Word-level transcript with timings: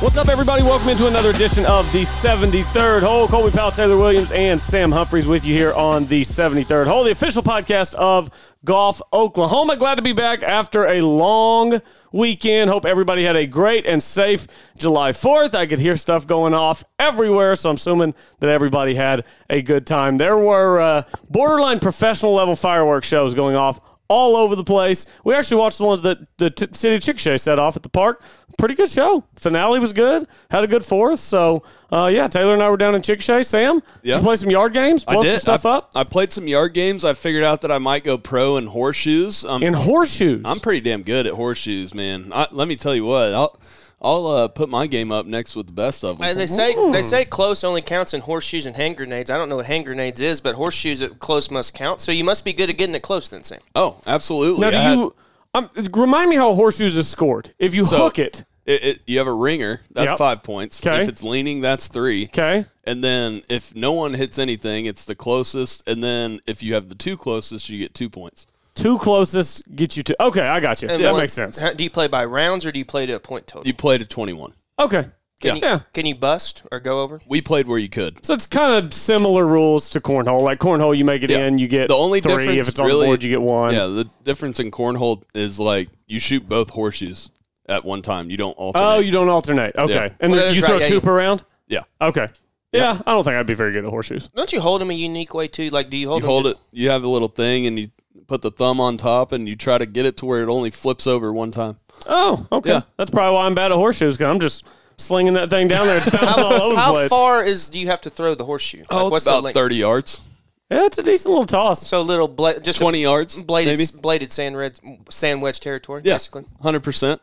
What's 0.00 0.18
up, 0.18 0.28
everybody? 0.28 0.62
Welcome 0.62 0.90
into 0.90 1.06
another 1.06 1.30
edition 1.30 1.64
of 1.64 1.90
the 1.90 2.02
73rd 2.02 3.00
Hole. 3.00 3.26
Colby 3.26 3.50
Powell, 3.50 3.70
Taylor 3.70 3.96
Williams, 3.96 4.30
and 4.30 4.60
Sam 4.60 4.92
Humphreys 4.92 5.26
with 5.26 5.46
you 5.46 5.54
here 5.54 5.72
on 5.72 6.04
the 6.06 6.20
73rd 6.20 6.86
Hole, 6.86 7.02
the 7.02 7.12
official 7.12 7.42
podcast 7.42 7.94
of 7.94 8.30
Golf 8.62 9.00
Oklahoma. 9.10 9.76
Glad 9.78 9.94
to 9.94 10.02
be 10.02 10.12
back 10.12 10.42
after 10.42 10.86
a 10.86 11.00
long 11.00 11.80
weekend. 12.12 12.68
Hope 12.68 12.84
everybody 12.84 13.24
had 13.24 13.36
a 13.36 13.46
great 13.46 13.86
and 13.86 14.02
safe 14.02 14.46
July 14.76 15.12
4th. 15.12 15.54
I 15.54 15.66
could 15.66 15.78
hear 15.78 15.96
stuff 15.96 16.26
going 16.26 16.52
off 16.52 16.84
everywhere, 16.98 17.56
so 17.56 17.70
I'm 17.70 17.76
assuming 17.76 18.14
that 18.40 18.50
everybody 18.50 18.94
had 18.94 19.24
a 19.48 19.62
good 19.62 19.86
time. 19.86 20.16
There 20.16 20.36
were 20.36 20.78
uh, 20.78 21.02
borderline 21.30 21.80
professional 21.80 22.34
level 22.34 22.54
fireworks 22.54 23.08
shows 23.08 23.34
going 23.34 23.56
off 23.56 23.80
all 24.08 24.36
over 24.36 24.54
the 24.54 24.64
place. 24.64 25.06
We 25.24 25.34
actually 25.34 25.58
watched 25.58 25.78
the 25.78 25.84
ones 25.84 26.02
that 26.02 26.18
the 26.38 26.50
t- 26.50 26.68
City 26.72 26.94
of 26.96 27.00
Chickasha 27.00 27.40
set 27.40 27.58
off 27.58 27.76
at 27.76 27.82
the 27.82 27.88
park. 27.88 28.22
Pretty 28.58 28.74
good 28.74 28.88
show. 28.88 29.24
Finale 29.36 29.80
was 29.80 29.92
good. 29.92 30.26
Had 30.50 30.64
a 30.64 30.66
good 30.66 30.84
fourth. 30.84 31.20
So, 31.20 31.62
uh, 31.92 32.10
yeah, 32.12 32.26
Taylor 32.28 32.54
and 32.54 32.62
I 32.62 32.70
were 32.70 32.76
down 32.76 32.94
in 32.94 33.02
Chickasha. 33.02 33.44
Sam, 33.44 33.82
did 34.02 34.16
you 34.16 34.22
play 34.22 34.36
some 34.36 34.50
yard 34.50 34.72
games? 34.72 35.04
Blow 35.04 35.20
I 35.20 35.22
some 35.22 35.24
did. 35.24 35.40
stuff 35.40 35.66
I, 35.66 35.70
up? 35.70 35.90
I 35.94 36.04
played 36.04 36.32
some 36.32 36.48
yard 36.48 36.72
games. 36.72 37.04
I 37.04 37.14
figured 37.14 37.44
out 37.44 37.62
that 37.62 37.70
I 37.70 37.78
might 37.78 38.04
go 38.04 38.16
pro 38.16 38.56
in 38.56 38.66
horseshoes. 38.66 39.44
Um, 39.44 39.62
in 39.62 39.74
horseshoes. 39.74 40.42
I'm 40.44 40.60
pretty 40.60 40.80
damn 40.80 41.02
good 41.02 41.26
at 41.26 41.34
horseshoes, 41.34 41.94
man. 41.94 42.32
I, 42.32 42.46
let 42.52 42.68
me 42.68 42.76
tell 42.76 42.94
you 42.94 43.04
what. 43.04 43.34
I'll 43.34 43.58
I'll 44.00 44.26
uh, 44.26 44.48
put 44.48 44.68
my 44.68 44.86
game 44.86 45.10
up 45.10 45.24
next 45.26 45.56
with 45.56 45.66
the 45.66 45.72
best 45.72 46.04
of 46.04 46.18
them. 46.18 46.26
Uh, 46.28 46.34
they 46.34 46.46
say 46.46 46.74
they 46.92 47.02
say 47.02 47.24
close 47.24 47.64
only 47.64 47.80
counts 47.82 48.12
in 48.14 48.20
horseshoes 48.20 48.66
and 48.66 48.76
hand 48.76 48.96
grenades. 48.98 49.30
I 49.30 49.38
don't 49.38 49.48
know 49.48 49.56
what 49.56 49.66
hand 49.66 49.86
grenades 49.86 50.20
is, 50.20 50.40
but 50.40 50.54
horseshoes 50.54 51.00
at 51.02 51.18
close 51.18 51.50
must 51.50 51.74
count. 51.74 52.00
So 52.02 52.12
you 52.12 52.22
must 52.24 52.44
be 52.44 52.52
good 52.52 52.68
at 52.70 52.76
getting 52.76 52.94
it 52.94 53.02
close, 53.02 53.28
then, 53.30 53.42
Sam. 53.42 53.60
oh, 53.74 53.96
absolutely. 54.06 54.60
now, 54.60 54.70
do 54.70 54.76
I 54.76 54.80
had- 54.80 54.98
you 54.98 55.14
um, 55.54 55.70
remind 55.94 56.28
me 56.28 56.36
how 56.36 56.52
horseshoes 56.54 56.96
is 56.96 57.08
scored? 57.08 57.54
If 57.58 57.74
you 57.74 57.86
So- 57.86 57.96
hook 57.96 58.18
it, 58.18 58.44
it, 58.66 58.84
it, 58.84 58.98
you 59.06 59.16
have 59.18 59.26
a 59.28 59.32
ringer. 59.32 59.80
That's 59.92 60.10
Yep. 60.10 60.18
five 60.18 60.42
points. 60.42 60.80
'Kay. 60.80 61.02
If 61.02 61.08
it's 61.08 61.22
leaning, 61.22 61.60
that's 61.62 61.88
three. 61.88 62.24
okay. 62.26 62.66
And 62.84 63.02
then 63.02 63.42
if 63.48 63.74
no 63.74 63.92
one 63.92 64.12
hits 64.14 64.38
anything, 64.38 64.86
it's 64.86 65.04
the 65.06 65.14
closest. 65.14 65.88
And 65.88 66.02
then 66.04 66.40
if 66.46 66.62
you 66.62 66.74
have 66.74 66.88
the 66.88 66.94
two 66.94 67.16
closest, 67.16 67.68
you 67.70 67.78
get 67.78 67.94
two 67.94 68.10
points. 68.10 68.46
Two 68.76 68.98
closest 68.98 69.74
get 69.74 69.96
you 69.96 70.02
to. 70.04 70.22
Okay, 70.22 70.40
I 70.46 70.60
got 70.60 70.80
you. 70.82 70.88
And 70.88 71.02
that 71.02 71.12
what- 71.12 71.18
makes 71.20 71.32
sense. 71.32 71.58
how- 71.58 71.72
do 71.72 71.82
you 71.82 71.90
play 71.90 72.06
by 72.08 72.24
rounds 72.24 72.64
or 72.64 72.70
do 72.72 72.78
you 72.78 72.84
play 72.84 73.06
to 73.06 73.14
a 73.14 73.18
point 73.20 73.46
total? 73.48 73.66
You 73.66 73.74
play 73.74 73.98
to 73.98 74.04
21. 74.04 74.52
Okay. 74.78 75.06
can, 75.40 75.56
yeah. 75.56 75.74
you, 75.74 75.80
can 75.92 76.06
you 76.06 76.14
bust 76.14 76.62
or 76.70 76.78
go 76.80 77.02
over? 77.02 77.20
We 77.26 77.40
played 77.42 77.66
where 77.66 77.78
you 77.78 77.88
could. 77.88 78.24
So 78.24 78.32
it's 78.34 78.46
kind 78.46 78.84
of 78.84 78.92
similar 78.94 79.46
rules 79.46 79.90
to 79.90 80.00
cornhole. 80.00 80.42
Like 80.42 80.60
cornhole, 80.60 80.96
you 80.96 81.04
make 81.04 81.22
it 81.22 81.30
Yeah. 81.30 81.46
in, 81.46 81.58
you 81.58 81.68
get 81.68 81.88
The 81.88 81.94
only 81.94 82.20
three. 82.20 82.36
difference 82.36 82.56
If 82.60 82.68
it's 82.68 82.78
on 82.80 82.86
really, 82.86 83.00
the 83.00 83.06
board, 83.10 83.22
you 83.22 83.30
get 83.30 83.42
one. 83.42 83.74
Yeah, 83.74 83.86
the 83.86 84.08
difference 84.24 84.60
in 84.60 84.70
cornhole 84.70 85.22
is 85.34 85.58
like 85.60 85.88
you 86.06 86.20
shoot 86.20 86.48
both 86.48 86.70
horseshoes 86.70 87.30
at 87.68 87.84
one 87.84 88.00
time. 88.02 88.30
You 88.30 88.36
don't 88.36 88.52
alternate. 88.56 88.84
Oh, 88.86 88.98
you 89.00 89.10
don't 89.12 89.28
alternate. 89.28 89.74
Okay. 89.76 89.92
Yeah. 89.94 90.08
And 90.20 90.32
Well, 90.32 90.40
then 90.40 90.48
that 90.50 90.54
you 90.56 90.62
throw 90.62 90.74
right, 90.76 90.82
yeah, 90.82 90.88
two 90.88 90.94
you- 90.94 91.00
per 91.00 91.16
round? 91.16 91.42
yeah. 91.68 91.80
Okay. 92.00 92.28
Yeah, 92.72 93.00
I 93.06 93.12
don't 93.12 93.24
think 93.24 93.36
I'd 93.36 93.46
be 93.46 93.54
very 93.54 93.72
good 93.72 93.84
at 93.86 93.90
horseshoes. 93.90 94.28
Don't 94.28 94.52
you 94.52 94.60
hold 94.60 94.82
them 94.82 94.90
a 94.90 94.94
unique 94.94 95.32
way 95.32 95.48
too? 95.48 95.70
Like, 95.70 95.88
do 95.88 95.96
you 95.96 96.08
hold 96.08 96.18
You 96.18 96.26
them 96.26 96.30
hold 96.30 96.44
to- 96.44 96.50
it. 96.50 96.56
You 96.72 96.90
have 96.90 97.04
a 97.04 97.08
little 97.08 97.28
thing, 97.28 97.66
and 97.66 97.78
you 97.78 97.86
put 98.26 98.42
the 98.42 98.50
thumb 98.50 98.80
on 98.80 98.96
top, 98.96 99.32
and 99.32 99.48
you 99.48 99.56
try 99.56 99.78
to 99.78 99.86
get 99.86 100.06
it 100.06 100.16
to 100.18 100.26
where 100.26 100.42
it 100.42 100.48
only 100.48 100.70
flips 100.70 101.06
over 101.06 101.32
one 101.32 101.50
time. 101.50 101.78
Oh, 102.06 102.46
okay. 102.52 102.70
Yeah. 102.70 102.80
That's 102.96 103.10
probably 103.10 103.34
why 103.36 103.46
I'm 103.46 103.54
bad 103.54 103.72
at 103.72 103.76
horseshoes 103.76 104.16
because 104.16 104.30
I'm 104.32 104.40
just 104.40 104.66
slinging 104.98 105.34
that 105.34 105.50
thing 105.50 105.68
down 105.68 105.86
there. 105.86 105.96
It's 105.98 106.10
bouncing 106.10 106.44
all 106.44 106.52
over 106.52 106.74
the 106.74 106.80
How 106.80 106.92
place. 106.92 107.08
far 107.10 107.44
is 107.44 107.70
do 107.70 107.78
you 107.80 107.86
have 107.86 108.00
to 108.02 108.10
throw 108.10 108.34
the 108.34 108.44
horseshoe? 108.44 108.82
Oh, 108.90 109.06
Like, 109.06 109.16
it's 109.16 109.24
the 109.24 109.30
about 109.30 109.42
length? 109.44 109.54
thirty 109.54 109.76
yards, 109.76 110.28
Yeah, 110.70 110.84
it's 110.86 110.98
a 110.98 111.02
decent 111.02 111.30
little 111.30 111.46
toss. 111.46 111.86
So 111.86 112.02
little 112.02 112.28
bla- 112.28 112.60
just 112.60 112.78
a 112.80 112.82
twenty 112.82 113.00
yards, 113.02 113.42
bladed 113.42 113.78
maybe. 113.78 113.90
bladed 114.02 114.32
sand 114.32 114.56
red 114.56 114.78
sand 115.08 115.40
wedge 115.42 115.60
territory, 115.60 116.02
Yeah, 116.04 116.14
basically. 116.14 116.44
hundred 116.62 116.82
percent. 116.82 117.20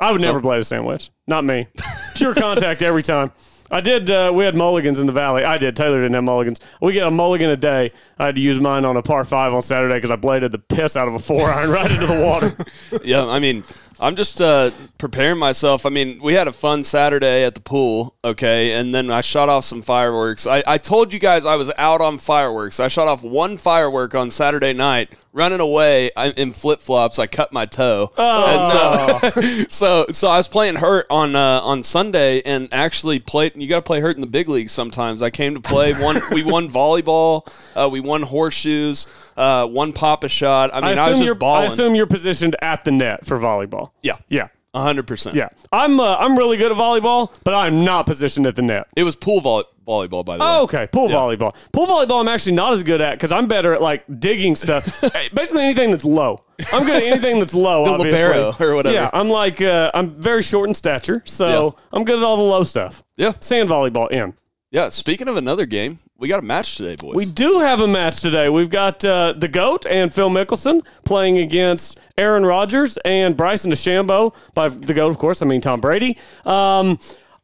I 0.00 0.12
would 0.12 0.20
never 0.20 0.38
blade 0.40 0.60
a 0.60 0.64
sandwich. 0.64 1.10
Not 1.26 1.44
me. 1.44 1.66
Pure 2.14 2.34
contact 2.36 2.82
every 2.82 3.02
time. 3.02 3.32
I 3.70 3.80
did. 3.80 4.08
Uh, 4.08 4.32
we 4.34 4.44
had 4.44 4.54
mulligans 4.54 4.98
in 4.98 5.06
the 5.06 5.12
valley. 5.12 5.44
I 5.44 5.58
did. 5.58 5.76
Taylor 5.76 6.00
didn't 6.00 6.14
have 6.14 6.24
mulligans. 6.24 6.60
We 6.80 6.94
get 6.94 7.06
a 7.06 7.10
mulligan 7.10 7.50
a 7.50 7.56
day. 7.56 7.92
I 8.18 8.26
had 8.26 8.34
to 8.36 8.40
use 8.40 8.58
mine 8.58 8.84
on 8.84 8.96
a 8.96 9.02
par 9.02 9.24
five 9.24 9.52
on 9.52 9.62
Saturday 9.62 9.94
because 9.94 10.10
I 10.10 10.16
bladed 10.16 10.52
the 10.52 10.58
piss 10.58 10.96
out 10.96 11.08
of 11.08 11.14
a 11.14 11.18
four 11.18 11.48
iron 11.50 11.70
right 11.70 11.90
into 11.90 12.06
the 12.06 12.24
water. 12.24 12.50
Yeah, 13.04 13.26
I 13.26 13.38
mean, 13.38 13.64
I'm 14.00 14.16
just 14.16 14.40
uh, 14.40 14.70
preparing 14.96 15.38
myself. 15.38 15.84
I 15.84 15.90
mean, 15.90 16.20
we 16.22 16.34
had 16.34 16.48
a 16.48 16.52
fun 16.52 16.84
Saturday 16.84 17.44
at 17.44 17.54
the 17.54 17.60
pool, 17.60 18.14
okay, 18.24 18.72
and 18.72 18.94
then 18.94 19.10
I 19.10 19.20
shot 19.20 19.48
off 19.48 19.64
some 19.64 19.82
fireworks. 19.82 20.46
I, 20.46 20.62
I 20.66 20.78
told 20.78 21.12
you 21.12 21.18
guys 21.18 21.44
I 21.44 21.56
was 21.56 21.72
out 21.76 22.00
on 22.00 22.18
fireworks. 22.18 22.80
I 22.80 22.88
shot 22.88 23.08
off 23.08 23.22
one 23.22 23.56
firework 23.56 24.14
on 24.14 24.30
Saturday 24.30 24.72
night, 24.72 25.12
running 25.32 25.60
away 25.60 26.10
I, 26.16 26.30
in 26.30 26.52
flip 26.52 26.80
flops. 26.80 27.18
I 27.18 27.26
cut 27.26 27.52
my 27.52 27.66
toe. 27.66 28.10
Oh, 28.16 29.20
And 29.24 29.32
so, 29.32 29.40
so, 29.68 30.06
so 30.12 30.28
I 30.28 30.36
was 30.36 30.48
playing 30.48 30.76
hurt 30.76 31.06
on 31.10 31.36
uh, 31.36 31.60
on 31.62 31.82
Sunday, 31.82 32.42
and 32.42 32.68
actually 32.72 33.20
played. 33.20 33.56
You 33.56 33.68
got 33.68 33.76
to 33.76 33.82
play 33.82 34.00
hurt 34.00 34.16
in 34.16 34.20
the 34.20 34.26
big 34.26 34.48
league 34.48 34.70
sometimes. 34.70 35.22
I 35.22 35.30
came 35.30 35.54
to 35.54 35.60
play. 35.60 35.92
One, 35.94 36.16
we 36.32 36.42
won 36.42 36.68
volleyball. 36.68 37.46
Uh, 37.76 37.88
we 37.88 38.00
won 38.00 38.22
horseshoes. 38.22 39.06
Uh, 39.36 39.66
one 39.66 39.92
pop 39.92 40.24
a 40.24 40.28
shot. 40.28 40.72
I 40.72 40.78
I 40.78 40.80
mean, 40.80 40.98
I, 40.98 41.08
was 41.10 41.18
assume 41.20 41.26
just 41.26 41.40
you're. 41.40 41.50
I 41.50 41.64
assume 41.64 41.94
you're 41.94 42.06
positioned 42.06 42.56
at 42.60 42.84
the 42.84 42.92
net 42.92 43.24
for 43.26 43.38
volleyball. 43.38 43.90
yeah, 44.02 44.16
Yeah. 44.28 44.48
hundred 44.74 45.06
percent. 45.06 45.36
Yeah. 45.36 45.48
I'm. 45.72 46.00
Uh, 46.00 46.16
I'm 46.16 46.36
really 46.36 46.56
good 46.56 46.72
at 46.72 46.78
volleyball, 46.78 47.32
but 47.44 47.54
I'm 47.54 47.84
not 47.84 48.06
positioned 48.06 48.46
at 48.46 48.56
the 48.56 48.62
net. 48.62 48.86
It 48.96 49.04
was 49.04 49.14
pool 49.16 49.40
volley- 49.40 49.64
volleyball, 49.88 50.24
by 50.24 50.36
the 50.36 50.44
way. 50.44 50.48
Oh, 50.48 50.62
okay. 50.64 50.86
Pool 50.86 51.08
volleyball. 51.08 51.54
Pool 51.72 51.86
volleyball, 51.86 52.20
I'm 52.20 52.28
actually 52.28 52.52
not 52.52 52.72
as 52.72 52.82
good 52.82 53.00
at 53.00 53.12
because 53.12 53.32
I'm 53.32 53.48
better 53.48 53.72
at 53.72 53.80
like 53.80 54.04
digging 54.20 54.54
stuff. 54.54 55.00
Basically, 55.34 55.62
anything 55.62 55.90
that's 55.90 56.04
low. 56.04 56.40
I'm 56.72 56.84
good 56.84 56.96
at 56.96 57.02
anything 57.02 57.38
that's 57.38 57.54
low. 57.54 57.84
The 57.84 57.90
obviously. 57.92 58.20
libero 58.20 58.54
or 58.60 58.76
whatever. 58.76 58.94
Yeah, 58.94 59.10
I'm 59.12 59.28
like 59.30 59.60
uh, 59.60 59.90
I'm 59.94 60.14
very 60.14 60.42
short 60.42 60.68
in 60.68 60.74
stature, 60.74 61.22
so 61.24 61.76
I'm 61.92 62.04
good 62.04 62.18
at 62.18 62.24
all 62.24 62.36
the 62.36 62.42
low 62.42 62.62
stuff. 62.64 63.02
Yeah. 63.16 63.32
Sand 63.40 63.68
volleyball 63.68 64.10
in. 64.10 64.34
Yeah. 64.70 64.90
Speaking 64.90 65.28
of 65.28 65.36
another 65.36 65.66
game, 65.66 65.98
we 66.18 66.28
got 66.28 66.40
a 66.40 66.42
match 66.42 66.76
today, 66.76 66.96
boys. 66.96 67.14
We 67.14 67.24
do 67.24 67.60
have 67.60 67.80
a 67.80 67.86
match 67.86 68.20
today. 68.20 68.48
We've 68.48 68.68
got 68.68 69.04
uh, 69.04 69.34
the 69.36 69.46
GOAT 69.46 69.86
and 69.86 70.12
Phil 70.12 70.30
Mickelson 70.30 70.84
playing 71.04 71.38
against 71.38 72.00
Aaron 72.16 72.44
Rodgers 72.44 72.98
and 73.04 73.36
Bryson 73.36 73.70
DeChambeau. 73.70 74.34
By 74.52 74.68
the 74.68 74.94
GOAT, 74.94 75.10
of 75.10 75.18
course, 75.18 75.42
I 75.42 75.46
mean 75.46 75.60
Tom 75.60 75.80
Brady. 75.80 76.18
Um, 76.44 76.98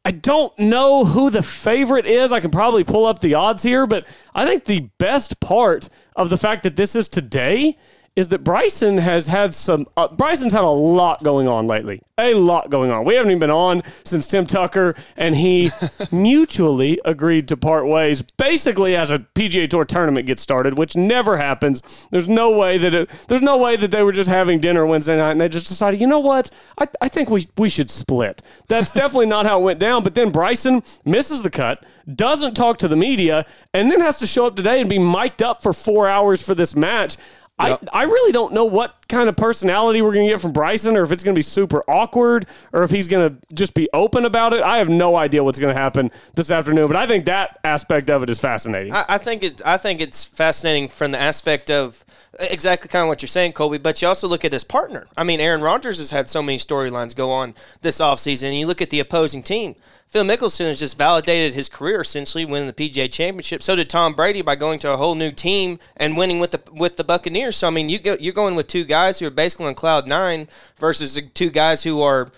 I 0.04 0.10
don't 0.10 0.56
know 0.58 1.04
who 1.06 1.30
the 1.30 1.42
favorite 1.42 2.04
is. 2.04 2.30
I 2.30 2.40
can 2.40 2.50
probably 2.50 2.84
pull 2.84 3.06
up 3.06 3.20
the 3.20 3.34
odds 3.34 3.62
here, 3.62 3.86
but 3.86 4.06
I 4.34 4.44
think 4.44 4.64
the 4.64 4.90
best 4.98 5.40
part 5.40 5.88
of 6.14 6.28
the 6.28 6.36
fact 6.36 6.62
that 6.64 6.76
this 6.76 6.94
is 6.94 7.08
today 7.08 7.78
is 8.16 8.28
that 8.28 8.44
Bryson 8.44 8.98
has 8.98 9.26
had 9.26 9.54
some. 9.54 9.86
Uh, 9.96 10.08
Bryson's 10.08 10.52
had 10.52 10.62
a 10.62 10.68
lot 10.68 11.22
going 11.24 11.48
on 11.48 11.66
lately. 11.66 12.00
A 12.16 12.34
lot 12.34 12.70
going 12.70 12.92
on. 12.92 13.04
We 13.04 13.14
haven't 13.14 13.32
even 13.32 13.40
been 13.40 13.50
on 13.50 13.82
since 14.04 14.28
Tim 14.28 14.46
Tucker 14.46 14.94
and 15.16 15.34
he 15.34 15.70
mutually 16.12 17.00
agreed 17.04 17.48
to 17.48 17.56
part 17.56 17.88
ways, 17.88 18.22
basically 18.22 18.94
as 18.94 19.10
a 19.10 19.18
PGA 19.18 19.68
Tour 19.68 19.84
tournament 19.84 20.28
gets 20.28 20.40
started, 20.40 20.78
which 20.78 20.94
never 20.94 21.38
happens. 21.38 22.06
There's 22.12 22.28
no 22.28 22.56
way 22.56 22.78
that 22.78 22.94
it, 22.94 23.10
there's 23.26 23.42
no 23.42 23.58
way 23.58 23.74
that 23.74 23.90
they 23.90 24.04
were 24.04 24.12
just 24.12 24.28
having 24.28 24.60
dinner 24.60 24.86
Wednesday 24.86 25.16
night 25.16 25.32
and 25.32 25.40
they 25.40 25.48
just 25.48 25.66
decided, 25.66 26.00
you 26.00 26.06
know 26.06 26.20
what, 26.20 26.50
I, 26.78 26.86
I 27.00 27.08
think 27.08 27.30
we 27.30 27.48
we 27.58 27.68
should 27.68 27.90
split. 27.90 28.42
That's 28.68 28.92
definitely 28.94 29.26
not 29.26 29.44
how 29.44 29.58
it 29.60 29.64
went 29.64 29.80
down. 29.80 30.04
But 30.04 30.14
then 30.14 30.30
Bryson 30.30 30.84
misses 31.04 31.42
the 31.42 31.50
cut, 31.50 31.84
doesn't 32.14 32.54
talk 32.54 32.78
to 32.78 32.86
the 32.86 32.96
media, 32.96 33.44
and 33.72 33.90
then 33.90 34.00
has 34.00 34.18
to 34.18 34.26
show 34.28 34.46
up 34.46 34.54
today 34.54 34.80
and 34.80 34.88
be 34.88 35.00
mic'd 35.00 35.42
up 35.42 35.62
for 35.62 35.72
four 35.72 36.08
hours 36.08 36.40
for 36.40 36.54
this 36.54 36.76
match. 36.76 37.16
I, 37.58 37.78
I 37.92 38.02
really 38.04 38.32
don't 38.32 38.52
know 38.52 38.64
what 38.64 39.03
kind 39.08 39.28
of 39.28 39.36
personality 39.36 40.02
we're 40.02 40.12
going 40.12 40.26
to 40.26 40.32
get 40.32 40.40
from 40.40 40.52
Bryson 40.52 40.96
or 40.96 41.02
if 41.02 41.12
it's 41.12 41.22
going 41.22 41.34
to 41.34 41.38
be 41.38 41.42
super 41.42 41.82
awkward 41.88 42.46
or 42.72 42.82
if 42.82 42.90
he's 42.90 43.08
going 43.08 43.30
to 43.30 43.54
just 43.54 43.74
be 43.74 43.88
open 43.92 44.24
about 44.24 44.52
it. 44.52 44.62
I 44.62 44.78
have 44.78 44.88
no 44.88 45.16
idea 45.16 45.44
what's 45.44 45.58
going 45.58 45.74
to 45.74 45.80
happen 45.80 46.10
this 46.34 46.50
afternoon, 46.50 46.88
but 46.88 46.96
I 46.96 47.06
think 47.06 47.26
that 47.26 47.58
aspect 47.64 48.10
of 48.10 48.22
it 48.22 48.30
is 48.30 48.40
fascinating. 48.40 48.92
I, 48.92 49.04
I 49.10 49.18
think 49.18 49.42
it. 49.42 49.62
I 49.64 49.76
think 49.76 50.00
it's 50.00 50.24
fascinating 50.24 50.88
from 50.88 51.12
the 51.12 51.20
aspect 51.20 51.70
of 51.70 52.04
exactly 52.38 52.88
kind 52.88 53.02
of 53.02 53.08
what 53.08 53.22
you're 53.22 53.28
saying, 53.28 53.52
Colby. 53.52 53.78
But 53.78 54.00
you 54.02 54.08
also 54.08 54.28
look 54.28 54.44
at 54.44 54.52
his 54.52 54.64
partner. 54.64 55.06
I 55.16 55.24
mean, 55.24 55.40
Aaron 55.40 55.60
Rodgers 55.60 55.98
has 55.98 56.10
had 56.10 56.28
so 56.28 56.42
many 56.42 56.58
storylines 56.58 57.14
go 57.14 57.30
on 57.30 57.54
this 57.82 57.98
offseason. 57.98 58.44
And 58.44 58.58
you 58.58 58.66
look 58.66 58.82
at 58.82 58.90
the 58.90 59.00
opposing 59.00 59.42
team. 59.42 59.74
Phil 60.14 60.24
Mickelson 60.24 60.66
has 60.66 60.78
just 60.78 60.96
validated 60.96 61.54
his 61.54 61.68
career 61.68 62.00
essentially 62.00 62.44
winning 62.44 62.68
the 62.68 62.72
PGA 62.72 63.10
Championship. 63.10 63.62
So 63.62 63.74
did 63.74 63.90
Tom 63.90 64.14
Brady 64.14 64.42
by 64.42 64.54
going 64.54 64.78
to 64.80 64.92
a 64.92 64.96
whole 64.96 65.16
new 65.16 65.32
team 65.32 65.80
and 65.96 66.16
winning 66.16 66.38
with 66.38 66.52
the 66.52 66.60
with 66.72 66.96
the 66.96 67.02
Buccaneers. 67.04 67.56
So 67.56 67.66
I 67.66 67.70
mean, 67.70 67.88
you 67.88 67.98
go, 67.98 68.16
you're 68.20 68.32
going 68.32 68.54
with 68.54 68.68
two 68.68 68.84
guys 68.84 68.93
who 69.20 69.26
are 69.26 69.30
basically 69.30 69.66
on 69.66 69.74
cloud 69.74 70.06
nine 70.08 70.48
versus 70.78 71.14
the 71.14 71.22
two 71.22 71.50
guys 71.50 71.82
who 71.82 72.00
are 72.02 72.28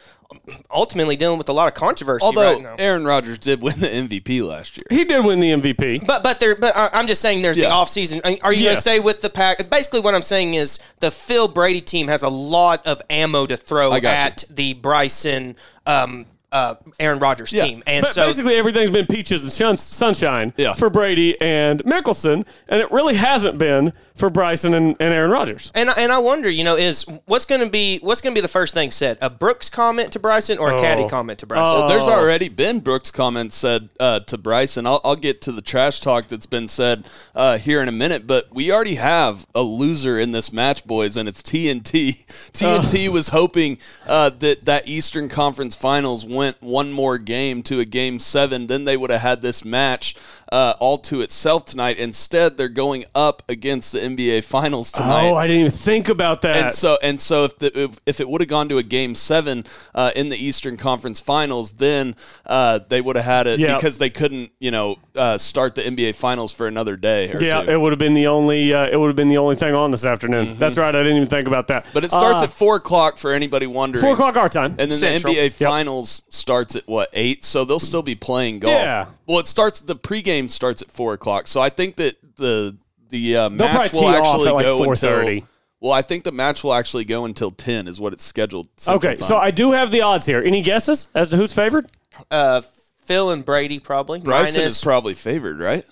ultimately 0.74 1.16
dealing 1.16 1.38
with 1.38 1.48
a 1.48 1.52
lot 1.52 1.68
of 1.68 1.74
controversy 1.74 2.24
Although 2.24 2.54
right 2.54 2.62
now. 2.62 2.74
Aaron 2.78 3.04
Rodgers 3.04 3.38
did 3.38 3.62
win 3.62 3.78
the 3.80 3.86
MVP 3.86 4.46
last 4.46 4.76
year. 4.76 4.84
He 4.90 5.04
did 5.04 5.24
win 5.24 5.38
the 5.40 5.52
MVP. 5.52 6.04
But 6.06 6.22
but 6.22 6.40
there 6.40 6.54
but 6.56 6.76
I- 6.76 6.90
I'm 6.92 7.06
just 7.06 7.20
saying 7.22 7.42
there's 7.42 7.56
the 7.56 7.62
Yeah. 7.62 7.68
off 7.74 7.88
season. 7.88 8.20
Are 8.42 8.52
you 8.52 8.64
going 8.64 8.74
to 8.76 8.80
stay 8.80 9.00
with 9.00 9.20
the 9.20 9.30
pack? 9.30 9.70
Basically, 9.70 10.00
what 10.00 10.14
I'm 10.14 10.22
saying 10.22 10.54
is 10.54 10.80
the 11.00 11.10
Phil 11.10 11.48
Brady 11.48 11.80
team 11.80 12.08
has 12.08 12.22
a 12.22 12.28
lot 12.28 12.86
of 12.86 13.00
ammo 13.08 13.46
to 13.46 13.56
throw 13.56 13.92
I 13.92 14.00
got 14.00 14.10
you. 14.18 14.26
at 14.26 14.44
the 14.50 14.72
Bryson. 14.74 15.56
Um, 15.86 16.26
uh, 16.52 16.74
Aaron 16.98 17.18
Rodgers 17.18 17.52
Yeah. 17.52 17.64
team, 17.66 17.82
and 17.86 18.02
But 18.04 18.14
so 18.14 18.26
basically, 18.26 18.54
everything's 18.56 18.90
been 18.90 19.06
peaches 19.06 19.42
and 19.42 19.52
shun- 19.52 19.76
sunshine 19.76 20.54
Yeah. 20.56 20.74
for 20.74 20.88
Brady 20.88 21.38
and 21.40 21.84
Mickelson, 21.84 22.46
and 22.68 22.80
it 22.80 22.90
really 22.90 23.14
hasn't 23.16 23.58
been 23.58 23.92
for 24.16 24.30
Bryson 24.30 24.74
and, 24.74 24.96
and 24.98 25.12
Aaron 25.14 25.30
Rodgers. 25.30 25.70
And 25.74 25.90
I, 25.90 25.92
and 25.98 26.10
I 26.10 26.18
wonder, 26.18 26.50
you 26.50 26.64
know, 26.64 26.74
is 26.76 27.04
what's 27.26 27.44
going 27.44 27.60
to 27.60 27.70
be 27.70 27.98
what's 27.98 28.20
going 28.20 28.34
to 28.34 28.38
be 28.38 28.42
the 28.42 28.48
first 28.48 28.74
thing 28.74 28.90
said? 28.90 29.18
A 29.20 29.30
Brooks 29.30 29.68
comment 29.68 30.12
to 30.12 30.18
Bryson 30.18 30.58
or 30.58 30.72
a 30.72 30.80
Caddy 30.80 31.02
Oh. 31.04 31.08
comment 31.08 31.38
to 31.40 31.46
Bryson? 31.46 31.82
Oh. 31.84 31.88
There's 31.88 32.08
already 32.08 32.48
been 32.48 32.80
Brooks 32.80 33.10
comments 33.10 33.56
said 33.56 33.90
uh, 34.00 34.20
to 34.20 34.38
Bryson. 34.38 34.86
I'll, 34.86 35.00
I'll 35.04 35.16
get 35.16 35.40
to 35.42 35.52
the 35.52 35.62
trash 35.62 36.00
talk 36.00 36.28
that's 36.28 36.46
been 36.46 36.68
said 36.68 37.06
uh, 37.34 37.58
here 37.58 37.82
in 37.82 37.88
a 37.88 37.92
minute, 37.92 38.26
but 38.26 38.52
we 38.54 38.72
already 38.72 38.96
have 38.96 39.46
a 39.54 39.62
loser 39.62 40.18
in 40.18 40.32
this 40.32 40.52
match, 40.52 40.86
boys, 40.86 41.16
and 41.16 41.28
it's 41.28 41.42
TNT. 41.42 42.24
TNT 42.52 43.08
was 43.12 43.28
hoping 43.28 43.78
uh, 44.06 44.30
that 44.30 44.64
that 44.64 44.88
Eastern 44.88 45.28
Conference 45.28 45.76
Finals 45.76 46.24
went 46.24 46.60
one 46.62 46.90
more 46.92 47.18
game 47.18 47.62
to 47.64 47.80
a 47.80 47.84
game 47.84 48.18
seven, 48.18 48.66
then 48.66 48.84
they 48.84 48.96
would 48.96 49.10
have 49.10 49.20
had 49.20 49.42
this 49.42 49.64
match 49.64 50.16
uh, 50.52 50.74
all 50.80 50.98
to 50.98 51.20
itself 51.22 51.64
tonight. 51.64 51.98
Instead, 51.98 52.56
they're 52.56 52.68
going 52.68 53.04
up 53.14 53.42
against 53.48 53.92
the 53.92 53.98
NBA 54.00 54.44
Finals 54.44 54.92
tonight. 54.92 55.28
Oh, 55.30 55.34
I 55.34 55.46
didn't 55.46 55.60
even 55.60 55.72
think 55.72 56.08
about 56.08 56.42
that. 56.42 56.56
And 56.56 56.74
so 56.74 56.98
and 57.02 57.20
so 57.20 57.44
if 57.44 57.58
the, 57.58 57.78
if, 57.84 58.00
if 58.06 58.20
it 58.20 58.28
would 58.28 58.40
have 58.40 58.48
gone 58.48 58.68
to 58.68 58.78
a 58.78 58.82
game 58.82 59.14
seven 59.14 59.64
uh, 59.94 60.10
in 60.14 60.28
the 60.28 60.36
Eastern 60.36 60.76
Conference 60.76 61.20
Finals, 61.20 61.72
then 61.72 62.14
uh, 62.46 62.80
they 62.88 63.00
would 63.00 63.16
have 63.16 63.24
had 63.24 63.46
it 63.46 63.58
Yeah. 63.58 63.76
because 63.76 63.98
they 63.98 64.10
couldn't 64.10 64.52
you 64.60 64.70
know 64.70 64.96
uh, 65.14 65.38
start 65.38 65.74
the 65.74 65.82
NBA 65.82 66.14
Finals 66.16 66.52
for 66.54 66.66
another 66.66 66.96
day. 66.96 67.30
Or 67.32 67.42
yeah, 67.42 67.62
two. 67.62 67.70
it 67.72 67.80
would 67.80 67.92
have 67.92 67.98
been 67.98 68.14
the 68.14 68.26
only 68.28 68.72
uh, 68.72 68.86
it 68.86 68.98
would 68.98 69.08
have 69.08 69.16
been 69.16 69.28
the 69.28 69.38
only 69.38 69.56
thing 69.56 69.74
on 69.74 69.90
this 69.90 70.04
afternoon. 70.04 70.56
That's 70.58 70.78
right. 70.78 70.94
I 70.94 71.02
didn't 71.02 71.16
even 71.16 71.28
think 71.28 71.48
about 71.48 71.68
that. 71.68 71.84
Mm-hmm. 71.84 71.92
but 71.94 72.04
it 72.04 72.10
starts 72.12 72.40
Uh, 72.40 72.44
at 72.44 72.52
four 72.52 72.76
o'clock 72.76 73.18
for 73.18 73.32
anybody 73.32 73.66
wondering. 73.66 74.02
four 74.02 74.12
o'clock 74.14 74.36
our 74.36 74.48
time. 74.48 74.70
And 74.78 74.90
then 74.90 74.92
Central. 74.92 75.34
the 75.34 75.40
NBA 75.40 75.60
Yep. 75.60 75.68
Finals 75.68 76.22
starts 76.28 76.76
at 76.76 76.86
what 76.86 77.08
eight, 77.12 77.44
so 77.44 77.64
they'll 77.64 77.78
still 77.80 78.02
be 78.02 78.14
playing 78.14 78.58
golf. 78.60 78.72
Yeah. 78.74 79.06
Well, 79.26 79.38
it 79.38 79.48
starts. 79.48 79.80
The 79.80 79.96
pregame 79.96 80.48
starts 80.48 80.82
at 80.82 80.90
four 80.90 81.14
o'clock, 81.14 81.46
so 81.46 81.60
I 81.60 81.68
think 81.68 81.96
that 81.96 82.14
the 82.36 82.76
the 83.08 83.36
uh, 83.36 83.50
match 83.50 83.92
will 83.92 84.08
actually 84.08 84.50
like, 84.50 84.64
go 84.64 84.80
4:30. 84.80 85.28
until. 85.36 85.48
Well, 85.80 85.92
I 85.92 86.02
think 86.02 86.24
the 86.24 86.32
match 86.32 86.64
will 86.64 86.72
actually 86.72 87.04
go 87.04 87.24
until 87.26 87.50
ten, 87.50 87.86
is 87.86 88.00
what 88.00 88.12
it's 88.12 88.24
scheduled. 88.24 88.68
Central 88.76 88.96
okay, 88.96 89.16
Time. 89.18 89.28
so 89.28 89.36
I 89.36 89.50
do 89.50 89.72
have 89.72 89.90
the 89.90 90.00
odds 90.00 90.26
here. 90.26 90.42
Any 90.42 90.62
guesses 90.62 91.08
as 91.14 91.28
to 91.30 91.36
who's 91.36 91.52
favored? 91.52 91.90
uh, 92.30 92.62
Phil 93.04 93.30
and 93.30 93.44
Brady 93.44 93.78
probably. 93.78 94.20
Bryson 94.20 94.60
Mine 94.60 94.66
is 94.66 94.82
probably 94.82 95.14
favored, 95.14 95.58
right? 95.60 95.84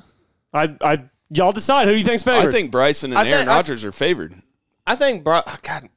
I, 0.53 0.75
I, 0.81 1.03
y'all 1.31 1.53
decide. 1.53 1.87
Who 1.87 1.93
do 1.93 1.99
you 1.99 2.05
think's 2.05 2.23
favored? 2.23 2.49
I 2.49 2.53
think 2.53 2.71
Bryson 2.71 3.13
and 3.13 3.19
I 3.19 3.23
think- 3.25 3.35
Aaron 3.35 3.49
I- 3.49 3.57
Rodgers 3.57 3.85
are 3.85 3.93
favored. 3.93 4.35
I 4.87 4.97
think 4.97 5.25
Bro- 5.25 5.43
oh, 5.47 5.57
God, 5.63 5.89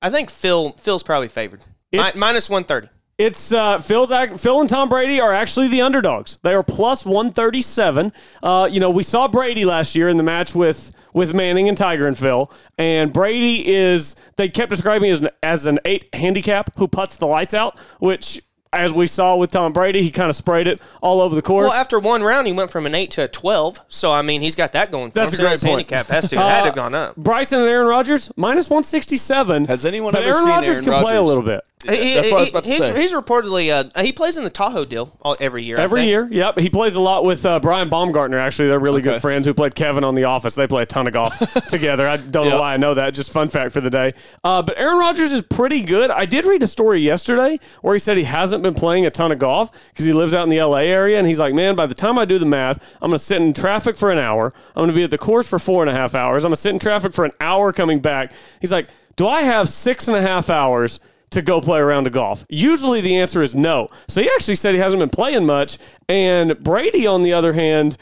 I 0.00 0.10
think 0.10 0.30
Phil 0.30 0.70
Phil's 0.72 1.02
probably 1.02 1.28
favored. 1.28 1.64
Mi- 1.92 2.02
minus 2.16 2.48
one 2.48 2.64
thirty. 2.64 2.88
It's 3.24 3.52
uh, 3.52 3.78
Phil's 3.78 4.10
act, 4.10 4.40
Phil 4.40 4.60
and 4.60 4.68
Tom 4.68 4.88
Brady 4.88 5.20
are 5.20 5.32
actually 5.32 5.68
the 5.68 5.80
underdogs. 5.82 6.38
They 6.42 6.54
are 6.54 6.62
plus 6.62 7.06
one 7.06 7.32
thirty 7.32 7.62
seven. 7.62 8.12
Uh, 8.42 8.68
you 8.70 8.80
know, 8.80 8.90
we 8.90 9.02
saw 9.02 9.28
Brady 9.28 9.64
last 9.64 9.94
year 9.94 10.08
in 10.08 10.16
the 10.16 10.22
match 10.22 10.54
with 10.54 10.90
with 11.12 11.32
Manning 11.34 11.68
and 11.68 11.76
Tiger 11.78 12.06
and 12.08 12.18
Phil, 12.18 12.50
and 12.78 13.12
Brady 13.12 13.66
is 13.72 14.16
they 14.36 14.48
kept 14.48 14.70
describing 14.70 15.10
as 15.10 15.20
an, 15.20 15.28
as 15.42 15.66
an 15.66 15.78
eight 15.84 16.08
handicap 16.14 16.70
who 16.78 16.88
puts 16.88 17.16
the 17.16 17.26
lights 17.26 17.54
out, 17.54 17.78
which. 18.00 18.40
As 18.74 18.90
we 18.90 19.06
saw 19.06 19.36
with 19.36 19.50
Tom 19.50 19.74
Brady, 19.74 20.00
he 20.02 20.10
kind 20.10 20.30
of 20.30 20.34
sprayed 20.34 20.66
it 20.66 20.80
all 21.02 21.20
over 21.20 21.34
the 21.34 21.42
course. 21.42 21.68
Well, 21.68 21.78
after 21.78 21.98
one 21.98 22.22
round, 22.22 22.46
he 22.46 22.54
went 22.54 22.70
from 22.70 22.86
an 22.86 22.94
eight 22.94 23.10
to 23.10 23.24
a 23.24 23.28
twelve. 23.28 23.78
So 23.88 24.10
I 24.10 24.22
mean, 24.22 24.40
he's 24.40 24.54
got 24.54 24.72
that 24.72 24.90
going. 24.90 25.10
For 25.10 25.16
That's 25.16 25.34
him. 25.34 25.40
a 25.40 25.42
great 25.42 25.50
his 25.52 25.62
point. 25.62 25.90
handicap 25.90 26.06
has 26.06 26.30
to 26.30 26.36
it 26.36 26.38
had 26.42 26.60
to 26.60 26.64
have 26.64 26.72
Uh, 26.72 26.74
gone 26.76 26.94
up. 26.94 27.16
Bryson 27.16 27.60
and 27.60 27.68
Aaron 27.68 27.86
Rodgers 27.86 28.32
minus 28.34 28.70
one 28.70 28.82
sixty 28.82 29.18
seven. 29.18 29.66
Has 29.66 29.84
anyone 29.84 30.12
but 30.14 30.22
ever 30.22 30.30
Aaron 30.30 30.42
seen 30.44 30.48
Rodgers 30.54 30.68
Aaron 30.76 30.84
can 30.86 31.02
play 31.02 31.16
a 31.16 31.20
little 31.20 31.42
bit 31.42 31.60
He- 31.82 32.14
That's 32.14 32.30
what 32.30 32.38
I 32.38 32.40
was 32.42 32.50
about 32.50 32.64
to 32.64 32.70
he's, 32.70 32.78
say. 32.78 33.00
he's 33.00 33.12
reportedly 33.12 33.70
uh, 33.70 34.02
he 34.02 34.12
plays 34.12 34.36
in 34.36 34.44
the 34.44 34.50
Tahoe 34.50 34.84
deal 34.84 35.16
all, 35.22 35.36
every 35.40 35.62
year. 35.64 35.78
I 35.78 35.82
every 35.82 36.00
think. 36.02 36.08
year. 36.10 36.28
Yep, 36.30 36.58
he 36.58 36.70
plays 36.70 36.94
a 36.94 37.00
lot 37.00 37.24
with 37.24 37.44
uh, 37.44 37.58
Brian 37.60 37.88
Baumgartner. 37.88 38.38
Actually, 38.38 38.68
they're 38.68 38.78
really 38.78 39.02
good 39.02 39.20
friends 39.20 39.46
who 39.46 39.54
played 39.54 39.74
Kevin 39.74 40.04
on 40.04 40.14
The 40.14 40.24
Office. 40.24 40.54
They 40.54 40.66
play 40.66 40.82
a 40.84 40.86
ton 40.86 41.06
of 41.06 41.12
golf 41.12 41.36
together. 41.68 42.06
I 42.08 42.16
don't 42.18 42.48
know 42.48 42.60
why 42.60 42.74
I 42.74 42.76
know 42.76 42.94
that. 42.94 43.14
Just 43.14 43.32
fun 43.32 43.48
fact 43.48 43.72
for 43.72 43.80
the 43.80 43.90
day. 43.90 44.12
Uh, 44.44 44.62
but 44.62 44.78
Aaron 44.78 44.98
Rodgers 44.98 45.32
is 45.32 45.42
pretty 45.42 45.82
good. 45.82 46.10
I 46.10 46.24
did 46.24 46.44
read 46.44 46.62
a 46.62 46.66
story 46.66 47.00
yesterday 47.00 47.58
where 47.80 47.94
he 47.94 47.98
said 47.98 48.16
he 48.16 48.24
hasn't 48.24 48.62
been 48.62 48.74
playing 48.74 49.06
a 49.06 49.10
ton 49.10 49.32
of 49.32 49.38
golf 49.38 49.70
because 49.90 50.04
he 50.04 50.12
lives 50.12 50.34
out 50.34 50.44
in 50.44 50.48
the 50.50 50.62
LA 50.62 50.78
area, 50.78 51.18
and 51.18 51.26
he's 51.26 51.38
like, 51.38 51.54
man, 51.54 51.74
by 51.74 51.86
the 51.86 51.94
time 51.94 52.18
I 52.18 52.24
do 52.24 52.38
the 52.38 52.46
math, 52.46 52.96
I'm 53.02 53.10
going 53.10 53.18
to 53.18 53.24
sit 53.24 53.42
in 53.42 53.52
traffic 53.54 53.96
for 53.96 54.10
an 54.10 54.18
hour. 54.18 54.52
I'm 54.76 54.80
going 54.80 54.88
to 54.88 54.94
be 54.94 55.04
at 55.04 55.10
the 55.10 55.18
course 55.18 55.48
for 55.48 55.58
four 55.58 55.82
and 55.82 55.90
a 55.90 55.94
half 55.94 56.14
hours. 56.14 56.44
I'm 56.44 56.50
going 56.50 56.56
to 56.56 56.60
sit 56.60 56.70
in 56.72 56.78
traffic 56.78 57.12
for 57.12 57.24
an 57.24 57.32
hour 57.40 57.72
coming 57.72 57.98
back. 58.00 58.32
He's 58.60 58.70
like, 58.72 58.88
do 59.16 59.26
I 59.28 59.42
have 59.42 59.68
six 59.68 60.08
and 60.08 60.16
a 60.16 60.22
half 60.22 60.48
hours? 60.48 61.00
To 61.32 61.42
go 61.42 61.60
play 61.60 61.78
around 61.78 61.82
a 61.82 61.86
round 61.94 62.06
of 62.06 62.12
golf? 62.12 62.44
Usually 62.48 63.00
the 63.00 63.18
answer 63.18 63.42
is 63.42 63.54
no. 63.54 63.88
So 64.08 64.22
he 64.22 64.30
actually 64.34 64.56
said 64.56 64.74
he 64.74 64.80
hasn't 64.80 65.00
been 65.00 65.10
playing 65.10 65.44
much. 65.46 65.78
And 66.08 66.58
Brady, 66.62 67.06
on 67.06 67.22
the 67.22 67.32
other 67.32 67.52
hand, 67.52 67.96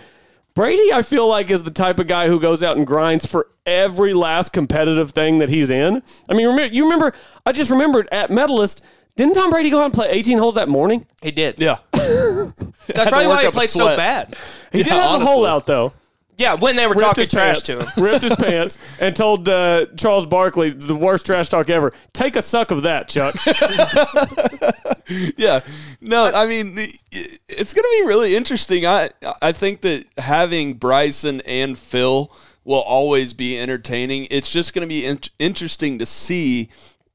Brady, 0.55 0.93
I 0.93 1.03
feel 1.03 1.29
like, 1.29 1.51
is 1.51 1.63
the 1.63 1.71
type 1.71 1.99
of 1.99 2.07
guy 2.09 2.27
who 2.29 2.39
goes 2.41 2.63
out 2.63 2.77
and 2.77 2.87
grinds 2.87 3.25
for 3.25 3.47
every 3.67 4.13
last 4.15 4.53
competitive 4.53 5.13
thing 5.13 5.39
that 5.39 5.49
he's 5.49 5.71
in. 5.71 6.03
I 6.29 6.35
mean, 6.35 6.47
remember, 6.49 6.75
you 6.75 6.85
remember, 6.85 7.13
I 7.47 7.53
just 7.53 7.71
remembered 7.71 8.09
at 8.13 8.31
Medalist, 8.31 8.85
didn't 9.17 9.35
Tom 9.35 9.51
Brady 9.51 9.71
go 9.71 9.81
out 9.81 9.87
and 9.87 9.95
play 9.95 10.09
18 10.11 10.39
holes 10.39 10.55
that 10.57 10.69
morning? 10.69 11.07
He 11.23 11.31
did. 11.31 11.59
Yeah. 11.61 11.79
That's 11.93 13.09
probably 13.11 13.29
why 13.29 13.45
he 13.45 13.51
played 13.51 13.69
so 13.69 13.97
bad. 13.97 14.35
He 14.73 14.79
did 14.79 14.89
Yeah, 14.89 14.95
have 14.95 15.03
the 15.03 15.09
honestly. 15.09 15.27
hole 15.33 15.47
out, 15.47 15.67
though. 15.67 15.93
Yeah, 16.41 16.55
when 16.55 16.75
they 16.75 16.87
were 16.87 16.95
Ripped 16.95 17.05
talking 17.05 17.25
his 17.25 17.29
trash 17.29 17.63
pants, 17.63 17.67
to 17.67 17.73
him. 17.81 17.93
ripped 18.05 18.23
his 18.23 18.35
pants, 18.35 18.79
and 18.99 19.15
told 19.15 19.47
uh, 19.47 19.85
Charles 19.99 20.25
Barkley, 20.25 20.71
the 20.71 20.97
worst 20.97 21.27
trash 21.27 21.51
talk 21.51 21.69
ever, 21.69 21.93
take 22.15 22.35
a 22.35 22.41
suck 22.41 22.71
of 22.71 22.85
that, 22.85 23.09
Chuck. 23.09 23.35
Yeah. 25.37 25.59
No, 26.01 26.31
I 26.33 26.47
mean 26.47 26.77
it's 26.79 27.75
going 27.75 27.83
to 27.83 27.99
be 28.01 28.07
really 28.07 28.37
interesting. 28.37 28.87
I 28.87 29.11
I 29.43 29.51
think 29.51 29.81
that 29.81 30.05
having 30.19 30.75
Bryson 30.75 31.43
and 31.47 31.77
Phil 31.77 32.33
will 32.65 32.83
always 32.83 33.33
be 33.33 33.59
entertaining. 33.59 34.29
It's 34.31 34.53
just 34.53 34.73
going 34.73 34.83
to 34.83 34.89
be 34.89 35.05
in- 35.05 35.19
interesting 35.41 35.99
to 35.99 36.07
see 36.07 36.71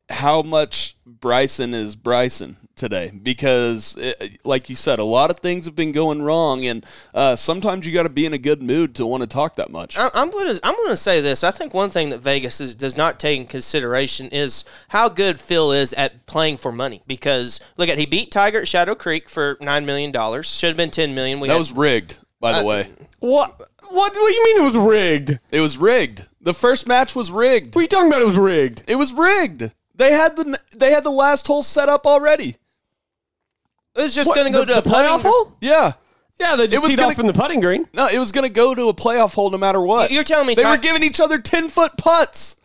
how 0.10 0.42
much 0.42 0.98
Bryson 1.06 1.74
is 1.74 1.95
Bryson 1.95 2.57
today 2.75 3.12
because 3.24 3.95
it, 3.98 4.45
like 4.45 4.69
you 4.69 4.75
said 4.75 5.00
a 5.00 5.04
lot 5.04 5.31
of 5.31 5.39
things 5.39 5.66
have 5.66 5.75
been 5.75 5.92
going 5.92 6.22
wrong 6.22 6.66
and 6.66 6.86
uh, 7.13 7.36
sometimes 7.36 7.88
you 7.88 7.94
got 7.94 8.04
to 8.04 8.10
be 8.10 8.25
in 8.25 8.33
a 8.33 8.38
good 8.38 8.62
mood 8.62 8.95
to 8.95 9.06
want 9.06 9.22
to 9.22 9.27
talk 9.27 9.56
that 9.56 9.72
much. 9.72 9.98
I- 9.98 10.10
I'm 10.13 10.30
gonna 10.31 10.56
I'm 10.63 10.75
gonna 10.83 10.98
say 10.98 11.22
this. 11.22 11.44
I 11.44 11.51
think 11.51 11.74
one 11.74 11.89
thing 11.89 12.10
that 12.10 12.19
Vegas 12.19 12.60
is, 12.60 12.75
does 12.75 12.98
not 12.98 13.19
take 13.19 13.39
in 13.39 13.45
consideration 13.45 14.27
is 14.29 14.63
how 14.89 15.10
good 15.10 15.39
Phil 15.39 15.72
is 15.72 15.94
at 15.94 16.25
playing 16.25 16.58
for 16.58 16.72
money. 16.72 17.01
Because 17.08 17.60
look 17.77 17.89
at 17.89 17.98
he 17.98 18.05
beat 18.05 18.32
Tiger 18.32 18.62
at 18.62 18.67
Shadow 18.67 18.96
Creek 18.96 19.29
for 19.29 19.58
nine 19.62 19.86
million 19.86 20.12
dollars. 20.12 20.46
Should 20.48 20.67
have 20.70 20.77
been 20.77 20.91
ten 20.91 21.15
million. 21.15 21.39
We 21.39 21.48
that 21.48 21.53
had- 21.53 21.60
was 21.60 21.72
rigged, 21.72 22.17
by 22.39 22.51
the 22.53 22.60
Uh, 22.60 22.63
way. 22.63 22.89
what? 23.20 23.58
What? 23.60 23.72
What 23.89 24.13
do 24.13 24.20
you 24.20 24.44
mean 24.46 24.58
it 24.62 24.65
was 24.65 24.75
rigged? 24.75 25.39
It 25.51 25.62
was 25.62 25.77
rigged. 25.77 26.25
The 26.41 26.53
first 26.55 26.88
match 26.88 27.15
was 27.15 27.32
rigged. 27.32 27.74
What 27.75 27.79
are 27.79 27.84
you 27.84 27.88
talking 27.88 28.08
about? 28.08 28.22
It 28.22 28.27
was 28.27 28.38
rigged. 28.38 28.84
It 28.88 28.96
was 28.96 29.13
rigged. 29.13 29.72
They 29.96 30.12
had 30.12 30.36
the 30.36 30.60
they 30.75 30.91
had 30.91 31.03
the 31.03 31.12
last 31.12 31.48
hole 31.48 31.63
set 31.63 31.88
up 31.88 32.05
already. 32.05 32.58
It 33.95 34.01
was 34.03 34.13
just 34.15 34.27
What, 34.27 34.35
gonna 34.35 34.51
go 34.51 34.59
the, 34.59 34.65
to 34.65 34.73
the 34.73 34.79
a 34.79 34.81
putting- 34.81 34.99
playoff 34.99 35.21
hole? 35.23 35.57
Yeah. 35.61 35.93
Yeah, 36.39 36.55
they 36.57 36.67
just 36.67 36.81
was 36.83 36.89
teed 36.89 36.97
gonna- 36.97 37.09
off 37.11 37.15
from 37.15 37.27
the 37.27 37.33
putting 37.33 37.61
green. 37.61 37.87
No, 37.93 38.07
it 38.07 38.19
was 38.19 38.33
going 38.33 38.43
to 38.45 38.51
go 38.53 38.75
to 38.75 38.89
a 38.89 38.93
playoff 38.93 39.35
hole 39.35 39.49
no 39.51 39.57
matter 39.57 39.79
what. 39.79 40.11
You're 40.11 40.25
telling 40.25 40.47
me 40.47 40.53
they 40.53 40.63
Ti- 40.63 40.67
were 40.69 40.75
giving 40.77 41.01
each 41.01 41.21
other 41.21 41.39
ten 41.39 41.69
foot 41.69 41.95
putts. 41.97 42.57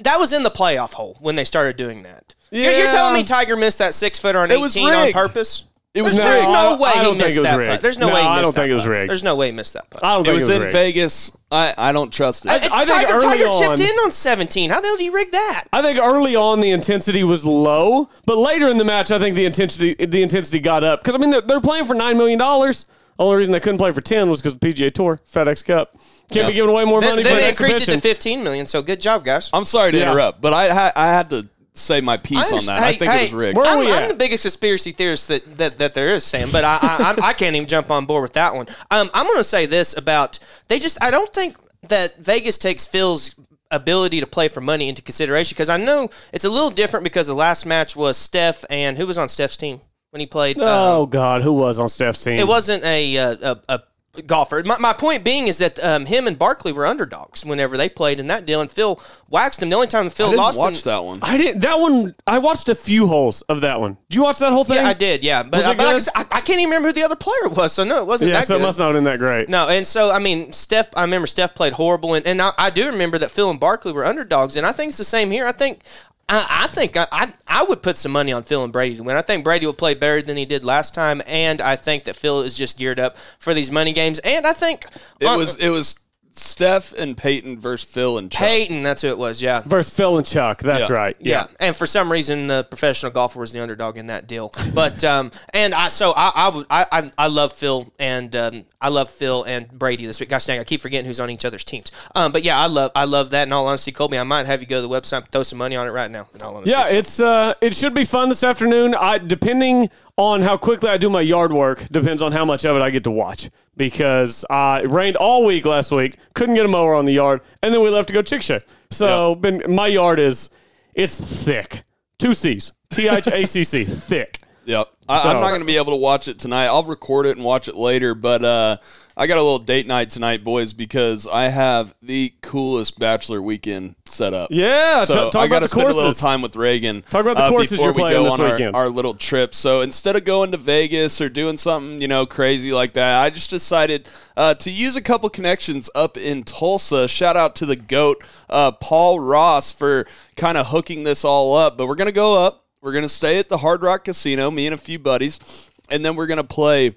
That 0.00 0.18
was 0.18 0.32
in 0.32 0.42
the 0.42 0.50
playoff 0.50 0.94
hole 0.94 1.16
when 1.20 1.36
they 1.36 1.44
started 1.44 1.76
doing 1.76 2.02
that. 2.02 2.34
You're, 2.50 2.64
you're 2.72 2.84
Yeah. 2.84 2.88
telling 2.90 3.14
me 3.14 3.22
Tiger 3.22 3.54
missed 3.54 3.78
that 3.78 3.94
six 3.94 4.18
footer 4.18 4.40
on 4.40 4.50
It 4.50 4.58
was 4.58 4.76
18 4.76 4.92
on 4.92 5.02
rigged. 5.04 5.14
purpose? 5.14 5.62
It 5.94 6.02
was 6.02 6.14
There's, 6.14 6.28
rigged. 6.28 6.36
there's 6.36 6.44
No, 6.44 6.76
no 6.76 6.82
way 6.82 6.90
I 6.90 7.02
don't 7.02 7.14
he 7.14 7.18
think 7.18 7.18
missed 7.24 7.36
it 7.36 7.40
was 7.40 7.48
that 7.50 7.56
rigged. 7.56 7.70
putt. 7.70 7.80
There's 7.80 7.98
no, 7.98 8.08
No, 8.08 8.14
way 8.14 8.20
he 8.22 8.28
missed 8.28 8.34
that. 8.34 8.38
I 8.38 8.42
don't 8.42 8.44
that 8.44 8.60
think 8.60 8.70
it 8.70 8.74
was 8.74 8.84
putt. 8.84 8.90
rigged. 8.92 9.10
There's 9.10 9.24
no 9.24 9.36
way 9.36 9.46
he 9.46 9.52
missed 9.52 9.72
that 9.72 9.90
putt. 9.90 10.04
I 10.04 10.12
don't 10.14 10.20
It 10.20 10.24
think 10.26 10.34
was 10.34 10.42
it 10.42 10.46
was 10.46 10.56
in 10.56 10.62
rigged. 10.62 10.72
Vegas. 10.74 11.38
I, 11.50 11.74
I 11.78 11.92
don't 11.92 12.12
trust 12.12 12.44
it. 12.44 12.50
Uh, 12.50 12.54
I 12.54 12.58
think 12.58 12.72
Tiger, 12.90 13.12
early 13.14 13.22
Tiger 13.38 13.48
on- 13.48 13.76
chipped 13.78 13.90
in 13.90 13.96
on 14.00 14.10
17. 14.12 14.70
How 14.70 14.80
the 14.82 14.86
hell 14.86 14.96
do 14.98 15.04
you 15.04 15.12
rig 15.14 15.30
that? 15.32 15.64
I 15.72 15.80
think 15.82 15.98
early 15.98 16.36
on 16.36 16.60
the 16.60 16.70
intensity 16.70 17.24
was 17.24 17.42
low, 17.44 18.10
but 18.26 18.36
later 18.36 18.68
in 18.68 18.76
the 18.76 18.84
match, 18.84 19.10
I 19.10 19.18
think 19.18 19.34
the 19.34 19.46
intensity 19.46 19.94
the 19.94 20.22
intensity 20.22 20.60
got 20.60 20.84
up 20.84 21.00
because 21.02 21.14
I 21.14 21.18
mean 21.18 21.30
they're, 21.30 21.40
they're 21.40 21.60
playing 21.60 21.86
for 21.86 21.94
nine 21.94 22.16
million 22.18 22.38
dollars. 22.38 22.86
Only 23.18 23.38
reason 23.38 23.52
they 23.52 23.58
couldn't 23.60 23.78
play 23.78 23.90
for 23.90 24.02
ten 24.02 24.28
was 24.30 24.40
because 24.42 24.56
the 24.58 24.64
PGA 24.72 24.92
Tour, 24.92 25.18
FedEx 25.28 25.64
Cup, 25.64 25.96
can't 26.30 26.46
be 26.46 26.52
giving 26.52 26.70
away 26.70 26.84
more 26.84 27.00
Then, 27.00 27.10
money 27.12 27.22
then 27.24 27.32
for 27.32 27.36
an 27.38 27.42
they 27.44 27.48
increased 27.48 27.76
it 27.88 27.94
exhibition. 27.94 28.00
to 28.02 28.08
15 28.08 28.44
million. 28.44 28.66
So 28.66 28.82
good 28.82 29.00
job, 29.00 29.24
guys. 29.24 29.50
I'm 29.52 29.64
sorry 29.64 29.90
to 29.92 29.98
Yeah. 29.98 30.10
interrupt, 30.12 30.40
but 30.40 30.52
I 30.52 30.68
ha- 30.72 30.92
I 30.94 31.06
had 31.06 31.30
to 31.30 31.48
say 31.78 32.00
my 32.00 32.16
piece 32.16 32.38
on 32.38 32.54
understand- 32.54 32.82
that. 32.82 32.88
I 32.88 32.92
think 32.94 33.10
hey, 33.10 33.18
it 33.18 33.22
was 33.22 33.34
rigged. 33.34 33.56
Where 33.56 33.66
are 33.66 33.72
I'm, 33.72 33.78
we 33.78 33.92
I'm 33.92 34.08
the 34.08 34.14
biggest 34.14 34.42
conspiracy 34.42 34.92
theorist 34.92 35.28
that, 35.28 35.58
that, 35.58 35.78
that 35.78 35.94
there 35.94 36.14
is, 36.14 36.24
Sam, 36.24 36.48
but 36.52 36.64
I, 36.64 36.78
I, 36.80 37.14
I, 37.18 37.28
I 37.28 37.32
can't 37.32 37.56
even 37.56 37.68
jump 37.68 37.90
on 37.90 38.06
board 38.06 38.22
with 38.22 38.34
that 38.34 38.54
one. 38.54 38.66
Um, 38.90 39.08
I'm 39.14 39.26
going 39.26 39.38
to 39.38 39.44
say 39.44 39.66
this 39.66 39.96
about 39.96 40.38
they 40.68 40.78
just, 40.78 41.02
I 41.02 41.10
don't 41.10 41.32
think 41.32 41.56
that 41.88 42.16
Vegas 42.18 42.58
takes 42.58 42.86
Phil's 42.86 43.38
ability 43.70 44.20
to 44.20 44.26
play 44.26 44.48
for 44.48 44.60
money 44.60 44.88
into 44.88 45.02
consideration 45.02 45.54
because 45.54 45.68
I 45.68 45.76
know 45.76 46.08
it's 46.32 46.44
a 46.44 46.50
little 46.50 46.70
different 46.70 47.04
because 47.04 47.26
the 47.26 47.34
last 47.34 47.66
match 47.66 47.94
was 47.94 48.16
Steph 48.16 48.64
and 48.70 48.96
who 48.96 49.06
was 49.06 49.18
on 49.18 49.28
Steph's 49.28 49.56
team 49.56 49.80
when 50.10 50.20
he 50.20 50.26
played. 50.26 50.56
Oh 50.58 51.04
um, 51.04 51.10
God, 51.10 51.42
who 51.42 51.52
was 51.52 51.78
on 51.78 51.88
Steph's 51.88 52.22
team? 52.22 52.38
it 52.38 52.48
wasn't 52.48 52.84
a, 52.84 53.18
uh, 53.18 53.36
a, 53.42 53.74
a 53.74 53.82
golfer. 54.26 54.62
My, 54.64 54.78
my 54.78 54.92
point 54.92 55.24
being 55.24 55.46
is 55.46 55.58
that 55.58 55.82
um, 55.84 56.06
him 56.06 56.26
and 56.26 56.38
Barkley 56.38 56.72
were 56.72 56.86
underdogs 56.86 57.44
whenever 57.44 57.76
they 57.76 57.88
played 57.88 58.20
in 58.20 58.26
that 58.28 58.46
deal, 58.46 58.60
and 58.60 58.70
Phil 58.70 59.00
waxed 59.28 59.62
him. 59.62 59.68
The 59.70 59.76
only 59.76 59.86
time 59.88 60.08
Phil 60.10 60.26
I 60.26 60.30
didn't 60.30 60.38
lost 60.42 60.58
watch 60.58 60.74
him, 60.76 60.90
that 60.90 61.04
one. 61.04 61.18
I 61.22 61.36
didn't. 61.36 61.60
That 61.60 61.78
one. 61.78 62.14
I 62.26 62.38
watched 62.38 62.68
a 62.68 62.74
few 62.74 63.06
holes 63.06 63.42
of 63.42 63.60
that 63.62 63.80
one. 63.80 63.96
Did 64.08 64.16
you 64.16 64.22
watch 64.22 64.38
that 64.38 64.52
whole 64.52 64.64
thing? 64.64 64.76
Yeah, 64.76 64.88
I 64.88 64.94
did. 64.94 65.22
Yeah, 65.22 65.42
but, 65.42 65.64
uh, 65.64 65.74
but 65.74 65.86
like 65.86 65.94
I, 65.94 65.98
said, 65.98 66.12
I, 66.16 66.20
I 66.20 66.40
can't 66.40 66.60
even 66.60 66.66
remember 66.66 66.88
who 66.88 66.92
the 66.94 67.02
other 67.02 67.16
player 67.16 67.48
was. 67.50 67.72
So 67.72 67.84
no, 67.84 68.00
it 68.02 68.06
wasn't 68.06 68.30
Yeah, 68.30 68.40
that 68.40 68.46
so 68.46 68.54
it 68.54 68.58
good. 68.58 68.64
must 68.64 68.78
not 68.78 68.86
have 68.86 68.94
been 68.94 69.04
that 69.04 69.18
great. 69.18 69.48
No, 69.48 69.68
and 69.68 69.86
so 69.86 70.10
I 70.10 70.18
mean, 70.18 70.52
Steph. 70.52 70.88
I 70.96 71.02
remember 71.02 71.26
Steph 71.26 71.54
played 71.54 71.74
horrible, 71.74 72.14
and, 72.14 72.26
and 72.26 72.40
I, 72.42 72.52
I 72.58 72.70
do 72.70 72.86
remember 72.86 73.18
that 73.18 73.30
Phil 73.30 73.50
and 73.50 73.60
Barkley 73.60 73.92
were 73.92 74.04
underdogs, 74.04 74.56
and 74.56 74.66
I 74.66 74.72
think 74.72 74.90
it's 74.90 74.98
the 74.98 75.04
same 75.04 75.30
here. 75.30 75.46
I 75.46 75.52
think. 75.52 75.80
I, 76.28 76.64
I 76.64 76.66
think 76.66 76.96
I, 76.96 77.06
I 77.10 77.32
I 77.46 77.64
would 77.64 77.82
put 77.82 77.96
some 77.96 78.12
money 78.12 78.32
on 78.32 78.42
Phil 78.42 78.62
and 78.64 78.72
Brady 78.72 78.96
to 78.96 79.02
win. 79.02 79.16
I 79.16 79.22
think 79.22 79.44
Brady 79.44 79.66
will 79.66 79.72
play 79.72 79.94
better 79.94 80.20
than 80.22 80.36
he 80.36 80.44
did 80.44 80.64
last 80.64 80.94
time, 80.94 81.22
and 81.26 81.60
I 81.60 81.76
think 81.76 82.04
that 82.04 82.16
Phil 82.16 82.42
is 82.42 82.54
just 82.56 82.78
geared 82.78 83.00
up 83.00 83.16
for 83.16 83.54
these 83.54 83.70
money 83.72 83.92
games. 83.92 84.18
And 84.20 84.46
I 84.46 84.52
think 84.52 84.84
It 85.20 85.26
on- 85.26 85.38
was 85.38 85.56
it 85.56 85.70
was 85.70 86.00
Steph 86.38 86.92
and 86.92 87.16
Peyton 87.16 87.58
versus 87.58 87.88
Phil 87.88 88.18
and 88.18 88.30
Chuck. 88.30 88.40
Peyton. 88.40 88.82
That's 88.82 89.02
who 89.02 89.08
it 89.08 89.18
was. 89.18 89.42
Yeah. 89.42 89.62
Versus 89.66 89.94
Phil 89.94 90.16
and 90.16 90.26
Chuck. 90.26 90.60
That's 90.62 90.88
Yeah. 90.88 90.94
right. 90.94 91.16
Yeah. 91.20 91.46
and 91.60 91.74
for 91.76 91.86
some 91.86 92.10
reason, 92.10 92.46
the 92.46 92.64
professional 92.64 93.12
golfer 93.12 93.40
was 93.40 93.52
the 93.52 93.60
underdog 93.60 93.96
in 93.98 94.06
that 94.06 94.26
deal. 94.26 94.52
But 94.74 95.02
um, 95.04 95.30
and 95.52 95.74
I 95.74 95.88
so 95.88 96.12
I 96.16 96.32
I, 96.34 96.48
would- 96.50 96.66
I 96.70 96.86
I 96.92 97.10
I 97.18 97.26
love 97.28 97.52
Phil 97.52 97.92
and 97.98 98.34
um, 98.36 98.64
I 98.80 98.88
love 98.88 99.10
Phil 99.10 99.42
and 99.44 99.68
Brady 99.70 100.06
this 100.06 100.20
week. 100.20 100.28
Gosh 100.28 100.46
dang, 100.46 100.60
I 100.60 100.64
keep 100.64 100.80
forgetting 100.80 101.06
who's 101.06 101.20
on 101.20 101.30
each 101.30 101.44
other's 101.44 101.64
teams. 101.64 101.90
Um, 102.14 102.32
but 102.32 102.44
yeah, 102.44 102.58
I 102.58 102.66
love 102.66 102.92
I 102.94 103.04
love 103.04 103.30
that. 103.30 103.46
In 103.48 103.52
all 103.52 103.66
honesty, 103.66 103.92
Colby, 103.92 104.18
I 104.18 104.22
might 104.24 104.46
have 104.46 104.60
you 104.60 104.66
go 104.66 104.80
to 104.80 104.86
the 104.86 104.92
website 104.94 105.18
and 105.18 105.28
throw 105.32 105.42
some 105.42 105.58
money 105.58 105.76
on 105.76 105.86
it 105.86 105.90
right 105.90 106.10
now. 106.10 106.28
In 106.34 106.42
all 106.42 106.54
honesty. 106.56 106.70
Yeah, 106.70 106.88
it's 106.88 107.20
uh, 107.20 107.54
it 107.60 107.74
should 107.74 107.94
be 107.94 108.04
fun 108.04 108.28
this 108.28 108.44
afternoon. 108.44 108.94
I 108.94 109.18
depending 109.18 109.90
on 110.18 110.42
how 110.42 110.56
quickly 110.56 110.90
I 110.90 110.98
do 110.98 111.08
my 111.08 111.20
yard 111.20 111.52
work 111.52 111.88
depends 111.90 112.20
on 112.20 112.32
how 112.32 112.44
much 112.44 112.64
of 112.66 112.76
it 112.76 112.82
I 112.82 112.90
get 112.90 113.04
to 113.04 113.10
watch 113.10 113.48
because 113.76 114.44
uh, 114.50 114.80
it 114.82 114.90
rained 114.90 115.16
all 115.16 115.46
week 115.46 115.64
last 115.64 115.92
week. 115.92 116.16
Couldn't 116.34 116.56
get 116.56 116.66
a 116.66 116.68
mower 116.68 116.94
on 116.94 117.04
the 117.04 117.12
yard, 117.12 117.40
and 117.62 117.72
then 117.72 117.80
we 117.82 117.88
left 117.88 118.08
to 118.08 118.14
go 118.14 118.20
Chickasha. 118.22 118.60
So 118.90 119.36
been 119.36 119.62
my 119.68 119.86
yard 119.86 120.18
is 120.18 120.50
it's 120.92 121.18
thick. 121.44 121.82
Two 122.18 122.34
C's. 122.34 122.72
T 122.90 123.06
H 123.08 123.28
A 123.28 123.44
C 123.46 123.62
C. 123.62 123.84
Thick. 124.08 124.40
Yep. 124.64 124.88
I, 125.08 125.22
So- 125.22 125.28
I'm 125.28 125.40
not 125.40 125.48
going 125.50 125.60
to 125.60 125.66
be 125.66 125.76
able 125.76 125.92
to 125.92 125.96
watch 125.98 126.26
it 126.26 126.38
tonight. 126.40 126.66
I'll 126.66 126.82
record 126.82 127.26
it 127.26 127.36
and 127.36 127.44
watch 127.44 127.68
it 127.68 127.76
later. 127.76 128.14
But 128.14 128.44
uh, 128.44 128.76
I 129.20 129.26
got 129.26 129.36
a 129.36 129.42
little 129.42 129.58
date 129.58 129.88
night 129.88 130.10
tonight, 130.10 130.44
boys, 130.44 130.72
because 130.72 131.26
I 131.26 131.48
have 131.48 131.92
the 132.00 132.32
coolest 132.40 133.00
bachelor 133.00 133.42
weekend 133.42 133.96
set 134.04 134.32
up. 134.32 134.50
Yeah, 134.52 135.02
So 135.02 135.30
t- 135.30 135.38
I 135.38 135.48
got 135.48 135.58
to 135.58 135.68
spend 135.68 135.90
a 135.90 135.94
little 135.94 136.12
time 136.12 136.40
with 136.40 136.54
Reagan. 136.54 137.02
Talk 137.02 137.22
about 137.22 137.36
the 137.36 137.42
uh, 137.42 137.48
courses 137.48 137.70
before 137.72 137.86
you're 137.86 137.94
we 137.94 138.00
playing 138.00 138.16
go 138.16 138.36
this 138.36 138.62
on 138.62 138.74
our, 138.74 138.84
our 138.84 138.88
little 138.88 139.14
trip. 139.14 139.54
So 139.54 139.80
instead 139.80 140.14
of 140.14 140.24
going 140.24 140.52
to 140.52 140.56
Vegas 140.56 141.20
or 141.20 141.28
doing 141.28 141.56
something 141.56 142.00
you 142.00 142.06
know 142.06 142.26
crazy 142.26 142.70
like 142.70 142.92
that, 142.92 143.20
I 143.20 143.30
just 143.30 143.50
decided 143.50 144.08
uh, 144.36 144.54
to 144.54 144.70
use 144.70 144.94
a 144.94 145.02
couple 145.02 145.28
connections 145.30 145.90
up 145.96 146.16
in 146.16 146.44
Tulsa. 146.44 147.08
Shout 147.08 147.36
out 147.36 147.56
to 147.56 147.66
the 147.66 147.74
goat 147.74 148.22
uh, 148.48 148.70
Paul 148.70 149.18
Ross 149.18 149.72
for 149.72 150.06
kind 150.36 150.56
of 150.56 150.68
hooking 150.68 151.02
this 151.02 151.24
all 151.24 151.56
up. 151.56 151.76
But 151.76 151.88
we're 151.88 151.96
gonna 151.96 152.12
go 152.12 152.38
up. 152.38 152.66
We're 152.80 152.92
gonna 152.92 153.08
stay 153.08 153.40
at 153.40 153.48
the 153.48 153.58
Hard 153.58 153.82
Rock 153.82 154.04
Casino, 154.04 154.48
me 154.52 154.68
and 154.68 154.74
a 154.74 154.78
few 154.78 155.00
buddies, 155.00 155.72
and 155.90 156.04
then 156.04 156.14
we're 156.14 156.28
gonna 156.28 156.44
play 156.44 156.94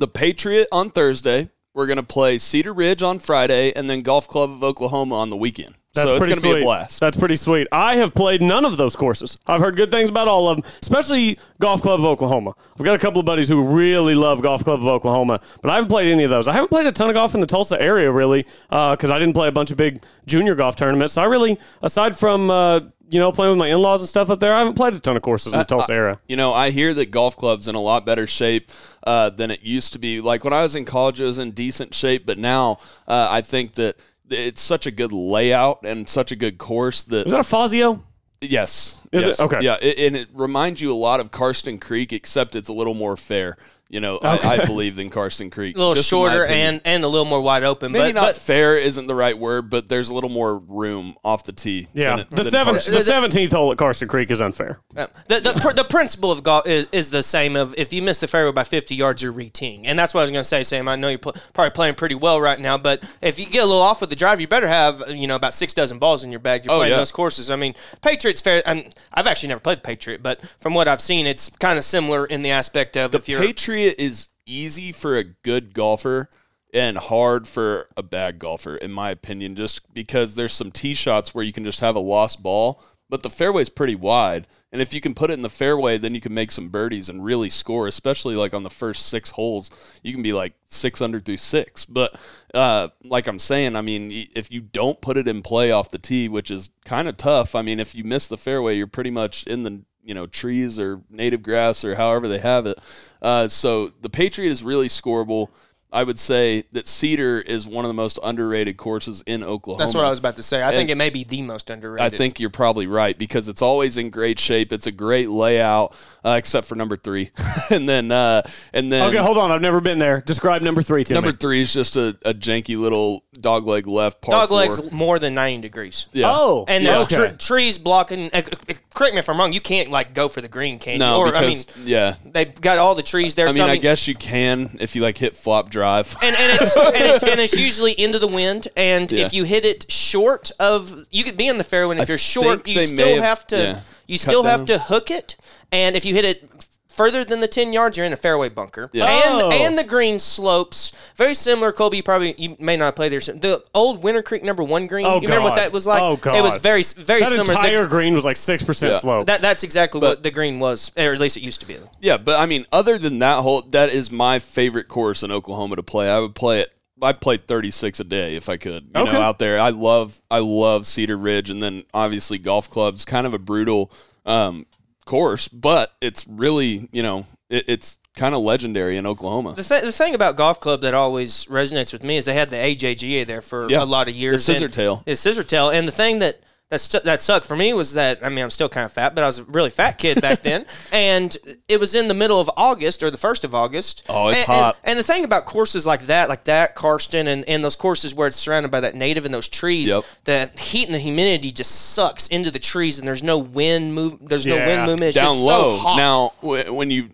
the 0.00 0.08
Patriot 0.08 0.66
on 0.72 0.88
Thursday. 0.88 1.50
We're 1.74 1.86
gonna 1.86 2.02
play 2.02 2.38
Cedar 2.38 2.72
Ridge 2.72 3.02
on 3.02 3.18
Friday, 3.18 3.70
and 3.76 3.88
then 3.88 4.00
Golf 4.00 4.26
Club 4.26 4.50
of 4.50 4.64
Oklahoma 4.64 5.14
on 5.16 5.28
the 5.28 5.36
weekend. 5.36 5.74
That's 5.94 6.08
so 6.08 6.16
it's 6.16 6.18
pretty 6.20 6.34
gonna 6.34 6.40
sweet. 6.40 6.54
be 6.54 6.60
a 6.60 6.64
blast. 6.64 7.00
That's 7.00 7.16
pretty 7.16 7.34
sweet. 7.34 7.66
I 7.72 7.96
have 7.96 8.14
played 8.14 8.42
none 8.42 8.64
of 8.64 8.76
those 8.76 8.94
courses. 8.94 9.38
I've 9.46 9.60
heard 9.60 9.76
good 9.76 9.90
things 9.90 10.08
about 10.08 10.28
all 10.28 10.48
of 10.48 10.56
them, 10.56 10.72
especially 10.82 11.36
Golf 11.58 11.82
Club 11.82 11.98
of 11.98 12.06
Oklahoma. 12.06 12.54
I've 12.78 12.84
got 12.84 12.94
a 12.94 12.98
couple 12.98 13.18
of 13.18 13.26
buddies 13.26 13.48
who 13.48 13.60
really 13.62 14.14
love 14.14 14.40
Golf 14.40 14.62
Club 14.62 14.80
of 14.80 14.86
Oklahoma, 14.86 15.40
but 15.62 15.70
I 15.70 15.74
haven't 15.74 15.88
played 15.88 16.12
any 16.12 16.22
of 16.22 16.30
those. 16.30 16.46
I 16.46 16.52
haven't 16.52 16.68
played 16.68 16.86
a 16.86 16.92
ton 16.92 17.08
of 17.08 17.14
golf 17.14 17.34
in 17.34 17.40
the 17.40 17.46
Tulsa 17.46 17.80
area 17.82 18.12
really, 18.12 18.46
because 18.68 19.10
I 19.10 19.18
didn't 19.18 19.34
play 19.34 19.48
a 19.48 19.52
bunch 19.52 19.72
of 19.72 19.76
big 19.76 20.02
junior 20.26 20.54
golf 20.54 20.76
tournaments. 20.76 21.14
So 21.14 21.22
I 21.22 21.24
really, 21.24 21.58
aside 21.82 22.16
from 22.16 22.52
uh, 22.52 22.80
you 23.08 23.18
know 23.18 23.32
playing 23.32 23.50
with 23.50 23.58
my 23.58 23.66
in-laws 23.66 24.00
and 24.00 24.08
stuff 24.08 24.30
up 24.30 24.38
there, 24.38 24.54
I 24.54 24.60
haven't 24.60 24.74
played 24.74 24.94
a 24.94 25.00
ton 25.00 25.16
of 25.16 25.22
courses 25.22 25.52
in 25.52 25.58
the 25.58 25.64
Tulsa 25.64 25.92
area. 25.92 26.18
You 26.28 26.36
know, 26.36 26.52
I 26.52 26.70
hear 26.70 26.94
that 26.94 27.10
golf 27.10 27.36
club's 27.36 27.66
in 27.66 27.74
a 27.74 27.80
lot 27.80 28.06
better 28.06 28.28
shape 28.28 28.70
uh, 29.04 29.30
than 29.30 29.50
it 29.50 29.64
used 29.64 29.92
to 29.94 29.98
be. 29.98 30.20
Like 30.20 30.44
when 30.44 30.52
I 30.52 30.62
was 30.62 30.76
in 30.76 30.84
college, 30.84 31.20
it 31.20 31.24
was 31.24 31.40
in 31.40 31.50
decent 31.50 31.94
shape, 31.94 32.26
but 32.26 32.38
now 32.38 32.78
uh, 33.08 33.26
I 33.28 33.40
think 33.40 33.72
that 33.72 33.96
it's 34.30 34.62
such 34.62 34.86
a 34.86 34.90
good 34.90 35.12
layout 35.12 35.80
and 35.84 36.08
such 36.08 36.32
a 36.32 36.36
good 36.36 36.58
course 36.58 37.02
that 37.04 37.26
Is 37.26 37.32
that 37.32 37.40
a 37.40 37.44
Fazio? 37.44 38.02
yes, 38.40 39.02
Is 39.12 39.24
it? 39.26 39.40
Okay. 39.40 39.58
yeah, 39.60 39.76
it, 39.82 39.98
and 39.98 40.16
it 40.16 40.28
reminds 40.32 40.80
you 40.80 40.92
a 40.92 40.96
lot 40.96 41.20
of 41.20 41.30
Karsten 41.30 41.78
Creek, 41.78 42.12
except 42.12 42.56
it's 42.56 42.68
a 42.68 42.72
little 42.72 42.94
more 42.94 43.16
fair. 43.16 43.56
You 43.90 44.00
know, 44.00 44.20
I, 44.22 44.38
I 44.62 44.64
believe 44.66 44.94
than 44.94 45.10
Karsten 45.10 45.50
Creek, 45.50 45.74
a 45.74 45.78
little 45.78 45.94
just 45.94 46.08
shorter 46.08 46.46
and 46.46 46.80
and 46.84 47.02
a 47.02 47.08
little 47.08 47.24
more 47.26 47.40
wide 47.40 47.64
open. 47.64 47.90
Maybe 47.90 48.12
but, 48.12 48.20
not 48.20 48.26
but 48.28 48.36
fair 48.36 48.76
isn't 48.76 49.08
the 49.08 49.16
right 49.16 49.36
word, 49.36 49.68
but 49.68 49.88
there's 49.88 50.08
a 50.10 50.14
little 50.14 50.30
more 50.30 50.58
room 50.58 51.16
off 51.24 51.44
the 51.44 51.50
tee. 51.52 51.88
Yeah, 51.92 52.10
than 52.10 52.18
it- 52.20 52.30
the 52.30 52.36
than 52.44 52.50
seven, 52.52 52.74
Karsten. 52.74 52.94
the 52.94 53.00
seventeenth 53.00 53.50
hole 53.52 53.72
at 53.72 53.78
Karsten 53.78 54.06
Creek 54.06 54.30
is 54.30 54.40
unfair. 54.40 54.78
Yeah. 54.94 55.06
The, 55.26 55.40
the, 55.40 55.58
pr- 55.60 55.74
the 55.74 55.82
principle 55.82 56.30
of 56.30 56.44
golf 56.44 56.68
is, 56.68 56.86
is 56.92 57.10
the 57.10 57.24
same 57.24 57.56
of 57.56 57.74
if 57.76 57.92
you 57.92 58.00
miss 58.00 58.20
the 58.20 58.28
fairway 58.28 58.52
by 58.52 58.62
50 58.62 58.94
yards, 58.94 59.22
you're 59.24 59.32
reteeing. 59.32 59.82
And 59.86 59.98
that's 59.98 60.14
what 60.14 60.20
I 60.20 60.24
was 60.24 60.30
going 60.30 60.42
to 60.42 60.48
say, 60.48 60.62
Sam. 60.62 60.86
I 60.86 60.94
know 60.94 61.08
you're 61.08 61.18
pl- 61.18 61.34
probably 61.52 61.70
playing 61.70 61.94
pretty 61.96 62.14
well 62.14 62.40
right 62.40 62.60
now, 62.60 62.78
but 62.78 63.02
if 63.20 63.40
you 63.40 63.46
get 63.46 63.64
a 63.64 63.66
little 63.66 63.82
off 63.82 64.00
with 64.00 64.10
the 64.10 64.16
drive, 64.16 64.40
you 64.40 64.46
better 64.46 64.68
have, 64.68 65.02
you 65.08 65.26
know, 65.26 65.34
about 65.36 65.52
six 65.54 65.74
dozen 65.74 65.98
balls 65.98 66.22
in 66.22 66.30
your 66.30 66.38
bag. 66.40 66.64
You're 66.64 66.74
Oh, 66.74 66.78
playing 66.78 66.92
yeah. 66.92 66.98
those 66.98 67.10
courses. 67.12 67.50
I 67.50 67.56
mean, 67.56 67.74
Patriots 68.02 68.40
fair. 68.40 68.62
i 68.66 68.88
I've 69.12 69.26
actually 69.26 69.48
never 69.48 69.60
played 69.60 69.82
Patriot, 69.82 70.22
but 70.22 70.40
from 70.60 70.74
what 70.74 70.86
I've 70.86 71.00
seen, 71.00 71.26
it's 71.26 71.48
kind 71.56 71.76
of 71.76 71.82
similar 71.84 72.24
in 72.24 72.42
the 72.42 72.50
aspect 72.52 72.96
of 72.96 73.14
if 73.16 73.28
you're. 73.28 73.40
Patriot 73.40 73.79
is 73.80 74.30
easy 74.46 74.92
for 74.92 75.16
a 75.16 75.24
good 75.24 75.74
golfer 75.74 76.28
and 76.72 76.98
hard 76.98 77.48
for 77.48 77.88
a 77.96 78.02
bad 78.02 78.38
golfer, 78.38 78.76
in 78.76 78.92
my 78.92 79.10
opinion, 79.10 79.56
just 79.56 79.92
because 79.92 80.34
there's 80.34 80.52
some 80.52 80.70
tee 80.70 80.94
shots 80.94 81.34
where 81.34 81.44
you 81.44 81.52
can 81.52 81.64
just 81.64 81.80
have 81.80 81.96
a 81.96 82.00
lost 82.00 82.42
ball, 82.42 82.82
but 83.08 83.22
the 83.24 83.30
fairway's 83.30 83.68
pretty 83.68 83.96
wide. 83.96 84.46
And 84.72 84.80
if 84.80 84.94
you 84.94 85.00
can 85.00 85.14
put 85.14 85.30
it 85.30 85.34
in 85.34 85.42
the 85.42 85.50
fairway, 85.50 85.98
then 85.98 86.14
you 86.14 86.20
can 86.20 86.32
make 86.32 86.52
some 86.52 86.68
birdies 86.68 87.08
and 87.08 87.24
really 87.24 87.50
score, 87.50 87.88
especially 87.88 88.36
like 88.36 88.54
on 88.54 88.62
the 88.62 88.70
first 88.70 89.06
six 89.06 89.30
holes. 89.30 89.68
You 90.04 90.12
can 90.12 90.22
be 90.22 90.32
like 90.32 90.54
six 90.68 91.00
under 91.00 91.18
through 91.18 91.38
six. 91.38 91.84
But 91.84 92.14
uh, 92.54 92.88
like 93.02 93.26
I'm 93.26 93.40
saying, 93.40 93.74
I 93.74 93.80
mean, 93.80 94.28
if 94.36 94.52
you 94.52 94.60
don't 94.60 95.00
put 95.00 95.16
it 95.16 95.26
in 95.26 95.42
play 95.42 95.72
off 95.72 95.90
the 95.90 95.98
tee, 95.98 96.28
which 96.28 96.52
is 96.52 96.70
kind 96.84 97.08
of 97.08 97.16
tough, 97.16 97.56
I 97.56 97.62
mean, 97.62 97.80
if 97.80 97.96
you 97.96 98.04
miss 98.04 98.28
the 98.28 98.38
fairway, 98.38 98.76
you're 98.76 98.86
pretty 98.86 99.10
much 99.10 99.44
in 99.44 99.64
the 99.64 99.82
you 100.04 100.14
know 100.14 100.26
trees 100.26 100.78
or 100.78 101.00
native 101.10 101.42
grass 101.42 101.84
or 101.84 101.94
however 101.94 102.28
they 102.28 102.38
have 102.38 102.66
it. 102.66 102.78
Uh, 103.22 103.48
so 103.48 103.92
the 104.00 104.10
Patriot 104.10 104.50
is 104.50 104.64
really 104.64 104.88
scoreable. 104.88 105.48
I 105.92 106.04
would 106.04 106.18
say 106.18 106.64
that 106.72 106.86
Cedar 106.86 107.40
is 107.40 107.66
one 107.66 107.84
of 107.84 107.88
the 107.88 107.94
most 107.94 108.18
underrated 108.22 108.76
courses 108.76 109.22
in 109.26 109.42
Oklahoma. 109.42 109.82
that's 109.84 109.94
what 109.94 110.04
I 110.04 110.10
was 110.10 110.18
about 110.20 110.36
to 110.36 110.42
say. 110.42 110.62
I 110.62 110.70
think 110.70 110.88
it 110.90 110.96
may 110.96 111.10
be 111.10 111.24
the 111.24 111.42
most 111.42 111.68
underrated. 111.70 112.14
I 112.14 112.16
think 112.16 112.38
you're 112.38 112.48
probably 112.50 112.86
right 112.86 113.16
because 113.18 113.48
it's 113.48 113.62
always 113.62 113.96
in 113.96 114.10
great 114.10 114.38
shape. 114.38 114.72
It's 114.72 114.86
a 114.86 114.92
great 114.92 115.28
layout, 115.30 115.94
uh, 116.24 116.36
except 116.38 116.66
for 116.68 116.76
number 116.76 116.96
three, 116.96 117.30
and 117.70 117.88
then 117.88 118.12
uh, 118.12 118.42
and 118.72 118.92
then 118.92 119.08
Okay, 119.08 119.18
hold 119.18 119.36
on. 119.36 119.50
I've 119.50 119.62
never 119.62 119.80
been 119.80 119.98
there. 119.98 120.20
Describe 120.20 120.62
number 120.62 120.82
three 120.82 121.02
to 121.04 121.14
number 121.14 121.30
me. 121.32 121.36
three 121.36 121.60
is 121.62 121.72
just 121.72 121.96
a, 121.96 122.16
a 122.24 122.34
janky 122.34 122.78
little 122.78 123.24
dogleg 123.36 123.86
left 123.86 124.20
par 124.22 124.34
Dog 124.34 124.48
four. 124.48 124.58
legs 124.58 124.92
more 124.92 125.18
than 125.18 125.34
90 125.34 125.62
degrees. 125.62 126.08
Yeah. 126.12 126.28
Oh, 126.30 126.64
And 126.68 126.84
yeah. 126.84 126.92
there's 126.92 127.12
okay. 127.12 127.30
tr- 127.32 127.36
trees 127.36 127.78
blocking. 127.78 128.30
Uh, 128.32 128.42
uh, 128.68 128.74
correct 128.94 129.14
me 129.14 129.18
if 129.18 129.28
I'm 129.28 129.38
wrong. 129.38 129.52
You 129.52 129.60
can't 129.60 129.90
like 129.90 130.14
go 130.14 130.28
for 130.28 130.40
the 130.40 130.48
green, 130.48 130.78
can 130.78 130.94
you? 130.94 130.98
No, 131.00 131.18
or 131.20 131.34
I 131.34 131.40
mean, 131.40 131.50
because 131.58 131.86
yeah. 131.86 132.14
they've 132.24 132.60
got 132.60 132.78
all 132.78 132.94
the 132.94 133.02
trees 133.02 133.34
there. 133.34 133.48
I 133.48 133.50
so, 133.50 133.62
mean, 133.62 133.70
I 133.70 133.76
guess 133.76 134.06
you 134.06 134.14
can 134.14 134.76
if 134.80 134.94
you 134.94 135.02
like 135.02 135.18
hit 135.18 135.34
flop 135.34 135.68
drive. 135.70 135.79
and, 136.22 136.36
and 136.36 136.60
it's 136.60 136.76
and 136.76 136.94
it's 136.96 137.22
and 137.22 137.40
it's 137.40 137.56
usually 137.58 137.92
into 137.92 138.18
the 138.18 138.26
wind. 138.26 138.68
And 138.76 139.10
Yeah. 139.10 139.26
if 139.26 139.34
you 139.34 139.44
hit 139.44 139.64
it 139.64 139.90
short 139.90 140.50
of, 140.60 141.06
you 141.10 141.24
could 141.24 141.36
be 141.36 141.48
in 141.48 141.58
the 141.58 141.64
fairway. 141.64 141.94
And 141.96 142.02
if 142.02 142.08
I 142.08 142.12
you're 142.12 142.18
short, 142.18 142.66
you 142.68 142.78
still 142.86 143.16
have, 143.16 143.24
have- 143.24 143.46
to 143.48 143.56
yeah, 143.56 143.80
you 144.06 144.18
still 144.18 144.44
have 144.44 144.60
down. 144.66 144.78
to 144.78 144.78
hook 144.84 145.10
it. 145.10 145.36
And 145.72 145.94
if 145.96 146.04
you 146.04 146.14
hit 146.14 146.24
it 146.24 146.59
further 146.90 147.24
than 147.24 147.40
the 147.40 147.48
ten 147.48 147.72
yards, 147.72 147.96
you're 147.96 148.06
in 148.06 148.12
a 148.12 148.16
fairway 148.16 148.48
bunker. 148.48 148.90
Yeah. 148.92 149.06
And 149.06 149.42
Oh. 149.42 149.50
and 149.50 149.78
the 149.78 149.84
green 149.84 150.18
slopes 150.18 150.92
very 151.16 151.34
similar. 151.34 151.72
Colby, 151.72 151.98
you 151.98 152.02
probably 152.02 152.34
you 152.38 152.56
may 152.58 152.76
not 152.76 152.96
play 152.96 153.08
there. 153.08 153.20
The 153.20 153.62
old 153.74 154.02
Winter 154.02 154.22
Creek 154.22 154.42
number 154.42 154.62
one 154.62 154.86
green. 154.86 155.06
Oh, 155.06 155.14
you 155.16 155.22
remember 155.28 155.44
what 155.44 155.56
that 155.56 155.72
was 155.72 155.86
like? 155.86 156.02
Oh, 156.02 156.16
God. 156.16 156.36
It 156.36 156.42
was 156.42 156.56
very 156.58 156.82
very 156.82 157.20
That 157.20 157.28
similar. 157.30 157.44
The- 157.46 157.52
entire 157.52 157.86
green 157.86 158.14
was 158.14 158.24
like 158.24 158.36
six 158.36 158.62
percent 158.62 158.92
Yeah. 158.94 158.98
slope. 159.00 159.26
that 159.26 159.40
that's 159.40 159.62
exactly 159.62 160.00
But- 160.00 160.08
what 160.08 160.22
the 160.22 160.30
green 160.30 160.58
was, 160.60 160.90
or 160.96 161.12
at 161.12 161.20
least 161.20 161.36
it 161.36 161.42
used 161.42 161.60
to 161.60 161.66
be. 161.66 161.76
Yeah, 162.00 162.16
but 162.16 162.38
I 162.38 162.46
mean, 162.46 162.66
other 162.72 162.98
than 162.98 163.18
that 163.20 163.40
whole, 163.42 163.62
that 163.70 163.90
is 163.90 164.10
my 164.10 164.38
favorite 164.38 164.88
course 164.88 165.22
in 165.22 165.30
Oklahoma 165.30 165.76
to 165.76 165.82
play. 165.82 166.10
I 166.10 166.18
would 166.18 166.34
play 166.34 166.60
it. 166.60 166.72
I 167.02 167.14
played 167.14 167.46
36 167.46 167.98
a 168.00 168.04
day 168.04 168.36
if 168.36 168.50
I 168.50 168.58
could. 168.58 168.90
You 168.94 169.00
Okay. 169.02 169.12
know, 169.12 169.20
out 169.22 169.38
there, 169.38 169.58
I 169.58 169.70
love, 169.70 170.20
I 170.30 170.40
love 170.40 170.86
Cedar 170.86 171.16
Ridge, 171.16 171.48
and 171.48 171.62
then 171.62 171.84
obviously 171.94 172.36
golf 172.36 172.68
clubs. 172.68 173.06
Kind 173.06 173.26
of 173.26 173.32
a 173.32 173.38
brutal 173.38 173.90
um, 174.26 174.66
course, 175.10 175.48
but 175.48 175.92
it's 176.00 176.26
really, 176.28 176.88
you 176.92 177.02
know, 177.02 177.26
it, 177.48 177.64
it's 177.68 177.98
kind 178.16 178.34
of 178.34 178.42
legendary 178.42 178.96
in 178.96 179.06
Oklahoma. 179.06 179.54
The, 179.56 179.62
th- 179.64 179.82
the 179.82 179.92
thing 179.92 180.14
about 180.14 180.36
golf 180.36 180.60
club 180.60 180.82
that 180.82 180.94
always 180.94 181.44
resonates 181.46 181.92
with 181.92 182.04
me 182.04 182.16
is 182.16 182.24
they 182.24 182.34
had 182.34 182.50
the 182.50 182.56
AJGA 182.56 183.26
there 183.26 183.40
for 183.40 183.68
Yeah. 183.70 183.82
a 183.82 183.84
lot 183.84 184.08
of 184.08 184.14
years. 184.14 184.46
The 184.46 184.54
scissor 184.54 184.68
tail. 184.68 185.02
It's 185.06 185.20
scissor 185.20 185.42
tail, 185.44 185.68
and 185.70 185.86
the 185.86 185.92
thing 185.92 186.20
that 186.20 186.40
that 186.70 186.80
stu- 186.80 187.00
that 187.00 187.20
sucked 187.20 187.46
for 187.46 187.56
me 187.56 187.72
was 187.74 187.94
that 187.94 188.24
I 188.24 188.28
mean 188.28 188.44
I'm 188.44 188.50
still 188.50 188.68
kind 188.68 188.84
of 188.84 188.92
fat, 188.92 189.14
but 189.14 189.24
I 189.24 189.26
was 189.26 189.40
a 189.40 189.44
really 189.44 189.70
fat 189.70 189.98
kid 189.98 190.20
back 190.20 190.40
then, 190.42 190.64
and 190.92 191.36
it 191.68 191.80
was 191.80 191.94
in 191.94 192.06
the 192.08 192.14
middle 192.14 192.40
of 192.40 192.48
August 192.56 193.02
or 193.02 193.10
the 193.10 193.16
first 193.18 193.44
of 193.44 193.54
August. 193.54 194.04
Oh, 194.08 194.28
it's 194.28 194.38
and, 194.38 194.46
hot. 194.46 194.76
And, 194.84 194.90
and 194.92 194.98
the 194.98 195.02
thing 195.02 195.24
about 195.24 195.46
courses 195.46 195.84
like 195.84 196.02
that, 196.02 196.28
like 196.28 196.44
that 196.44 196.74
Karsten, 196.76 197.26
and, 197.26 197.46
and 197.48 197.64
those 197.64 197.76
courses 197.76 198.14
where 198.14 198.28
it's 198.28 198.36
surrounded 198.36 198.70
by 198.70 198.80
that 198.80 198.94
native 198.94 199.24
and 199.24 199.34
those 199.34 199.48
trees, 199.48 199.88
Yep. 199.88 200.04
the 200.24 200.50
heat 200.60 200.86
and 200.86 200.94
the 200.94 200.98
humidity 201.00 201.50
just 201.50 201.72
sucks 201.92 202.28
into 202.28 202.50
the 202.52 202.60
trees, 202.60 202.98
and 202.98 203.06
there's 203.08 203.22
no 203.22 203.38
wind 203.38 203.94
move. 203.94 204.20
There's 204.28 204.46
no 204.46 204.56
wind 204.56 204.86
movement. 204.86 205.08
It's 205.08 205.16
Down 205.16 205.26
just 205.34 205.40
low. 205.42 205.76
So 205.76 205.82
hot. 205.82 205.96
Now, 205.96 206.32
w- 206.42 206.72
when 206.72 206.90
you 206.92 207.08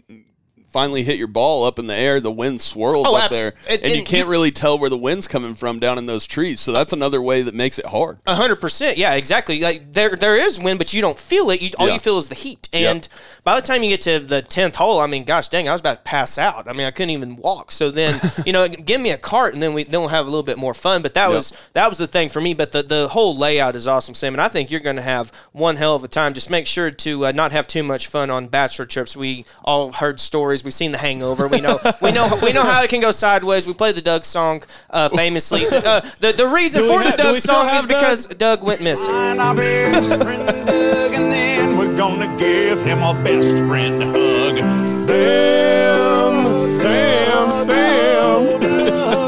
finally 0.77 1.03
hit 1.03 1.17
your 1.17 1.27
ball 1.27 1.65
up 1.65 1.79
in 1.79 1.87
the 1.87 1.95
air, 1.95 2.21
the 2.21 2.31
wind 2.31 2.61
swirls 2.61 3.07
Oh, 3.09 3.17
up 3.17 3.31
there, 3.31 3.55
and- 3.67 3.81
and, 3.83 3.95
you 3.97 4.05
can't 4.05 4.29
really 4.29 4.51
tell 4.51 4.79
where 4.79 4.91
the 4.91 4.99
wind's 4.99 5.27
coming 5.27 5.55
from 5.55 5.79
down 5.79 5.97
in 5.97 6.05
those 6.05 6.27
trees. 6.27 6.61
So 6.61 6.71
that's 6.71 6.93
another 6.93 7.23
way 7.23 7.41
that 7.41 7.55
makes 7.55 7.79
it 7.79 7.87
hard. 7.87 8.19
A 8.27 8.35
hundred 8.35 8.57
percent, 8.57 8.99
yeah, 8.99 9.15
exactly. 9.15 9.61
Like 9.63 9.91
there, 9.93 10.11
there 10.17 10.37
is 10.37 10.61
wind, 10.61 10.77
but 10.79 10.93
you 10.93 11.01
don't 11.01 11.19
feel 11.19 11.49
it. 11.49 11.63
You, 11.63 11.71
all 11.79 11.87
Yeah. 11.87 11.95
you 11.95 11.99
feel 11.99 12.19
is 12.19 12.29
the 12.29 12.35
heat. 12.35 12.69
And 12.75 13.09
by 13.43 13.59
the 13.59 13.67
time 13.67 13.83
you 13.83 13.89
get 13.89 14.03
to 14.03 14.19
the 14.19 14.43
tenth 14.43 14.77
hole, 14.77 15.01
I 15.01 15.07
mean, 15.07 15.25
gosh 15.25 15.49
dang, 15.49 15.67
I 15.67 15.73
was 15.73 15.81
about 15.81 16.05
to 16.05 16.09
pass 16.11 16.37
out. 16.37 16.69
I 16.69 16.75
mean, 16.75 16.87
I 16.87 16.91
couldn't 16.91 17.11
even 17.11 17.37
walk. 17.37 17.73
So 17.73 17.91
then, 17.91 18.21
you 18.45 18.53
know, 18.53 18.69
give 18.69 19.01
me 19.01 19.13
a 19.13 19.17
cart, 19.19 19.55
and 19.55 19.63
then 19.63 19.73
we 19.73 19.85
then 19.85 20.01
we'll 20.01 20.11
have 20.11 20.27
a 20.27 20.31
little 20.31 20.43
bit 20.43 20.59
more 20.59 20.75
fun. 20.75 21.01
But 21.01 21.15
that 21.15 21.31
was 21.31 21.57
that 21.73 21.89
was 21.89 21.97
the 21.97 22.07
thing 22.07 22.29
for 22.29 22.43
me. 22.43 22.53
But 22.53 22.73
the 22.73 22.83
the 22.83 23.09
whole 23.09 23.35
layout 23.35 23.75
is 23.75 23.87
awesome, 23.89 24.15
Sam, 24.15 24.35
and 24.35 24.43
I 24.43 24.49
think 24.49 24.71
you're 24.71 24.81
going 24.81 24.97
to 24.97 25.03
have 25.03 25.33
one 25.53 25.77
hell 25.77 25.95
of 25.95 26.05
a 26.05 26.09
time. 26.09 26.35
Just 26.35 26.51
make 26.51 26.67
sure 26.67 26.91
to 26.91 27.27
uh, 27.27 27.33
not 27.33 27.53
have 27.53 27.67
too 27.67 27.83
much 27.83 28.09
fun 28.09 28.29
on 28.29 28.49
bachelor 28.49 28.85
trips. 28.85 29.17
We 29.17 29.47
all 29.65 29.93
heard 29.93 30.21
stories. 30.21 30.65
We've 30.67 30.75
seen 30.75 30.91
The 30.91 30.99
Hangover. 30.99 31.47
We 31.47 31.61
know 31.61 31.79
we 32.03 32.11
know 32.11 32.29
we 32.43 32.53
know 32.53 32.63
how 32.65 32.83
it 32.83 32.91
can 32.91 33.01
go 33.01 33.13
sideways. 33.13 33.69
We 33.69 33.73
played 33.73 33.95
the 33.95 34.03
Doug 34.03 34.25
song 34.25 34.65
uh, 34.91 35.09
famously. 35.11 35.63
Uh, 35.65 36.01
the 36.19 36.33
the 36.33 36.49
reason 36.49 36.83
Do 36.83 36.89
we 36.91 36.97
for 37.05 37.05
the 37.09 37.17
Doug 37.17 37.39
song 37.39 37.69
is 37.69 37.83
Doug? 37.83 37.89
because 37.89 38.27
Doug 38.27 38.65
went 38.65 38.83
missing. 38.83 39.15
Find 39.15 39.41
our 39.41 39.55
best 39.55 40.21
friend 40.21 40.45
Doug, 40.67 41.15
and 41.15 41.31
then 41.31 41.77
we're 41.79 41.97
gonna 41.97 42.37
give 42.37 42.81
him 42.81 43.03
a 43.05 43.15
best 43.23 43.59
friend 43.69 44.03
hug. 44.03 44.57
Sam, 44.89 46.61
Sam, 46.81 47.53
Sam. 47.65 49.26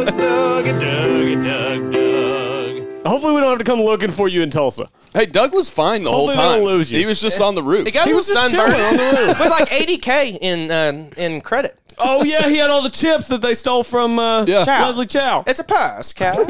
Hopefully, 3.09 3.35
we 3.35 3.41
don't 3.41 3.51
have 3.51 3.59
to 3.59 3.65
come 3.65 3.81
looking 3.81 4.11
for 4.11 4.29
you 4.29 4.43
in 4.43 4.51
Tulsa. 4.51 4.89
Hey, 5.15 5.27
Doug 5.27 5.53
was 5.55 5.69
fine 5.71 6.03
the 6.03 6.11
Hopefully 6.11 6.37
they 6.37 6.43
whole 6.43 6.49
don't 6.57 6.59
time. 6.59 6.65
lose 6.77 6.93
you. 6.93 6.99
He 6.99 7.07
was 7.07 7.21
just 7.21 7.41
on 7.41 7.55
the 7.55 7.63
roof. 7.63 7.87
He 7.87 7.91
got 7.93 8.07
a 8.07 8.11
He 8.11 8.15
little 8.15 8.19
was 8.19 8.27
just 8.27 8.51
sunburn 8.51 8.71
chilling 8.71 8.87
on 8.87 8.97
the 8.97 9.27
roof. 9.29 9.41
with 9.41 9.51
like 9.51 9.69
80k 9.69 10.39
in 10.41 10.71
uh, 10.71 11.11
in 11.17 11.41
credit. 11.41 11.79
Oh 11.99 12.23
yeah, 12.25 12.49
he 12.49 12.57
had 12.59 12.71
all 12.71 12.83
the 12.83 12.91
chips 12.91 13.27
that 13.29 13.41
they 13.41 13.55
stole 13.55 13.83
from 13.83 14.19
uh, 14.19 14.45
Yeah. 14.45 14.65
Chow. 14.65 14.87
Leslie 14.87 15.07
Chow. 15.07 15.43
It's 15.47 15.59
a 15.59 15.65
pass, 15.65 16.13
Cal. 16.15 16.47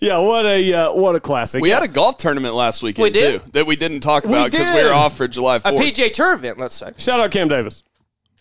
Yeah, 0.00 0.18
what 0.18 0.46
a 0.46 0.72
uh, 0.72 0.92
what 0.92 1.14
a 1.14 1.20
classic. 1.20 1.62
we 1.62 1.70
had 1.70 1.82
a 1.84 1.88
golf 1.88 2.18
tournament 2.18 2.54
last 2.54 2.82
weekend 2.82 3.04
We 3.04 3.10
did? 3.10 3.42
too 3.42 3.50
that 3.52 3.66
we 3.66 3.76
didn't 3.76 4.00
talk 4.00 4.24
about 4.24 4.50
because 4.50 4.68
we 4.70 4.76
did. 4.76 4.86
were 4.86 4.92
off 4.92 5.16
for 5.16 5.28
July 5.28 5.56
a 5.56 5.60
4th. 5.60 5.76
PGA 5.78 6.12
Tour 6.12 6.34
event, 6.34 6.58
let's 6.58 6.74
say. 6.74 6.90
shout 6.96 7.20
out 7.20 7.30
Cam 7.30 7.48
Davis. 7.48 7.82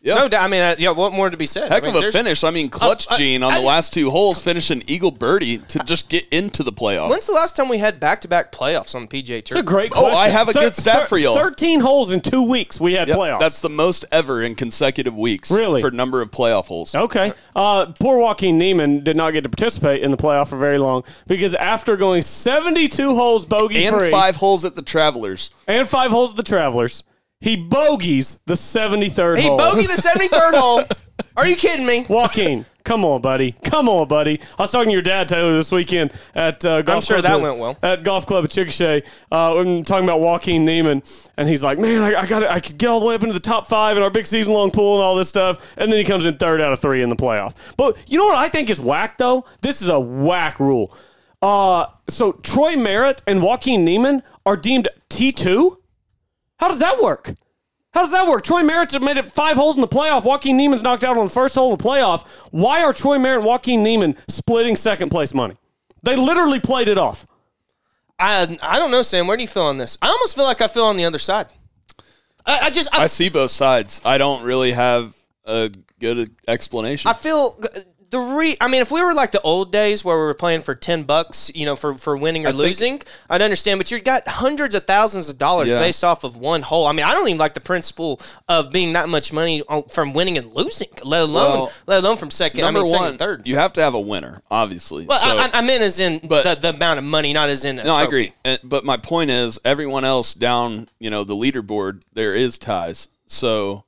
Yep. 0.04 0.18
No 0.18 0.28
doubt. 0.30 0.44
I 0.44 0.48
mean, 0.48 0.62
uh, 0.62 0.76
yeah. 0.80 0.90
What 0.90 1.14
more 1.14 1.30
to 1.30 1.38
be 1.38 1.46
said? 1.46 1.70
Heck 1.72 1.84
I 1.84 1.88
mean, 1.92 1.96
of 1.96 2.04
a 2.04 2.12
finish. 2.12 2.44
I 2.44 2.50
mean, 2.50 2.72
Clutch 2.72 3.08
Uh, 3.08 3.14
uh, 3.14 3.18
Gene 3.18 3.44
on 3.44 3.54
the 3.54 3.60
I- 3.60 3.64
last 3.64 3.94
two 3.94 4.10
holes 4.10 4.44
finishing 4.44 4.82
eagle 4.88 5.12
birdie 5.12 5.60
to 5.60 5.78
just 5.84 6.10
get 6.10 6.26
into 6.32 6.64
the 6.64 6.74
playoffs. 6.74 7.12
When's 7.12 7.28
the 7.28 7.34
last 7.34 7.56
time 7.56 7.70
we 7.70 7.78
had 7.78 8.00
back-to-back 8.00 8.52
playoffs 8.52 8.96
on 8.96 9.06
the 9.06 9.08
PGA 9.08 9.44
Tour? 9.44 9.60
It's 9.60 9.62
a 9.62 9.62
great. 9.64 9.94
Oh, 9.96 10.08
I 10.08 10.30
have 10.30 10.50
a 10.50 10.54
good 10.54 10.76
stat 10.76 11.08
for 11.08 11.20
y'all. 11.20 11.36
Thirteen 11.36 11.82
holes 11.82 12.12
in 12.12 12.20
two 12.22 12.42
weeks. 12.42 12.82
We 12.82 12.94
had 12.94 13.10
Yep, 13.10 13.18
playoffs. 13.18 13.40
That's 13.42 13.62
the 13.62 13.70
most 13.70 14.06
ever 14.12 14.42
in 14.42 14.56
consecutive 14.56 15.16
weeks. 15.16 15.52
Really? 15.52 15.82
For 15.82 15.92
number 15.92 16.24
of 16.24 16.32
playoff 16.32 16.66
holes. 16.66 16.96
Okay. 16.96 17.32
Uh, 17.56 17.86
poor 18.00 18.18
Joaquin 18.18 18.58
Niemann 18.58 19.04
did 19.04 19.16
not 19.16 19.32
get 19.34 19.44
to 19.44 19.50
participate 19.50 20.02
in 20.02 20.10
the 20.10 20.18
playoff 20.18 20.48
for 20.50 20.58
very 20.58 20.80
long 20.80 21.04
because 21.28 21.54
after 21.54 21.96
going 21.96 22.24
72 22.24 23.16
holes 23.16 23.46
bogey 23.46 23.86
And 23.86 23.96
free 23.96 24.10
five 24.10 24.38
holes 24.38 24.66
at 24.66 24.74
the 24.74 24.82
Travelers. 24.82 25.52
and 25.68 25.88
five 25.88 26.10
holes 26.10 26.32
at 26.32 26.38
the 26.38 26.44
Travelers, 26.44 27.04
he 27.42 27.58
bogeys 27.58 28.40
the 28.46 28.54
73rd 28.54 29.16
hole. 29.18 29.36
he 29.36 29.48
hole. 29.48 29.60
bogeyed 29.60 29.88
the 29.88 30.02
73rd 30.02 30.54
hole. 30.60 30.84
Are 31.38 31.48
you 31.48 31.56
kidding 31.56 31.86
me? 31.86 32.06
Joaquin, 32.10 32.66
come 32.84 33.06
on, 33.06 33.22
buddy. 33.22 33.54
Come 33.64 33.88
on, 33.88 34.08
buddy. 34.08 34.40
I 34.58 34.64
was 34.64 34.72
talking 34.72 34.88
to 34.90 34.94
your 34.94 35.02
dad, 35.02 35.28
Taylor, 35.30 35.54
this 35.54 35.72
weekend 35.72 36.12
at 36.36 36.64
uh, 36.66 36.82
golf 36.82 37.06
sure 37.06 37.22
club 37.22 37.24
that 37.24 37.34
at- 37.38 37.42
went 37.42 37.58
well. 37.60 37.78
At 37.82 38.04
Golf 38.04 38.26
Club 38.26 38.44
at 38.44 38.50
Chickasha. 38.50 39.02
Uh, 39.32 39.60
I'm 39.60 39.84
talking 39.84 40.04
about 40.04 40.20
Joaquin 40.20 40.66
Niemann, 40.66 41.04
and 41.38 41.48
he's 41.48 41.64
like, 41.64 41.80
man, 41.80 42.02
I, 42.02 42.22
I 42.22 42.26
got 42.26 42.44
I 42.44 42.60
could 42.60 42.78
get 42.78 42.90
all 42.90 43.00
the 43.00 43.06
way 43.06 43.16
up 43.16 43.22
into 43.22 43.34
the 43.34 43.40
top 43.40 43.66
five 43.68 43.96
in 43.98 44.04
our 44.04 44.10
big 44.10 44.26
season 44.28 44.54
long 44.54 44.72
pool 44.72 44.96
and 44.96 45.04
all 45.04 45.16
this 45.16 45.30
stuff. 45.30 45.74
And 45.78 45.92
then 45.92 46.00
he 46.00 46.04
comes 46.06 46.26
in 46.26 46.38
third 46.38 46.60
out 46.60 46.74
of 46.74 46.80
three 46.80 47.02
in 47.02 47.10
the 47.10 47.16
playoff. 47.16 47.56
But 47.78 48.04
you 48.08 48.18
know 48.18 48.26
what 48.26 48.36
I 48.36 48.50
think 48.50 48.70
is 48.70 48.80
whack, 48.82 49.18
though? 49.18 49.46
This 49.62 49.82
is 49.82 49.88
a 49.88 50.00
whack 50.00 50.60
rule. 50.60 50.94
Uh, 51.42 51.86
so 52.10 52.34
Troy 52.34 52.76
Merritt 52.76 53.22
and 53.26 53.42
Joaquin 53.42 53.86
Niemann 53.86 54.22
are 54.46 54.58
deemed 54.58 54.90
T2? 55.10 55.78
How 56.62 56.68
does 56.68 56.80
that 56.80 57.02
work? 57.02 57.34
How 57.92 58.02
does 58.02 58.12
that 58.12 58.28
work? 58.28 58.44
Troy 58.44 58.62
Merritt's 58.64 58.98
made 59.00 59.18
it 59.18 59.26
five 59.26 59.58
holes 59.58 59.76
in 59.76 59.82
the 59.82 59.88
playoff. 59.88 60.24
Joaquin 60.24 60.56
Niemann's 60.56 60.84
knocked 60.84 61.04
out 61.04 61.18
on 61.18 61.26
the 61.26 61.32
first 61.32 61.56
hole 61.56 61.74
of 61.74 61.80
the 61.80 61.84
playoff. 61.84 62.26
Why 62.52 62.84
are 62.84 62.94
Troy 62.94 63.18
Merritt 63.18 63.40
and 63.40 63.46
Joaquin 63.48 63.84
Niemann 63.84 64.16
splitting 64.30 64.76
second 64.76 65.10
place 65.10 65.34
money? 65.34 65.58
They 66.04 66.16
literally 66.16 66.60
played 66.60 66.88
it 66.88 67.00
off. 67.00 67.26
I 68.20 68.58
I 68.62 68.78
don't 68.78 68.92
know, 68.92 69.02
Sam. 69.02 69.26
Where 69.28 69.36
do 69.36 69.42
you 69.42 69.48
feel 69.48 69.64
on 69.64 69.78
this? 69.78 69.98
I 70.02 70.08
almost 70.08 70.36
feel 70.36 70.46
like 70.46 70.62
I 70.62 70.68
feel 70.68 70.86
on 70.86 70.96
the 70.96 71.06
other 71.06 71.20
side. 71.20 71.48
I, 72.46 72.60
I 72.60 72.70
just 72.70 72.96
I, 72.96 73.04
I 73.04 73.08
see 73.08 73.30
both 73.30 73.52
sides. 73.52 74.00
I 74.06 74.20
don't 74.20 74.44
really 74.44 74.72
have 74.72 75.16
a 75.46 75.72
good 76.00 76.30
explanation. 76.48 77.10
I 77.10 77.14
feel 77.14 77.60
the 78.12 78.20
re. 78.20 78.56
I 78.62 78.68
mean, 78.68 78.82
if 78.82 78.92
we 78.92 79.02
were 79.04 79.14
like 79.14 79.32
the 79.32 79.42
old 79.42 79.72
days 79.72 80.06
where 80.06 80.16
we 80.18 80.24
were 80.24 80.34
playing 80.34 80.62
for 80.62 80.76
ten 80.76 81.04
bucks, 81.04 81.50
you 81.56 81.66
know, 81.66 81.76
for 81.76 81.96
for 81.98 82.16
winning 82.16 82.46
or 82.46 82.50
I 82.50 82.52
think- 82.52 82.62
losing, 82.64 83.02
I'd 83.30 83.42
understand. 83.42 83.80
But 83.80 83.90
you 83.90 84.00
got 84.00 84.28
hundreds 84.28 84.76
of 84.76 84.86
thousands 84.86 85.30
of 85.30 85.38
dollars 85.38 85.70
Yeah. 85.70 85.80
based 85.80 86.04
off 86.04 86.24
of 86.24 86.38
one 86.38 86.62
hole. 86.62 86.88
I 86.88 86.92
mean, 86.92 87.06
I 87.06 87.14
don't 87.14 87.28
even 87.28 87.40
like 87.40 87.54
the 87.54 87.62
principle 87.62 88.20
of 88.48 88.72
being 88.72 88.94
that 88.94 89.10
much 89.10 89.34
money 89.34 89.64
on, 89.68 89.84
from 89.84 90.14
winning 90.14 90.38
and 90.38 90.54
losing, 90.54 90.90
let 91.04 91.24
alone 91.24 91.60
Well, 91.60 91.72
let 91.88 92.04
alone 92.04 92.18
from 92.18 92.30
second. 92.32 92.62
Number 92.62 92.82
I 92.82 92.84
mean, 92.84 92.92
second 92.92 93.02
one, 93.04 93.10
and 93.12 93.20
third. 93.20 93.48
you 93.48 93.56
have 93.56 93.74
to 93.74 93.82
have 93.82 93.94
a 93.94 94.00
winner, 94.00 94.42
obviously. 94.52 95.06
well, 95.06 95.18
So- 95.18 95.38
I, 95.38 95.46
I- 95.48 95.60
I 95.60 95.62
meant 95.62 95.82
as 95.82 96.00
in 96.00 96.20
But- 96.28 96.44
the, 96.44 96.56
the 96.72 96.76
amount 96.76 97.00
of 97.00 97.06
money, 97.06 97.34
not 97.34 97.50
as 97.50 97.64
in. 97.66 97.78
No, 97.78 97.94
I 97.94 98.04
agree. 98.04 98.34
But 98.64 98.84
my 98.86 98.98
point 98.98 99.32
is, 99.32 99.58
everyone 99.66 100.04
else 100.06 100.34
down, 100.34 100.90
you 101.00 101.10
know, 101.10 101.24
the 101.24 101.36
leaderboard, 101.36 102.02
there 102.14 102.34
is 102.36 102.58
ties. 102.58 103.08
So 103.28 103.86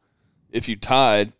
if 0.52 0.70
you 0.70 0.76
tied 0.78 1.34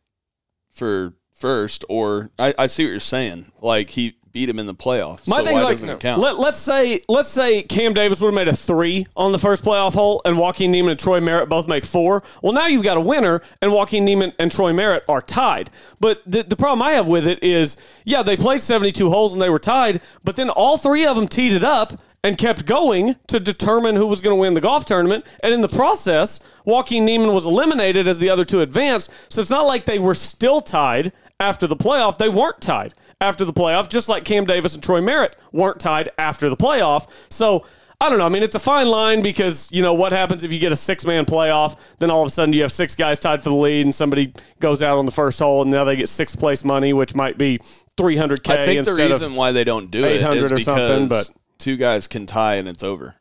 for 0.72 1.14
first, 1.44 1.84
or 1.90 2.32
I, 2.40 2.54
I 2.58 2.68
see 2.68 2.86
what 2.86 2.92
you're 2.92 3.02
saying. 3.02 3.52
Like 3.60 3.90
he 3.90 4.16
beat 4.32 4.48
him 4.48 4.60
in 4.60 4.66
the 4.66 4.74
playoffs. 4.74 5.28
My 5.28 5.40
so 5.40 5.44
thing's 5.44 5.62
like, 5.62 5.74
doesn't 5.74 5.90
it 5.90 6.00
count? 6.00 6.22
let, 6.22 6.40
let's 6.40 6.58
say 6.58 7.02
let's 7.10 7.28
say 7.28 7.64
Cam 7.64 7.94
Davis 7.94 8.22
would 8.22 8.28
have 8.28 8.34
made 8.34 8.48
a 8.48 8.56
three 8.56 9.06
on 9.18 9.34
the 9.34 9.38
first 9.38 9.62
playoff 9.62 9.94
hole, 9.94 10.22
and 10.24 10.40
Joaquin 10.40 10.72
Niemann 10.72 10.92
and 10.92 11.00
Troy 11.00 11.20
Merritt 11.20 11.50
both 11.50 11.68
make 11.68 11.84
four. 11.84 12.24
Well, 12.42 12.54
now 12.54 12.68
you've 12.68 12.84
got 12.84 12.96
a 12.96 13.02
winner, 13.02 13.42
and 13.62 13.74
Joaquin 13.74 14.06
Niemann 14.06 14.32
and 14.40 14.54
Troy 14.54 14.72
Merritt 14.72 15.04
are 15.10 15.22
tied. 15.22 15.70
But 16.00 16.22
the, 16.26 16.44
the 16.44 16.56
problem 16.56 16.82
I 16.82 16.94
have 16.94 17.08
with 17.08 17.28
it 17.28 17.44
is, 17.44 17.76
yeah, 18.06 18.24
they 18.24 18.38
played 18.38 18.62
72 18.62 19.10
holes 19.10 19.34
and 19.34 19.42
they 19.42 19.50
were 19.50 19.60
tied, 19.60 20.00
but 20.24 20.38
then 20.38 20.50
all 20.50 20.78
three 20.78 21.06
of 21.06 21.18
them 21.18 21.28
teed 21.28 21.52
it 21.52 21.66
up 21.66 22.00
and 22.24 22.38
kept 22.38 22.66
going 22.66 23.18
to 23.28 23.38
determine 23.38 23.98
who 23.98 24.08
was 24.08 24.22
going 24.22 24.34
to 24.34 24.40
win 24.40 24.54
the 24.54 24.62
golf 24.62 24.86
tournament. 24.86 25.26
And 25.44 25.54
in 25.54 25.60
the 25.60 25.68
process, 25.68 26.40
Joaquin 26.64 27.04
Niemann 27.04 27.34
was 27.34 27.46
eliminated 27.46 28.08
as 28.08 28.18
the 28.18 28.30
other 28.30 28.46
two 28.46 28.62
advanced. 28.62 29.12
So 29.28 29.42
it's 29.42 29.50
not 29.50 29.68
like 29.68 29.84
they 29.84 30.00
were 30.00 30.16
still 30.16 30.62
tied 30.62 31.12
after 31.44 31.68
the 31.68 31.76
playoff. 31.76 32.18
They 32.18 32.30
weren't 32.30 32.62
tied 32.62 32.94
after 33.22 33.46
the 33.46 33.54
playoff, 33.54 33.90
just 33.90 34.10
like 34.10 34.26
Cam 34.26 34.46
Davis 34.46 34.74
and 34.74 34.82
Troy 34.82 35.02
Merritt 35.02 35.36
weren't 35.52 35.80
tied 35.80 36.10
after 36.18 36.50
the 36.50 36.58
playoff. 36.58 37.10
So 37.30 37.66
I 38.02 38.10
don't 38.10 38.18
know. 38.18 38.26
I 38.26 38.30
mean, 38.30 38.44
it's 38.44 38.56
a 38.56 38.60
fine 38.60 38.88
line 38.88 39.22
because, 39.22 39.72
you 39.72 39.82
know, 39.82 39.94
what 39.94 40.12
happens 40.12 40.44
if 40.44 40.52
you 40.52 40.60
get 40.60 40.72
a 40.72 40.76
six 40.76 41.06
man 41.06 41.26
playoff? 41.26 41.78
Then 42.00 42.10
all 42.10 42.22
of 42.22 42.28
a 42.28 42.32
sudden 42.32 42.54
you 42.54 42.62
have 42.62 42.72
six 42.72 42.96
guys 42.96 43.20
tied 43.20 43.44
for 43.44 43.50
the 43.50 43.56
lead 43.56 43.86
and 43.86 43.94
somebody 43.94 44.34
goes 44.60 44.82
out 44.82 44.98
on 44.98 45.06
the 45.06 45.12
first 45.12 45.40
hole 45.40 45.62
and 45.62 45.72
now 45.72 45.84
they 45.84 45.96
get 45.96 46.10
sixth 46.10 46.40
place 46.40 46.64
money, 46.66 46.92
which 46.94 47.14
might 47.16 47.38
be 47.38 47.60
300K 47.98 48.50
I 48.50 48.66
think 48.66 48.86
the 48.86 48.96
reason 48.96 49.36
why 49.36 49.52
they 49.52 49.64
don't 49.64 49.92
do 49.92 50.04
it 50.04 50.18
800 50.18 50.44
or 50.44 50.50
because 50.56 50.66
something, 50.66 51.08
but- 51.08 51.30
two 51.60 51.78
guys 51.78 52.08
can 52.08 52.26
tie 52.26 52.56
and 52.56 52.68
it's 52.68 52.84
over. 52.84 53.16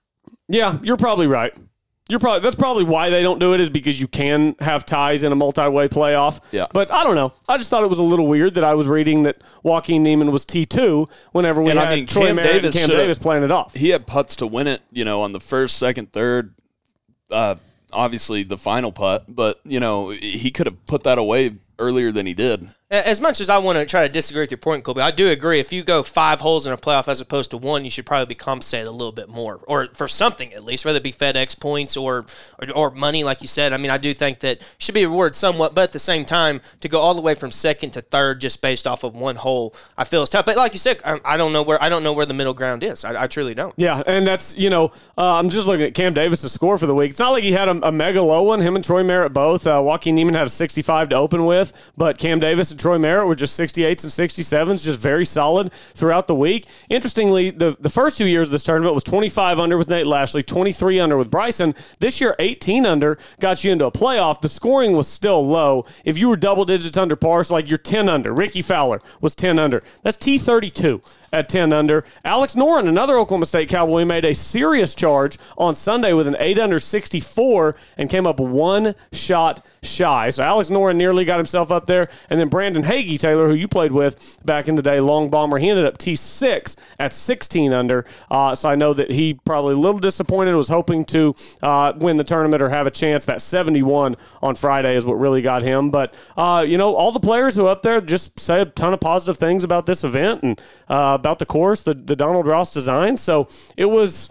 Yeah, 0.49 0.79
you're 0.83 0.97
probably 0.97 1.27
right. 1.29 1.55
You're 2.13 2.21
probably 2.21 2.41
that's 2.41 2.57
probably 2.57 2.85
why 2.85 3.09
they 3.09 3.23
don't 3.23 3.39
do 3.39 3.55
it 3.55 3.61
is 3.63 3.71
because 3.71 3.99
you 3.99 4.07
can 4.07 4.55
have 4.61 4.85
ties 4.85 5.25
in 5.25 5.33
a 5.33 5.35
multi-way 5.35 5.89
playoff. 5.89 6.41
Yeah. 6.51 6.67
But 6.71 6.93
I 6.93 7.05
don't 7.05 7.15
know. 7.15 7.33
I 7.49 7.57
just 7.57 7.71
thought 7.71 7.83
it 7.83 7.89
was 7.89 7.99
a 7.99 8.03
little 8.03 8.27
weird 8.27 8.53
that 8.57 8.65
I 8.65 8.75
was 8.75 8.87
reading 8.87 9.23
that 9.23 9.39
Joaquin 9.63 10.03
Niemann 10.03 10.31
was 10.31 10.45
T 10.45 10.67
two 10.67 11.09
whenever 11.33 11.63
we 11.63 11.71
And 11.71 11.79
had 11.79 11.89
I 11.89 11.95
mean, 11.95 12.07
Troy 12.07 12.27
Cam 12.27 12.37
Merritt 12.37 12.53
Davis 12.53 12.77
and 12.77 12.91
Cam 12.91 12.99
Davis 12.99 13.19
playing 13.19 13.45
it 13.45 13.51
off. 13.51 13.75
He 13.75 13.89
had 13.89 14.07
putts 14.07 14.37
to 14.37 14.47
win 14.47 14.67
it, 14.67 14.83
you 14.93 15.07
know, 15.07 15.23
on 15.23 15.33
the 15.33 15.41
first, 15.41 15.79
second, 15.79 16.13
third. 16.13 16.53
Uh, 17.31 17.55
obviously 17.95 18.43
the 18.43 18.59
final 18.59 18.93
putt, 18.93 19.25
but 19.27 19.59
you 19.65 19.81
know 19.81 20.11
he 20.11 20.51
could 20.51 20.67
have 20.67 20.85
put 20.85 21.05
that 21.05 21.17
away 21.17 21.53
earlier 21.79 22.13
than 22.13 22.27
he 22.27 22.35
did. 22.35 22.69
As 22.93 23.23
much 23.23 23.41
as 23.41 23.49
I 23.49 23.57
want 23.57 23.79
to 23.79 23.87
try 23.87 24.07
to 24.07 24.13
disagree 24.13 24.43
with 24.43 24.51
your 24.51 24.59
point, 24.59 24.85
Colby, 24.85 25.01
I 25.01 25.11
do 25.11 25.31
agree. 25.31 25.59
If 25.59 25.73
you 25.73 25.83
go 25.83 26.03
five 26.03 26.41
holes 26.41 26.67
in 26.67 26.75
a 26.75 26.77
playoff 26.77 27.09
as 27.09 27.23
opposed 27.23 27.51
to 27.53 27.57
one, 27.57 27.87
you 27.87 27.91
should 27.91 28.05
probably 28.05 28.27
be 28.27 28.35
compensated 28.35 28.87
a 28.87 28.91
little 28.91 29.13
bit 29.13 29.31
more, 29.31 29.61
or 29.67 29.89
for 29.95 30.07
something 30.07 30.53
at 30.53 30.63
least, 30.63 30.85
whether 30.85 30.99
it 30.99 31.03
be 31.03 31.11
FedEx 31.11 31.59
points 31.59 31.97
or, 31.97 32.27
or 32.59 32.71
or 32.75 32.91
money, 32.91 33.25
like 33.25 33.41
you 33.41 33.49
said. 33.49 33.73
I 33.73 33.79
mean, 33.79 33.91
I 33.91 33.97
do 33.97 34.13
think 34.13 34.41
that 34.41 34.61
should 34.77 34.95
be 34.95 35.07
rewarded 35.07 35.35
somewhat, 35.35 35.75
but 35.75 35.85
at 35.85 35.93
the 35.93 35.99
same 35.99 36.27
time, 36.27 36.61
to 36.83 36.89
go 36.91 37.01
all 37.01 37.15
the 37.15 37.23
way 37.23 37.35
from 37.35 37.51
second 37.51 37.93
to 37.93 38.03
third 38.03 38.43
just 38.43 38.61
based 38.61 38.87
off 38.87 39.05
of 39.05 39.17
one 39.17 39.37
hole, 39.37 39.75
I 39.97 40.05
feel 40.05 40.23
is 40.23 40.29
tough. 40.29 40.45
But 40.45 40.59
like 40.59 40.75
you 40.75 40.79
said, 40.79 41.01
I, 41.03 41.19
I 41.25 41.37
don't 41.39 41.55
know 41.55 41.63
where 41.63 41.83
I 41.83 41.89
don't 41.89 42.03
know 42.03 42.13
where 42.13 42.27
the 42.27 42.35
middle 42.35 42.53
ground 42.53 42.85
is. 42.85 43.07
I, 43.07 43.23
I 43.23 43.27
truly 43.27 43.55
don't. 43.55 43.73
Yeah, 43.79 44.03
and 44.07 44.27
that's 44.27 44.55
you 44.59 44.69
know 44.69 44.93
uh, 45.17 45.37
I'm 45.37 45.49
just 45.49 45.67
looking 45.67 45.87
at 45.87 45.95
Cam 45.95 46.13
Davis' 46.13 46.53
score 46.53 46.77
for 46.77 46.87
the 46.87 46.95
week. 46.95 47.13
It's 47.13 47.19
not 47.19 47.31
like 47.31 47.43
he 47.43 47.53
had 47.53 47.69
a, 47.69 47.89
a 47.89 47.91
mega 47.91 48.21
low 48.21 48.43
one. 48.43 48.61
Him 48.61 48.77
and 48.77 48.85
Troy 48.85 49.03
Merritt 49.03 49.33
both. 49.33 49.67
Uh, 49.67 49.81
Joaquin 49.83 50.15
Niemann 50.15 50.35
had 50.35 50.47
a 50.47 50.51
65 50.51 51.09
to 51.09 51.17
open 51.17 51.47
with, 51.47 51.91
but 51.97 52.19
Cam 52.19 52.39
Davis 52.39 52.71
Troy 52.83 52.99
Merritt 52.99 53.29
were 53.29 53.37
just 53.37 53.57
68s 53.57 54.03
and 54.03 54.31
67s, 54.31 54.83
just 54.83 54.99
very 54.99 55.25
solid 55.25 55.73
throughout 55.73 56.27
the 56.27 56.35
week. 56.35 56.67
Interestingly, 56.89 57.51
the 57.51 57.77
the 57.79 57.89
first 57.89 58.19
two 58.19 58.27
years 58.27 58.49
of 58.49 58.51
this 58.51 58.65
tournament 58.65 58.93
was 58.93 59.05
25 59.05 59.61
under 59.61 59.79
with 59.79 59.89
Nate 59.89 60.05
Lashley, 60.05 60.43
23 60.43 60.99
under 60.99 61.17
with 61.17 61.31
Bryson. 61.31 61.77
This 62.01 62.21
year, 62.21 62.35
18 62.41 62.85
under 62.85 63.19
got 63.39 63.63
you 63.63 63.71
into 63.71 63.87
a 63.87 63.93
playoff. 63.93 64.41
The 64.41 64.49
scoring 64.49 64.97
was 64.97 65.07
still 65.07 65.47
low. 65.47 65.87
If 66.05 66.19
you 66.19 66.29
were 66.29 66.37
double 66.37 66.65
digits 66.65 66.97
under 66.97 67.15
par, 67.15 67.45
so 67.45 67.55
like 67.55 67.69
you're 67.69 67.79
10 67.79 68.09
under. 68.09 68.33
Rickie 68.35 68.63
Fowler 68.63 69.01
was 69.21 69.37
10 69.37 69.61
under. 69.61 69.85
That's 70.03 70.17
T32 70.17 71.05
at 71.33 71.49
10 71.49 71.73
under. 71.73 72.05
Alex 72.25 72.55
Noren, 72.55 72.89
another 72.89 73.19
Oklahoma 73.19 73.47
State 73.47 73.69
Cowboy, 73.69 74.05
made 74.05 74.25
a 74.25 74.35
serious 74.35 74.95
charge 74.95 75.39
on 75.57 75.75
Sunday 75.75 76.13
with 76.13 76.27
an 76.27 76.37
8 76.39 76.59
under 76.59 76.79
64 76.79 77.75
and 77.97 78.11
came 78.11 78.27
up 78.27 78.39
one 78.39 78.95
shot 79.13 79.65
shy. 79.83 80.31
So 80.31 80.43
Alex 80.43 80.71
Noren 80.71 80.97
nearly 80.97 81.25
got 81.25 81.39
himself 81.39 81.71
up 81.71 81.87
there. 81.87 82.09
And 82.31 82.39
then 82.39 82.49
Brandon 82.49 82.85
Hagy, 82.85 83.19
Taylor, 83.19 83.49
who 83.49 83.55
you 83.55 83.67
played 83.67 83.93
with 83.93 84.41
back 84.45 84.69
in 84.69 84.75
the 84.75 84.83
day, 84.83 85.01
long 85.01 85.29
bomber, 85.29 85.59
he 85.59 85.69
ended 85.69 85.87
up 85.87 85.99
T6 85.99 86.77
at 86.99 87.13
16 87.13 87.73
under. 87.73 88.05
Uh, 88.31 88.55
so 88.55 88.69
I 88.69 88.75
know 88.75 88.95
that 88.95 89.11
he 89.11 89.35
probably 89.35 89.75
a 89.75 89.79
little 89.79 90.01
disappointed, 90.01 90.55
was 90.55 90.69
hoping 90.69 91.05
to 91.07 91.35
uh, 91.63 91.93
win 91.97 92.17
the 92.17 92.25
tournament 92.25 92.63
or 92.63 92.69
have 92.69 92.87
a 92.87 92.91
chance. 92.91 93.25
That 93.25 93.41
71 93.41 94.17
on 94.43 94.55
Friday 94.55 94.95
is 94.97 95.07
what 95.07 95.15
really 95.15 95.43
got 95.43 95.63
him. 95.63 95.91
But, 95.91 96.15
uh, 96.37 96.65
you 96.67 96.79
know, 96.79 96.95
all 96.95 97.13
the 97.13 97.21
players 97.21 97.57
who 97.57 97.67
up 97.67 97.83
there 97.83 98.01
just 98.01 98.39
say 98.39 98.61
a 98.61 98.67
ton 98.67 98.93
of 98.93 99.01
positive 99.01 99.39
things 99.39 99.65
about 99.65 99.87
this 99.87 100.05
event 100.05 100.43
and 100.43 100.61
uh, 100.89 101.19
about 101.23 101.39
the 101.39 101.47
course, 101.47 101.83
the, 101.83 101.95
the 101.95 102.17
Donald 102.17 102.47
Ross 102.47 102.73
design. 102.75 103.17
So 103.17 103.47
it 103.77 103.87
was. 103.87 104.29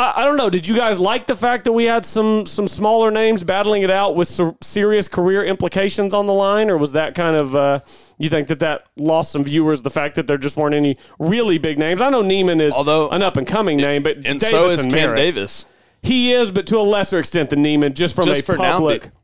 I, 0.00 0.24
don't 0.24 0.36
know. 0.36 0.48
Did 0.48 0.68
you 0.68 0.76
guys 0.76 1.00
like 1.00 1.26
the 1.26 1.34
fact 1.34 1.64
that 1.64 1.72
we 1.72 1.86
had 1.86 2.06
some 2.06 2.46
some 2.46 2.68
smaller 2.68 3.10
names 3.10 3.42
battling 3.42 3.82
it 3.82 3.90
out 3.90 4.14
with 4.14 4.28
ser- 4.28 4.54
serious 4.60 5.08
career 5.08 5.42
implications 5.44 6.14
on 6.14 6.26
the 6.26 6.32
line, 6.32 6.70
or 6.70 6.78
was 6.78 6.92
that 6.92 7.16
kind 7.16 7.36
of 7.36 7.56
uh, 7.56 7.80
you 8.16 8.28
think 8.28 8.46
that 8.46 8.60
that 8.60 8.88
lost 8.96 9.32
some 9.32 9.42
viewers? 9.42 9.82
The 9.82 9.90
fact 9.90 10.14
that 10.14 10.28
there 10.28 10.38
just 10.38 10.56
weren't 10.56 10.76
any 10.76 10.96
really 11.18 11.58
big 11.58 11.80
names. 11.80 12.00
I 12.00 12.10
know 12.10 12.22
Niemann 12.22 12.60
is 12.60 12.74
Although- 12.74 13.08
an 13.08 13.24
up 13.24 13.36
and 13.36 13.44
coming 13.44 13.76
name, 13.76 14.04
but 14.04 14.18
And 14.18 14.38
Davis 14.38 14.50
so 14.50 14.68
is 14.68 14.84
and 14.84 14.92
Cam 14.92 15.16
Davis. 15.16 15.66
He 16.00 16.32
is, 16.32 16.52
but 16.52 16.68
to 16.68 16.76
a 16.78 16.86
lesser 16.86 17.18
extent 17.18 17.50
than 17.50 17.62
Niemann, 17.62 17.92
just 17.92 18.14
from 18.14 18.26
Just 18.26 18.42
a 18.42 18.44
for 18.44 18.56
now, 18.56 18.78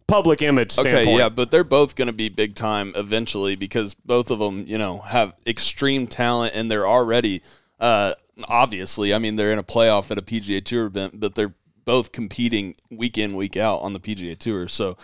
public 0.06 0.42
image 0.42 0.72
standpoint. 0.72 1.08
Okay, 1.08 1.16
yeah, 1.16 1.28
but 1.28 1.50
they're 1.50 1.64
both 1.64 1.96
going 1.96 2.06
to 2.06 2.14
be 2.14 2.28
big 2.28 2.54
time 2.54 2.92
eventually 2.94 3.56
because 3.56 3.94
both 3.94 4.30
of 4.30 4.38
them, 4.38 4.64
you 4.66 4.78
know, 4.78 4.98
have 4.98 5.34
extreme 5.46 6.06
talent 6.06 6.54
and 6.54 6.70
they're 6.70 6.86
already, 6.86 7.42
uh, 7.80 8.14
obviously, 8.48 9.14
I 9.14 9.18
mean, 9.18 9.36
they're 9.36 9.52
in 9.52 9.58
a 9.58 9.64
playoff 9.64 10.10
at 10.10 10.18
a 10.18 10.22
PGA 10.22 10.64
Tour 10.64 10.86
event, 10.86 11.20
but 11.20 11.34
they're 11.34 11.54
both 11.84 12.12
competing 12.12 12.74
week 12.90 13.18
in, 13.18 13.36
week 13.36 13.56
out 13.56 13.78
on 13.78 13.92
the 13.92 14.00
PGA 14.00 14.36
Tour. 14.38 14.68
So, 14.68 14.96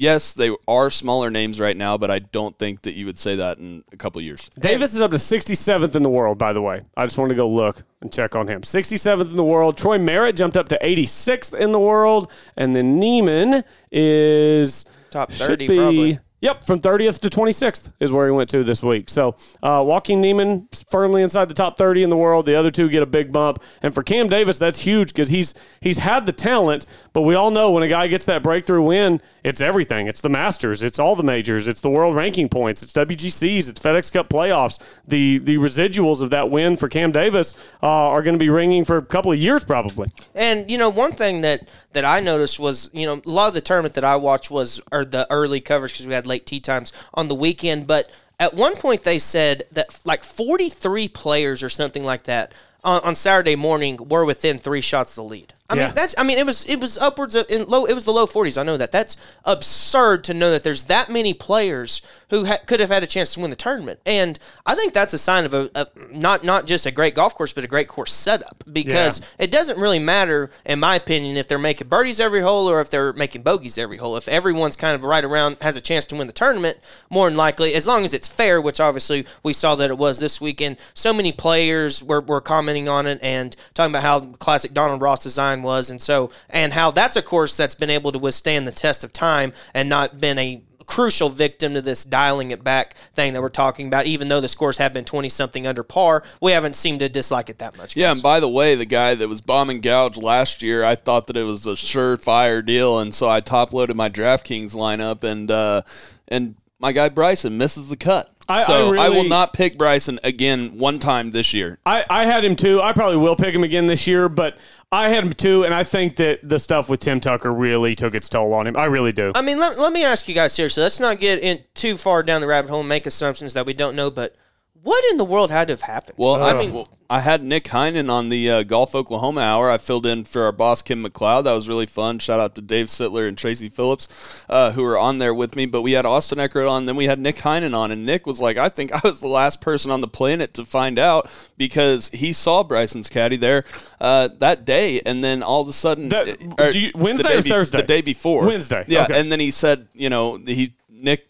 yes, 0.00 0.32
they 0.32 0.54
are 0.66 0.90
smaller 0.90 1.30
names 1.30 1.60
right 1.60 1.76
now, 1.76 1.96
but 1.96 2.10
I 2.10 2.18
don't 2.18 2.58
think 2.58 2.82
that 2.82 2.94
you 2.94 3.06
would 3.06 3.18
say 3.18 3.36
that 3.36 3.58
in 3.58 3.84
a 3.92 3.96
couple 3.96 4.20
years. 4.22 4.50
Davis 4.58 4.94
is 4.94 5.00
up 5.00 5.12
to 5.12 5.18
67th 5.18 5.94
in 5.94 6.02
the 6.02 6.10
world, 6.10 6.38
by 6.38 6.52
the 6.52 6.62
way. 6.62 6.80
I 6.96 7.04
just 7.04 7.18
wanted 7.18 7.34
to 7.34 7.36
go 7.36 7.48
look 7.48 7.82
and 8.00 8.12
check 8.12 8.34
on 8.34 8.48
him. 8.48 8.62
67th 8.62 9.30
in 9.30 9.36
the 9.36 9.44
world. 9.44 9.76
Troy 9.76 9.98
Merritt 9.98 10.36
jumped 10.36 10.56
up 10.56 10.68
to 10.70 10.78
86th 10.82 11.54
in 11.54 11.72
the 11.72 11.78
world. 11.78 12.32
And 12.56 12.74
then 12.74 12.98
Niemann 12.98 13.62
is. 13.92 14.84
Top 15.10 15.30
should 15.30 15.46
30 15.46 15.68
be- 15.68 15.76
probably. 15.76 16.18
Yep, 16.42 16.64
from 16.64 16.80
30th 16.80 17.18
to 17.20 17.28
26th 17.28 17.92
is 18.00 18.12
where 18.12 18.26
he 18.26 18.32
went 18.32 18.48
to 18.50 18.64
this 18.64 18.82
week. 18.82 19.10
So, 19.10 19.36
uh, 19.62 19.84
Joaquin 19.86 20.22
Niemann 20.22 20.68
firmly 20.90 21.22
inside 21.22 21.46
the 21.46 21.54
top 21.54 21.76
30 21.76 22.02
in 22.02 22.08
the 22.08 22.16
world. 22.16 22.46
The 22.46 22.54
other 22.54 22.70
two 22.70 22.88
get 22.88 23.02
a 23.02 23.06
big 23.06 23.30
bump, 23.30 23.62
and 23.82 23.94
for 23.94 24.02
Cam 24.02 24.26
Davis, 24.26 24.58
that's 24.58 24.80
huge 24.80 25.12
because 25.12 25.28
he's 25.28 25.52
he's 25.82 25.98
had 25.98 26.24
the 26.24 26.32
talent. 26.32 26.86
But 27.12 27.22
we 27.22 27.34
all 27.34 27.50
know 27.50 27.70
when 27.72 27.82
a 27.82 27.88
guy 27.88 28.08
gets 28.08 28.24
that 28.24 28.42
breakthrough 28.42 28.82
win, 28.82 29.20
it's 29.44 29.60
everything. 29.60 30.06
It's 30.06 30.22
the 30.22 30.30
Masters, 30.30 30.82
it's 30.82 30.98
all 30.98 31.14
the 31.14 31.22
majors, 31.22 31.68
it's 31.68 31.82
the 31.82 31.90
world 31.90 32.16
ranking 32.16 32.48
points, 32.48 32.82
it's 32.82 32.92
WGCs, 32.94 33.68
it's 33.68 33.80
FedEx 33.80 34.10
Cup 34.10 34.30
playoffs. 34.30 34.78
The 35.06 35.38
the 35.38 35.56
residuals 35.56 36.22
of 36.22 36.30
that 36.30 36.50
win 36.50 36.78
for 36.78 36.88
Cam 36.88 37.12
Davis 37.12 37.54
uh, 37.82 37.86
are 37.86 38.22
going 38.22 38.34
to 38.34 38.42
be 38.42 38.48
ringing 38.50 38.86
for 38.86 38.96
a 38.96 39.02
couple 39.02 39.30
of 39.30 39.38
years 39.38 39.62
probably. 39.62 40.08
And 40.34 40.70
you 40.70 40.78
know, 40.78 40.88
one 40.88 41.12
thing 41.12 41.42
that 41.42 41.68
that 41.92 42.06
I 42.06 42.20
noticed 42.20 42.58
was, 42.58 42.90
you 42.94 43.04
know, 43.04 43.20
a 43.24 43.30
lot 43.30 43.48
of 43.48 43.54
the 43.54 43.60
tournament 43.60 43.94
that 43.94 44.04
I 44.04 44.16
watched 44.16 44.50
was 44.50 44.80
or 44.90 45.04
the 45.04 45.26
early 45.30 45.60
coverage 45.60 45.92
because 45.92 46.06
we 46.06 46.14
had 46.14 46.29
late 46.30 46.46
tea 46.46 46.60
times 46.60 46.92
on 47.12 47.28
the 47.28 47.34
weekend. 47.34 47.86
But 47.86 48.10
at 48.38 48.54
one 48.54 48.76
point, 48.76 49.02
they 49.02 49.18
said 49.18 49.64
that 49.72 50.00
like 50.06 50.24
43 50.24 51.08
players 51.08 51.62
or 51.62 51.68
something 51.68 52.04
like 52.04 52.22
that 52.22 52.52
on, 52.82 53.02
on 53.02 53.14
Saturday 53.14 53.56
morning 53.56 54.08
were 54.08 54.24
within 54.24 54.56
three 54.58 54.80
shots 54.80 55.12
of 55.12 55.16
the 55.16 55.24
lead. 55.24 55.52
I 55.70 55.74
Yeah. 55.76 55.86
mean, 55.86 55.94
that's. 55.94 56.14
I 56.18 56.24
mean, 56.24 56.38
it 56.38 56.44
was 56.46 56.64
it 56.66 56.80
was 56.80 56.98
upwards 56.98 57.34
of 57.34 57.46
in 57.48 57.64
low. 57.66 57.84
It 57.86 57.94
was 57.94 58.04
the 58.04 58.12
low 58.12 58.26
40s. 58.26 58.58
I 58.58 58.62
know 58.64 58.76
that. 58.76 58.92
That's 58.92 59.16
absurd 59.44 60.24
to 60.24 60.34
know 60.34 60.50
that 60.50 60.62
there's 60.64 60.84
that 60.84 61.08
many 61.10 61.32
players 61.34 62.02
who 62.30 62.44
ha- 62.46 62.58
could 62.66 62.80
have 62.80 62.90
had 62.90 63.02
a 63.02 63.06
chance 63.06 63.34
to 63.34 63.40
win 63.40 63.50
the 63.50 63.56
tournament. 63.56 64.00
And 64.06 64.38
I 64.66 64.74
think 64.74 64.92
that's 64.94 65.12
a 65.12 65.18
sign 65.18 65.44
of 65.44 65.54
a, 65.54 65.70
a 65.74 65.86
not 66.10 66.44
not 66.44 66.66
just 66.66 66.86
a 66.86 66.90
great 66.90 67.14
golf 67.14 67.34
course, 67.34 67.52
but 67.52 67.64
a 67.64 67.68
great 67.68 67.88
course 67.88 68.12
setup 68.12 68.64
because 68.72 69.20
it 69.38 69.50
doesn't 69.50 69.78
really 69.78 69.98
matter, 69.98 70.50
in 70.64 70.80
my 70.80 70.96
opinion, 70.96 71.36
if 71.36 71.46
they're 71.48 71.58
making 71.58 71.88
birdies 71.88 72.20
every 72.20 72.40
hole 72.40 72.68
or 72.68 72.80
if 72.80 72.90
they're 72.90 73.12
making 73.12 73.42
bogeys 73.42 73.78
every 73.78 73.96
hole. 73.98 74.16
If 74.16 74.28
everyone's 74.28 74.76
kind 74.76 74.94
of 74.94 75.04
right 75.04 75.24
around 75.24 75.56
has 75.60 75.76
a 75.76 75.80
chance 75.80 76.06
to 76.06 76.16
win 76.16 76.26
the 76.26 76.32
tournament, 76.32 76.78
more 77.10 77.28
than 77.28 77.36
likely, 77.36 77.74
as 77.74 77.86
long 77.86 78.04
as 78.04 78.12
it's 78.14 78.28
fair, 78.28 78.60
which 78.60 78.80
obviously 78.80 79.26
we 79.42 79.52
saw 79.52 79.74
that 79.76 79.90
it 79.90 79.98
was 79.98 80.18
this 80.20 80.40
weekend. 80.40 80.78
So 80.94 81.12
many 81.12 81.32
players 81.32 82.02
were, 82.02 82.20
were 82.20 82.40
commenting 82.40 82.88
on 82.88 83.06
it 83.06 83.18
and 83.22 83.54
talking 83.74 83.92
about 83.92 84.02
how 84.02 84.20
classic 84.20 84.72
Donald 84.72 85.00
Ross 85.02 85.22
design 85.22 85.59
was, 85.62 85.90
and 85.90 86.00
so 86.00 86.30
and 86.48 86.72
how 86.72 86.90
that's 86.90 87.16
a 87.16 87.22
course 87.22 87.56
that's 87.56 87.74
been 87.74 87.90
able 87.90 88.12
to 88.12 88.18
withstand 88.18 88.66
the 88.66 88.72
test 88.72 89.04
of 89.04 89.12
time 89.12 89.52
and 89.74 89.88
not 89.88 90.20
been 90.20 90.38
a 90.38 90.62
crucial 90.86 91.28
victim 91.28 91.72
to 91.72 91.80
this 91.80 92.04
dialing 92.04 92.50
it 92.50 92.64
back 92.64 92.94
thing 93.14 93.32
that 93.32 93.40
we're 93.40 93.48
talking 93.48 93.86
about. 93.86 94.06
Even 94.06 94.28
though 94.28 94.40
the 94.40 94.48
scores 94.48 94.78
have 94.78 94.92
been 94.92 95.04
twenty 95.04 95.28
something 95.28 95.66
under 95.66 95.82
par, 95.82 96.22
we 96.40 96.52
haven't 96.52 96.74
seemed 96.74 96.98
to 97.00 97.08
dislike 97.08 97.48
it 97.48 97.58
that 97.58 97.76
much. 97.78 97.96
Yeah, 97.96 98.08
guys. 98.08 98.16
and 98.16 98.22
by 98.22 98.40
the 98.40 98.48
way, 98.48 98.74
the 98.74 98.84
guy 98.84 99.14
that 99.14 99.28
was 99.28 99.40
bombing 99.40 99.80
gouge 99.80 100.16
last 100.16 100.62
year, 100.62 100.84
I 100.84 100.96
thought 100.96 101.28
that 101.28 101.36
it 101.36 101.44
was 101.44 101.66
a 101.66 101.70
surefire 101.70 102.64
deal, 102.64 102.98
and 102.98 103.14
so 103.14 103.28
I 103.28 103.40
top 103.40 103.72
loaded 103.72 103.96
my 103.96 104.10
DraftKings 104.10 104.74
lineup, 104.74 105.22
and 105.22 105.50
uh, 105.50 105.82
and 106.28 106.56
my 106.80 106.92
guy 106.92 107.08
Bryson 107.08 107.56
misses 107.56 107.88
the 107.88 107.96
cut. 107.96 108.28
I- 108.50 108.62
so 108.62 108.94
I 108.94 109.06
I, 109.06 109.08
will 109.10 109.28
not 109.28 109.52
pick 109.52 109.78
Bryson 109.78 110.18
again 110.24 110.78
one 110.78 110.98
time 110.98 111.30
this 111.30 111.54
year. 111.54 111.78
I, 111.86 112.04
I 112.10 112.24
had 112.26 112.44
him 112.44 112.56
too. 112.56 112.80
I 112.80 112.92
probably 112.92 113.16
will 113.16 113.36
pick 113.36 113.54
him 113.54 113.64
again 113.64 113.86
this 113.86 114.06
year, 114.06 114.28
but 114.28 114.56
I 114.92 115.08
had 115.08 115.22
him 115.24 115.32
too, 115.32 115.64
and 115.64 115.72
I 115.72 115.84
think 115.84 116.16
that 116.16 116.40
the 116.42 116.58
stuff 116.58 116.88
with 116.88 117.00
Tim 117.00 117.20
Tucker 117.20 117.52
really 117.52 117.94
took 117.94 118.14
its 118.14 118.28
toll 118.28 118.52
on 118.52 118.66
him. 118.66 118.76
I 118.76 118.86
really 118.86 119.12
do. 119.12 119.30
I 119.34 119.42
mean, 119.42 119.60
let, 119.60 119.78
let 119.78 119.92
me 119.92 120.04
ask 120.04 120.28
you 120.28 120.34
guys 120.34 120.52
seriously. 120.52 120.82
Let's 120.82 120.98
not 120.98 121.20
get 121.20 121.38
in 121.40 121.60
too 121.74 121.96
far 121.96 122.22
down 122.24 122.40
the 122.40 122.48
rabbit 122.48 122.70
hole 122.70 122.80
and 122.80 122.88
make 122.88 123.06
assumptions 123.06 123.54
that 123.54 123.66
we 123.66 123.72
don't 123.72 123.94
know. 123.94 124.10
But 124.10 124.34
what 124.82 125.04
in 125.10 125.18
the 125.18 125.24
world 125.24 125.50
had 125.50 125.68
to 125.68 125.72
have 125.72 125.82
happened? 125.82 126.16
Well, 126.18 126.42
I 126.42 126.50
I 126.52 126.58
mean, 126.60 126.72
mean, 126.72 126.86
I 127.10 127.20
had 127.20 127.42
Nick 127.42 127.64
Heinen 127.64 128.08
on 128.08 128.28
the 128.28 128.50
uh, 128.50 128.62
Golf 128.62 128.94
Oklahoma 128.94 129.40
Hour. 129.40 129.68
I 129.68 129.78
filled 129.78 130.06
in 130.06 130.24
for 130.24 130.44
our 130.44 130.52
boss 130.52 130.80
Ken 130.80 131.02
MacLeod. 131.02 131.44
That 131.44 131.52
was 131.52 131.68
really 131.68 131.86
fun. 131.86 132.18
Shout 132.20 132.38
out 132.40 132.54
to 132.54 132.62
Dave 132.62 132.86
Sittler 132.86 133.26
and 133.28 133.36
Tracy 133.36 133.68
Phillips, 133.68 134.46
uh, 134.48 134.72
who 134.72 134.82
were 134.82 134.96
on 134.96 135.18
there 135.18 135.34
with 135.34 135.56
me. 135.56 135.66
But 135.66 135.82
we 135.82 135.92
had 135.92 136.06
Austin 136.06 136.38
Eckroat 136.38 136.70
on. 136.70 136.86
Then 136.86 136.96
we 136.96 137.04
had 137.06 137.18
Nick 137.18 137.36
Heinen 137.36 137.74
on, 137.74 137.90
and 137.90 138.06
Nick 138.06 138.26
was 138.26 138.40
like, 138.40 138.56
"I 138.56 138.68
think 138.68 138.92
I 138.92 139.00
was 139.02 139.20
the 139.20 139.28
last 139.28 139.60
person 139.60 139.90
on 139.90 140.00
the 140.00 140.08
planet 140.08 140.54
to 140.54 140.64
find 140.64 140.98
out 140.98 141.30
because 141.58 142.08
he 142.10 142.32
saw 142.32 142.62
Bryson's 142.62 143.08
caddy 143.08 143.36
there 143.36 143.64
uh, 144.00 144.28
that 144.38 144.64
day, 144.64 145.00
and 145.04 145.22
then 145.24 145.42
all 145.42 145.60
of 145.62 145.68
a 145.68 145.72
sudden, 145.72 146.08
That- 146.10 146.38
do 146.72 146.78
you- 146.80 146.92
Wednesday 146.94 147.28
day 147.28 147.38
or 147.38 147.42
Thursday? 147.42 147.78
The 147.78 147.86
day 147.86 148.00
before, 148.02 148.46
Wednesday, 148.46 148.84
Yeah, 148.86 149.04
okay. 149.04 149.18
and 149.20 149.30
then 149.32 149.40
he 149.40 149.50
said, 149.50 149.88
you 149.94 150.08
know, 150.10 150.36
he 150.36 150.74
Nick 150.88 151.26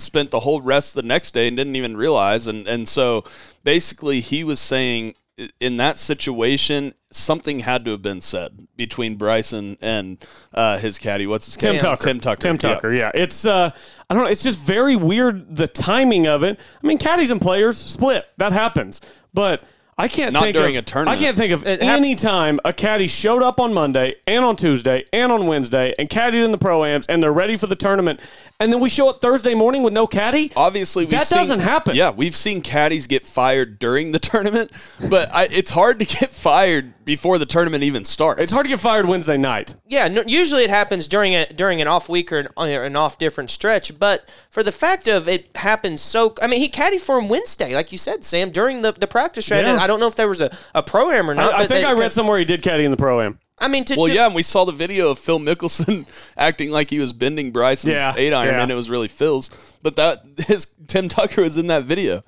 spent 0.00 0.30
the 0.30 0.40
whole 0.40 0.60
rest 0.60 0.96
of 0.96 1.02
the 1.02 1.08
next 1.08 1.32
day 1.32 1.48
and 1.48 1.56
didn't 1.56 1.76
even 1.76 1.96
realize 1.96 2.46
and 2.46 2.66
and 2.66 2.88
so 2.88 3.24
basically 3.64 4.20
he 4.20 4.44
was 4.44 4.60
saying 4.60 5.14
in 5.60 5.76
that 5.76 5.98
situation 5.98 6.94
something 7.10 7.58
had 7.60 7.84
to 7.84 7.90
have 7.90 8.00
been 8.02 8.20
said 8.20 8.66
between 8.76 9.16
Bryson 9.16 9.76
and 9.82 10.16
uh, 10.54 10.78
his 10.78 10.98
caddy 10.98 11.26
what's 11.26 11.44
his 11.46 11.56
Tim 11.56 11.72
name? 11.72 11.80
Tucker. 11.80 12.06
Tim 12.06 12.20
Tucker 12.20 12.40
Tim 12.40 12.54
yeah. 12.54 12.74
Tucker. 12.74 12.92
Yeah. 12.92 13.10
It's 13.14 13.44
uh 13.44 13.70
I 14.08 14.14
don't 14.14 14.24
know, 14.24 14.30
it's 14.30 14.42
just 14.42 14.58
very 14.58 14.96
weird 14.96 15.54
the 15.54 15.66
timing 15.66 16.26
of 16.26 16.42
it. 16.42 16.58
I 16.82 16.86
mean, 16.86 16.98
caddies 16.98 17.30
and 17.30 17.40
players 17.40 17.76
split. 17.76 18.26
That 18.38 18.52
happens. 18.52 19.00
But 19.34 19.62
I 19.98 20.08
can't 20.08 20.34
Not 20.34 20.42
think 20.42 20.56
during 20.56 20.76
of, 20.76 20.82
a 20.82 20.86
tournament. 20.86 21.18
I 21.18 21.22
can't 21.22 21.36
think 21.38 21.52
of 21.52 21.66
It 21.66 21.82
hap- 21.82 21.96
any 21.96 22.14
time 22.14 22.60
a 22.66 22.72
caddy 22.74 23.06
showed 23.06 23.42
up 23.42 23.58
on 23.58 23.72
Monday 23.72 24.16
and 24.26 24.44
on 24.44 24.54
Tuesday 24.54 25.04
and 25.10 25.32
on 25.32 25.46
Wednesday 25.46 25.94
and 25.98 26.10
caddied 26.10 26.44
in 26.44 26.52
the 26.52 26.58
pro 26.58 26.84
ams 26.84 27.06
and 27.06 27.22
they're 27.22 27.32
ready 27.32 27.56
for 27.56 27.66
the 27.66 27.76
tournament 27.76 28.20
and 28.60 28.72
then 28.72 28.80
we 28.80 28.88
show 28.88 29.08
up 29.08 29.20
Thursday 29.20 29.54
morning 29.54 29.82
with 29.82 29.92
no 29.92 30.06
caddy. 30.06 30.50
Obviously, 30.56 31.04
we've 31.04 31.10
that 31.10 31.26
seen- 31.26 31.38
doesn't 31.38 31.60
happen. 31.60 31.94
Yeah, 31.96 32.10
we've 32.10 32.34
seen 32.36 32.62
caddies 32.62 33.06
get 33.06 33.26
fired 33.26 33.78
during 33.78 34.12
the 34.12 34.18
tournament, 34.20 34.70
but 35.10 35.28
I, 35.34 35.48
it's 35.50 35.70
hard 35.70 35.98
to 36.00 36.04
get 36.04 36.30
fired 36.30 37.04
before 37.04 37.38
the 37.38 37.46
tournament 37.46 37.84
even 37.84 38.04
starts. 38.04 38.40
It's 38.40 38.52
hard 38.52 38.64
to 38.64 38.68
get 38.68 38.80
fired 38.80 39.06
Wednesday 39.06 39.36
night. 39.36 39.74
Yeah, 39.86 40.08
no, 40.08 40.22
usually 40.26 40.64
it 40.64 40.70
happens 40.70 41.06
during 41.08 41.34
a 41.34 41.46
during 41.46 41.80
an 41.80 41.86
off 41.88 42.08
week 42.08 42.32
or 42.32 42.38
an, 42.40 42.48
or 42.56 42.84
an 42.84 42.96
off 42.96 43.18
different 43.18 43.50
stretch. 43.50 43.98
But 43.98 44.28
for 44.50 44.62
the 44.62 44.72
fact 44.72 45.06
of 45.08 45.28
it 45.28 45.48
happens 45.56 46.00
so, 46.02 46.34
I 46.42 46.46
mean, 46.46 46.60
he 46.60 46.68
caddied 46.68 47.00
for 47.00 47.18
him 47.18 47.28
Wednesday, 47.28 47.74
like 47.74 47.92
you 47.92 47.98
said, 47.98 48.24
Sam, 48.24 48.50
during 48.50 48.82
the, 48.82 48.92
the 48.92 49.06
practice 49.06 49.50
round. 49.50 49.66
Yeah. 49.66 49.76
I 49.76 49.86
don't 49.86 50.00
know 50.00 50.08
if 50.08 50.16
there 50.16 50.28
was 50.28 50.40
a, 50.40 50.50
a 50.74 50.82
pro 50.82 51.10
am 51.10 51.30
or 51.30 51.34
not. 51.34 51.52
I, 51.52 51.56
I 51.56 51.58
but 51.60 51.68
think 51.68 51.80
they- 51.82 51.90
I 51.90 51.92
read 51.92 52.12
somewhere 52.12 52.38
he 52.38 52.44
did 52.44 52.62
caddy 52.62 52.84
in 52.84 52.90
the 52.90 52.96
pro 52.96 53.20
am. 53.20 53.38
I 53.58 53.68
mean, 53.68 53.84
to, 53.86 53.94
Well, 53.96 54.06
to- 54.08 54.12
yeah, 54.14 54.26
and 54.26 54.34
we 54.34 54.42
saw 54.42 54.64
the 54.64 54.72
video 54.72 55.10
of 55.10 55.18
Phil 55.18 55.38
Mickelson 55.38 56.06
acting 56.36 56.70
like 56.70 56.90
he 56.90 56.98
was 56.98 57.12
bending 57.12 57.52
Bryson's 57.52 57.92
Yeah, 57.94 58.12
eight 58.16 58.32
iron, 58.32 58.54
yeah. 58.54 58.62
and 58.62 58.70
it 58.70 58.74
was 58.74 58.90
really 58.90 59.08
Phil's. 59.08 59.78
But 59.82 59.96
that 59.96 60.18
his 60.46 60.74
Tim 60.86 61.08
Tucker 61.08 61.42
was 61.42 61.56
in 61.56 61.66
that 61.68 61.84
video. 61.84 62.22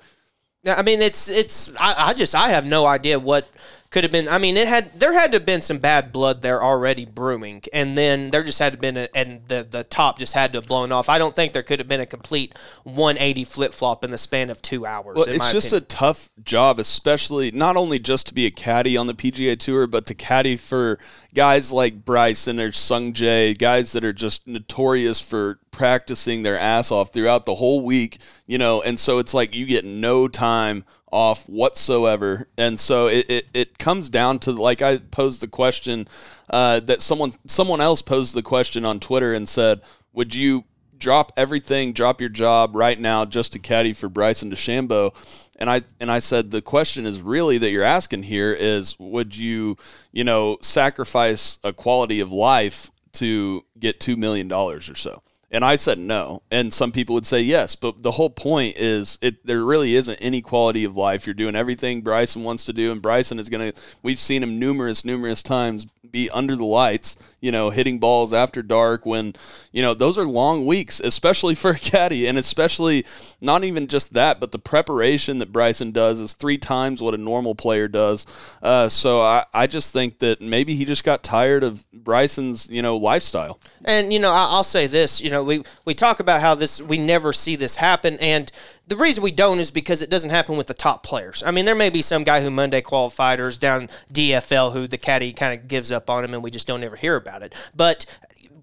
Yeah, 0.63 0.75
I 0.75 0.81
mean, 0.81 1.01
it's 1.01 1.29
it's. 1.29 1.73
I, 1.77 2.09
I 2.09 2.13
just 2.13 2.35
I 2.35 2.49
have 2.49 2.65
no 2.65 2.85
idea 2.85 3.17
what 3.19 3.47
could 3.91 4.03
have 4.03 4.11
been. 4.11 4.27
I 4.29 4.37
mean, 4.37 4.55
it 4.55 4.67
had 4.67 4.99
there 4.99 5.13
had 5.13 5.31
to 5.31 5.37
have 5.37 5.45
been 5.45 5.61
some 5.61 5.79
bad 5.79 6.11
blood 6.11 6.41
there 6.41 6.63
already 6.63 7.05
brewing, 7.05 7.63
and 7.73 7.97
then 7.97 8.29
there 8.29 8.43
just 8.43 8.59
had 8.59 8.73
to 8.73 8.75
have 8.75 8.81
been 8.81 8.97
a, 8.97 9.09
and 9.15 9.41
the 9.47 9.67
the 9.69 9.83
top 9.83 10.19
just 10.19 10.33
had 10.33 10.53
to 10.53 10.59
have 10.59 10.67
blown 10.67 10.91
off. 10.91 11.09
I 11.09 11.17
don't 11.17 11.35
think 11.35 11.53
there 11.53 11.63
could 11.63 11.79
have 11.79 11.87
been 11.87 12.01
a 12.01 12.05
complete 12.05 12.55
180 12.83 13.43
flip 13.45 13.73
flop 13.73 14.03
in 14.03 14.11
the 14.11 14.17
span 14.17 14.49
of 14.49 14.61
two 14.61 14.85
hours. 14.85 15.15
Well, 15.15 15.27
it's 15.27 15.51
just 15.51 15.67
opinion. 15.67 15.83
a 15.83 15.87
tough 15.87 16.29
job, 16.43 16.79
especially 16.79 17.49
not 17.51 17.77
only 17.77 17.97
just 17.97 18.27
to 18.27 18.33
be 18.33 18.45
a 18.45 18.51
caddy 18.51 18.95
on 18.95 19.07
the 19.07 19.15
PGA 19.15 19.57
Tour, 19.57 19.87
but 19.87 20.05
to 20.07 20.13
caddy 20.13 20.55
for 20.55 20.99
guys 21.33 21.71
like 21.71 22.05
Bryson 22.05 22.59
or 22.59 22.71
Sung 22.71 23.13
Jae, 23.13 23.57
guys 23.57 23.91
that 23.91 24.03
are 24.03 24.13
just 24.13 24.47
notorious 24.47 25.19
for 25.19 25.59
practicing 25.71 26.43
their 26.43 26.57
ass 26.57 26.91
off 26.91 27.13
throughout 27.13 27.45
the 27.45 27.55
whole 27.55 27.83
week, 27.83 28.17
you 28.47 28.57
know, 28.57 28.81
and 28.81 28.99
so 28.99 29.19
it's 29.19 29.33
like 29.33 29.55
you 29.55 29.65
get 29.65 29.85
no 29.85 30.27
time 30.27 30.83
off 31.11 31.47
whatsoever. 31.47 32.47
And 32.57 32.79
so 32.79 33.07
it, 33.07 33.29
it, 33.29 33.45
it 33.53 33.77
comes 33.77 34.09
down 34.09 34.39
to 34.39 34.51
like 34.51 34.81
I 34.81 34.97
posed 34.97 35.41
the 35.41 35.47
question 35.47 36.07
uh, 36.49 36.79
that 36.81 37.01
someone 37.01 37.33
someone 37.47 37.81
else 37.81 38.01
posed 38.01 38.35
the 38.35 38.43
question 38.43 38.85
on 38.85 38.99
Twitter 38.99 39.33
and 39.33 39.47
said, 39.47 39.81
Would 40.13 40.35
you 40.35 40.65
drop 40.99 41.31
everything, 41.37 41.93
drop 41.93 42.19
your 42.19 42.29
job 42.29 42.75
right 42.75 42.99
now 42.99 43.25
just 43.25 43.53
to 43.53 43.59
caddy 43.59 43.93
for 43.93 44.09
Bryson 44.09 44.51
DeChambeau. 44.51 45.48
And 45.59 45.69
I 45.69 45.81
and 45.99 46.09
I 46.09 46.19
said 46.19 46.49
the 46.49 46.61
question 46.61 47.05
is 47.05 47.21
really 47.21 47.57
that 47.59 47.69
you're 47.69 47.83
asking 47.83 48.23
here 48.23 48.53
is 48.53 48.97
would 48.97 49.37
you, 49.37 49.77
you 50.11 50.23
know, 50.23 50.57
sacrifice 50.61 51.59
a 51.63 51.73
quality 51.73 52.21
of 52.21 52.31
life 52.31 52.89
to 53.13 53.65
get 53.77 53.99
2 53.99 54.15
million 54.15 54.47
dollars 54.47 54.89
or 54.89 54.95
so? 54.95 55.21
And 55.51 55.65
I 55.65 55.75
said 55.75 55.97
no. 55.97 56.43
And 56.51 56.73
some 56.73 56.91
people 56.91 57.15
would 57.15 57.25
say 57.25 57.41
yes, 57.41 57.75
but 57.75 58.03
the 58.03 58.11
whole 58.11 58.29
point 58.29 58.77
is 58.77 59.17
it 59.21 59.45
there 59.45 59.63
really 59.63 59.95
isn't 59.95 60.17
any 60.21 60.41
quality 60.41 60.83
of 60.83 60.95
life. 60.95 61.25
You're 61.25 61.33
doing 61.33 61.55
everything 61.55 62.01
Bryson 62.01 62.43
wants 62.43 62.65
to 62.65 62.73
do 62.73 62.91
and 62.91 63.01
Bryson 63.01 63.39
is 63.39 63.49
to 63.73 63.81
we've 64.01 64.19
seen 64.19 64.43
him 64.43 64.59
numerous 64.59 65.03
numerous 65.03 65.43
times 65.43 65.87
be 66.11 66.29
under 66.29 66.55
the 66.55 66.65
lights, 66.65 67.17
you 67.41 67.51
know, 67.51 67.69
hitting 67.69 67.99
balls 67.99 68.33
after 68.33 68.61
dark 68.61 69.05
when, 69.05 69.33
you 69.71 69.81
know, 69.81 69.93
those 69.93 70.17
are 70.17 70.25
long 70.25 70.65
weeks, 70.65 70.99
especially 70.99 71.55
for 71.55 71.71
a 71.71 71.79
caddy 71.79 72.27
and 72.27 72.37
especially 72.37 73.05
not 73.41 73.63
even 73.63 73.87
just 73.87 74.13
that, 74.13 74.39
but 74.39 74.51
the 74.51 74.59
preparation 74.59 75.37
that 75.39 75.51
Bryson 75.51 75.91
does 75.91 76.19
is 76.19 76.33
three 76.33 76.57
times 76.57 77.01
what 77.01 77.13
a 77.13 77.17
normal 77.17 77.55
player 77.55 77.87
does. 77.87 78.25
Uh, 78.61 78.89
so 78.89 79.21
I, 79.21 79.45
I 79.53 79.67
just 79.67 79.93
think 79.93 80.19
that 80.19 80.41
maybe 80.41 80.75
he 80.75 80.85
just 80.85 81.03
got 81.03 81.23
tired 81.23 81.63
of 81.63 81.89
Bryson's, 81.91 82.69
you 82.69 82.81
know, 82.81 82.97
lifestyle. 82.97 83.59
And 83.85 84.11
you 84.11 84.19
know, 84.19 84.31
I'll 84.31 84.63
say 84.63 84.87
this. 84.87 85.21
You 85.21 85.29
know, 85.29 85.43
we 85.43 85.63
we 85.85 85.93
talk 85.93 86.19
about 86.19 86.41
how 86.41 86.55
this 86.55 86.81
we 86.81 86.97
never 86.97 87.33
see 87.33 87.55
this 87.55 87.75
happen, 87.77 88.17
and 88.19 88.51
the 88.89 88.97
reason 88.97 89.23
we 89.23 89.31
don't 89.31 89.59
is 89.59 89.69
because 89.69 90.01
it 90.01 90.09
doesn't 90.09 90.31
happen 90.31 90.57
with 90.57 90.65
the 90.65 90.73
top 90.73 91.03
players. 91.03 91.43
I 91.45 91.51
mean, 91.51 91.65
there 91.65 91.75
may 91.75 91.91
be 91.91 92.01
some 92.01 92.23
guy 92.23 92.41
who 92.41 92.49
Monday 92.49 92.81
is 92.81 93.57
down 93.59 93.87
DFL 94.11 94.73
who 94.73 94.87
the 94.87 94.97
caddy 94.97 95.31
kind 95.31 95.57
of 95.57 95.67
gives 95.67 95.91
up 95.91 96.09
on 96.09 96.25
him, 96.25 96.33
and 96.33 96.43
we 96.43 96.49
just 96.49 96.65
don't 96.65 96.83
ever 96.83 96.95
hear 96.95 97.15
about 97.15 97.28
it. 97.41 97.53
But 97.75 98.05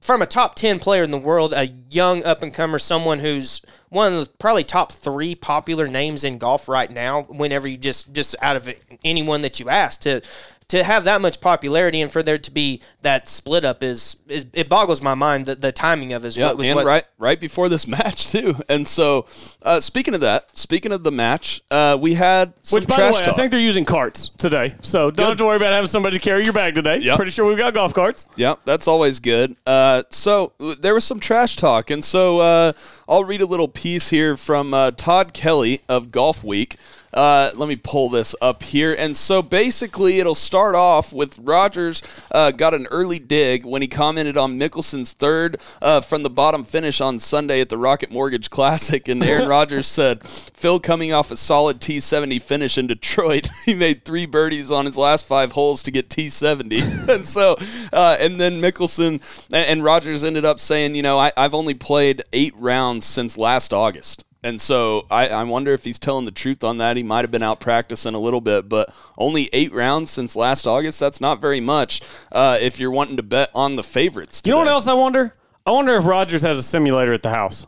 from 0.01 0.23
a 0.23 0.27
top 0.27 0.55
10 0.55 0.79
player 0.79 1.03
in 1.03 1.11
the 1.11 1.19
world, 1.19 1.53
a 1.53 1.69
young 1.91 2.23
up 2.25 2.43
and 2.43 2.55
comer, 2.55 2.79
someone 2.79 3.19
who's 3.19 3.61
one 3.89 4.13
of 4.13 4.21
the 4.21 4.31
probably 4.39 4.65
top 4.65 4.93
three 4.93 5.35
popular 5.35 5.89
names 5.89 6.23
in 6.23 6.39
golf 6.39 6.69
right 6.69 6.91
now, 6.91 7.23
whenever 7.25 7.67
you 7.67 7.77
just, 7.77 8.13
just 8.13 8.37
out 8.41 8.57
of 8.57 8.73
anyone 9.05 9.43
that 9.43 9.59
you 9.59 9.69
ask 9.69 10.01
to, 10.03 10.21
to 10.69 10.83
have 10.83 11.05
that 11.05 11.21
much 11.21 11.41
popularity 11.41 12.01
and 12.01 12.11
for 12.11 12.23
there 12.23 12.39
to 12.39 12.51
be 12.51 12.81
that 13.03 13.29
split 13.29 13.65
up 13.65 13.83
is, 13.83 14.21
is 14.29 14.47
it 14.53 14.69
boggles 14.69 15.01
my 15.01 15.15
mind 15.15 15.47
that 15.47 15.61
the 15.61 15.71
timing 15.71 16.13
of 16.13 16.25
it 16.25 16.29
is 16.29 16.37
Yeah, 16.37 16.49
what 16.49 16.59
was 16.59 16.67
and 16.69 16.77
what, 16.77 16.87
right 16.87 17.05
right 17.19 17.39
before 17.41 17.69
this 17.69 17.87
match 17.97 18.33
too. 18.33 18.55
And 18.69 18.87
so, 18.87 19.27
uh, 19.63 19.81
speaking 19.81 20.15
of 20.15 20.21
that, 20.21 20.57
speaking 20.57 20.93
of 20.93 21.05
the 21.05 21.13
match, 21.13 21.63
uh, 21.71 21.97
we 22.01 22.15
had 22.15 22.53
some 22.63 22.79
Which, 22.79 22.89
by 22.89 22.97
trash 22.97 23.15
the 23.15 23.19
way, 23.21 23.25
talk. 23.27 23.35
I 23.35 23.37
think 23.37 23.51
they're 23.53 23.61
using 23.61 23.85
carts 23.85 24.31
today. 24.31 24.75
So 24.83 25.11
don't 25.11 25.29
have 25.29 25.37
to 25.37 25.45
worry 25.45 25.57
about 25.57 25.73
having 25.73 25.89
somebody 25.89 26.19
to 26.19 26.23
carry 26.23 26.45
your 26.45 26.53
bag 26.53 26.75
today. 26.75 26.99
Yep. 26.99 27.17
Pretty 27.17 27.31
sure 27.31 27.47
we've 27.47 27.59
got 27.59 27.75
golf 27.75 27.95
carts. 27.95 28.27
Yeah, 28.37 28.55
that's 28.65 28.89
always 28.89 29.21
good. 29.21 29.57
Uh, 29.67 30.03
so 30.11 30.53
there 30.81 30.95
was 30.95 31.05
some 31.05 31.21
trash 31.21 31.57
talk, 31.57 31.91
and 31.91 32.05
so 32.05 32.41
uh, 32.41 32.73
I'll 33.09 33.25
read 33.25 33.41
a 33.41 33.47
little 33.47 33.69
piece 33.69 34.11
here 34.11 34.37
from 34.37 34.75
uh, 34.75 34.91
Todd 34.91 35.33
Kelly 35.33 35.83
of 35.89 36.09
Golfweek. 36.09 36.77
Uh, 37.13 37.51
let 37.55 37.69
me 37.69 37.77
pull 37.77 38.09
this 38.09 38.35
up 38.41 38.63
here. 38.63 38.95
And 38.99 39.17
so 39.17 39.43
basically, 39.43 40.19
it'll 40.19 40.35
start 40.35 40.75
off 40.75 41.13
with 41.13 41.39
Rodgers 41.39 42.27
uh, 42.33 42.51
got 42.51 42.75
an 42.75 42.87
early 42.91 43.19
dig 43.19 43.65
when 43.65 43.83
he 43.83 43.89
commented 43.89 44.37
on 44.37 44.59
Mickelson's 44.59 45.13
third 45.13 45.57
uh, 45.81 46.01
from 46.01 46.23
the 46.23 46.31
bottom 46.31 46.65
finish 46.65 47.01
on 47.01 47.19
Sunday 47.19 47.61
at 47.61 47.69
the 47.69 47.79
Rocket 47.79 48.11
Mortgage 48.11 48.51
Classic. 48.51 49.09
And 49.09 49.23
Aaron 49.25 49.49
Rodgers 49.57 49.87
said, 49.87 50.23
Phil 50.23 50.81
coming 50.81 51.13
off 51.13 51.31
a 51.31 51.37
solid 51.37 51.81
T70 51.81 52.41
finish 52.43 52.77
in 52.77 52.87
Detroit. 52.87 53.49
he 53.65 53.75
made 53.75 54.05
three 54.05 54.27
birdies 54.27 54.71
on 54.71 54.87
his 54.87 54.97
last 54.97 55.27
five 55.27 55.53
holes 55.53 55.83
to 55.85 55.91
get 55.91 56.11
T70. 56.11 57.09
and 57.15 57.27
so, 57.27 57.57
uh, 57.93 58.17
and 58.21 58.41
then 58.41 58.61
Mickelson 58.61 59.47
and, 59.53 59.67
and 59.67 59.85
Rodgers 59.85 60.25
ended 60.25 60.45
up 60.45 60.61
saying, 60.61 60.95
you 60.95 61.03
know, 61.03 61.19
I, 61.19 61.33
I've 61.37 61.55
only 61.55 61.75
played 61.75 62.23
eight 62.33 62.55
rounds 62.59 63.07
since 63.07 63.39
last 63.39 63.73
August. 63.73 64.26
And 64.47 64.61
so 64.61 65.07
I, 65.11 65.29
I 65.29 65.43
wonder 65.43 65.73
if 65.73 65.85
he's 65.85 65.99
telling 65.99 66.25
the 66.25 66.31
truth 66.31 66.63
on 66.63 66.79
that. 66.79 66.97
He 66.97 67.03
might 67.03 67.23
have 67.23 67.33
been 67.33 67.43
out 67.43 67.59
practicing 67.59 68.15
a 68.15 68.19
little 68.21 68.41
bit, 68.41 68.69
but 68.69 68.95
only 69.19 69.51
eight 69.53 69.73
rounds 69.73 70.13
since 70.13 70.37
last 70.37 70.69
August. 70.69 71.01
That's 71.01 71.21
not 71.21 71.41
very 71.41 71.59
much 71.59 72.01
uh, 72.31 72.57
if 72.61 72.79
you're 72.79 72.93
wanting 72.93 73.17
to 73.17 73.25
bet 73.25 73.51
on 73.57 73.75
the 73.75 73.83
favorites. 73.83 74.43
You 74.45 74.53
know 74.53 74.59
what 74.59 74.69
else 74.69 74.87
I 74.87 74.95
wonder? 74.95 75.35
I 75.67 75.73
wonder 75.73 75.97
if 75.97 76.07
Rodgers 76.07 76.43
has 76.43 76.59
a 76.59 76.63
simulator 76.63 77.13
at 77.13 77.23
the 77.23 77.31
house. 77.31 77.67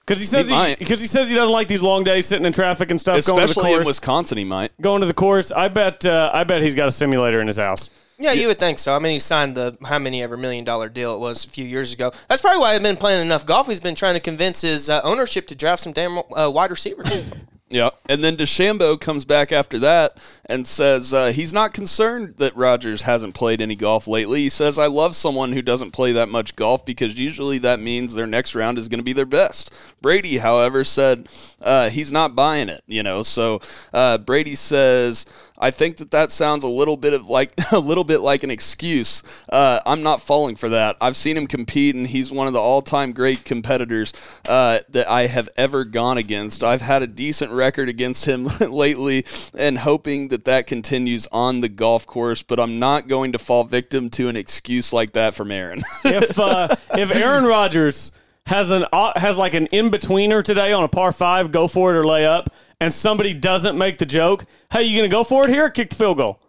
Because 0.00 0.20
he 0.20 0.26
says 0.26 0.50
He 0.50 0.54
he, 0.54 0.76
because 0.76 1.00
he 1.00 1.06
says 1.06 1.30
he 1.30 1.34
doesn't 1.34 1.52
like 1.52 1.66
these 1.66 1.80
long 1.80 2.04
days 2.04 2.26
sitting 2.26 2.44
in 2.44 2.52
traffic 2.52 2.90
and 2.90 3.00
stuff. 3.00 3.14
going 3.26 3.40
to 3.40 3.44
the 3.44 3.44
Especially 3.44 3.70
in 3.70 3.76
course, 3.78 3.86
Wisconsin, 3.86 4.36
he 4.36 4.44
might. 4.44 4.78
going 4.82 5.00
to 5.00 5.06
the 5.06 5.14
course. 5.14 5.50
I 5.50 5.68
bet. 5.68 6.04
Uh, 6.04 6.30
I 6.34 6.44
bet 6.44 6.60
he's 6.60 6.74
got 6.74 6.88
a 6.88 6.92
simulator 6.92 7.40
in 7.40 7.46
his 7.46 7.56
house. 7.56 7.88
Yeah, 8.18 8.32
you 8.32 8.48
would 8.48 8.58
think 8.58 8.80
so. 8.80 8.96
I 8.96 8.98
mean, 8.98 9.12
he 9.12 9.18
signed 9.20 9.54
the 9.54 9.76
how 9.84 10.00
many 10.00 10.22
ever 10.22 10.36
million 10.36 10.64
dollar 10.64 10.88
deal 10.88 11.14
it 11.14 11.18
was 11.20 11.44
a 11.44 11.48
few 11.48 11.64
years 11.64 11.92
ago. 11.92 12.10
That's 12.28 12.42
probably 12.42 12.58
why 12.58 12.74
I've 12.74 12.82
been 12.82 12.96
playing 12.96 13.24
enough 13.24 13.46
golf. 13.46 13.68
He's 13.68 13.80
been 13.80 13.94
trying 13.94 14.14
to 14.14 14.20
convince 14.20 14.60
his 14.60 14.90
uh, 14.90 15.00
ownership 15.04 15.46
to 15.48 15.54
draft 15.54 15.82
some 15.82 15.92
damn 15.92 16.18
uh, 16.36 16.50
wide 16.50 16.70
receivers. 16.70 17.44
Yeah, 17.70 17.90
and 18.08 18.24
then 18.24 18.38
DeChambeau 18.38 18.98
comes 18.98 19.26
back 19.26 19.52
after 19.52 19.78
that 19.80 20.40
and 20.46 20.66
says 20.66 21.12
uh, 21.12 21.32
he's 21.32 21.52
not 21.52 21.74
concerned 21.74 22.36
that 22.38 22.56
Rodgers 22.56 23.02
hasn't 23.02 23.34
played 23.34 23.60
any 23.60 23.74
golf 23.74 24.08
lately. 24.08 24.40
He 24.40 24.48
says, 24.48 24.78
"I 24.78 24.86
love 24.86 25.14
someone 25.14 25.52
who 25.52 25.60
doesn't 25.60 25.90
play 25.90 26.12
that 26.12 26.30
much 26.30 26.56
golf 26.56 26.86
because 26.86 27.18
usually 27.18 27.58
that 27.58 27.78
means 27.78 28.14
their 28.14 28.26
next 28.26 28.54
round 28.54 28.78
is 28.78 28.88
going 28.88 29.00
to 29.00 29.04
be 29.04 29.12
their 29.12 29.26
best." 29.26 29.94
Brady, 30.00 30.38
however, 30.38 30.82
said 30.82 31.28
uh, 31.60 31.90
he's 31.90 32.10
not 32.10 32.34
buying 32.34 32.70
it. 32.70 32.82
You 32.86 33.02
know, 33.02 33.22
so 33.22 33.60
uh, 33.92 34.16
Brady 34.16 34.54
says, 34.54 35.26
"I 35.58 35.70
think 35.70 35.96
that 35.98 36.10
that 36.10 36.32
sounds 36.32 36.64
a 36.64 36.68
little 36.68 36.96
bit 36.96 37.14
of 37.14 37.28
like 37.28 37.52
a 37.72 37.78
little 37.78 38.04
bit 38.04 38.20
like 38.20 38.42
an 38.42 38.50
excuse. 38.50 39.22
Uh, 39.48 39.80
I'm 39.84 40.02
not 40.02 40.20
falling 40.20 40.56
for 40.56 40.68
that. 40.70 40.96
I've 41.00 41.16
seen 41.16 41.36
him 41.36 41.46
compete, 41.46 41.94
and 41.94 42.06
he's 42.06 42.30
one 42.30 42.46
of 42.46 42.52
the 42.52 42.60
all-time 42.60 43.12
great 43.12 43.44
competitors 43.44 44.12
uh, 44.48 44.80
that 44.90 45.08
I 45.08 45.26
have 45.26 45.48
ever 45.56 45.84
gone 45.84 46.18
against. 46.18 46.64
I've 46.64 46.82
had 46.82 47.02
a 47.02 47.06
decent 47.06 47.52
record 47.52 47.88
against 47.88 48.24
him 48.24 48.44
lately, 48.60 49.24
and 49.56 49.78
hoping 49.78 50.28
that 50.28 50.44
that 50.44 50.66
continues 50.66 51.26
on 51.32 51.60
the 51.60 51.68
golf 51.68 52.06
course. 52.06 52.42
But 52.42 52.60
I'm 52.60 52.78
not 52.78 53.08
going 53.08 53.32
to 53.32 53.38
fall 53.38 53.64
victim 53.64 54.10
to 54.10 54.28
an 54.28 54.36
excuse 54.36 54.92
like 54.92 55.12
that 55.12 55.34
from 55.34 55.50
Aaron. 55.50 55.82
If 56.04 56.38
uh, 56.38 56.68
if 56.92 57.14
Aaron 57.14 57.44
Rodgers 57.44 58.12
has 58.46 58.70
an 58.70 58.84
uh, 58.92 59.12
has 59.16 59.36
like 59.36 59.54
an 59.54 59.66
in 59.66 59.90
betweener 59.90 60.42
today 60.42 60.72
on 60.72 60.82
a 60.84 60.88
par 60.88 61.12
five, 61.12 61.52
go 61.52 61.68
for 61.68 61.94
it 61.94 61.98
or 61.98 62.04
lay 62.04 62.26
up, 62.26 62.48
and 62.80 62.92
somebody 62.92 63.34
doesn't 63.34 63.76
make 63.76 63.98
the 63.98 64.06
joke, 64.06 64.44
hey, 64.72 64.82
you 64.84 64.98
gonna 64.98 65.08
go 65.08 65.24
for 65.24 65.44
it 65.44 65.50
here? 65.50 65.68
Kick 65.70 65.90
the 65.90 65.96
field 65.96 66.18
goal. 66.18 66.40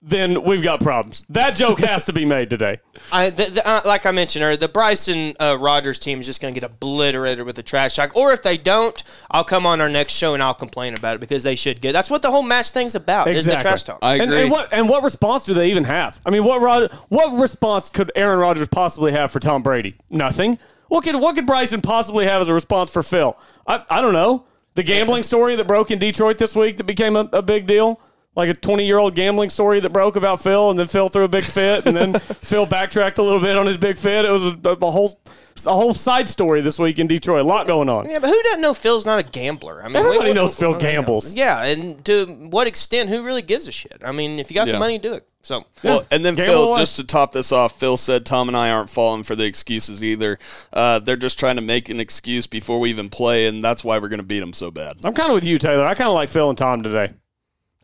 Then 0.00 0.44
we've 0.44 0.62
got 0.62 0.78
problems. 0.80 1.24
That 1.28 1.56
joke 1.56 1.80
has 1.80 2.04
to 2.04 2.12
be 2.12 2.24
made 2.24 2.50
today. 2.50 2.78
I, 3.12 3.30
the, 3.30 3.44
the, 3.50 3.68
uh, 3.68 3.80
like 3.84 4.06
I 4.06 4.12
mentioned 4.12 4.44
earlier, 4.44 4.56
the 4.56 4.68
Bryson 4.68 5.34
uh, 5.40 5.56
Rodgers 5.58 5.98
team 5.98 6.20
is 6.20 6.26
just 6.26 6.40
going 6.40 6.54
to 6.54 6.60
get 6.60 6.70
obliterated 6.70 7.44
with 7.44 7.56
the 7.56 7.64
trash 7.64 7.96
talk. 7.96 8.14
Or 8.14 8.32
if 8.32 8.40
they 8.40 8.56
don't, 8.56 9.02
I'll 9.28 9.42
come 9.42 9.66
on 9.66 9.80
our 9.80 9.88
next 9.88 10.12
show 10.12 10.34
and 10.34 10.42
I'll 10.42 10.54
complain 10.54 10.94
about 10.94 11.16
it 11.16 11.20
because 11.20 11.42
they 11.42 11.56
should 11.56 11.80
get. 11.80 11.94
That's 11.94 12.10
what 12.10 12.22
the 12.22 12.30
whole 12.30 12.44
match 12.44 12.70
thing's 12.70 12.94
about. 12.94 13.26
Is 13.26 13.44
the 13.44 13.56
trash 13.56 13.82
talk. 13.82 13.98
I 14.00 14.14
And, 14.14 14.22
agree. 14.22 14.42
and 14.42 14.50
what 14.52 14.72
and 14.72 14.88
what 14.88 15.02
response 15.02 15.44
do 15.44 15.52
they 15.52 15.68
even 15.68 15.82
have? 15.82 16.20
I 16.24 16.30
mean, 16.30 16.44
what 16.44 16.60
Rod, 16.62 16.92
what 17.08 17.36
response 17.36 17.90
could 17.90 18.12
Aaron 18.14 18.38
Rodgers 18.38 18.68
possibly 18.68 19.10
have 19.10 19.32
for 19.32 19.40
Tom 19.40 19.64
Brady? 19.64 19.96
Nothing. 20.10 20.60
What 20.86 21.02
could 21.02 21.16
what 21.16 21.34
could 21.34 21.44
Bryson 21.46 21.80
possibly 21.80 22.24
have 22.26 22.40
as 22.40 22.48
a 22.48 22.54
response 22.54 22.88
for 22.92 23.02
Phil? 23.02 23.36
I, 23.66 23.82
I 23.90 24.00
don't 24.00 24.12
know. 24.14 24.44
The 24.78 24.84
gambling 24.84 25.24
story 25.24 25.56
that 25.56 25.66
broke 25.66 25.90
in 25.90 25.98
Detroit 25.98 26.38
this 26.38 26.54
week 26.54 26.76
that 26.76 26.84
became 26.84 27.16
a, 27.16 27.28
a 27.32 27.42
big 27.42 27.66
deal. 27.66 27.98
Like 28.38 28.50
a 28.50 28.54
20 28.54 28.86
year 28.86 28.98
old 28.98 29.16
gambling 29.16 29.50
story 29.50 29.80
that 29.80 29.92
broke 29.92 30.14
about 30.14 30.40
Phil, 30.40 30.70
and 30.70 30.78
then 30.78 30.86
Phil 30.86 31.08
threw 31.08 31.24
a 31.24 31.28
big 31.28 31.42
fit, 31.44 31.84
and 31.86 31.96
then 31.96 32.14
Phil 32.20 32.66
backtracked 32.66 33.18
a 33.18 33.22
little 33.22 33.40
bit 33.40 33.56
on 33.56 33.66
his 33.66 33.76
big 33.76 33.98
fit. 33.98 34.24
It 34.24 34.30
was 34.30 34.52
a, 34.52 34.68
a 34.86 34.90
whole 34.92 35.20
a 35.66 35.72
whole 35.74 35.92
side 35.92 36.28
story 36.28 36.60
this 36.60 36.78
week 36.78 37.00
in 37.00 37.08
Detroit. 37.08 37.40
A 37.40 37.48
lot 37.48 37.66
going 37.66 37.88
on. 37.88 38.08
Yeah, 38.08 38.20
but 38.20 38.28
who 38.28 38.42
doesn't 38.44 38.60
know 38.60 38.74
Phil's 38.74 39.04
not 39.04 39.18
a 39.18 39.24
gambler? 39.24 39.82
I 39.82 39.88
mean, 39.88 39.96
Everybody 39.96 40.28
we- 40.30 40.34
knows 40.34 40.54
Phil 40.54 40.78
gambles. 40.78 41.34
Yeah, 41.34 41.64
and 41.64 42.04
to 42.04 42.26
what 42.50 42.68
extent? 42.68 43.08
Who 43.08 43.24
really 43.24 43.42
gives 43.42 43.66
a 43.66 43.72
shit? 43.72 44.02
I 44.06 44.12
mean, 44.12 44.38
if 44.38 44.52
you 44.52 44.54
got 44.54 44.68
Yeah. 44.68 44.74
the 44.74 44.78
money, 44.78 44.98
do 44.98 45.14
it. 45.14 45.26
So 45.42 45.64
Well, 45.82 46.04
and 46.12 46.24
then 46.24 46.36
Gamble 46.36 46.52
Phil, 46.52 46.68
away. 46.72 46.80
just 46.80 46.96
to 46.98 47.04
top 47.04 47.32
this 47.32 47.50
off, 47.50 47.78
Phil 47.80 47.96
said 47.96 48.24
Tom 48.24 48.46
and 48.48 48.56
I 48.56 48.70
aren't 48.70 48.90
falling 48.90 49.24
for 49.24 49.34
the 49.34 49.46
excuses 49.46 50.04
either. 50.04 50.38
Uh, 50.72 51.00
they're 51.00 51.16
just 51.16 51.40
trying 51.40 51.56
to 51.56 51.62
make 51.62 51.88
an 51.88 51.98
excuse 51.98 52.46
before 52.46 52.78
we 52.78 52.90
even 52.90 53.08
play, 53.08 53.46
and 53.48 53.64
that's 53.64 53.82
why 53.82 53.98
we're 53.98 54.08
going 54.08 54.18
to 54.20 54.26
beat 54.26 54.40
them 54.40 54.52
so 54.52 54.70
bad. 54.70 54.96
I'm 55.04 55.14
kind 55.14 55.30
of 55.30 55.34
with 55.34 55.44
you, 55.44 55.58
Taylor. 55.58 55.84
I 55.86 55.94
kind 55.94 56.08
of 56.08 56.14
like 56.14 56.28
Phil 56.28 56.48
and 56.50 56.56
Tom 56.58 56.82
today. 56.82 57.14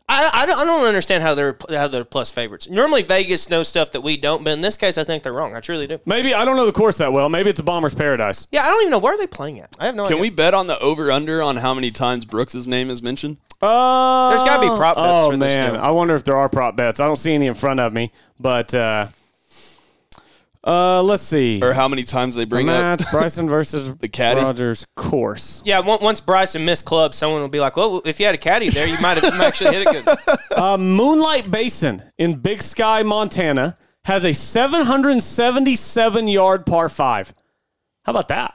I, 0.07 0.29
I, 0.31 0.45
don't, 0.45 0.59
I 0.59 0.65
don't 0.65 0.87
understand 0.87 1.23
how 1.23 1.33
they're 1.33 1.57
how 1.69 1.87
they're 1.87 2.05
plus 2.05 2.29
favorites. 2.29 2.69
Normally 2.69 3.01
Vegas 3.01 3.49
knows 3.49 3.67
stuff 3.67 3.91
that 3.93 4.01
we 4.01 4.17
don't, 4.17 4.43
but 4.43 4.53
in 4.53 4.61
this 4.61 4.77
case, 4.77 4.99
I 4.99 5.03
think 5.03 5.23
they're 5.23 5.33
wrong. 5.33 5.55
I 5.55 5.59
truly 5.61 5.87
do. 5.87 5.99
Maybe 6.05 6.33
I 6.33 6.45
don't 6.45 6.55
know 6.57 6.67
the 6.67 6.71
course 6.71 6.97
that 6.97 7.11
well. 7.11 7.27
Maybe 7.27 7.49
it's 7.49 7.59
a 7.59 7.63
bomber's 7.63 7.95
paradise. 7.95 8.45
Yeah, 8.51 8.63
I 8.63 8.67
don't 8.67 8.81
even 8.81 8.91
know 8.91 8.99
where 8.99 9.15
are 9.15 9.17
they 9.17 9.25
playing 9.25 9.59
at. 9.59 9.69
I 9.79 9.87
have 9.87 9.95
no 9.95 10.03
Can 10.03 10.13
idea. 10.13 10.21
we 10.21 10.29
bet 10.29 10.53
on 10.53 10.67
the 10.67 10.77
over 10.79 11.11
under 11.11 11.41
on 11.41 11.57
how 11.57 11.73
many 11.73 11.89
times 11.89 12.25
Brooks' 12.25 12.67
name 12.67 12.91
is 12.91 13.01
mentioned? 13.01 13.37
Uh, 13.61 14.29
There's 14.29 14.43
gotta 14.43 14.69
be 14.69 14.75
prop 14.75 14.95
bets 14.95 15.07
Oh 15.09 15.31
for 15.31 15.37
this 15.37 15.57
man. 15.57 15.75
I 15.75 15.89
wonder 15.89 16.13
if 16.13 16.23
there 16.23 16.37
are 16.37 16.49
prop 16.49 16.75
bets. 16.75 16.99
I 16.99 17.07
don't 17.07 17.15
see 17.15 17.33
any 17.33 17.47
in 17.47 17.55
front 17.55 17.79
of 17.79 17.91
me, 17.91 18.11
but 18.39 18.75
uh, 18.75 19.07
uh, 20.65 21.03
let's 21.03 21.23
see. 21.23 21.59
Or 21.61 21.73
how 21.73 21.87
many 21.87 22.03
times 22.03 22.35
they 22.35 22.45
bring 22.45 22.67
up? 22.69 22.99
Bryson 23.11 23.47
versus 23.47 23.93
The 23.99 24.07
caddy? 24.07 24.41
Rodgers 24.41 24.85
course. 24.95 25.61
Yeah, 25.65 25.79
on- 25.79 25.99
once 26.03 26.19
Bryson 26.21 26.65
missed 26.65 26.85
club, 26.85 27.13
someone 27.13 27.41
will 27.41 27.49
be 27.49 27.59
like, 27.59 27.77
"Well, 27.77 28.01
if 28.05 28.19
you 28.19 28.25
had 28.25 28.35
a 28.35 28.39
caddy 28.39 28.69
there, 28.69 28.87
you 28.87 28.97
might 29.01 29.17
have 29.17 29.39
actually 29.41 29.75
hit 29.75 29.87
it 29.87 30.05
good." 30.05 30.37
Uh, 30.57 30.77
Moonlight 30.77 31.51
Basin 31.51 32.01
in 32.17 32.35
Big 32.39 32.61
Sky, 32.61 33.03
Montana, 33.03 33.77
has 34.05 34.23
a 34.23 34.33
777 34.33 36.27
yard 36.27 36.65
par 36.65 36.89
five. 36.89 37.33
How 38.03 38.11
about 38.11 38.27
that? 38.29 38.53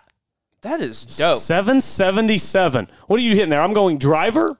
That 0.62 0.80
is 0.80 1.04
dope. 1.18 1.38
777. 1.40 2.88
What 3.06 3.18
are 3.18 3.22
you 3.22 3.34
hitting 3.34 3.50
there? 3.50 3.60
I'm 3.62 3.72
going 3.74 3.98
driver. 3.98 4.58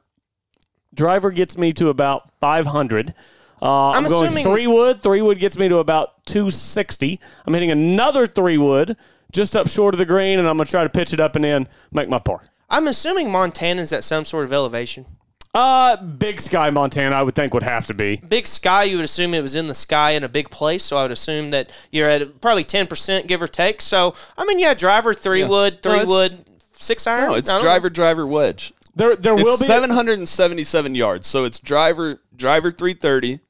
Driver 0.94 1.30
gets 1.30 1.56
me 1.56 1.72
to 1.74 1.88
about 1.88 2.30
500. 2.40 3.14
Uh, 3.62 3.90
I'm, 3.90 4.04
I'm 4.04 4.10
going 4.10 4.26
assuming- 4.28 4.44
three 4.44 4.66
wood. 4.66 5.02
Three 5.02 5.22
wood 5.22 5.38
gets 5.38 5.56
me 5.58 5.68
to 5.68 5.76
about 5.78 6.19
260. 6.30 7.20
I'm 7.46 7.54
hitting 7.54 7.70
another 7.70 8.26
three 8.26 8.58
wood 8.58 8.96
just 9.32 9.54
up 9.54 9.68
short 9.68 9.94
of 9.94 9.98
the 9.98 10.06
green, 10.06 10.38
and 10.38 10.48
I'm 10.48 10.56
going 10.56 10.66
to 10.66 10.70
try 10.70 10.82
to 10.82 10.88
pitch 10.88 11.12
it 11.12 11.20
up 11.20 11.36
and 11.36 11.44
in, 11.44 11.68
make 11.92 12.08
my 12.08 12.18
par. 12.18 12.42
I'm 12.68 12.86
assuming 12.86 13.30
Montana's 13.30 13.92
at 13.92 14.04
some 14.04 14.24
sort 14.24 14.44
of 14.44 14.52
elevation. 14.52 15.06
Uh, 15.52 15.96
Big 15.96 16.40
Sky, 16.40 16.70
Montana, 16.70 17.16
I 17.16 17.22
would 17.22 17.34
think 17.34 17.52
would 17.54 17.64
have 17.64 17.86
to 17.86 17.94
be. 17.94 18.16
Big 18.28 18.46
sky, 18.46 18.84
you 18.84 18.96
would 18.96 19.04
assume 19.04 19.34
it 19.34 19.42
was 19.42 19.56
in 19.56 19.66
the 19.66 19.74
sky 19.74 20.12
in 20.12 20.22
a 20.22 20.28
big 20.28 20.48
place, 20.50 20.84
so 20.84 20.96
I 20.96 21.02
would 21.02 21.10
assume 21.10 21.50
that 21.50 21.70
you're 21.90 22.08
at 22.08 22.40
probably 22.40 22.62
10% 22.62 23.26
give 23.26 23.42
or 23.42 23.48
take. 23.48 23.80
So, 23.80 24.14
I 24.38 24.44
mean, 24.44 24.60
yeah, 24.60 24.74
driver, 24.74 25.12
three 25.12 25.42
wood, 25.42 25.82
three 25.82 25.94
it's- 25.94 26.06
wood, 26.06 26.44
six 26.72 27.06
iron. 27.06 27.30
No, 27.30 27.34
it's 27.34 27.50
I 27.50 27.54
don't 27.54 27.62
driver, 27.62 27.90
driver, 27.90 28.26
wedge. 28.26 28.72
There, 28.94 29.16
there 29.16 29.34
will 29.34 29.58
be 29.58 29.64
777 29.64 30.94
yards. 30.94 31.26
So 31.26 31.44
it's 31.44 31.58
driver, 31.58 32.20
driver 32.36 32.70
330, 32.70 33.40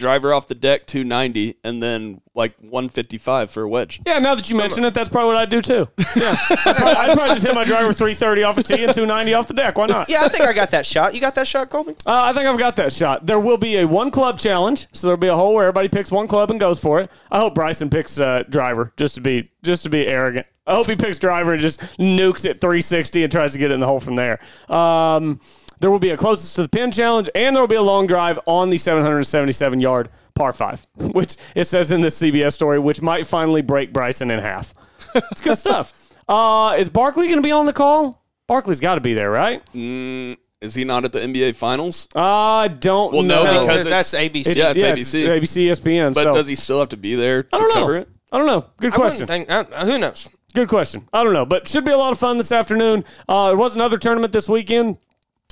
driver 0.00 0.32
off 0.34 0.48
the 0.48 0.54
deck 0.56 0.86
290, 0.86 1.56
and 1.62 1.80
then 1.82 2.20
like 2.34 2.58
155 2.58 3.50
for 3.50 3.62
a 3.62 3.68
wedge. 3.68 4.00
Yeah, 4.06 4.18
now 4.18 4.34
that 4.34 4.50
you 4.50 4.56
mention 4.56 4.84
it, 4.84 4.94
that's 4.94 5.08
probably 5.08 5.28
what 5.34 5.36
I'd 5.36 5.50
do 5.50 5.60
too. 5.62 5.88
Yeah, 6.16 6.34
I'd 6.34 6.76
probably, 6.76 6.92
I'd 6.92 7.16
probably 7.16 7.34
just 7.34 7.46
hit 7.46 7.54
my 7.54 7.64
driver 7.64 7.92
330 7.92 8.42
off 8.42 8.58
a 8.58 8.62
tee 8.62 8.82
and 8.82 8.92
290 8.92 9.34
off 9.34 9.46
the 9.46 9.54
deck. 9.54 9.78
Why 9.78 9.86
not? 9.86 10.08
Yeah, 10.08 10.22
I 10.22 10.28
think 10.28 10.44
I 10.44 10.52
got 10.52 10.70
that 10.72 10.84
shot. 10.84 11.14
You 11.14 11.20
got 11.20 11.34
that 11.36 11.46
shot, 11.46 11.70
Colby? 11.70 11.92
Uh, 12.04 12.22
I 12.24 12.32
think 12.32 12.46
I've 12.46 12.58
got 12.58 12.76
that 12.76 12.92
shot. 12.92 13.26
There 13.26 13.38
will 13.38 13.56
be 13.56 13.78
a 13.78 13.86
one 13.86 14.10
club 14.10 14.38
challenge, 14.38 14.88
so 14.92 15.06
there'll 15.06 15.20
be 15.20 15.28
a 15.28 15.36
hole 15.36 15.54
where 15.54 15.64
everybody 15.66 15.88
picks 15.88 16.10
one 16.10 16.26
club 16.26 16.50
and 16.50 16.58
goes 16.58 16.80
for 16.80 17.00
it. 17.00 17.10
I 17.30 17.38
hope 17.38 17.54
Bryson 17.54 17.90
picks 17.90 18.18
uh, 18.18 18.42
driver 18.48 18.92
just 18.96 19.14
to 19.14 19.20
be 19.20 19.48
just 19.62 19.82
to 19.84 19.90
be 19.90 20.06
arrogant. 20.06 20.46
I 20.66 20.74
hope 20.74 20.86
he 20.86 20.94
picks 20.96 21.18
driver 21.18 21.52
and 21.52 21.60
just 21.60 21.80
nukes 21.98 22.44
it 22.44 22.60
360 22.60 23.24
and 23.24 23.32
tries 23.32 23.52
to 23.52 23.58
get 23.58 23.70
it 23.70 23.74
in 23.74 23.80
the 23.80 23.86
hole 23.86 23.98
from 24.00 24.14
there. 24.16 24.38
Um, 24.68 25.40
there 25.80 25.90
will 25.90 25.98
be 25.98 26.10
a 26.10 26.16
closest 26.16 26.54
to 26.56 26.62
the 26.62 26.68
pin 26.68 26.90
challenge, 26.92 27.28
and 27.34 27.54
there 27.56 27.62
will 27.62 27.68
be 27.68 27.74
a 27.74 27.82
long 27.82 28.06
drive 28.06 28.38
on 28.46 28.70
the 28.70 28.78
777 28.78 29.80
yard 29.80 30.08
par 30.34 30.52
five, 30.52 30.86
which 30.96 31.36
it 31.54 31.64
says 31.66 31.90
in 31.90 32.00
this 32.00 32.18
CBS 32.20 32.52
story, 32.52 32.78
which 32.78 33.02
might 33.02 33.26
finally 33.26 33.62
break 33.62 33.92
Bryson 33.92 34.30
in 34.30 34.38
half. 34.40 34.72
It's 35.14 35.40
good 35.40 35.58
stuff. 35.58 35.96
Uh, 36.28 36.76
is 36.78 36.88
Barkley 36.88 37.26
going 37.26 37.38
to 37.38 37.42
be 37.42 37.50
on 37.50 37.66
the 37.66 37.72
call? 37.72 38.22
Barkley's 38.46 38.78
got 38.78 38.94
to 38.94 39.00
be 39.00 39.14
there, 39.14 39.32
right? 39.32 39.60
Is 39.74 40.74
he 40.76 40.84
not 40.84 41.04
at 41.04 41.12
the 41.12 41.18
NBA 41.18 41.56
Finals? 41.56 42.06
I 42.14 42.68
don't 42.68 43.12
Well, 43.12 43.22
know. 43.24 43.42
no, 43.42 43.52
No, 43.54 43.60
because 43.62 43.84
that's 43.88 44.14
it's- 44.14 44.30
ABC. 44.46 44.54
Yeah, 44.56 44.70
it's 44.76 45.12
ABC. 45.12 45.26
ABC, 45.26 45.66
ESPN. 45.70 46.14
But 46.14 46.22
so. 46.22 46.34
does 46.34 46.46
he 46.46 46.54
still 46.54 46.78
have 46.78 46.90
to 46.90 46.96
be 46.96 47.16
there 47.16 47.42
to 47.42 47.48
I 47.52 47.58
don't 47.58 47.72
cover 47.74 47.92
know. 47.94 47.98
it? 48.02 48.08
I 48.30 48.38
don't 48.38 48.46
know. 48.46 48.64
Good 48.76 48.92
I 48.92 48.96
question. 48.96 49.26
wouldn't 49.26 49.48
think. 49.48 49.72
Uh, 49.72 49.84
who 49.86 49.98
knows? 49.98 50.28
Good 50.54 50.68
question. 50.68 51.08
I 51.12 51.24
don't 51.24 51.32
know, 51.32 51.46
but 51.46 51.66
should 51.66 51.84
be 51.84 51.90
a 51.90 51.96
lot 51.98 52.12
of 52.12 52.18
fun 52.20 52.36
this 52.36 52.52
afternoon. 52.52 53.04
Uh, 53.28 53.48
there 53.48 53.56
was 53.56 53.74
another 53.74 53.98
tournament 53.98 54.32
this 54.32 54.48
weekend. 54.48 54.98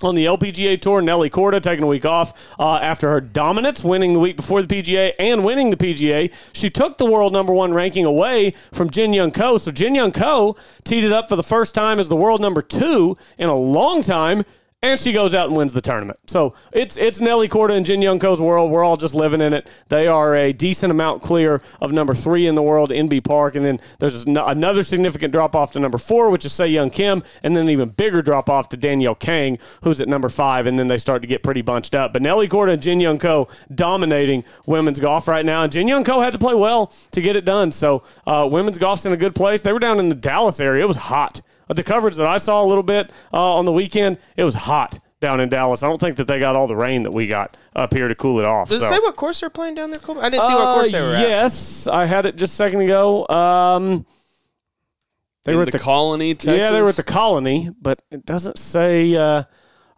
On 0.03 0.15
the 0.15 0.27
LPGA 0.27 0.81
Tour, 0.81 1.01
Nelly 1.01 1.29
Korda 1.29 1.61
taking 1.61 1.83
a 1.83 1.87
week 1.89 2.05
off 2.05 2.55
uh, 2.59 2.77
after 2.77 3.09
her 3.11 3.21
dominance, 3.21 3.83
winning 3.83 4.13
the 4.13 4.21
week 4.21 4.37
before 4.37 4.63
the 4.63 4.69
PGA 4.69 5.13
and 5.19 5.45
winning 5.45 5.71
the 5.71 5.77
PGA. 5.77 6.33
She 6.53 6.71
took 6.71 6.99
the 6.99 7.05
world 7.05 7.33
number 7.33 7.53
one 7.53 7.75
ranking 7.75 8.05
away 8.05 8.53
from 8.73 8.91
Jin 8.91 9.13
Young 9.13 9.33
Ko. 9.33 9.59
So 9.59 9.73
Jin 9.73 9.95
Young 9.95 10.13
Ko 10.13 10.57
teed 10.85 11.05
it 11.05 11.13
up 11.13 11.29
for 11.29 11.37
the 11.37 11.43
first 11.43 11.75
time 11.75 11.99
as 11.99 12.09
the 12.09 12.17
world 12.17 12.41
number 12.41 12.63
two 12.63 13.17
in 13.39 13.49
a 13.49 13.57
long 13.57 14.03
time, 14.03 14.45
and 14.81 15.01
she 15.01 15.13
goes 15.13 15.35
out 15.35 15.49
and 15.49 15.57
wins 15.57 15.73
the 15.73 15.81
tournament. 15.81 16.19
So 16.27 16.55
it's 16.73 16.97
it's 16.97 17.21
Nelly 17.21 17.49
Korda 17.49 17.77
and 17.77 17.85
Jin 17.85 18.01
Young 18.01 18.21
Ko's 18.21 18.41
world. 18.41 18.71
We're 18.71 18.85
all 18.85 18.97
just 18.97 19.15
living 19.15 19.41
in 19.41 19.53
it. 19.53 19.69
They 19.89 20.07
are 20.07 20.37
a 20.37 20.53
decent 20.53 20.93
amount 20.93 21.21
clear 21.23 21.63
of 21.81 21.93
number 21.93 22.15
three 22.15 22.47
in 22.47 22.55
the 22.55 22.63
world, 22.63 22.91
Inbee 22.91 23.25
Park, 23.25 23.57
and 23.57 23.65
then 23.65 23.81
there's 23.99 24.25
another 24.25 24.85
significant 24.85 25.33
drop 25.33 25.57
off 25.57 25.73
to 25.73 25.81
number 25.81 25.99
four, 25.99 26.31
which 26.31 26.45
is 26.45 26.53
Sei 26.53 26.69
Young 26.69 26.91
Kim, 26.91 27.25
and 27.43 27.57
then 27.57 27.65
an 27.65 27.71
even 27.71 27.89
bigger 27.89 28.23
drop 28.23 28.49
off 28.49 28.69
to 28.69 28.77
Danielle 28.77 29.17
Kang, 29.17 29.59
who's 29.83 30.01
at 30.01 30.07
number 30.07 30.29
five, 30.29 30.67
and 30.67 30.79
then 30.79 30.87
they 30.87 30.99
start 30.99 31.23
to 31.23 31.29
get 31.29 31.43
pretty 31.43 31.63
bunched 31.63 31.95
up. 31.95 32.13
But 32.13 32.23
Nelly 32.23 32.49
Korda 32.49 32.75
and 32.75 32.83
Jin 32.83 33.01
Young 33.01 33.19
Ko 33.19 33.49
dominating 33.75 34.45
women's 34.65 35.01
golf 35.01 35.27
right 35.27 35.45
now, 35.45 35.65
and 35.65 35.73
Jin 35.73 35.89
Young 35.89 36.05
Ko 36.05 36.21
had 36.21 36.33
to 36.35 36.39
play 36.39 36.55
well 36.55 36.93
to 37.11 37.21
get 37.21 37.35
it 37.35 37.45
done. 37.45 37.73
So 37.73 38.05
uh, 38.27 38.49
women's 38.51 38.79
golf's 38.79 39.05
in 39.05 39.13
a 39.13 39.17
good 39.17 39.35
place. 39.35 39.61
They 39.61 39.73
were 39.73 39.81
down 39.81 39.99
in 39.99 40.09
the 40.09 40.15
Dallas 40.15 40.61
area. 40.61 40.85
It 40.85 40.89
was 40.89 40.99
hot. 40.99 41.41
Uh, 41.69 41.75
The 41.75 41.83
coverage 41.85 42.17
that 42.17 42.27
I 42.27 42.37
saw 42.39 42.63
a 42.63 42.67
little 42.67 42.83
bit 42.83 43.11
uh, 43.33 43.55
on 43.57 43.65
the 43.65 43.73
weekend, 43.73 44.19
it 44.37 44.45
was 44.45 44.55
hot 44.55 44.99
down 45.21 45.41
in 45.41 45.49
Dallas. 45.49 45.83
I 45.83 45.89
don't 45.89 45.99
think 46.01 46.17
that 46.17 46.27
they 46.29 46.39
got 46.39 46.55
all 46.57 46.67
the 46.69 46.77
rain 46.77 47.03
that 47.03 47.13
we 47.13 47.27
got 47.27 47.57
up 47.75 47.93
here 47.93 48.07
to 48.09 48.15
cool 48.15 48.39
it 48.39 48.45
off. 48.45 48.69
Does 48.69 48.81
so. 48.81 48.87
it 48.87 48.91
say 48.91 48.99
what 49.01 49.17
course 49.17 49.41
they're 49.41 49.51
playing 49.51 49.75
down 49.75 49.91
there, 49.91 49.99
Colby? 50.01 50.21
I 50.21 50.29
didn't 50.31 50.45
see 50.45 50.55
what 50.55 50.75
course 50.75 50.93
they 50.93 51.01
were 51.01 51.09
Uh, 51.09 51.21
at. 51.21 51.29
Yes, 51.29 51.87
I 51.89 52.07
had 52.07 52.25
it 52.27 52.37
just 52.37 52.53
a 52.53 52.57
second 52.57 52.81
ago. 52.83 53.27
Um, 53.29 54.07
they 55.45 55.53
In 55.53 55.59
were 55.59 55.65
the, 55.65 55.71
at 55.71 55.73
the 55.73 55.79
Colony, 55.79 56.35
Texas. 56.35 56.57
yeah, 56.59 56.71
they 56.71 56.83
were 56.83 56.91
at 56.91 56.97
the 56.97 57.03
Colony, 57.03 57.71
but 57.81 58.03
it 58.11 58.25
doesn't 58.27 58.59
say. 58.59 59.15
Uh, 59.17 59.43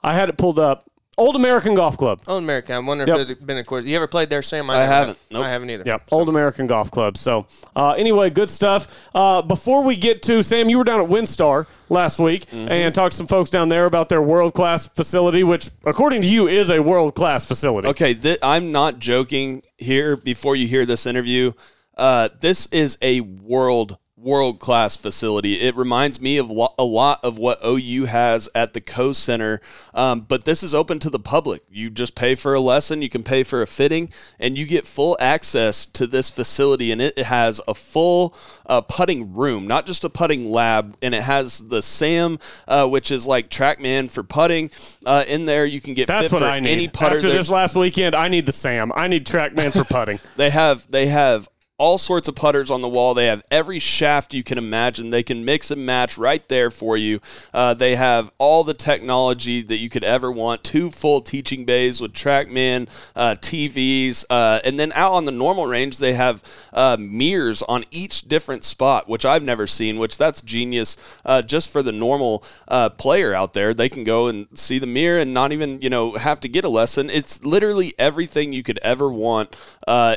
I 0.02 0.14
had 0.14 0.28
it 0.30 0.38
pulled 0.38 0.58
up. 0.58 0.89
Old 1.20 1.36
American 1.36 1.74
Golf 1.74 1.96
Club. 1.98 2.20
Old 2.26 2.42
American. 2.42 2.74
I 2.74 2.78
wonder 2.78 3.04
Yep. 3.06 3.18
if 3.18 3.26
there's 3.28 3.38
been 3.40 3.58
a 3.58 3.64
course. 3.64 3.84
You 3.84 3.94
ever 3.96 4.06
played 4.06 4.30
there, 4.30 4.40
Sam? 4.42 4.70
I 4.70 4.78
never 4.78 4.92
haven't. 4.92 5.08
have. 5.18 5.30
Nope. 5.30 5.44
I 5.44 5.48
haven't 5.50 5.70
either. 5.70 5.82
Yep, 5.86 6.02
Old 6.10 6.28
American 6.30 6.66
Golf 6.66 6.90
Club. 6.90 7.18
So, 7.18 7.46
uh, 7.76 7.90
anyway, 7.92 8.30
good 8.30 8.48
stuff. 8.48 9.08
Uh, 9.14 9.42
before 9.42 9.84
we 9.84 9.96
get 9.96 10.22
to 10.24 10.42
Sam, 10.42 10.68
you 10.70 10.78
were 10.78 10.84
down 10.84 11.00
at 11.00 11.08
WinStar 11.08 11.66
last 11.90 12.18
week 12.18 12.46
Mm-hmm. 12.46 12.72
and 12.72 12.94
talked 12.94 13.12
to 13.12 13.16
some 13.18 13.26
folks 13.26 13.50
down 13.50 13.68
there 13.68 13.84
about 13.84 14.08
their 14.08 14.22
world 14.22 14.54
class 14.54 14.86
facility, 14.86 15.44
which, 15.44 15.68
according 15.84 16.22
to 16.22 16.28
you, 16.28 16.48
is 16.48 16.70
a 16.70 16.80
world 16.80 17.14
class 17.14 17.44
facility. 17.44 17.88
Okay, 17.88 18.14
th- 18.14 18.38
I'm 18.42 18.72
not 18.72 18.98
joking 18.98 19.62
here. 19.76 20.16
Before 20.16 20.56
you 20.56 20.66
hear 20.66 20.86
this 20.86 21.04
interview, 21.04 21.52
uh, 21.98 22.30
this 22.40 22.66
is 22.72 22.96
a 23.02 23.20
world 23.20 23.98
world 24.22 24.60
class 24.60 24.96
facility. 24.96 25.54
It 25.60 25.74
reminds 25.76 26.20
me 26.20 26.36
of 26.36 26.50
lo- 26.50 26.74
a 26.78 26.84
lot 26.84 27.24
of 27.24 27.38
what 27.38 27.58
OU 27.64 28.04
has 28.04 28.48
at 28.54 28.74
the 28.74 28.80
Co 28.80 29.12
Center, 29.12 29.60
um, 29.94 30.20
but 30.20 30.44
this 30.44 30.62
is 30.62 30.74
open 30.74 30.98
to 31.00 31.10
the 31.10 31.18
public. 31.18 31.62
You 31.70 31.88
just 31.90 32.14
pay 32.14 32.34
for 32.34 32.52
a 32.54 32.60
lesson, 32.60 33.00
you 33.02 33.08
can 33.08 33.22
pay 33.22 33.42
for 33.44 33.62
a 33.62 33.66
fitting, 33.66 34.10
and 34.38 34.58
you 34.58 34.66
get 34.66 34.86
full 34.86 35.16
access 35.20 35.86
to 35.86 36.06
this 36.06 36.28
facility. 36.28 36.92
And 36.92 37.00
it 37.00 37.18
has 37.18 37.60
a 37.66 37.74
full 37.74 38.34
uh, 38.66 38.82
putting 38.82 39.32
room, 39.34 39.66
not 39.66 39.86
just 39.86 40.04
a 40.04 40.10
putting 40.10 40.50
lab, 40.50 40.96
and 41.00 41.14
it 41.14 41.22
has 41.22 41.68
the 41.68 41.80
SAM, 41.82 42.38
uh, 42.68 42.86
which 42.86 43.10
is 43.10 43.26
like 43.26 43.48
TrackMan 43.48 44.10
for 44.10 44.22
putting. 44.22 44.70
Uh, 45.06 45.24
in 45.26 45.46
there, 45.46 45.64
you 45.64 45.80
can 45.80 45.94
get 45.94 46.08
That's 46.08 46.30
what 46.30 46.42
I 46.42 46.60
need. 46.60 46.70
any 46.70 46.88
putter. 46.88 47.16
After 47.16 47.28
There's- 47.28 47.46
this 47.46 47.50
last 47.50 47.74
weekend, 47.74 48.14
I 48.14 48.28
need 48.28 48.44
the 48.46 48.52
Sam. 48.52 48.92
I 48.94 49.08
need 49.08 49.26
TrackMan 49.26 49.72
for 49.72 49.84
putting. 49.84 50.18
they 50.36 50.50
have 50.50 50.86
they 50.90 51.06
have 51.06 51.48
all 51.80 51.96
sorts 51.96 52.28
of 52.28 52.34
putters 52.34 52.70
on 52.70 52.82
the 52.82 52.88
wall. 52.88 53.14
They 53.14 53.24
have 53.24 53.42
every 53.50 53.78
shaft 53.78 54.34
you 54.34 54.44
can 54.44 54.58
imagine. 54.58 55.08
They 55.08 55.22
can 55.22 55.46
mix 55.46 55.70
and 55.70 55.86
match 55.86 56.18
right 56.18 56.46
there 56.46 56.70
for 56.70 56.94
you. 56.94 57.20
Uh, 57.54 57.72
they 57.72 57.96
have 57.96 58.30
all 58.36 58.64
the 58.64 58.74
technology 58.74 59.62
that 59.62 59.78
you 59.78 59.88
could 59.88 60.04
ever 60.04 60.30
want. 60.30 60.62
Two 60.62 60.90
full 60.90 61.22
teaching 61.22 61.64
bays 61.64 61.98
with 61.98 62.12
TrackMan, 62.12 62.82
uh, 63.16 63.34
TVs, 63.36 64.26
uh, 64.28 64.60
and 64.62 64.78
then 64.78 64.92
out 64.92 65.12
on 65.12 65.24
the 65.24 65.32
normal 65.32 65.66
range 65.66 65.96
they 65.96 66.12
have 66.12 66.44
uh, 66.74 66.98
mirrors 67.00 67.62
on 67.62 67.84
each 67.90 68.28
different 68.28 68.62
spot, 68.62 69.08
which 69.08 69.24
I've 69.24 69.42
never 69.42 69.66
seen. 69.66 69.98
Which 69.98 70.18
that's 70.18 70.42
genius. 70.42 71.18
Uh, 71.24 71.40
just 71.40 71.72
for 71.72 71.82
the 71.82 71.92
normal 71.92 72.44
uh, 72.68 72.90
player 72.90 73.32
out 73.32 73.54
there, 73.54 73.72
they 73.72 73.88
can 73.88 74.04
go 74.04 74.26
and 74.26 74.46
see 74.52 74.78
the 74.78 74.86
mirror 74.86 75.18
and 75.18 75.32
not 75.32 75.50
even 75.50 75.80
you 75.80 75.88
know 75.88 76.12
have 76.12 76.40
to 76.40 76.48
get 76.48 76.62
a 76.62 76.68
lesson. 76.68 77.08
It's 77.08 77.42
literally 77.42 77.94
everything 77.98 78.52
you 78.52 78.62
could 78.62 78.78
ever 78.82 79.10
want 79.10 79.56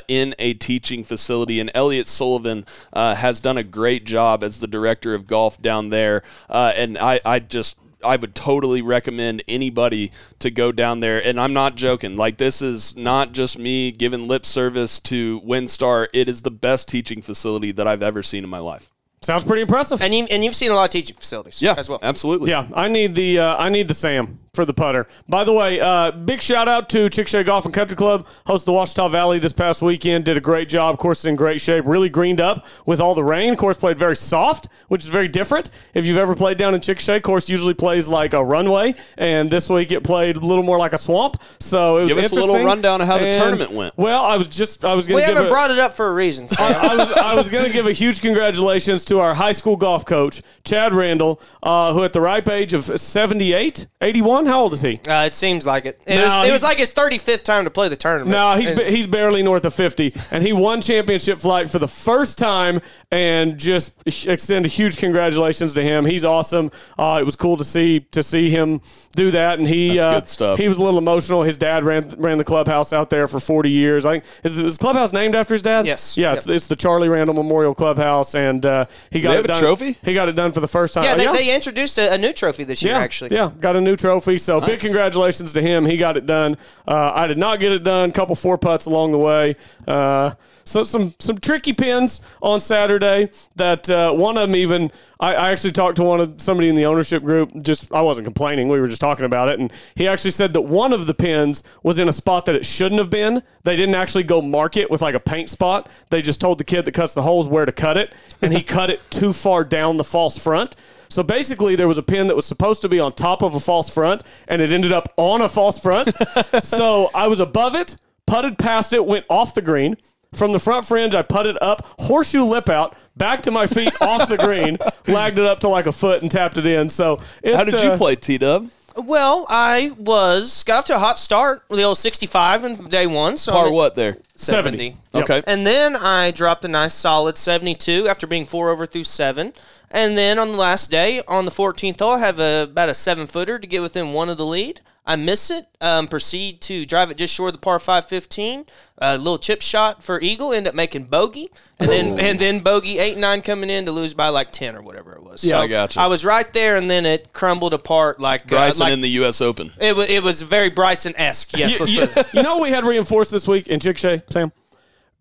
in 0.10 0.36
a 0.38 0.56
teaching 0.56 1.06
facility. 1.06 1.53
And 1.60 1.72
Elliot 1.74 2.08
Sullivan 2.08 2.66
uh, 2.92 3.16
has 3.16 3.40
done 3.40 3.58
a 3.58 3.64
great 3.64 4.06
job 4.06 4.44
as 4.44 4.60
the 4.60 4.68
director 4.68 5.14
of 5.14 5.28
golf 5.28 5.62
down 5.62 5.90
there. 5.90 6.24
Uh, 6.50 6.74
and 6.76 6.98
I, 6.98 7.20
I 7.26 7.40
just 7.40 7.80
I 8.06 8.18
would 8.18 8.36
totally 8.36 8.82
recommend 8.82 9.44
anybody 9.48 10.12
to 10.40 10.52
go 10.52 10.72
down 10.72 11.00
there. 11.00 11.26
And 11.26 11.40
I'm 11.40 11.54
not 11.54 11.76
joking. 11.76 12.18
Like, 12.18 12.38
this 12.38 12.62
is 12.62 12.98
not 12.98 13.32
just 13.32 13.58
me 13.58 13.92
giving 13.92 14.28
lip 14.28 14.46
service 14.46 15.00
to 15.02 15.40
WinStar. 15.42 16.08
It 16.14 16.28
is 16.28 16.42
the 16.42 16.52
best 16.52 16.90
teaching 16.90 17.22
facility 17.22 17.72
that 17.72 17.88
I've 17.88 18.04
ever 18.04 18.22
seen 18.22 18.44
in 18.44 18.50
my 18.50 18.60
life. 18.60 18.90
Sounds 19.22 19.46
pretty 19.46 19.62
impressive. 19.62 20.02
And 20.02 20.14
you 20.14 20.28
and 20.30 20.44
you've 20.44 20.54
seen 20.54 20.70
a 20.70 20.74
lot 20.76 20.84
of 20.84 20.90
teaching 20.90 21.16
facilities, 21.16 21.62
Yeah, 21.62 21.76
as 21.78 21.90
well. 21.90 22.00
absolutely. 22.04 22.50
Yeah, 22.50 22.68
I 22.74 22.90
need 22.90 23.16
the 23.16 23.40
uh, 23.40 23.56
I 23.56 23.70
need 23.70 23.88
the 23.88 23.94
Sam 23.94 24.40
for 24.54 24.66
the 24.66 24.74
putter. 24.74 25.08
By 25.28 25.44
the 25.46 25.52
way, 25.52 25.80
uh, 25.80 26.12
big 26.12 26.40
shout 26.40 26.68
out 26.68 26.88
to 26.90 27.10
Chickasha 27.10 27.44
Golf 27.44 27.66
and 27.66 27.74
Country 27.74 27.98
Club, 27.98 28.28
host 28.46 28.68
the 28.68 28.72
Washita 28.72 29.10
Valley 29.10 29.40
this 29.40 29.52
past 29.52 29.82
weekend. 29.82 30.26
Did 30.26 30.38
a 30.38 30.40
great 30.40 30.70
job. 30.70 31.00
Course 31.00 31.20
is 31.22 31.26
in 31.26 31.36
great 31.36 31.60
shape. 31.60 31.86
Really 31.88 32.08
greened 32.08 32.40
up 32.40 32.64
with 32.86 33.02
all 33.02 33.16
the 33.16 33.24
rain. 33.24 33.56
Course 33.56 33.78
played 33.78 33.98
very 33.98 34.16
soft, 34.16 34.68
which 34.90 35.02
is 35.06 35.08
very 35.10 35.28
different. 35.28 35.72
If 35.96 36.06
you've 36.06 36.20
ever 36.20 36.36
played 36.36 36.58
down 36.60 36.76
in 36.76 36.82
Chickasha, 36.82 37.20
course 37.24 37.50
usually 37.50 37.74
plays 37.74 38.08
like 38.08 38.34
a 38.34 38.46
runway, 38.46 38.94
and 39.18 39.50
this 39.50 39.72
week 39.72 39.92
it 39.92 40.04
played 40.04 40.38
a 40.38 40.40
little 40.40 40.64
more 40.64 40.78
like 40.78 40.94
a 40.94 41.00
swamp. 41.00 41.42
So 41.60 41.98
it 41.98 42.02
was 42.04 42.10
Give 42.14 42.20
us 42.24 42.32
a 42.32 42.36
little 42.36 42.64
rundown 42.64 43.02
of 43.02 43.08
how 43.08 43.18
the 43.18 43.30
And- 43.30 43.36
tournament 43.36 43.72
went. 43.72 43.98
Well, 43.98 44.24
I 44.24 44.38
was 44.38 44.48
just 44.50 44.86
I 44.86 44.94
was 44.94 45.08
going 45.08 45.16
We 45.16 45.22
to 45.24 45.28
give 45.30 45.36
haven't 45.38 45.50
a- 45.50 45.52
brought 45.52 45.72
it 45.72 45.80
up 45.80 45.94
for 45.94 46.06
a 46.10 46.14
reason. 46.14 46.48
Sam. 46.48 46.76
I 46.80 46.96
was, 46.96 47.14
I 47.14 47.34
was 47.36 47.50
going 47.50 47.66
to 47.66 47.74
give 47.74 47.88
a 47.88 47.92
huge 47.92 48.22
congratulations 48.22 49.04
to 49.06 49.20
our 49.20 49.34
high 49.34 49.54
school 49.54 49.78
golf 49.78 50.06
coach, 50.06 50.44
Chad 50.64 50.94
Randall, 50.94 51.42
uh, 51.64 51.92
who 51.92 52.04
at 52.04 52.14
the 52.14 52.22
ripe 52.22 52.48
age 52.48 52.74
of 52.76 52.84
78, 52.86 53.88
81, 54.00 54.43
how 54.46 54.62
old 54.62 54.74
is 54.74 54.82
he? 54.82 55.00
Uh, 55.08 55.26
it 55.26 55.34
seems 55.34 55.66
like 55.66 55.86
it. 55.86 56.02
It, 56.08 56.18
No, 56.18 56.40
was, 56.40 56.48
it 56.48 56.52
was 56.52 56.64
like 56.64 56.78
his 56.78 56.92
35th 56.94 57.44
time 57.44 57.64
to 57.66 57.70
play 57.70 57.88
the 57.90 57.96
tournament. 57.96 58.32
No, 58.32 58.56
he's 58.56 58.70
And- 58.70 58.80
he's 58.82 59.08
barely 59.08 59.44
north 59.44 59.66
of 59.66 59.74
50, 59.74 60.14
and 60.32 60.44
he 60.44 60.54
won 60.54 60.82
championship 60.82 61.40
flight 61.40 61.70
for 61.70 61.80
the 61.80 61.88
first 61.88 62.38
time, 62.38 62.82
and 63.12 63.58
just 63.58 63.94
extend 64.26 64.66
a 64.66 64.70
huge 64.70 64.98
congratulations 64.98 65.74
to 65.76 65.82
him. 65.84 66.06
He's 66.06 66.24
awesome. 66.24 66.72
Uh, 66.98 67.18
it 67.22 67.26
was 67.26 67.36
cool 67.36 67.58
to 67.58 67.64
see 67.64 68.00
to 68.12 68.24
see 68.24 68.50
him 68.50 68.82
do 69.16 69.32
that, 69.32 69.60
and 69.60 69.68
he 69.68 69.96
That's 69.98 70.06
uh, 70.06 70.20
good 70.20 70.30
stuff. 70.30 70.60
He 70.60 70.68
was 70.68 70.78
a 70.78 70.82
little 70.84 70.98
emotional. 70.98 71.44
His 71.44 71.58
dad 71.58 71.84
ran 71.84 72.10
ran 72.18 72.38
the 72.38 72.44
clubhouse 72.44 72.92
out 72.94 73.10
there 73.10 73.28
for 73.28 73.40
40 73.40 73.70
years. 73.70 74.06
I 74.06 74.14
think 74.20 74.24
is, 74.44 74.58
is 74.58 74.78
the 74.78 74.82
clubhouse 74.84 75.14
named 75.14 75.36
after 75.36 75.54
his 75.54 75.62
dad? 75.62 75.86
Yes. 75.86 76.18
Yeah, 76.18 76.34
it's, 76.34 76.48
it's 76.48 76.68
the 76.68 76.76
Charlie 76.76 77.10
Randall 77.10 77.36
Memorial 77.36 77.76
Clubhouse, 77.76 78.34
and 78.36 78.66
uh, 78.66 78.86
he 79.12 79.22
got 79.22 79.30
they 79.30 79.34
it 79.34 79.38
have 79.38 79.46
a 79.46 79.48
done. 79.50 79.60
trophy? 79.62 79.98
He 80.04 80.14
got 80.14 80.30
it 80.30 80.36
done 80.36 80.52
for 80.52 80.60
the 80.60 80.68
first 80.68 80.94
time. 80.94 81.04
yeah, 81.04 81.16
they, 81.16 81.28
they 81.28 81.54
introduced 81.56 81.98
a, 81.98 82.14
a 82.14 82.18
new 82.18 82.34
trophy 82.34 82.64
this 82.64 82.82
year, 82.84 82.94
yeah, 82.94 83.00
actually. 83.00 83.36
Yeah, 83.36 83.52
got 83.60 83.76
a 83.76 83.82
new 83.82 83.96
trophy. 83.96 84.33
So 84.38 84.60
big 84.62 84.80
congratulations 84.80 85.54
to 85.54 85.62
him. 85.62 85.86
He 85.86 85.98
got 85.98 86.18
it 86.18 86.26
done. 86.26 86.58
Uh, 86.88 87.12
I 87.14 87.28
did 87.28 87.38
not 87.38 87.60
get 87.60 87.72
it 87.72 87.84
done. 87.84 88.12
Couple 88.12 88.36
four 88.36 88.58
putts 88.58 88.86
along 88.86 89.12
the 89.12 89.18
way. 89.18 89.56
Uh, 89.88 90.32
so 90.66 90.84
some 90.84 91.14
some 91.20 91.38
tricky 91.38 91.74
pins 91.74 92.22
on 92.42 92.60
Saturday. 92.60 93.30
That 93.56 93.90
uh, 93.90 94.14
one 94.14 94.38
of 94.38 94.48
them 94.48 94.56
even. 94.56 94.92
I, 95.20 95.36
I 95.36 95.52
actually 95.52 95.72
talked 95.72 95.98
to 95.98 96.04
one 96.04 96.20
of 96.20 96.42
somebody 96.42 96.70
in 96.70 96.76
the 96.76 96.86
ownership 96.86 97.24
group. 97.24 97.52
Just 97.62 97.94
I 97.94 98.02
wasn't 98.02 98.26
complaining. 98.26 98.68
We 98.68 98.80
were 98.80 98.88
just 98.88 99.02
talking 99.02 99.26
about 99.26 99.50
it, 99.50 99.60
and 99.60 99.72
he 99.96 100.08
actually 100.08 100.32
said 100.32 100.54
that 100.54 100.62
one 100.62 100.94
of 100.94 101.08
the 101.08 101.14
pins 101.14 101.64
was 101.82 102.00
in 102.00 102.08
a 102.08 102.14
spot 102.14 102.46
that 102.46 102.56
it 102.56 102.66
shouldn't 102.66 103.00
have 103.00 103.10
been. 103.10 103.42
They 103.64 103.76
didn't 103.76 103.96
actually 103.96 104.24
go 104.24 104.42
mark 104.42 104.78
it 104.78 104.90
with 104.90 105.02
like 105.02 105.16
a 105.16 105.20
paint 105.20 105.50
spot. 105.50 105.90
They 106.10 106.22
just 106.22 106.42
told 106.42 106.58
the 106.58 106.64
kid 106.64 106.86
that 106.86 106.94
cuts 106.94 107.14
the 107.14 107.22
holes 107.22 107.48
where 107.48 107.66
to 107.66 107.72
cut 107.72 107.98
it, 107.98 108.14
and 108.42 108.54
he 108.54 108.62
cut 108.64 108.90
it 108.90 109.02
too 109.10 109.34
far 109.34 109.64
down 109.64 109.98
the 109.98 110.04
false 110.04 110.38
front. 110.42 110.76
So 111.14 111.22
basically, 111.22 111.76
there 111.76 111.88
was 111.88 112.00
a 112.00 112.04
pin 112.04 112.28
that 112.28 112.36
was 112.36 112.46
supposed 112.46 112.82
to 112.82 112.90
be 112.90 113.00
on 113.00 113.14
top 113.14 113.44
of 113.44 113.54
a 113.54 113.60
false 113.60 113.94
front, 113.94 114.24
and 114.48 114.62
it 114.62 114.72
ended 114.72 114.92
up 114.92 115.08
on 115.16 115.42
a 115.42 115.48
false 115.48 115.80
front. 115.80 116.12
so 116.64 117.12
I 117.14 117.28
was 117.28 117.40
above 117.40 117.76
it, 117.76 117.98
putted 118.26 118.58
past 118.58 118.94
it, 118.94 119.06
went 119.06 119.26
off 119.30 119.54
the 119.54 119.62
green. 119.62 119.96
From 120.34 120.52
the 120.52 120.60
front 120.60 120.86
fringe, 120.86 121.14
I 121.14 121.22
putted 121.22 121.60
up, 121.62 121.86
horseshoe 122.00 122.44
lip 122.44 122.68
out, 122.68 122.98
back 123.16 123.44
to 123.44 123.52
my 123.52 123.68
feet 123.68 123.92
off 124.02 124.28
the 124.28 124.38
green, 124.38 124.80
lagged 125.08 125.38
it 125.38 125.46
up 125.46 125.60
to 125.60 125.68
like 125.68 125.86
a 125.86 125.92
foot, 125.92 126.24
and 126.24 126.32
tapped 126.32 126.58
it 126.58 126.66
in. 126.66 126.90
So 126.90 127.22
it, 127.44 127.56
How 127.56 127.64
did 127.64 127.80
you 127.80 127.92
uh, 127.92 127.98
play, 127.98 128.16
T 128.16 128.40
Dub? 128.40 128.68
Well, 128.96 129.46
I 129.50 129.92
was 129.98 130.64
got 130.64 130.80
off 130.80 130.86
to 130.86 130.96
a 130.96 131.00
hot 131.00 131.18
start 131.20 131.64
with 131.70 131.80
the 131.80 131.84
old 131.84 131.98
65 131.98 132.64
in 132.64 132.88
day 132.88 133.08
one. 133.08 133.38
So 133.38 133.52
Par 133.52 133.66
I'm 133.66 133.72
at 133.72 133.74
what 133.74 133.96
there? 133.96 134.18
70. 134.36 134.98
Yep. 135.14 135.24
Okay. 135.24 135.42
And 135.48 135.66
then 135.66 135.96
I 135.96 136.32
dropped 136.32 136.66
a 136.66 136.68
nice 136.68 136.94
solid 136.94 137.38
72 137.38 138.08
after 138.08 138.28
being 138.28 138.46
four 138.46 138.70
over 138.70 138.86
through 138.86 139.06
seven. 139.06 139.54
And 139.90 140.18
then 140.18 140.40
on 140.40 140.52
the 140.52 140.58
last 140.58 140.90
day, 140.90 141.22
on 141.28 141.46
the 141.46 141.52
14th 141.52 142.00
hole, 142.00 142.14
I 142.14 142.20
have 142.20 142.40
a, 142.40 142.64
about 142.64 142.90
a 142.90 142.94
seven 142.94 143.28
footer 143.28 143.60
to 143.60 143.68
get 143.68 143.82
within 143.82 144.12
one 144.14 144.30
of 144.30 144.38
the 144.38 144.46
lead. 144.46 144.82
I 145.06 145.18
miss 145.18 145.50
it. 145.50 145.66
Um, 145.82 146.08
proceed 146.08 146.62
to 146.62 146.86
drive 146.86 147.12
it 147.12 147.18
just 147.18 147.34
short 147.34 147.50
of 147.50 147.54
the 147.54 147.60
par 147.60 147.78
five 147.80 148.06
15. 148.06 148.66
A 149.00 149.18
little 149.18 149.38
chip 149.38 149.62
shot 149.62 150.02
for 150.02 150.22
eagle. 150.22 150.54
End 150.54 150.68
up 150.68 150.76
making 150.76 151.06
bogey, 151.06 151.50
and 151.80 151.90
then 151.90 152.20
and 152.20 152.40
then 152.40 152.60
bogey 152.60 153.00
eight 153.00 153.18
nine 153.18 153.42
coming 153.42 153.70
in 153.70 153.86
to 153.86 153.92
lose 153.92 154.14
by 154.14 154.30
like 154.30 154.52
10 154.52 154.76
or 154.76 154.82
whatever 154.82 155.14
it 155.14 155.24
was. 155.24 155.44
Yeah, 155.44 155.58
so 155.58 155.58
I 155.60 155.66
you. 155.66 155.88
I 155.98 156.08
was 156.08 156.24
right 156.24 156.52
there, 156.54 156.78
and 156.78 156.90
then 156.90 157.06
it 157.06 157.34
crumbled 157.34 157.74
apart 157.74 158.20
like 158.20 158.44
uh, 158.44 158.56
Bryson 158.56 158.80
like 158.80 158.94
in 158.94 159.02
the 159.02 159.10
U.S. 159.10 159.42
Open. 159.42 159.72
it 159.82 159.96
was. 159.96 160.10
It 160.10 160.24
was 160.24 160.42
very 160.42 160.70
Bryson 160.70 161.14
esque. 161.18 161.58
Yes, 161.58 161.80
let's 161.80 161.92
you, 161.92 162.40
you 162.40 162.44
know 162.44 162.56
what 162.56 162.64
we 162.64 162.70
had 162.70 162.86
reinforced 162.86 163.32
this 163.32 163.48
week 163.48 163.68
in 163.68 163.80
Chickasha, 163.80 164.22
Sam? 164.32 164.52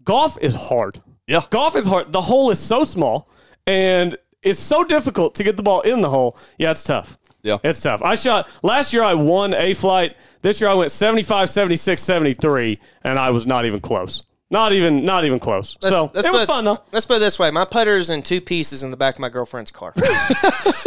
Golf 0.05 0.39
is 0.41 0.55
hard. 0.55 1.01
Yeah. 1.26 1.43
Golf 1.51 1.76
is 1.76 1.87
hard. 1.87 2.12
The 2.12 2.20
hole 2.20 2.51
is 2.51 2.59
so 2.59 2.85
small 2.85 3.28
and 3.66 4.16
it's 4.43 4.61
so 4.61 4.85
difficult 4.85 5.35
to 5.37 5.45
get 5.45 5.57
the 5.57 5.62
ball 5.62 5.80
in 5.83 6.01
the 6.01 6.11
hole. 6.11 6.37
Yeah, 6.59 6.72
it's 6.72 6.85
tough. 6.85 7.16
Yeah. 7.43 7.59
It's 7.64 7.80
tough. 7.80 8.03
I 8.03 8.14
shot 8.14 8.49
last 8.62 8.93
year 8.95 9.03
I 9.03 9.14
won 9.14 9.53
a 9.55 9.74
flight. 9.74 10.16
This 10.43 10.61
year 10.61 10.70
I 10.70 10.74
went 10.74 10.90
75, 10.90 11.51
76, 11.51 12.01
73 12.03 12.78
and 13.05 13.18
I 13.18 13.30
was 13.30 13.47
not 13.47 13.64
even 13.64 13.80
close. 13.80 14.22
Not 14.51 14.72
even 14.72 15.07
not 15.07 15.24
even 15.24 15.38
close. 15.38 15.78
so 15.80 16.11
Let's 16.12 16.28
it 16.28 16.30
was 16.30 16.43
put- 16.43 16.47
fun 16.49 16.64
though. 16.66 16.78
Let's 16.93 17.07
put 17.07 17.16
it 17.16 17.20
this 17.20 17.38
way: 17.38 17.51
my 17.51 17.64
putter 17.64 17.97
is 17.97 18.11
in 18.11 18.22
two 18.22 18.40
pieces 18.43 18.84
in 18.84 18.90
the 18.90 18.99
back 18.99 19.14
of 19.14 19.20
my 19.20 19.30
girlfriend's 19.30 19.70
car. 19.70 19.95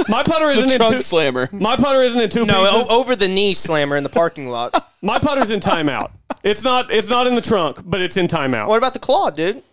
My 0.08 0.22
putter 0.22 0.50
isn't 0.52 0.70
in 0.72 0.92
two, 0.92 1.00
slammer. 1.02 1.50
My 1.52 1.76
putter 1.76 2.04
isn't 2.04 2.22
in 2.22 2.30
two 2.30 2.46
no, 2.46 2.64
pieces. 2.64 2.88
o- 2.92 3.00
over 3.00 3.16
the 3.16 3.28
knee 3.28 3.56
slammer 3.56 3.98
in 3.98 4.04
the 4.04 4.10
parking 4.10 4.50
lot. 4.50 4.72
My 5.02 5.18
putter's 5.18 5.50
in 5.50 5.60
timeout. 5.62 6.12
It's 6.44 6.64
not 6.64 6.92
it's 6.92 7.10
not 7.10 7.26
in 7.26 7.34
the 7.34 7.42
trunk, 7.42 7.80
but 7.84 8.02
it's 8.02 8.18
in 8.18 8.28
timeout. 8.28 8.68
what 8.68 8.78
about 8.78 8.94
the 8.94 9.00
claw, 9.00 9.32
dude? 9.32 9.64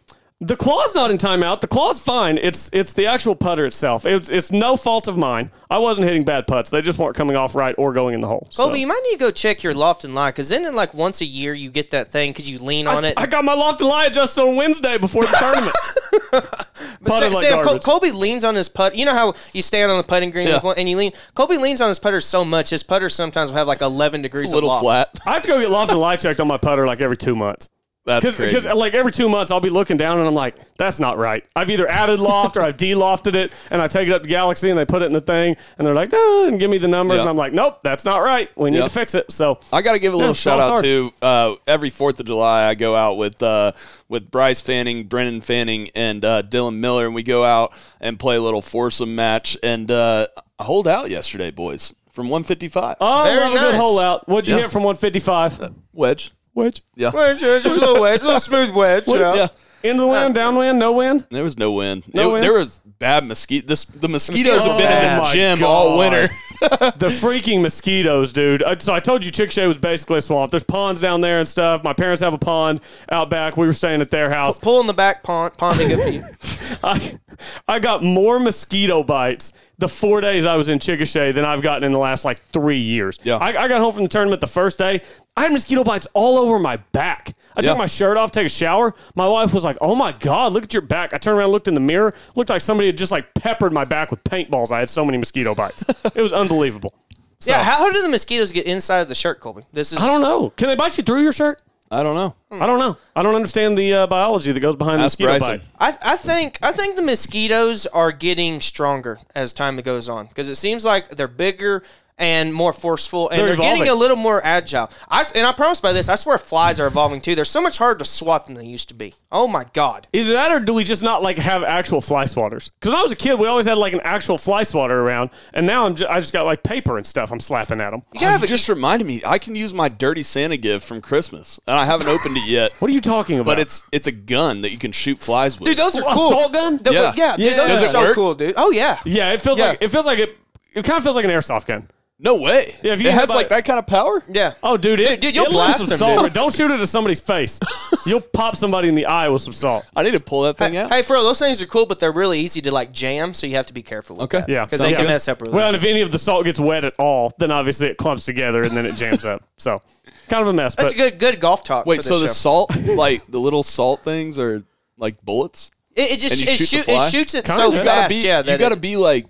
The 0.44 0.56
claw's 0.56 0.92
not 0.92 1.12
in 1.12 1.18
timeout. 1.18 1.60
The 1.60 1.68
claw's 1.68 2.00
fine. 2.00 2.36
It's 2.36 2.68
it's 2.72 2.94
the 2.94 3.06
actual 3.06 3.36
putter 3.36 3.64
itself. 3.64 4.04
It's 4.04 4.28
it's 4.28 4.50
no 4.50 4.76
fault 4.76 5.06
of 5.06 5.16
mine. 5.16 5.52
I 5.70 5.78
wasn't 5.78 6.06
hitting 6.08 6.24
bad 6.24 6.48
putts. 6.48 6.68
They 6.68 6.82
just 6.82 6.98
weren't 6.98 7.14
coming 7.14 7.36
off 7.36 7.54
right 7.54 7.76
or 7.78 7.92
going 7.92 8.14
in 8.14 8.20
the 8.20 8.26
hole. 8.26 8.48
So. 8.50 8.64
Kobe, 8.66 8.78
you 8.80 8.86
might 8.88 9.00
need 9.04 9.18
to 9.18 9.20
go 9.20 9.30
check 9.30 9.62
your 9.62 9.72
loft 9.72 10.02
and 10.04 10.16
lie 10.16 10.30
because 10.30 10.48
then, 10.48 10.66
in 10.66 10.74
like 10.74 10.94
once 10.94 11.20
a 11.20 11.24
year, 11.24 11.54
you 11.54 11.70
get 11.70 11.90
that 11.92 12.08
thing 12.08 12.30
because 12.32 12.50
you 12.50 12.58
lean 12.58 12.88
on 12.88 13.04
it. 13.04 13.14
I 13.16 13.26
got 13.26 13.44
my 13.44 13.54
loft 13.54 13.80
and 13.82 13.88
lie 13.88 14.06
adjusted 14.06 14.42
on 14.42 14.56
Wednesday 14.56 14.98
before 14.98 15.22
the 15.22 15.36
tournament. 15.38 16.56
But 17.00 17.10
Putted 17.14 17.32
Sam, 17.32 17.32
like 17.32 17.44
Sam, 17.44 17.62
Col- 17.62 17.78
Kobe 18.00 18.10
leans 18.10 18.44
on 18.44 18.54
his 18.54 18.68
putt. 18.68 18.94
You 18.96 19.04
know 19.04 19.12
how 19.12 19.34
you 19.52 19.62
stand 19.62 19.90
on 19.90 19.98
the 19.98 20.04
putting 20.04 20.30
green 20.30 20.46
Yeah. 20.48 20.60
one, 20.60 20.76
and 20.78 20.88
you 20.88 20.96
lean. 20.96 21.12
Kobe 21.34 21.56
leans 21.56 21.80
on 21.80 21.88
his 21.88 21.98
putter 21.98 22.20
so 22.20 22.44
much, 22.44 22.70
his 22.70 22.82
putter 22.82 23.08
sometimes 23.08 23.50
will 23.50 23.58
have 23.58 23.66
like 23.68 23.80
11 23.80 24.22
degrees 24.22 24.52
A 24.52 24.54
little 24.54 24.70
of 24.70 24.82
loft. 24.82 25.16
flat. 25.16 25.26
I 25.26 25.34
have 25.34 25.42
to 25.42 25.48
go 25.48 25.60
get 25.60 25.70
loft 25.70 25.90
and 25.92 26.00
lie 26.00 26.16
checked 26.16 26.40
on 26.40 26.46
my 26.48 26.58
putter 26.58 26.86
like 26.86 27.00
every 27.00 27.16
two 27.16 27.34
months. 27.36 27.68
That's 28.04 28.36
Because 28.36 28.64
like 28.66 28.94
every 28.94 29.12
two 29.12 29.28
months 29.28 29.52
I'll 29.52 29.60
be 29.60 29.70
looking 29.70 29.96
down 29.96 30.18
and 30.18 30.26
I'm 30.26 30.34
like, 30.34 30.56
that's 30.76 30.98
not 30.98 31.18
right. 31.18 31.44
I've 31.54 31.70
either 31.70 31.86
added 31.86 32.18
loft 32.18 32.56
or 32.56 32.62
I've 32.62 32.76
de-lofted 32.76 33.34
it 33.36 33.52
and 33.70 33.80
I 33.80 33.86
take 33.86 34.08
it 34.08 34.12
up 34.12 34.22
to 34.24 34.28
Galaxy 34.28 34.70
and 34.70 34.78
they 34.78 34.84
put 34.84 35.02
it 35.02 35.06
in 35.06 35.12
the 35.12 35.20
thing 35.20 35.56
and 35.78 35.86
they're 35.86 35.94
like, 35.94 36.10
oh, 36.12 36.46
and 36.48 36.58
give 36.58 36.68
me 36.68 36.78
the 36.78 36.88
numbers 36.88 37.16
Yeah. 37.16 37.20
and 37.22 37.30
I'm 37.30 37.36
like, 37.36 37.52
nope, 37.52 37.78
that's 37.84 38.04
not 38.04 38.18
right. 38.18 38.50
We 38.56 38.70
need 38.70 38.78
Yeah. 38.78 38.84
to 38.84 38.88
fix 38.90 39.14
it. 39.14 39.30
So 39.30 39.60
I 39.72 39.82
got 39.82 39.92
to 39.92 40.00
give 40.00 40.14
a 40.14 40.16
little 40.16 40.30
Yeah, 40.30 40.34
shout 40.34 40.58
out 40.58 40.68
hard. 40.70 40.82
to 40.84 41.12
uh, 41.22 41.54
every 41.68 41.90
Fourth 41.90 42.18
of 42.18 42.26
July. 42.26 42.68
I 42.68 42.74
go 42.74 42.96
out 42.96 43.18
with 43.18 43.40
uh, 43.40 43.70
with 44.08 44.32
Bryce 44.32 44.60
Fanning, 44.60 45.04
Brennan 45.04 45.40
Fanning, 45.40 45.88
and 45.94 46.24
uh, 46.24 46.42
Dylan 46.42 46.78
Miller, 46.78 47.06
and 47.06 47.14
we 47.14 47.22
go 47.22 47.44
out 47.44 47.72
and 48.00 48.18
play 48.18 48.34
a 48.34 48.42
little 48.42 48.62
foursome 48.62 49.14
match. 49.14 49.56
And 49.62 49.90
uh, 49.92 50.26
I 50.58 50.64
hold 50.64 50.88
out 50.88 51.08
yesterday, 51.08 51.52
boys, 51.52 51.94
from 52.10 52.28
155 52.28 52.96
Oh, 53.00 53.24
Very 53.24 53.46
a 53.46 53.48
good 53.60 53.72
nice. 53.72 53.80
hole 53.80 54.00
out. 54.00 54.28
What'd 54.28 54.48
you 54.48 54.56
Yeah. 54.56 54.62
hit 54.62 54.72
from 54.72 54.82
155? 54.82 55.70
wedge. 55.92 56.32
Wedge. 56.54 56.82
Yeah, 56.96 57.10
Well, 57.12 57.36
just, 57.36 57.64
just 57.64 57.76
a 57.76 57.80
little 57.80 58.00
wedge, 58.02 58.20
a 58.22 58.24
little 58.24 58.40
smooth 58.40 58.70
wedge. 58.72 59.04
yeah. 59.06 59.34
yeah. 59.34 59.48
Into 59.82 60.02
the 60.02 60.08
wind, 60.08 60.34
downwind, 60.34 60.78
no 60.78 60.92
wind. 60.92 61.26
There 61.30 61.42
was 61.42 61.58
no 61.58 61.72
wind. 61.72 62.04
No 62.14 62.30
It- 62.30 62.32
wind? 62.34 62.44
There 62.44 62.52
was 62.52 62.80
bad 62.98 63.24
mosquito. 63.24 63.66
This 63.66 63.84
the 63.84 64.08
mosquitoes 64.08 64.64
have 64.64 64.78
been 64.78 64.86
Oh 64.86 65.00
in 65.00 65.06
the 65.08 65.16
oh, 65.16 65.22
my 65.24 65.32
gym 65.32 65.64
all 65.64 65.88
God. 65.96 65.98
winter. 65.98 66.34
the 66.62 67.08
freaking 67.08 67.60
mosquitoes, 67.60 68.32
dude. 68.32 68.62
So 68.78 68.94
I 68.94 69.00
told 69.00 69.24
you 69.24 69.32
Chickasha 69.32 69.66
was 69.66 69.78
basically 69.78 70.18
a 70.18 70.20
swamp. 70.20 70.50
There's 70.50 70.62
ponds 70.62 71.00
down 71.00 71.20
there 71.20 71.38
and 71.38 71.48
stuff. 71.48 71.82
My 71.82 71.92
parents 71.92 72.22
have 72.22 72.34
a 72.34 72.38
pond 72.38 72.80
out 73.10 73.30
back. 73.30 73.56
We 73.56 73.66
were 73.66 73.72
staying 73.72 74.00
at 74.00 74.10
their 74.10 74.30
house. 74.30 74.58
Pull 74.58 74.80
in 74.80 74.86
the 74.86 74.92
back 74.92 75.22
pond, 75.22 75.54
ponding 75.54 75.88
good 75.88 76.00
for 76.00 76.08
you. 76.08 76.78
I, 76.84 77.18
I 77.66 77.78
got 77.80 78.02
more 78.02 78.38
mosquito 78.38 79.02
bites 79.02 79.52
the 79.78 79.88
four 79.88 80.20
days 80.20 80.46
I 80.46 80.56
was 80.56 80.68
in 80.68 80.78
Chickasha 80.78 81.34
than 81.34 81.44
I've 81.44 81.62
gotten 81.62 81.82
in 81.84 81.92
the 81.92 81.98
last 81.98 82.24
like 82.24 82.40
three 82.46 82.78
years. 82.78 83.18
Yeah. 83.24 83.36
I, 83.36 83.64
I 83.64 83.68
got 83.68 83.80
home 83.80 83.92
from 83.92 84.04
the 84.04 84.08
tournament 84.08 84.40
the 84.40 84.46
first 84.46 84.78
day. 84.78 85.02
I 85.36 85.42
had 85.42 85.52
mosquito 85.52 85.82
bites 85.82 86.06
all 86.14 86.38
over 86.38 86.58
my 86.58 86.76
back. 86.76 87.34
I 87.56 87.60
Yeah. 87.62 87.70
took 87.70 87.78
my 87.78 87.86
shirt 87.86 88.16
off, 88.16 88.30
take 88.30 88.46
a 88.46 88.50
shower. 88.50 88.94
My 89.14 89.28
wife 89.28 89.52
was 89.54 89.64
like, 89.64 89.76
"Oh 89.80 89.94
my 89.94 90.12
god, 90.12 90.52
look 90.52 90.64
at 90.64 90.72
your 90.74 90.82
back!" 90.82 91.12
I 91.14 91.18
turned 91.18 91.38
around, 91.38 91.50
looked 91.50 91.68
in 91.68 91.74
the 91.74 91.80
mirror, 91.80 92.14
looked 92.34 92.50
like 92.50 92.60
somebody 92.60 92.88
had 92.88 92.96
just 92.98 93.12
like 93.12 93.34
peppered 93.34 93.72
my 93.72 93.84
back 93.84 94.10
with 94.10 94.22
paintballs. 94.24 94.72
I 94.72 94.78
had 94.80 94.90
so 94.90 95.04
many 95.04 95.18
mosquito 95.18 95.54
bites. 95.54 95.84
it 96.14 96.22
was 96.22 96.32
unbelievable. 96.32 96.94
So, 97.42 97.50
Yeah, 97.50 97.64
how 97.64 97.90
do 97.90 98.00
the 98.02 98.08
mosquitoes 98.08 98.52
get 98.52 98.66
inside 98.66 99.00
of 99.00 99.08
the 99.08 99.16
shirt, 99.16 99.40
Colby? 99.40 99.62
This 99.72 99.92
is 99.92 99.98
I 100.00 100.06
don't 100.06 100.20
know. 100.22 100.50
Can 100.50 100.68
they 100.68 100.76
bite 100.76 100.96
you 100.96 101.02
through 101.02 101.22
your 101.24 101.32
shirt? 101.32 101.60
I 101.90 102.04
don't 102.04 102.14
know. 102.14 102.36
I 102.52 102.66
don't 102.68 102.78
know. 102.78 102.96
I 103.16 103.22
don't 103.24 103.34
understand 103.34 103.76
the 103.76 103.92
uh, 103.92 104.06
biology 104.06 104.52
that 104.52 104.60
goes 104.60 104.76
behind 104.76 105.02
Ask 105.02 105.18
the 105.18 105.24
mosquito 105.24 105.44
Bryson. 105.44 105.66
bite. 105.76 105.98
I, 106.04 106.12
I 106.12 106.16
think 106.16 106.58
I 106.62 106.70
think 106.70 106.94
the 106.94 107.02
mosquitoes 107.02 107.84
are 107.86 108.12
getting 108.12 108.60
stronger 108.60 109.18
as 109.34 109.52
time 109.52 109.76
goes 109.78 110.08
on 110.08 110.26
because 110.28 110.48
it 110.48 110.54
seems 110.54 110.84
like 110.84 111.08
they're 111.16 111.26
bigger 111.26 111.82
and 112.22 112.54
more 112.54 112.72
forceful, 112.72 113.28
and 113.30 113.38
They're 113.40 113.48
they're, 113.48 113.56
getting 113.56 113.88
a 113.88 113.94
little 113.94 114.16
more 114.16 114.40
agile. 114.44 114.88
I 115.08 115.20
s- 115.22 115.32
and 115.32 115.44
I 115.44 115.52
promise 115.52 115.80
by 115.80 115.92
this, 115.92 116.08
I 116.08 116.14
swear 116.14 116.38
flies 116.38 116.78
are 116.78 116.86
evolving 116.86 117.20
too. 117.20 117.34
They're 117.34 117.44
so 117.44 117.60
much 117.60 117.78
harder 117.78 117.98
to 117.98 118.04
swat 118.04 118.46
than 118.46 118.54
they 118.54 118.64
used 118.64 118.88
to 118.90 118.94
be. 118.94 119.14
Oh 119.32 119.48
my 119.48 119.66
god! 119.72 120.06
Either 120.12 120.32
that 120.34 120.52
or 120.52 120.60
do 120.60 120.72
we 120.72 120.84
just 120.84 121.02
not 121.02 121.20
like 121.22 121.36
have 121.38 121.64
actual 121.64 122.00
fly 122.00 122.24
swatters? 122.24 122.70
Because 122.78 122.92
when 122.92 123.00
I 123.00 123.02
was 123.02 123.10
a 123.10 123.16
kid, 123.16 123.38
we 123.40 123.48
always 123.48 123.66
had 123.66 123.76
like 123.76 123.92
an 123.92 124.00
actual 124.04 124.38
fly 124.38 124.62
swatter 124.62 125.00
around, 125.00 125.30
and 125.52 125.66
now 125.66 125.84
I'm 125.84 125.96
just, 125.96 126.08
I 126.10 126.20
just 126.20 126.32
got 126.32 126.46
like 126.46 126.62
paper 126.62 126.96
and 126.96 127.04
stuff 127.04 127.32
I'm 127.32 127.40
slapping 127.40 127.80
at 127.80 127.90
them. 127.90 128.02
Ah, 128.16 128.20
you 128.20 128.26
Oh, 128.26 128.30
have 128.30 128.40
you 128.42 128.46
just 128.46 128.68
reminded 128.68 129.04
me. 129.06 129.20
I 129.26 129.38
can 129.38 129.56
use 129.56 129.74
my 129.74 129.88
dirty 129.88 130.22
Santa 130.22 130.56
gift 130.56 130.86
from 130.86 131.00
Christmas, 131.00 131.58
and 131.66 131.76
I 131.76 131.84
haven't 131.84 132.06
opened 132.08 132.36
it 132.36 132.46
yet. 132.48 132.70
What 132.78 132.88
are 132.90 132.94
you 132.94 133.00
talking 133.00 133.38
about? 133.40 133.46
But 133.52 133.58
it's 133.58 133.86
it's 133.90 134.06
a 134.06 134.12
gun 134.12 134.60
that 134.62 134.70
you 134.70 134.78
can 134.78 134.92
shoot 134.92 135.18
flies 135.18 135.58
with. 135.58 135.66
dude, 135.68 135.76
those 135.76 135.96
are 135.98 136.02
A 136.02 136.14
cool. 136.14 136.28
assault 136.28 136.52
gun? 136.52 136.78
Th- 136.78 136.94
Yeah. 136.94 137.12
yeah, 137.16 137.36
dude, 137.36 137.46
Yeah. 137.46 137.54
those 137.56 137.68
Does 137.68 137.84
are 137.84 137.88
so 137.88 138.00
work? 138.00 138.14
cool, 138.14 138.34
dude. 138.34 138.54
Oh 138.56 138.70
yeah, 138.70 138.98
yeah, 139.04 139.32
it 139.32 139.42
feels 139.42 139.58
Yeah. 139.58 139.70
like 139.70 139.82
it 139.82 139.88
feels 139.88 140.06
like 140.06 140.20
it. 140.20 140.36
It 140.74 140.84
kind 140.84 140.96
of 140.96 141.02
feels 141.04 141.16
like 141.16 141.24
an 141.26 141.30
airsoft 141.30 141.66
gun. 141.66 141.88
No 142.22 142.36
way. 142.36 142.74
Yeah, 142.82 142.92
if 142.94 143.02
you 143.02 143.08
it 143.08 143.14
has 143.14 143.28
by- 143.28 143.34
like 143.34 143.48
that 143.50 143.64
kind 143.64 143.78
of 143.78 143.86
power. 143.86 144.22
yeah. 144.30 144.54
Oh, 144.62 144.76
dude, 144.76 145.00
it, 145.00 145.08
Dude, 145.08 145.20
dude, 145.20 145.36
you'll 145.36 145.46
it 145.46 145.50
blast 145.50 145.80
some 145.80 145.88
them, 145.88 145.98
salt, 145.98 146.20
dude. 146.22 146.32
Don't 146.32 146.54
shoot 146.54 146.70
it 146.70 146.80
at 146.80 146.88
somebody's 146.88 147.20
face. 147.20 147.58
You'll 148.06 148.20
pop 148.20 148.56
somebody 148.56 148.88
in 148.88 148.94
the 148.96 149.06
eye 149.06 149.28
with 149.28 149.42
some 149.42 149.52
salt. 149.52 149.84
I 149.94 150.02
need 150.02 150.12
to 150.12 150.20
pull 150.20 150.42
that 150.42 150.56
thing 150.56 150.72
Hey, 150.72 150.78
out. 150.78 150.92
hey, 150.92 151.02
for 151.02 151.16
those 151.16 151.38
things 151.38 151.60
are 151.62 151.66
cool, 151.66 151.86
but 151.86 151.98
they're 152.00 152.10
really 152.12 152.40
easy 152.40 152.60
to 152.62 152.72
like 152.72 152.90
jam, 152.92 153.32
so 153.34 153.46
you 153.46 153.54
have 153.56 153.66
to 153.66 153.72
be 153.74 153.82
careful. 153.82 154.16
With 154.16 154.24
Okay. 154.24 154.40
that. 154.40 154.48
Yeah, 154.48 154.64
because 154.64 154.78
they 154.80 154.92
can 154.92 155.02
yeah. 155.04 155.10
mess 155.10 155.28
up 155.28 155.40
really. 155.42 155.54
Well, 155.54 155.66
and 155.68 155.76
if 155.76 155.84
any 155.84 156.00
of 156.00 156.10
the 156.10 156.18
salt 156.18 156.44
gets 156.44 156.58
wet 156.58 156.82
at 156.84 156.94
all, 156.98 157.32
then 157.38 157.50
obviously 157.50 157.88
it 157.88 157.96
clumps 157.98 158.24
together 158.24 158.62
and 158.62 158.72
then 158.76 158.86
it 158.86 158.96
jams 158.96 159.24
up. 159.24 159.42
So, 159.58 159.80
kind 160.28 160.42
of 160.42 160.48
a 160.48 160.52
mess. 160.52 160.74
That's 160.74 160.88
but 160.88 160.94
a 160.94 161.10
good 161.10 161.18
good 161.20 161.40
golf 161.40 161.62
talk. 161.64 161.86
Wait, 161.86 161.98
for 161.98 162.02
so 162.02 162.16
the 162.18 162.22
this 162.26 162.32
show. 162.36 162.66
salt, 162.66 162.76
like 162.96 163.26
the 163.26 163.38
little 163.38 163.62
salt 163.62 164.02
things, 164.02 164.38
are 164.38 164.64
like 164.96 165.22
bullets? 165.24 165.70
It, 165.94 166.12
it 166.12 166.20
just 166.20 166.40
and 166.40 166.48
it, 166.48 166.56
shoot 166.56 166.68
shoot, 166.68 166.88
it 166.88 167.10
shoots 167.10 167.34
it 167.34 167.44
Kinda. 167.44 167.56
so 167.56 167.70
You 167.70 167.78
You 167.78 167.84
fast. 167.84 167.86
gotta 167.86 168.08
be. 168.08 168.26
yeah, 168.26 168.42
you 168.42 168.58
gotta 168.58 168.76
be 168.76 168.96
like 168.96 169.26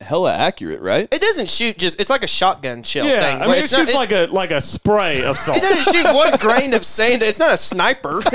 hella 0.00 0.34
accurate, 0.34 0.80
right? 0.80 1.08
It 1.12 1.20
doesn't 1.20 1.48
shoot 1.50 1.78
just. 1.78 2.00
It's 2.00 2.10
like 2.10 2.22
a 2.22 2.26
shotgun 2.26 2.82
shell 2.82 3.06
yeah, 3.06 3.20
thing. 3.20 3.42
I 3.42 3.46
mean, 3.46 3.54
it 3.56 3.64
it's 3.64 3.72
not- 3.72 3.80
shoots 3.82 3.94
like 3.94 4.12
a 4.12 4.26
like 4.26 4.50
a 4.50 4.60
spray 4.60 5.22
of 5.24 5.36
salt. 5.38 5.58
It 5.58 5.62
doesn't 5.62 5.94
shoot 5.94 6.14
one 6.14 6.36
grain 6.38 6.74
of 6.74 6.84
sand. 6.84 7.22
It's 7.22 7.38
not 7.38 7.54
a 7.54 7.56
sniper. 7.56 8.20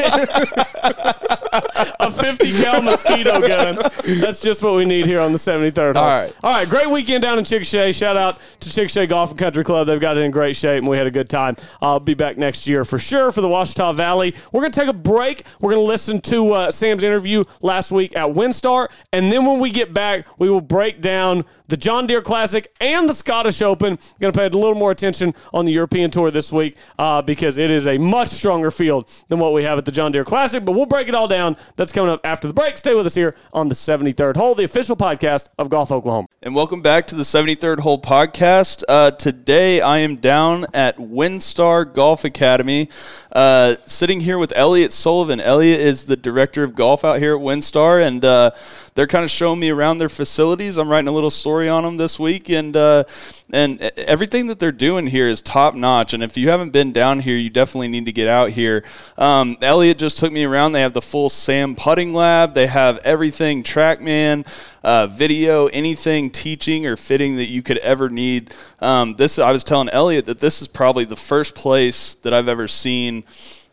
a 2.00 2.12
50 2.12 2.52
cal 2.64 2.82
mosquito 2.82 3.40
gun. 3.48 3.78
That's 4.20 4.42
just 4.42 4.64
what 4.64 4.76
we 4.76 4.86
need 4.86 5.06
here 5.06 5.20
on 5.20 5.32
the 5.32 5.38
seventy 5.38 5.72
third. 5.72 5.98
All 5.98 6.06
right, 6.06 6.34
all 6.44 6.52
right. 6.52 6.68
Great 6.68 6.90
weekend 6.90 7.22
down 7.22 7.38
in 7.38 7.44
Chickasha. 7.46 7.98
Shout 7.98 8.18
out 8.18 8.40
to 8.62 8.70
Chickasha 8.70 9.08
Golf 9.08 9.32
and 9.32 9.40
Country 9.40 9.64
Club. 9.64 9.88
They've 9.88 10.00
got 10.00 10.18
it 10.18 10.22
in 10.22 10.32
great 10.32 10.56
shape 10.56 10.80
and 10.80 10.88
we 10.88 10.98
had 10.98 11.08
a 11.08 11.12
good 11.12 11.30
time. 11.30 11.56
I'll 11.82 12.00
be 12.00 12.14
back 12.14 12.38
next 12.38 12.68
year 12.68 12.84
for 12.86 12.98
sure 12.98 13.32
for 13.32 13.42
the 13.42 13.48
Washita 13.48 13.94
Valley. 13.96 14.34
We're 14.52 14.62
going 14.62 14.72
to 14.72 14.80
take 14.80 14.90
a 14.90 14.94
break. 14.94 15.44
We're 15.60 15.72
going 15.72 15.84
to 15.84 15.88
listen 15.88 16.22
to 16.22 16.52
uh, 16.52 16.72
Sam's 16.72 17.04
interview 17.04 17.44
last 17.62 17.92
week 17.92 18.16
at 18.16 18.28
WinStar. 18.28 18.90
And 19.14 19.32
then 19.32 19.46
when 19.46 19.60
we 19.60 19.70
get 19.70 19.94
back, 19.94 20.26
we 20.38 20.50
will 20.50 20.62
break 20.62 21.02
down 21.02 21.46
the 21.68 21.78
John 21.78 22.06
Deere 22.06 22.22
Classic 22.22 22.72
and 22.82 23.08
the 23.08 23.14
Scottish 23.14 23.62
Open. 23.62 23.98
Going 24.20 24.34
to 24.34 24.38
pay 24.38 24.46
a 24.46 24.50
little 24.50 24.76
more 24.76 24.92
attention 24.92 25.34
on 25.54 25.66
the 25.66 25.72
European 25.72 26.12
Tour 26.12 26.30
this 26.30 26.52
week 26.52 26.76
uh, 27.00 27.22
because 27.22 27.58
it 27.58 27.72
is 27.72 27.88
a 27.88 27.98
much 27.98 28.28
stronger 28.28 28.72
field 28.72 29.08
than 29.30 29.40
what 29.40 29.54
we 29.54 29.64
have 29.64 29.78
at 29.78 29.86
the 29.86 29.92
John 29.92 30.12
Deere 30.12 30.26
Classic. 30.26 30.64
But 30.64 30.74
we'll 30.74 30.86
break 30.86 31.08
it 31.08 31.16
all 31.16 31.28
down. 31.28 31.56
That's 31.78 31.92
coming 31.94 32.12
up 32.12 32.22
after 32.26 32.48
the 32.48 32.54
break. 32.54 32.78
Stay 32.78 32.94
with 32.94 33.06
us 33.06 33.16
here 33.16 33.36
on 33.54 33.70
the 33.70 33.76
73rd 33.76 34.36
hole, 34.36 34.54
the 34.54 34.66
official 34.66 34.98
podcast 34.98 35.50
of 35.58 35.70
Golf 35.70 35.92
Oklahoma. 35.92 36.28
And 36.44 36.56
welcome 36.56 36.82
back 36.82 37.08
to 37.08 37.16
the 37.16 37.24
73rd 37.24 37.80
Hole 37.80 38.02
Podcast. 38.02 38.84
Uh, 38.90 39.12
today 39.12 39.80
I 39.80 40.00
am 40.00 40.18
down 40.18 40.66
at 40.74 40.98
WinStar 40.98 41.94
Golf 41.94 42.26
Academy, 42.26 42.90
uh, 43.32 43.76
sitting 43.86 44.22
here 44.22 44.38
with 44.38 44.52
Elliot 44.56 44.92
Sullivan. 44.92 45.40
Elliot 45.40 45.80
is 45.80 46.06
the 46.06 46.18
director 46.18 46.64
of 46.64 46.76
golf 46.76 47.06
out 47.06 47.20
here 47.20 47.36
at 47.36 47.42
WinStar, 47.42 48.06
and 48.06 48.26
uh, 48.26 48.52
they're 48.94 49.08
kind 49.08 49.24
of 49.24 49.32
showing 49.32 49.60
me 49.60 49.70
around 49.70 49.98
their 50.00 50.10
facilities. 50.10 50.78
I'm 50.78 50.90
writing 50.90 51.08
a 51.08 51.12
little 51.12 51.30
story 51.30 51.70
on 51.70 51.84
them 51.84 51.98
this 51.98 52.20
week, 52.20 52.50
and 52.50 52.76
uh, 52.76 53.06
and 53.52 53.82
everything 53.98 54.48
that 54.48 54.60
they're 54.60 54.72
doing 54.72 55.08
here 55.08 55.28
is 55.28 55.42
top 55.42 55.76
notch. 55.76 56.14
And 56.14 56.22
if 56.22 56.38
you 56.38 56.50
haven't 56.50 56.72
been 56.72 56.92
down 56.92 57.20
here, 57.20 57.38
you 57.38 57.50
definitely 57.50 57.88
need 57.88 58.06
to 58.06 58.12
get 58.12 58.28
out 58.28 58.50
here. 58.50 58.84
Um, 59.18 59.58
Elliot 59.62 59.98
just 59.98 60.18
took 60.18 60.32
me 60.32 60.44
around. 60.44 60.74
They 60.74 60.82
have 60.82 60.94
the 60.94 61.02
full 61.02 61.30
Sam 61.30 61.76
putting 61.76 62.14
lab. 62.14 62.54
They 62.54 62.68
have 62.68 62.98
everything 63.00 63.64
TrackMan, 63.64 64.46
uh, 64.84 65.08
video, 65.08 65.68
anything 65.68 66.30
teaching 66.30 66.86
or 66.86 66.96
fitting 66.96 67.38
that 67.38 67.48
you 67.48 67.62
could 67.62 67.78
ever 67.80 68.10
need. 68.10 68.54
Um, 68.80 69.16
this 69.16 69.40
I 69.40 69.52
was 69.52 69.64
telling 69.64 69.90
Elliot 69.90 70.26
that 70.26 70.40
this 70.40 70.62
is 70.62 70.68
probably 70.68 71.06
the 71.06 71.16
first 71.16 71.56
place 71.56 72.16
that 72.16 72.34
I've 72.34 72.48
ever 72.48 72.68
seen 72.68 73.24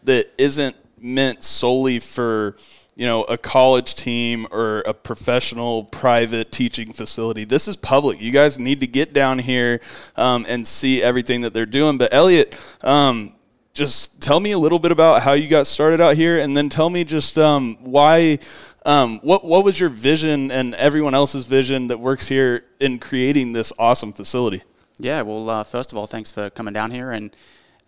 that 0.05 0.33
isn't 0.39 0.77
meant 1.01 1.43
solely 1.45 2.01
for 2.01 2.57
you 2.99 3.07
know 3.07 3.23
a 3.23 3.39
college 3.39 3.95
team 3.95 4.47
or 4.51 4.81
a 4.81 4.93
professional 4.93 5.85
private 5.85 6.51
teaching 6.51 6.93
facility. 6.93 7.45
This 7.45 7.69
is 7.69 7.77
public. 7.77 8.21
You 8.21 8.33
guys 8.33 8.59
need 8.59 8.81
to 8.81 8.89
get 8.89 9.13
down 9.13 9.39
here 9.39 9.81
um, 10.17 10.45
and 10.49 10.67
see 10.67 11.01
everything 11.01 11.43
that 11.43 11.55
they're 11.55 11.65
doing. 11.65 11.97
But 11.97 12.13
elliot 12.13 12.59
um, 12.83 13.37
just 13.73 14.21
tell 14.21 14.41
me 14.41 14.51
a 14.51 14.59
little 14.59 14.81
bit 14.81 14.91
about 14.91 15.23
how 15.23 15.35
you 15.35 15.49
got 15.49 15.69
started 15.69 16.01
out 16.01 16.17
here 16.17 16.41
and 16.41 16.57
then 16.57 16.69
tell 16.69 16.91
me 16.91 17.05
just 17.05 17.39
um, 17.39 17.77
why 17.81 18.41
um, 18.85 19.21
what, 19.23 19.45
what 19.45 19.65
was 19.65 19.79
your 19.79 19.91
vision 19.91 20.51
and 20.51 20.75
everyone 20.75 21.15
else's 21.15 21.47
vision 21.47 21.87
that 21.87 22.01
works 22.01 22.27
here 22.27 22.65
in 22.81 22.99
creating 22.99 23.53
this 23.53 23.73
awesome 23.79 24.13
facility? 24.13 24.65
Yeah, 24.99 25.23
well, 25.23 25.49
uh, 25.49 25.63
first 25.63 25.93
of 25.93 25.99
all, 25.99 26.09
thanks 26.09 26.33
for 26.33 26.51
coming 26.51 26.75
down 26.75 26.91
here 26.91 27.13
and 27.13 27.31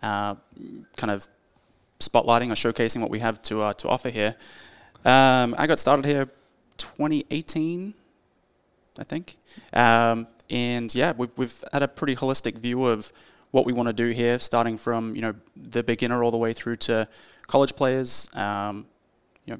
uh, 0.01 0.35
kind 0.95 1.11
of 1.11 1.27
spotlighting 1.99 2.49
or 2.49 2.55
showcasing 2.55 3.01
what 3.01 3.09
we 3.09 3.19
have 3.19 3.41
to 3.41 3.61
uh, 3.61 3.73
to 3.73 3.89
offer 3.89 4.09
here. 4.09 4.37
Um, 5.03 5.55
I 5.57 5.65
got 5.65 5.79
started 5.79 6.05
here 6.05 6.29
2018, 6.77 7.93
I 8.99 9.03
think, 9.03 9.37
um, 9.73 10.27
and 10.49 10.93
yeah, 10.93 11.13
we've 11.17 11.31
we've 11.37 11.63
had 11.73 11.81
a 11.81 11.87
pretty 11.87 12.15
holistic 12.15 12.55
view 12.55 12.85
of 12.85 13.11
what 13.49 13.65
we 13.65 13.73
want 13.73 13.87
to 13.87 13.93
do 13.93 14.09
here, 14.09 14.37
starting 14.37 14.77
from 14.77 15.15
you 15.15 15.21
know 15.23 15.33
the 15.55 15.81
beginner 15.83 16.23
all 16.23 16.29
the 16.29 16.37
way 16.37 16.53
through 16.53 16.75
to 16.75 17.07
college 17.47 17.75
players, 17.75 18.29
um, 18.35 18.85
you 19.45 19.55
know, 19.55 19.59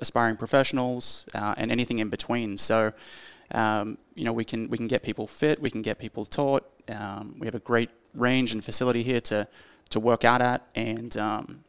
aspiring 0.00 0.36
professionals, 0.36 1.26
uh, 1.34 1.54
and 1.58 1.70
anything 1.70 1.98
in 1.98 2.08
between. 2.08 2.56
So, 2.56 2.92
um, 3.52 3.98
you 4.14 4.24
know, 4.24 4.32
we 4.32 4.44
can 4.44 4.70
we 4.70 4.78
can 4.78 4.86
get 4.86 5.02
people 5.02 5.26
fit, 5.26 5.60
we 5.60 5.70
can 5.70 5.82
get 5.82 5.98
people 5.98 6.24
taught. 6.24 6.64
Um, 6.88 7.36
we 7.38 7.46
have 7.46 7.54
a 7.54 7.60
great 7.60 7.90
range 8.14 8.52
and 8.52 8.64
facility 8.64 9.02
here 9.02 9.20
to 9.22 9.46
to 9.90 10.00
work 10.00 10.24
out 10.24 10.40
at, 10.40 10.66
and 10.74 11.14
um, 11.18 11.64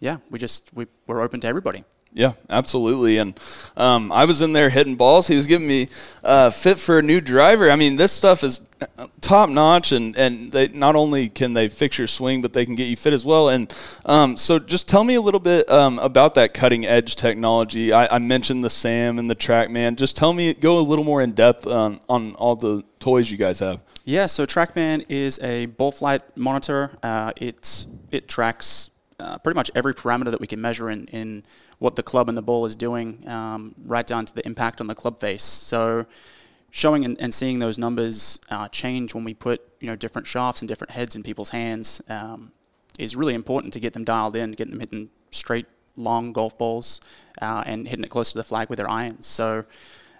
yeah, 0.00 0.18
we 0.28 0.38
just 0.38 0.70
we, 0.74 0.86
we're 1.06 1.22
open 1.22 1.40
to 1.40 1.48
everybody. 1.48 1.84
Yeah, 2.14 2.32
absolutely. 2.50 3.16
And 3.16 3.38
um, 3.76 4.12
I 4.12 4.26
was 4.26 4.42
in 4.42 4.52
there 4.52 4.68
hitting 4.68 4.96
balls. 4.96 5.28
He 5.28 5.36
was 5.36 5.46
giving 5.46 5.66
me 5.66 5.88
uh, 6.22 6.50
fit 6.50 6.78
for 6.78 6.98
a 6.98 7.02
new 7.02 7.22
driver. 7.22 7.70
I 7.70 7.76
mean, 7.76 7.96
this 7.96 8.12
stuff 8.12 8.44
is 8.44 8.66
top 9.22 9.48
notch, 9.48 9.92
and 9.92 10.16
and 10.16 10.52
they 10.52 10.68
not 10.68 10.94
only 10.94 11.30
can 11.30 11.54
they 11.54 11.68
fix 11.68 11.96
your 11.96 12.06
swing, 12.06 12.42
but 12.42 12.52
they 12.52 12.66
can 12.66 12.74
get 12.74 12.88
you 12.88 12.96
fit 12.96 13.14
as 13.14 13.24
well. 13.24 13.48
And 13.48 13.74
um, 14.04 14.36
so, 14.36 14.58
just 14.58 14.88
tell 14.88 15.04
me 15.04 15.14
a 15.14 15.22
little 15.22 15.40
bit 15.40 15.70
um, 15.70 15.98
about 16.00 16.34
that 16.34 16.52
cutting 16.52 16.84
edge 16.84 17.16
technology. 17.16 17.94
I, 17.94 18.16
I 18.16 18.18
mentioned 18.18 18.62
the 18.62 18.70
Sam 18.70 19.18
and 19.18 19.30
the 19.30 19.36
TrackMan. 19.36 19.96
Just 19.96 20.16
tell 20.16 20.34
me, 20.34 20.52
go 20.52 20.78
a 20.78 20.80
little 20.80 21.04
more 21.04 21.22
in 21.22 21.32
depth 21.32 21.66
on 21.66 22.00
on 22.10 22.34
all 22.34 22.56
the 22.56 22.84
toys 22.98 23.30
you 23.30 23.38
guys 23.38 23.60
have. 23.60 23.80
Yeah, 24.04 24.26
so 24.26 24.44
TrackMan 24.44 25.06
is 25.08 25.38
a 25.40 25.66
ball 25.66 25.92
flight 25.92 26.22
monitor. 26.36 26.90
Uh, 27.02 27.32
it 27.36 28.28
tracks 28.28 28.90
uh, 29.22 29.38
pretty 29.38 29.54
much 29.54 29.70
every 29.74 29.94
parameter 29.94 30.30
that 30.30 30.40
we 30.40 30.46
can 30.46 30.60
measure 30.60 30.90
in, 30.90 31.06
in 31.06 31.44
what 31.78 31.96
the 31.96 32.02
club 32.02 32.28
and 32.28 32.36
the 32.36 32.42
ball 32.42 32.66
is 32.66 32.74
doing, 32.76 33.26
um, 33.28 33.74
right 33.84 34.06
down 34.06 34.26
to 34.26 34.34
the 34.34 34.44
impact 34.44 34.80
on 34.80 34.86
the 34.88 34.94
club 34.94 35.20
face. 35.20 35.44
So 35.44 36.06
showing 36.70 37.04
and, 37.04 37.20
and 37.20 37.32
seeing 37.32 37.58
those 37.58 37.78
numbers 37.78 38.40
uh, 38.50 38.66
change 38.68 39.14
when 39.14 39.24
we 39.24 39.34
put 39.34 39.60
you 39.80 39.86
know 39.86 39.94
different 39.94 40.26
shafts 40.26 40.62
and 40.62 40.68
different 40.68 40.90
heads 40.90 41.14
in 41.14 41.22
people's 41.22 41.50
hands 41.50 42.00
um, 42.08 42.50
is 42.98 43.14
really 43.14 43.34
important 43.34 43.72
to 43.74 43.80
get 43.80 43.92
them 43.92 44.04
dialed 44.04 44.34
in, 44.34 44.52
get 44.52 44.68
them 44.70 44.80
hitting 44.80 45.10
straight 45.30 45.66
long 45.96 46.32
golf 46.32 46.56
balls 46.58 47.00
uh, 47.40 47.62
and 47.66 47.86
hitting 47.86 48.04
it 48.04 48.08
close 48.10 48.32
to 48.32 48.38
the 48.38 48.44
flag 48.44 48.68
with 48.70 48.78
their 48.78 48.90
irons. 48.90 49.26
So 49.26 49.64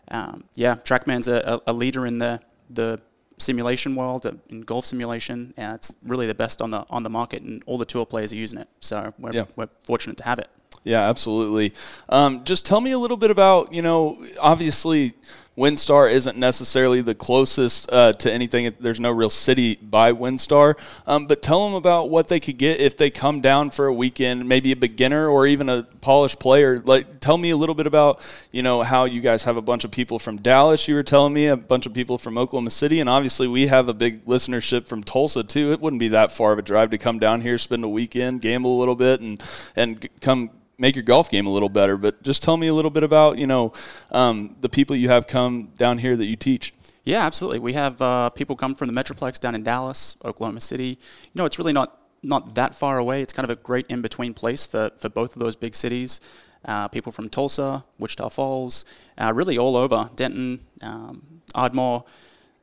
um, 0.08 0.44
yeah, 0.54 0.74
TrackMan's 0.76 1.26
a, 1.28 1.60
a 1.66 1.72
leader 1.72 2.06
in 2.06 2.18
the 2.18 2.40
the 2.70 3.00
simulation 3.42 3.94
world, 3.94 4.24
uh, 4.26 4.32
in 4.48 4.62
golf 4.62 4.86
simulation. 4.86 5.52
Uh, 5.58 5.72
it's 5.74 5.94
really 6.02 6.26
the 6.26 6.34
best 6.34 6.62
on 6.62 6.70
the 6.70 6.84
on 6.90 7.02
the 7.02 7.10
market, 7.10 7.42
and 7.42 7.62
all 7.66 7.78
the 7.78 7.84
tour 7.84 8.06
players 8.06 8.32
are 8.32 8.36
using 8.36 8.58
it. 8.58 8.68
So 8.80 9.12
we're, 9.18 9.32
Yeah. 9.32 9.44
we're 9.56 9.68
fortunate 9.84 10.16
to 10.18 10.24
have 10.24 10.38
it. 10.38 10.48
Yeah, 10.84 11.08
absolutely. 11.08 11.72
Um, 12.08 12.42
just 12.44 12.66
tell 12.66 12.80
me 12.80 12.90
a 12.92 12.98
little 12.98 13.16
bit 13.16 13.30
about, 13.30 13.72
you 13.72 13.82
know, 13.82 14.18
obviously 14.40 15.14
WinStar 15.56 16.10
isn't 16.10 16.38
necessarily 16.38 17.02
the 17.02 17.14
closest 17.14 17.92
uh, 17.92 18.14
to 18.14 18.32
anything. 18.32 18.72
There's 18.80 19.00
no 19.00 19.10
real 19.10 19.28
city 19.28 19.74
by 19.76 20.12
WinStar. 20.12 20.76
Um, 21.06 21.26
but 21.26 21.42
tell 21.42 21.66
them 21.66 21.74
about 21.74 22.08
what 22.08 22.28
they 22.28 22.40
could 22.40 22.56
get 22.56 22.80
if 22.80 22.96
they 22.96 23.10
come 23.10 23.42
down 23.42 23.70
for 23.70 23.86
a 23.86 23.92
weekend, 23.92 24.48
maybe 24.48 24.72
a 24.72 24.76
beginner 24.76 25.28
or 25.28 25.46
even 25.46 25.68
a 25.68 25.82
polished 26.00 26.40
player. 26.40 26.78
Like, 26.78 27.20
tell 27.20 27.36
me 27.36 27.50
a 27.50 27.56
little 27.56 27.74
bit 27.74 27.86
about, 27.86 28.22
you 28.50 28.62
know, 28.62 28.82
how 28.82 29.04
you 29.04 29.20
guys 29.20 29.44
have 29.44 29.58
a 29.58 29.62
bunch 29.62 29.84
of 29.84 29.90
people 29.90 30.18
from 30.18 30.38
Dallas, 30.38 30.88
you 30.88 30.94
were 30.94 31.02
telling 31.02 31.34
me, 31.34 31.46
a 31.48 31.56
bunch 31.56 31.84
of 31.84 31.92
people 31.92 32.16
from 32.16 32.38
Oklahoma 32.38 32.70
City. 32.70 33.00
And 33.00 33.10
obviously, 33.10 33.46
we 33.46 33.66
have 33.66 33.88
a 33.88 33.94
big 33.94 34.24
listenership 34.24 34.86
from 34.86 35.02
Tulsa, 35.02 35.42
too. 35.42 35.70
It 35.72 35.80
wouldn't 35.80 36.00
be 36.00 36.08
that 36.08 36.32
far 36.32 36.52
of 36.52 36.58
a 36.58 36.62
drive 36.62 36.88
to 36.90 36.98
come 36.98 37.18
down 37.18 37.42
here, 37.42 37.58
spend 37.58 37.84
a 37.84 37.88
weekend, 37.88 38.40
gamble 38.40 38.74
a 38.74 38.78
little 38.78 38.96
bit, 38.96 39.20
and, 39.20 39.42
and 39.76 40.08
come 40.20 40.50
make 40.82 40.96
your 40.96 41.04
golf 41.04 41.30
game 41.30 41.46
a 41.46 41.50
little 41.50 41.68
better. 41.70 41.96
But 41.96 42.22
just 42.22 42.42
tell 42.42 42.58
me 42.58 42.66
a 42.66 42.74
little 42.74 42.90
bit 42.90 43.04
about 43.04 43.38
you 43.38 43.46
know 43.46 43.72
um, 44.10 44.56
the 44.60 44.68
people 44.68 44.94
you 44.94 45.08
have 45.08 45.26
come 45.26 45.70
down 45.78 45.96
here 45.98 46.16
that 46.16 46.26
you 46.26 46.36
teach. 46.36 46.74
Yeah, 47.04 47.24
absolutely. 47.24 47.60
We 47.60 47.72
have 47.72 48.02
uh, 48.02 48.30
people 48.30 48.54
come 48.54 48.74
from 48.74 48.88
the 48.88 48.94
Metroplex 48.94 49.40
down 49.40 49.54
in 49.54 49.62
Dallas, 49.62 50.16
Oklahoma 50.24 50.60
City. 50.60 50.98
You 51.24 51.36
know, 51.36 51.46
it's 51.46 51.58
really 51.58 51.72
not 51.72 51.98
not 52.22 52.54
that 52.56 52.74
far 52.74 52.98
away. 52.98 53.22
It's 53.22 53.32
kind 53.32 53.44
of 53.44 53.50
a 53.50 53.60
great 53.60 53.86
in 53.88 54.02
between 54.02 54.34
place 54.34 54.66
for, 54.66 54.90
for 54.96 55.08
both 55.08 55.34
of 55.34 55.40
those 55.40 55.56
big 55.56 55.74
cities. 55.74 56.20
Uh, 56.64 56.86
people 56.86 57.10
from 57.10 57.28
Tulsa, 57.28 57.84
Wichita 57.98 58.28
Falls, 58.28 58.84
uh, 59.18 59.32
really 59.34 59.58
all 59.58 59.76
over 59.76 60.10
Denton, 60.14 60.60
um, 60.80 61.40
Ardmore. 61.56 62.04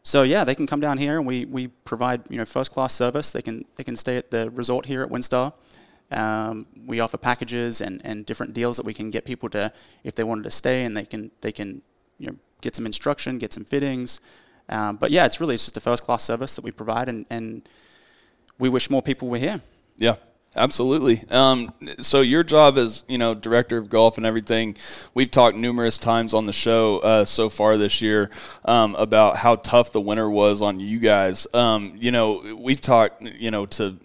So 0.03 0.23
yeah, 0.23 0.45
they 0.45 0.55
can 0.55 0.65
come 0.65 0.79
down 0.79 0.97
here, 0.97 1.17
and 1.17 1.27
we, 1.27 1.43
we 1.43 1.67
provide 1.67 2.21
you 2.29 2.37
know 2.37 2.45
first 2.45 2.71
class 2.71 2.93
service. 2.93 3.31
They 3.31 3.41
can 3.41 3.65
they 3.75 3.83
can 3.83 3.97
stay 3.97 4.15
at 4.15 4.31
the 4.31 4.49
resort 4.51 4.85
here 4.85 5.03
at 5.03 5.09
WinStar. 5.09 5.53
Um, 6.11 6.65
we 6.85 6.99
offer 6.99 7.17
packages 7.17 7.81
and, 7.81 8.01
and 8.03 8.25
different 8.25 8.53
deals 8.53 8.77
that 8.77 8.85
we 8.85 8.93
can 8.93 9.11
get 9.11 9.25
people 9.25 9.49
to 9.49 9.71
if 10.03 10.15
they 10.15 10.23
wanted 10.23 10.43
to 10.43 10.51
stay, 10.51 10.85
and 10.85 10.95
they 10.97 11.05
can 11.05 11.31
they 11.41 11.51
can 11.51 11.81
you 12.17 12.27
know 12.27 12.35
get 12.61 12.75
some 12.75 12.85
instruction, 12.85 13.37
get 13.37 13.53
some 13.53 13.65
fittings. 13.65 14.21
Um, 14.69 14.97
but 14.97 15.11
yeah, 15.11 15.25
it's 15.25 15.41
really 15.41 15.55
it's 15.55 15.65
just 15.65 15.77
a 15.77 15.81
first 15.81 16.03
class 16.03 16.23
service 16.23 16.55
that 16.55 16.63
we 16.63 16.71
provide, 16.71 17.09
and, 17.09 17.25
and 17.29 17.67
we 18.57 18.69
wish 18.69 18.89
more 18.89 19.01
people 19.01 19.27
were 19.27 19.37
here. 19.37 19.61
Yeah, 19.97 20.15
absolutely. 20.55 21.21
Um, 21.29 21.73
so 21.99 22.21
your 22.21 22.43
job 22.43 22.77
as 22.77 23.03
you 23.07 23.17
know 23.17 23.33
director 23.33 23.77
of 23.77 23.89
golf 23.89 24.17
and 24.17 24.25
everything, 24.25 24.77
we've 25.13 25.31
talked 25.31 25.57
numerous 25.57 25.97
times 25.97 26.33
on 26.33 26.45
the 26.45 26.53
show 26.53 26.99
uh, 26.99 27.25
so 27.25 27.49
far 27.49 27.77
this 27.77 28.01
year 28.01 28.29
um, 28.65 28.95
about 28.95 29.37
how 29.37 29.55
tough 29.55 29.91
the 29.91 30.01
winter 30.01 30.29
was 30.29 30.61
on 30.61 30.79
you 30.79 30.99
guys. 30.99 31.47
Um, 31.53 31.93
you 31.95 32.11
know, 32.11 32.57
we've 32.57 32.81
talked 32.81 33.21
you 33.21 33.49
know 33.51 33.65
to 33.67 33.97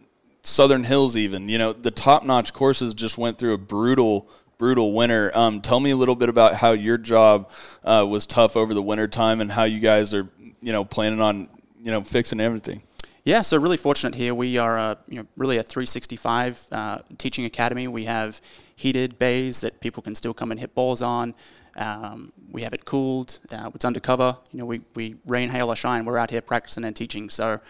Southern 0.44 0.84
Hills 0.84 1.16
even. 1.16 1.48
You 1.48 1.58
know, 1.58 1.72
the 1.72 1.90
top 1.90 2.24
notch 2.24 2.52
courses 2.52 2.94
just 2.94 3.18
went 3.18 3.38
through 3.38 3.54
a 3.54 3.58
brutal. 3.58 4.28
Brutal 4.56 4.92
winter. 4.92 5.36
Um, 5.36 5.60
tell 5.60 5.80
me 5.80 5.90
a 5.90 5.96
little 5.96 6.14
bit 6.14 6.28
about 6.28 6.54
how 6.54 6.70
your 6.70 6.96
job 6.96 7.50
uh, 7.82 8.06
was 8.08 8.24
tough 8.24 8.56
over 8.56 8.72
the 8.72 8.80
winter 8.80 9.08
time 9.08 9.40
and 9.40 9.50
how 9.50 9.64
you 9.64 9.80
guys 9.80 10.14
are, 10.14 10.28
you 10.62 10.70
know, 10.70 10.84
planning 10.84 11.20
on, 11.20 11.48
you 11.82 11.90
know, 11.90 12.04
fixing 12.04 12.38
everything. 12.38 12.80
Yeah, 13.24 13.40
so 13.40 13.56
really 13.56 13.78
fortunate 13.78 14.14
here. 14.14 14.32
We 14.32 14.58
are 14.58 14.78
a, 14.78 14.98
you 15.08 15.16
know, 15.16 15.26
really 15.36 15.56
a 15.56 15.62
365 15.62 16.68
uh, 16.70 16.98
teaching 17.18 17.46
academy. 17.46 17.88
We 17.88 18.04
have 18.04 18.40
heated 18.76 19.18
bays 19.18 19.62
that 19.62 19.80
people 19.80 20.02
can 20.02 20.14
still 20.14 20.34
come 20.34 20.52
and 20.52 20.60
hit 20.60 20.74
balls 20.74 21.02
on. 21.02 21.34
Um, 21.74 22.32
we 22.50 22.62
have 22.62 22.74
it 22.74 22.84
cooled. 22.84 23.40
Uh, 23.50 23.70
it's 23.74 23.84
undercover. 23.84 24.36
You 24.52 24.60
know, 24.60 24.66
we, 24.66 24.82
we 24.94 25.16
rain, 25.26 25.48
hail, 25.48 25.68
or 25.68 25.76
shine. 25.76 26.04
We're 26.04 26.18
out 26.18 26.30
here 26.30 26.42
practicing 26.42 26.84
and 26.84 26.94
teaching. 26.94 27.30
So, 27.30 27.60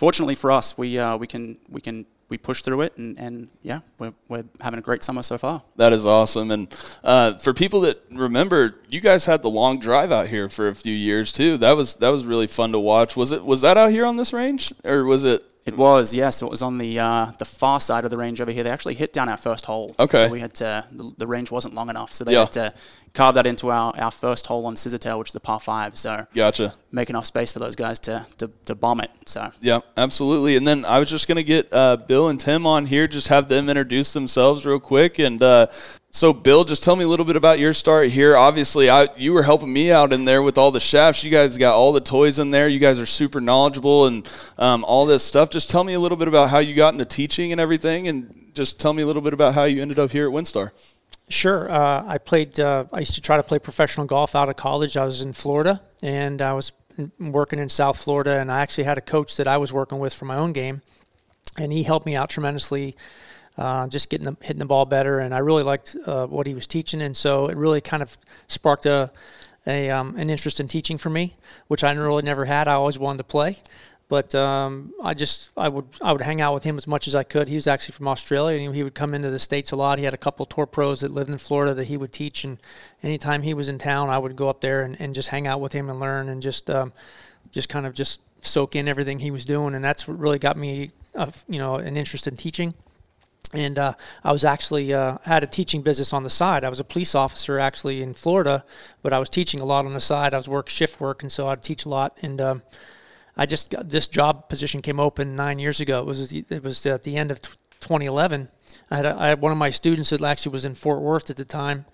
fortunately 0.00 0.34
for 0.34 0.50
us, 0.50 0.78
we 0.78 0.98
uh, 0.98 1.14
we 1.18 1.26
can 1.26 1.58
we 1.68 1.80
can 1.82 2.06
we 2.30 2.38
push 2.38 2.62
through 2.62 2.80
it, 2.80 2.96
and, 2.96 3.18
and 3.18 3.50
yeah, 3.62 3.80
we're, 3.98 4.14
we're 4.28 4.44
having 4.60 4.78
a 4.78 4.82
great 4.82 5.02
summer 5.02 5.22
so 5.22 5.36
far. 5.36 5.62
That 5.76 5.92
is 5.92 6.06
awesome. 6.06 6.50
And 6.50 6.68
uh, 7.04 7.36
for 7.36 7.52
people 7.52 7.80
that 7.82 8.02
remember, 8.10 8.76
you 8.88 9.00
guys 9.00 9.26
had 9.26 9.42
the 9.42 9.50
long 9.50 9.80
drive 9.80 10.10
out 10.12 10.28
here 10.28 10.48
for 10.48 10.68
a 10.68 10.74
few 10.74 10.94
years 10.94 11.32
too. 11.32 11.58
That 11.58 11.76
was 11.76 11.96
that 11.96 12.08
was 12.10 12.24
really 12.24 12.46
fun 12.46 12.72
to 12.72 12.78
watch. 12.78 13.14
Was 13.14 13.30
it 13.30 13.44
was 13.44 13.60
that 13.60 13.76
out 13.76 13.90
here 13.90 14.06
on 14.06 14.16
this 14.16 14.32
range, 14.32 14.72
or 14.84 15.04
was 15.04 15.22
it? 15.24 15.44
It 15.66 15.76
was, 15.76 16.14
yes. 16.14 16.42
It 16.42 16.50
was 16.50 16.62
on 16.62 16.78
the 16.78 16.98
uh, 16.98 17.32
the 17.38 17.44
far 17.44 17.80
side 17.80 18.04
of 18.04 18.10
the 18.10 18.16
range 18.16 18.40
over 18.40 18.50
here. 18.50 18.64
They 18.64 18.70
actually 18.70 18.94
hit 18.94 19.12
down 19.12 19.28
our 19.28 19.36
first 19.36 19.66
hole. 19.66 19.94
Okay. 19.98 20.26
So 20.26 20.32
we 20.32 20.40
had 20.40 20.54
to, 20.54 20.84
the, 20.90 21.12
the 21.18 21.26
range 21.26 21.50
wasn't 21.50 21.74
long 21.74 21.90
enough. 21.90 22.12
So 22.14 22.24
they 22.24 22.32
Yeah. 22.32 22.40
had 22.40 22.52
to 22.52 22.74
carve 23.12 23.34
that 23.34 23.46
into 23.46 23.70
our, 23.70 23.92
our 23.98 24.10
first 24.10 24.46
hole 24.46 24.64
on 24.66 24.74
Scissortail, 24.74 25.18
which 25.18 25.28
is 25.28 25.32
the 25.32 25.40
par 25.40 25.60
five. 25.60 25.98
So 25.98 26.26
Gotcha. 26.34 26.74
make 26.92 27.10
enough 27.10 27.26
space 27.26 27.52
for 27.52 27.58
those 27.58 27.76
guys 27.76 27.98
to, 28.00 28.26
to, 28.38 28.50
to 28.66 28.74
bomb 28.74 29.00
it. 29.00 29.10
So 29.26 29.50
Yeah, 29.60 29.80
absolutely. 29.96 30.56
And 30.56 30.66
then 30.66 30.84
I 30.86 30.98
was 30.98 31.10
just 31.10 31.28
gonna 31.28 31.42
get 31.42 31.68
uh, 31.72 31.96
Bill 31.98 32.28
and 32.28 32.40
Tim 32.40 32.66
on 32.66 32.86
here, 32.86 33.06
just 33.06 33.28
have 33.28 33.48
them 33.48 33.68
introduce 33.68 34.12
themselves 34.12 34.64
real 34.64 34.80
quick. 34.80 35.18
And 35.18 35.42
uh, 35.42 35.66
so, 36.12 36.32
Bill, 36.32 36.64
just 36.64 36.82
tell 36.82 36.96
me 36.96 37.04
a 37.04 37.08
little 37.08 37.24
bit 37.24 37.36
about 37.36 37.60
your 37.60 37.72
start 37.72 38.10
here. 38.10 38.36
Obviously, 38.36 38.90
I 38.90 39.08
you 39.16 39.32
were 39.32 39.44
helping 39.44 39.72
me 39.72 39.92
out 39.92 40.12
in 40.12 40.24
there 40.24 40.42
with 40.42 40.58
all 40.58 40.72
the 40.72 40.80
shafts. 40.80 41.22
You 41.22 41.30
guys 41.30 41.56
got 41.56 41.74
all 41.74 41.92
the 41.92 42.00
toys 42.00 42.40
in 42.40 42.50
there. 42.50 42.66
You 42.66 42.80
guys 42.80 42.98
are 42.98 43.06
super 43.06 43.40
knowledgeable 43.40 44.06
and 44.06 44.28
um, 44.58 44.84
all 44.84 45.06
this 45.06 45.22
stuff. 45.22 45.50
Just 45.50 45.70
tell 45.70 45.84
me 45.84 45.92
a 45.92 46.00
little 46.00 46.16
bit 46.16 46.26
about 46.26 46.50
how 46.50 46.58
you 46.58 46.74
got 46.74 46.94
into 46.94 47.04
teaching 47.04 47.52
and 47.52 47.60
everything, 47.60 48.08
and 48.08 48.50
just 48.54 48.80
tell 48.80 48.92
me 48.92 49.02
a 49.02 49.06
little 49.06 49.22
bit 49.22 49.32
about 49.32 49.54
how 49.54 49.64
you 49.64 49.80
ended 49.80 50.00
up 50.00 50.10
here 50.10 50.26
at 50.26 50.34
WinStar. 50.34 50.72
Sure. 51.28 51.70
Uh, 51.72 52.04
I 52.04 52.18
played. 52.18 52.58
Uh, 52.58 52.86
I 52.92 53.00
used 53.00 53.14
to 53.14 53.20
try 53.20 53.36
to 53.36 53.42
play 53.44 53.60
professional 53.60 54.04
golf 54.04 54.34
out 54.34 54.48
of 54.48 54.56
college. 54.56 54.96
I 54.96 55.04
was 55.04 55.22
in 55.22 55.32
Florida, 55.32 55.80
and 56.02 56.42
I 56.42 56.54
was 56.54 56.72
working 57.20 57.60
in 57.60 57.68
South 57.68 58.02
Florida, 58.02 58.40
and 58.40 58.50
I 58.50 58.62
actually 58.62 58.84
had 58.84 58.98
a 58.98 59.00
coach 59.00 59.36
that 59.36 59.46
I 59.46 59.58
was 59.58 59.72
working 59.72 60.00
with 60.00 60.12
for 60.12 60.24
my 60.24 60.36
own 60.36 60.52
game, 60.52 60.82
and 61.56 61.72
he 61.72 61.84
helped 61.84 62.04
me 62.04 62.16
out 62.16 62.30
tremendously. 62.30 62.96
Uh, 63.58 63.86
just 63.88 64.08
getting 64.08 64.24
the, 64.24 64.36
hitting 64.40 64.58
the 64.58 64.64
ball 64.64 64.86
better, 64.86 65.18
and 65.18 65.34
I 65.34 65.38
really 65.38 65.62
liked 65.62 65.96
uh, 66.06 66.26
what 66.26 66.46
he 66.46 66.54
was 66.54 66.66
teaching, 66.66 67.02
and 67.02 67.16
so 67.16 67.48
it 67.48 67.56
really 67.56 67.80
kind 67.80 68.02
of 68.02 68.16
sparked 68.48 68.86
a, 68.86 69.10
a 69.66 69.90
um, 69.90 70.16
an 70.16 70.30
interest 70.30 70.60
in 70.60 70.68
teaching 70.68 70.96
for 70.96 71.10
me, 71.10 71.36
which 71.68 71.84
I 71.84 71.92
really 71.92 72.22
never 72.22 72.46
had. 72.46 72.68
I 72.68 72.74
always 72.74 72.98
wanted 72.98 73.18
to 73.18 73.24
play, 73.24 73.58
but 74.10 74.34
um, 74.34 74.92
I 75.02 75.14
just 75.14 75.50
I 75.56 75.68
would 75.68 75.86
I 76.02 76.12
would 76.12 76.22
hang 76.22 76.40
out 76.40 76.54
with 76.54 76.64
him 76.64 76.76
as 76.76 76.86
much 76.86 77.06
as 77.06 77.14
I 77.14 77.22
could. 77.22 77.48
He 77.48 77.54
was 77.54 77.66
actually 77.66 77.92
from 77.92 78.08
Australia, 78.08 78.58
and 78.58 78.74
he 78.74 78.82
would 78.82 78.94
come 78.94 79.14
into 79.14 79.30
the 79.30 79.38
states 79.38 79.72
a 79.72 79.76
lot. 79.76 79.98
He 79.98 80.04
had 80.04 80.14
a 80.14 80.18
couple 80.18 80.46
tour 80.46 80.66
pros 80.66 81.00
that 81.00 81.12
lived 81.12 81.30
in 81.30 81.38
Florida 81.38 81.74
that 81.74 81.84
he 81.84 81.96
would 81.96 82.12
teach, 82.12 82.44
and 82.44 82.58
anytime 83.02 83.42
he 83.42 83.54
was 83.54 83.68
in 83.68 83.78
town, 83.78 84.08
I 84.08 84.18
would 84.18 84.36
go 84.36 84.48
up 84.48 84.60
there 84.62 84.82
and, 84.82 85.00
and 85.00 85.14
just 85.14 85.28
hang 85.28 85.46
out 85.46 85.60
with 85.60 85.72
him 85.72 85.88
and 85.90 86.00
learn 86.00 86.28
and 86.28 86.42
just 86.42 86.68
um, 86.70 86.92
just 87.52 87.68
kind 87.68 87.86
of 87.86 87.94
just 87.94 88.20
soak 88.42 88.74
in 88.74 88.88
everything 88.88 89.20
he 89.20 89.30
was 89.30 89.44
doing, 89.44 89.74
and 89.74 89.84
that's 89.84 90.08
what 90.08 90.18
really 90.18 90.38
got 90.38 90.56
me 90.56 90.90
uh, 91.14 91.30
you 91.48 91.58
know 91.58 91.76
an 91.76 91.96
interest 91.96 92.26
in 92.26 92.36
teaching. 92.36 92.74
And 93.52 93.78
uh, 93.78 93.94
I 94.22 94.32
was 94.32 94.44
actually 94.44 94.94
uh, 94.94 95.18
had 95.24 95.42
a 95.42 95.46
teaching 95.46 95.82
business 95.82 96.12
on 96.12 96.22
the 96.22 96.30
side. 96.30 96.62
I 96.62 96.68
was 96.68 96.78
a 96.78 96.84
police 96.84 97.16
officer 97.16 97.58
actually 97.58 98.00
in 98.00 98.14
Florida, 98.14 98.64
but 99.02 99.12
I 99.12 99.18
was 99.18 99.28
teaching 99.28 99.60
a 99.60 99.64
lot 99.64 99.86
on 99.86 99.92
the 99.92 100.00
side. 100.00 100.34
I 100.34 100.36
was 100.36 100.48
work 100.48 100.68
shift 100.68 101.00
work, 101.00 101.22
and 101.22 101.32
so 101.32 101.48
I'd 101.48 101.62
teach 101.62 101.84
a 101.84 101.88
lot. 101.88 102.16
And 102.22 102.40
um, 102.40 102.62
I 103.36 103.46
just 103.46 103.70
got 103.70 103.88
this 103.88 104.06
job 104.06 104.48
position 104.48 104.82
came 104.82 105.00
open 105.00 105.34
nine 105.34 105.58
years 105.58 105.80
ago. 105.80 106.00
It 106.00 106.06
was 106.06 106.32
it 106.32 106.62
was 106.62 106.86
at 106.86 107.02
the 107.02 107.16
end 107.16 107.32
of 107.32 107.40
2011. 107.80 108.48
I 108.90 108.96
had, 108.96 109.06
a, 109.06 109.16
I 109.18 109.28
had 109.28 109.40
one 109.40 109.52
of 109.52 109.58
my 109.58 109.70
students 109.70 110.10
that 110.10 110.22
actually 110.22 110.52
was 110.52 110.64
in 110.64 110.74
Fort 110.74 111.00
Worth 111.00 111.30
at 111.30 111.36
the 111.36 111.44
time, 111.44 111.86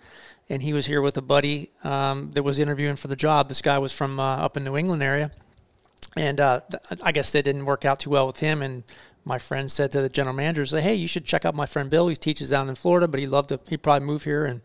and 0.49 0.63
he 0.63 0.73
was 0.73 0.87
here 0.87 1.01
with 1.01 1.17
a 1.17 1.23
buddy 1.23 1.71
um, 1.85 2.31
that 2.33 2.43
was 2.43 2.59
interviewing 2.59 2.97
for 2.97 3.09
the 3.09 3.17
job. 3.17 3.49
This 3.49 3.63
guy 3.63 3.79
was 3.79 3.93
from 3.93 4.21
uh, 4.21 4.37
up 4.39 4.57
in 4.57 4.65
New 4.65 4.77
England 4.77 5.03
area, 5.03 5.31
and 6.17 6.41
uh, 6.41 6.61
I 7.03 7.13
guess 7.13 7.33
they 7.33 7.43
didn't 7.43 7.65
work 7.65 7.85
out 7.85 8.01
too 8.01 8.11
well 8.11 8.27
with 8.27 8.41
him. 8.41 8.63
And 8.63 8.83
my 9.27 9.39
friend 9.39 9.71
said 9.71 9.91
to 9.91 10.01
the 10.01 10.09
general 10.09 10.35
manager, 10.35 10.65
"Say, 10.65 10.81
hey, 10.81 10.95
you 10.95 11.09
should 11.09 11.25
check 11.25 11.45
out 11.45 11.55
my 11.55 11.67
friend 11.67 11.91
Bill. 11.91 12.09
He 12.09 12.17
teaches 12.17 12.51
down 12.51 12.69
in 12.69 12.77
Florida, 12.77 13.09
but 13.09 13.21
he'd 13.21 13.27
love 13.27 13.49
to. 13.49 13.61
He'd 13.69 13.83
probably 13.83 14.07
move 14.07 14.23
here." 14.23 14.47
And 14.47 14.63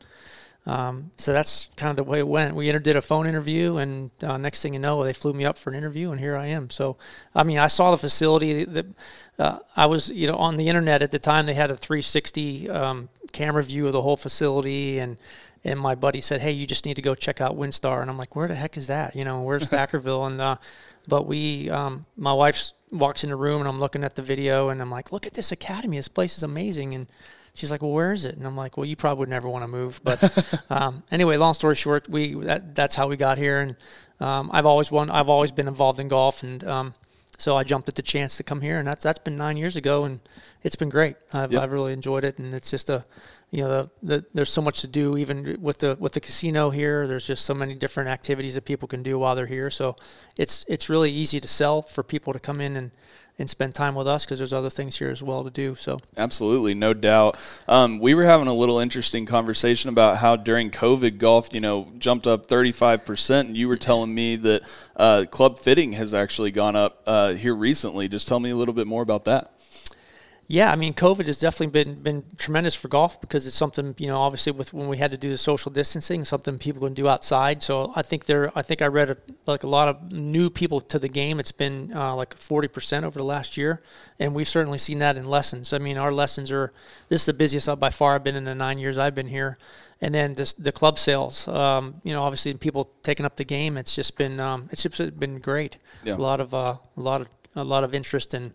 um, 0.67 1.11
so 1.17 1.33
that's 1.33 1.71
kind 1.75 1.89
of 1.89 1.95
the 1.95 2.03
way 2.03 2.19
it 2.19 2.27
went. 2.27 2.55
We 2.55 2.71
did 2.71 2.95
a 2.95 3.01
phone 3.01 3.25
interview, 3.25 3.77
and 3.77 4.11
uh, 4.21 4.37
next 4.37 4.61
thing 4.61 4.73
you 4.73 4.79
know, 4.79 5.03
they 5.03 5.13
flew 5.13 5.33
me 5.33 5.43
up 5.43 5.57
for 5.57 5.71
an 5.71 5.75
interview, 5.75 6.11
and 6.11 6.19
here 6.19 6.37
I 6.37 6.47
am. 6.47 6.69
So, 6.69 6.97
I 7.33 7.43
mean, 7.43 7.57
I 7.57 7.67
saw 7.67 7.89
the 7.89 7.97
facility. 7.97 8.63
That 8.65 8.85
uh, 9.39 9.59
I 9.75 9.87
was, 9.87 10.11
you 10.11 10.27
know, 10.27 10.35
on 10.35 10.57
the 10.57 10.67
internet 10.67 11.01
at 11.01 11.09
the 11.09 11.17
time. 11.17 11.47
They 11.47 11.55
had 11.55 11.71
a 11.71 11.75
360 11.75 12.69
um, 12.69 13.09
camera 13.33 13.63
view 13.63 13.87
of 13.87 13.93
the 13.93 14.03
whole 14.03 14.17
facility, 14.17 14.99
and 14.99 15.17
and 15.63 15.79
my 15.79 15.95
buddy 15.95 16.21
said, 16.21 16.41
"Hey, 16.41 16.51
you 16.51 16.67
just 16.67 16.85
need 16.85 16.95
to 16.95 17.01
go 17.01 17.15
check 17.15 17.41
out 17.41 17.57
WinStar." 17.57 18.01
And 18.01 18.09
I'm 18.11 18.17
like, 18.17 18.35
"Where 18.35 18.47
the 18.47 18.55
heck 18.55 18.77
is 18.77 18.85
that? 18.87 19.15
You 19.15 19.25
know, 19.25 19.41
where's 19.41 19.69
Thackerville?" 19.71 20.27
And 20.27 20.39
uh, 20.39 20.57
but 21.07 21.25
we, 21.27 21.69
um, 21.69 22.05
my 22.17 22.33
wife 22.33 22.71
walks 22.91 23.23
in 23.23 23.29
the 23.29 23.35
room, 23.35 23.61
and 23.61 23.67
I'm 23.67 23.79
looking 23.79 24.03
at 24.03 24.15
the 24.15 24.21
video, 24.21 24.69
and 24.69 24.81
I'm 24.81 24.91
like, 24.91 25.11
"Look 25.11 25.25
at 25.25 25.33
this 25.33 25.51
academy. 25.51 25.97
This 25.97 26.07
place 26.07 26.37
is 26.37 26.43
amazing." 26.43 26.95
And 26.95 27.07
she's 27.53 27.71
like, 27.71 27.81
"Well, 27.81 27.91
where 27.91 28.13
is 28.13 28.25
it?" 28.25 28.35
And 28.35 28.45
I'm 28.45 28.55
like, 28.55 28.77
"Well, 28.77 28.85
you 28.85 28.95
probably 28.95 29.19
would 29.19 29.29
never 29.29 29.47
want 29.47 29.63
to 29.63 29.67
move." 29.71 30.01
But 30.03 30.19
um, 30.69 31.03
anyway, 31.11 31.37
long 31.37 31.53
story 31.53 31.75
short, 31.75 32.09
we 32.09 32.33
that, 32.45 32.75
that's 32.75 32.95
how 32.95 33.07
we 33.07 33.17
got 33.17 33.37
here, 33.37 33.61
and 33.61 33.75
um, 34.19 34.49
I've 34.53 34.65
always 34.65 34.91
won. 34.91 35.09
I've 35.09 35.29
always 35.29 35.51
been 35.51 35.67
involved 35.67 35.99
in 35.99 36.07
golf, 36.07 36.43
and 36.43 36.63
um, 36.63 36.93
So 37.37 37.57
I 37.57 37.63
jumped 37.63 37.89
at 37.89 37.95
the 37.95 38.03
chance 38.03 38.37
to 38.37 38.43
come 38.43 38.61
here, 38.61 38.77
and 38.77 38.87
that's 38.87 39.03
that's 39.03 39.19
been 39.19 39.35
nine 39.35 39.57
years 39.57 39.75
ago, 39.75 40.03
and 40.03 40.19
it's 40.63 40.75
been 40.75 40.89
great. 40.89 41.15
I've, 41.33 41.51
Yep. 41.51 41.63
I've 41.63 41.71
really 41.71 41.93
enjoyed 41.93 42.23
it, 42.23 42.39
and 42.39 42.53
it's 42.53 42.69
just 42.69 42.89
a, 42.89 43.05
you 43.49 43.61
know, 43.61 43.69
the, 43.69 43.89
the, 44.03 44.25
there's 44.33 44.51
so 44.51 44.61
much 44.61 44.81
to 44.81 44.87
do 44.87 45.17
even 45.17 45.57
with 45.61 45.79
the 45.79 45.97
with 45.99 46.13
the 46.13 46.19
casino 46.19 46.69
here. 46.69 47.07
There's 47.07 47.27
just 47.27 47.45
so 47.45 47.53
many 47.53 47.75
different 47.75 48.09
activities 48.09 48.55
that 48.55 48.65
people 48.65 48.87
can 48.87 49.03
do 49.03 49.19
while 49.19 49.35
they're 49.35 49.45
here. 49.45 49.69
So 49.69 49.95
it's 50.37 50.65
it's 50.67 50.89
really 50.89 51.11
easy 51.11 51.39
to 51.39 51.47
sell 51.47 51.81
for 51.81 52.03
people 52.03 52.33
to 52.33 52.39
come 52.39 52.61
in 52.61 52.75
and 52.75 52.91
and 53.39 53.49
spend 53.49 53.73
time 53.73 53.95
with 53.95 54.07
us 54.07 54.25
because 54.25 54.39
there's 54.39 54.53
other 54.53 54.69
things 54.69 54.97
here 54.97 55.09
as 55.09 55.23
well 55.23 55.43
to 55.43 55.49
do. 55.49 55.75
So 55.75 55.99
Absolutely, 56.15 56.73
no 56.73 56.93
doubt. 56.93 57.37
Um, 57.67 57.99
we 57.99 58.13
were 58.13 58.23
having 58.23 58.47
a 58.47 58.53
little 58.53 58.79
interesting 58.79 59.25
conversation 59.25 59.89
about 59.89 60.17
how 60.17 60.35
during 60.35 60.69
COVID, 60.69 61.17
golf, 61.17 61.49
you 61.51 61.59
know, 61.59 61.91
jumped 61.97 62.27
up 62.27 62.47
35%. 62.47 63.39
And 63.41 63.57
you 63.57 63.67
were 63.67 63.77
telling 63.77 64.13
me 64.13 64.35
that 64.37 64.61
uh, 64.95 65.25
club 65.29 65.57
fitting 65.57 65.93
has 65.93 66.13
actually 66.13 66.51
gone 66.51 66.75
up 66.75 67.01
uh, 67.07 67.33
here 67.33 67.55
recently. 67.55 68.07
Just 68.07 68.27
tell 68.27 68.39
me 68.39 68.51
a 68.51 68.55
little 68.55 68.73
bit 68.73 68.87
more 68.87 69.01
about 69.01 69.25
that. 69.25 69.53
Yeah, 70.51 70.69
I 70.69 70.75
mean, 70.75 70.93
COVID 70.93 71.27
has 71.27 71.39
definitely 71.39 71.71
been 71.71 71.95
been 72.01 72.23
tremendous 72.37 72.75
for 72.75 72.89
golf 72.89 73.21
because 73.21 73.47
it's 73.47 73.55
something 73.55 73.95
you 73.97 74.07
know, 74.07 74.17
obviously 74.17 74.51
with 74.51 74.73
when 74.73 74.89
we 74.89 74.97
had 74.97 75.11
to 75.11 75.17
do 75.17 75.29
the 75.29 75.37
social 75.37 75.71
distancing, 75.71 76.25
something 76.25 76.57
people 76.57 76.85
can 76.85 76.93
do 76.93 77.07
outside. 77.07 77.63
So 77.63 77.93
I 77.95 78.01
think 78.01 78.25
there, 78.25 78.51
I 78.53 78.61
think 78.61 78.81
I 78.81 78.87
read 78.87 79.11
a, 79.11 79.17
like 79.45 79.63
a 79.63 79.67
lot 79.67 79.87
of 79.87 80.11
new 80.11 80.49
people 80.49 80.81
to 80.81 80.99
the 80.99 81.07
game. 81.07 81.39
It's 81.39 81.53
been 81.53 81.93
uh, 81.95 82.17
like 82.17 82.35
forty 82.35 82.67
percent 82.67 83.05
over 83.05 83.17
the 83.17 83.23
last 83.23 83.55
year, 83.55 83.81
and 84.19 84.35
we've 84.35 84.47
certainly 84.47 84.77
seen 84.77 84.99
that 84.99 85.15
in 85.15 85.23
lessons. 85.23 85.71
I 85.71 85.77
mean, 85.77 85.97
our 85.97 86.11
lessons 86.11 86.51
are 86.51 86.73
this 87.07 87.21
is 87.21 87.27
the 87.27 87.33
busiest 87.33 87.79
by 87.79 87.89
far 87.89 88.15
I've 88.15 88.23
been 88.25 88.35
in 88.35 88.43
the 88.43 88.53
nine 88.53 88.77
years 88.77 88.97
I've 88.97 89.15
been 89.15 89.27
here, 89.27 89.57
and 90.01 90.13
then 90.13 90.35
this, 90.35 90.51
the 90.51 90.73
club 90.73 90.99
sales. 90.99 91.47
Um, 91.47 92.01
you 92.03 92.11
know, 92.11 92.23
obviously 92.23 92.53
people 92.55 92.91
taking 93.03 93.25
up 93.25 93.37
the 93.37 93.45
game. 93.45 93.77
It's 93.77 93.95
just 93.95 94.17
been 94.17 94.37
um, 94.41 94.67
it's 94.69 94.83
just 94.83 95.17
been 95.17 95.39
great. 95.39 95.77
Yeah. 96.03 96.15
A 96.15 96.17
lot 96.17 96.41
of 96.41 96.53
uh, 96.53 96.75
a 96.97 97.01
lot 97.01 97.21
of 97.21 97.29
a 97.55 97.63
lot 97.63 97.85
of 97.85 97.95
interest 97.95 98.33
in 98.33 98.51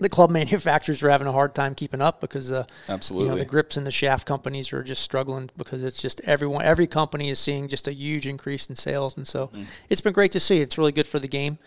the 0.00 0.08
club 0.08 0.30
manufacturers 0.40 1.02
are 1.02 1.10
having 1.10 1.26
a 1.26 1.32
hard 1.32 1.54
time 1.54 1.74
keeping 1.74 2.00
up 2.00 2.20
because 2.20 2.50
uh, 2.50 2.54
you 2.56 2.60
know, 2.88 2.94
Absolutely. 2.94 3.38
the 3.38 3.44
grips 3.44 3.76
and 3.76 3.86
the 3.86 3.90
shaft 3.90 4.26
companies 4.26 4.72
are 4.72 4.82
just 4.82 5.02
struggling 5.02 5.50
because 5.56 5.84
it's 5.84 6.00
just 6.02 6.20
everyone 6.24 6.64
every 6.64 6.86
company 6.86 7.28
is 7.30 7.38
seeing 7.38 7.68
just 7.68 7.86
a 7.86 7.92
huge 7.92 8.26
increase 8.26 8.68
in 8.68 8.76
sales 8.76 9.16
and 9.16 9.26
so 9.28 9.48
Mm. 9.54 9.66
it's 9.88 10.00
been 10.00 10.12
great 10.12 10.32
to 10.32 10.40
see 10.40 10.60
it's 10.60 10.76
really 10.78 10.92
good 10.92 11.06
for 11.06 11.18
the 11.18 11.28
game 11.28 11.58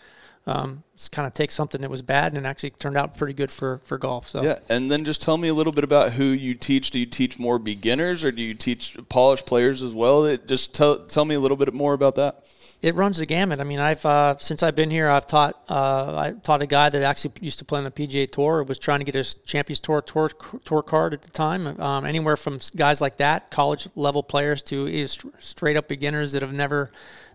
um, 0.46 0.82
it's 0.92 1.08
kind 1.08 1.26
of 1.26 1.32
takes 1.32 1.54
something 1.54 1.80
that 1.80 1.90
was 1.90 2.02
bad 2.02 2.34
and 2.36 2.46
actually 2.46 2.68
turned 2.70 2.98
out 2.98 3.16
pretty 3.16 3.32
good 3.32 3.50
for, 3.50 3.78
for 3.84 3.96
golf 3.96 4.28
so 4.28 4.42
Yeah, 4.42 4.58
and 4.68 4.90
then 4.90 5.04
just 5.04 5.22
tell 5.22 5.38
me 5.38 5.48
a 5.48 5.54
little 5.54 5.72
bit 5.72 5.84
about 5.84 6.12
who 6.12 6.24
you 6.24 6.54
teach. 6.54 6.90
Do 6.90 6.98
you 6.98 7.06
teach 7.06 7.38
more 7.38 7.58
beginners 7.58 8.24
or 8.24 8.30
do 8.30 8.42
you 8.42 8.52
teach 8.52 8.94
polished 9.08 9.46
players 9.46 9.82
as 9.82 9.94
well? 9.94 10.26
It, 10.26 10.46
just 10.46 10.74
tell, 10.74 10.98
tell 10.98 11.24
me 11.24 11.34
a 11.34 11.40
little 11.40 11.56
bit 11.56 11.72
more 11.72 11.94
about 11.94 12.16
that. 12.16 12.44
It 12.84 12.94
runs 12.96 13.16
the 13.16 13.24
gamut. 13.24 13.60
I 13.60 13.64
mean, 13.64 13.78
I've 13.78 14.04
uh, 14.04 14.36
since 14.38 14.62
I've 14.62 14.74
been 14.74 14.90
here, 14.90 15.08
I've 15.08 15.26
taught 15.26 15.54
uh, 15.70 16.14
I 16.18 16.32
taught 16.42 16.60
a 16.60 16.66
guy 16.66 16.90
that 16.90 17.00
actually 17.00 17.32
used 17.40 17.58
to 17.60 17.64
play 17.64 17.78
on 17.78 17.84
the 17.84 17.90
PGA 17.90 18.30
Tour, 18.30 18.62
was 18.62 18.78
trying 18.78 18.98
to 18.98 19.06
get 19.06 19.14
his 19.14 19.32
Champions 19.32 19.80
Tour 19.80 20.02
tour, 20.02 20.28
tour 20.66 20.82
card 20.82 21.14
at 21.14 21.22
the 21.22 21.30
time. 21.30 21.80
Um, 21.80 22.04
anywhere 22.04 22.36
from 22.36 22.60
guys 22.76 23.00
like 23.00 23.16
that, 23.16 23.50
college 23.50 23.88
level 23.94 24.22
players, 24.22 24.62
to 24.64 25.06
straight 25.06 25.78
up 25.78 25.88
beginners 25.88 26.32
that 26.32 26.42
have 26.42 26.52
never, 26.52 26.90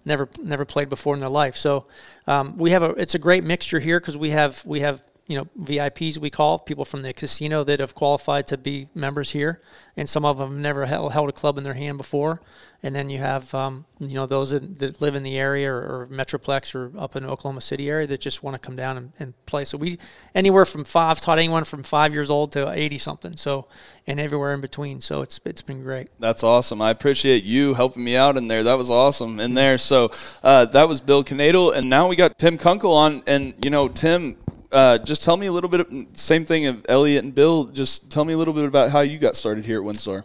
never, 0.06 0.30
never 0.44 0.66
played 0.66 0.88
before 0.88 1.16
in 1.16 1.20
their 1.20 1.30
life. 1.30 1.58
So 1.58 1.88
um, 2.28 2.56
we 2.56 2.70
have 2.70 2.84
a 2.84 2.92
it's 2.92 3.16
a 3.16 3.20
great 3.20 3.44
mixture 3.44 3.80
here 3.80 4.00
because 4.00 4.20
we 4.20 4.30
have 4.30 4.64
we 4.68 4.82
have 4.82 5.04
you 5.26 5.36
know 5.36 5.48
VIPs 5.60 6.20
we 6.20 6.30
call 6.30 6.60
people 6.60 6.86
from 6.86 7.02
the 7.02 7.12
casino 7.12 7.64
that 7.64 7.80
have 7.80 7.96
qualified 7.96 8.46
to 8.48 8.58
be 8.58 8.88
members 8.94 9.32
here, 9.32 9.62
and 9.98 10.08
some 10.08 10.26
of 10.26 10.38
them 10.38 10.62
never 10.62 10.86
held, 10.86 11.12
held 11.12 11.30
a 11.30 11.32
club 11.32 11.58
in 11.58 11.64
their 11.64 11.74
hand 11.74 11.98
before. 11.98 12.40
And 12.82 12.96
then 12.96 13.10
you 13.10 13.18
have 13.18 13.54
um, 13.54 13.86
you 14.00 14.16
know 14.16 14.26
those 14.26 14.52
that, 14.52 14.80
that 14.80 15.02
live 15.02 15.16
in 15.16 15.24
the 15.24 15.38
area 15.38 15.70
or, 15.70 15.80
or 15.82 16.08
Metroplex 16.10 16.74
or 16.74 16.98
up 16.98 17.18
in 17.18 17.26
Oklahoma 17.26 17.60
City 17.60 17.90
area 17.90 18.08
that 18.08 18.22
just 18.22 18.42
want 18.42 18.56
to 18.56 18.60
come 18.60 18.78
down 18.78 18.98
and, 18.98 19.12
and 19.20 19.46
play. 19.46 19.66
So 19.66 19.78
we 19.78 19.98
anywhere 20.34 20.64
from 20.64 20.86
five 20.86 21.20
taught 21.20 21.40
anyone 21.40 21.66
from 21.66 21.84
five 21.84 22.14
years 22.14 22.30
old 22.30 22.54
to 22.54 22.72
eighty 22.72 22.98
something. 22.98 23.36
So 23.36 23.68
and 24.10 24.20
everywhere 24.20 24.54
in 24.54 24.62
between. 24.62 25.02
So 25.02 25.22
it's 25.22 25.40
it's 25.46 25.62
been 25.62 25.84
great. 25.84 26.10
That's 26.20 26.44
awesome. 26.44 26.82
I 26.82 26.90
appreciate 26.90 27.44
you 27.44 27.76
helping 27.76 28.04
me 28.04 28.16
out 28.16 28.38
in 28.38 28.48
there. 28.48 28.64
That 28.64 28.78
was 28.78 28.90
awesome 28.90 29.40
in 29.40 29.54
there. 29.54 29.78
So 29.78 30.12
uh, 30.44 30.66
that 30.66 30.90
was 30.90 31.00
Bill 31.00 31.24
Canadle, 31.24 31.72
and 31.72 31.90
now 31.90 32.08
we 32.08 32.16
got 32.16 32.38
Tim 32.38 32.58
Kunkel 32.58 32.94
on. 32.94 33.24
And 33.28 33.54
you 33.64 33.70
know, 33.70 33.88
Tim, 33.88 34.36
uh, 34.72 34.98
just 34.98 35.22
tell 35.22 35.38
me 35.38 35.48
a 35.48 35.52
little 35.52 35.70
bit. 35.70 35.82
Of, 35.82 36.08
same 36.14 36.44
thing 36.44 36.66
of 36.66 36.86
Elliot 36.90 37.24
and 37.24 37.36
Bill. 37.36 37.66
Just 37.66 38.12
tell 38.12 38.26
me 38.26 38.34
a 38.34 38.38
little 38.38 38.54
bit 38.54 38.66
about 38.66 38.90
how 38.90 39.02
you 39.02 39.20
got 39.20 39.36
started 39.36 39.66
here 39.66 39.80
at 39.80 39.86
WinStar. 39.86 40.24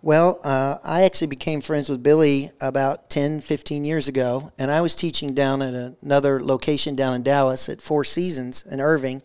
Well, 0.00 0.38
uh, 0.44 0.76
I 0.84 1.02
actually 1.02 1.26
became 1.26 1.60
friends 1.60 1.88
with 1.88 2.04
Billy 2.04 2.50
about 2.60 3.10
10, 3.10 3.40
15 3.40 3.84
years 3.84 4.06
ago, 4.06 4.52
and 4.56 4.70
I 4.70 4.80
was 4.80 4.94
teaching 4.94 5.34
down 5.34 5.60
at 5.60 5.74
another 6.02 6.40
location 6.40 6.94
down 6.94 7.14
in 7.14 7.24
Dallas 7.24 7.68
at 7.68 7.82
Four 7.82 8.04
Seasons 8.04 8.64
in 8.64 8.80
Irving. 8.80 9.22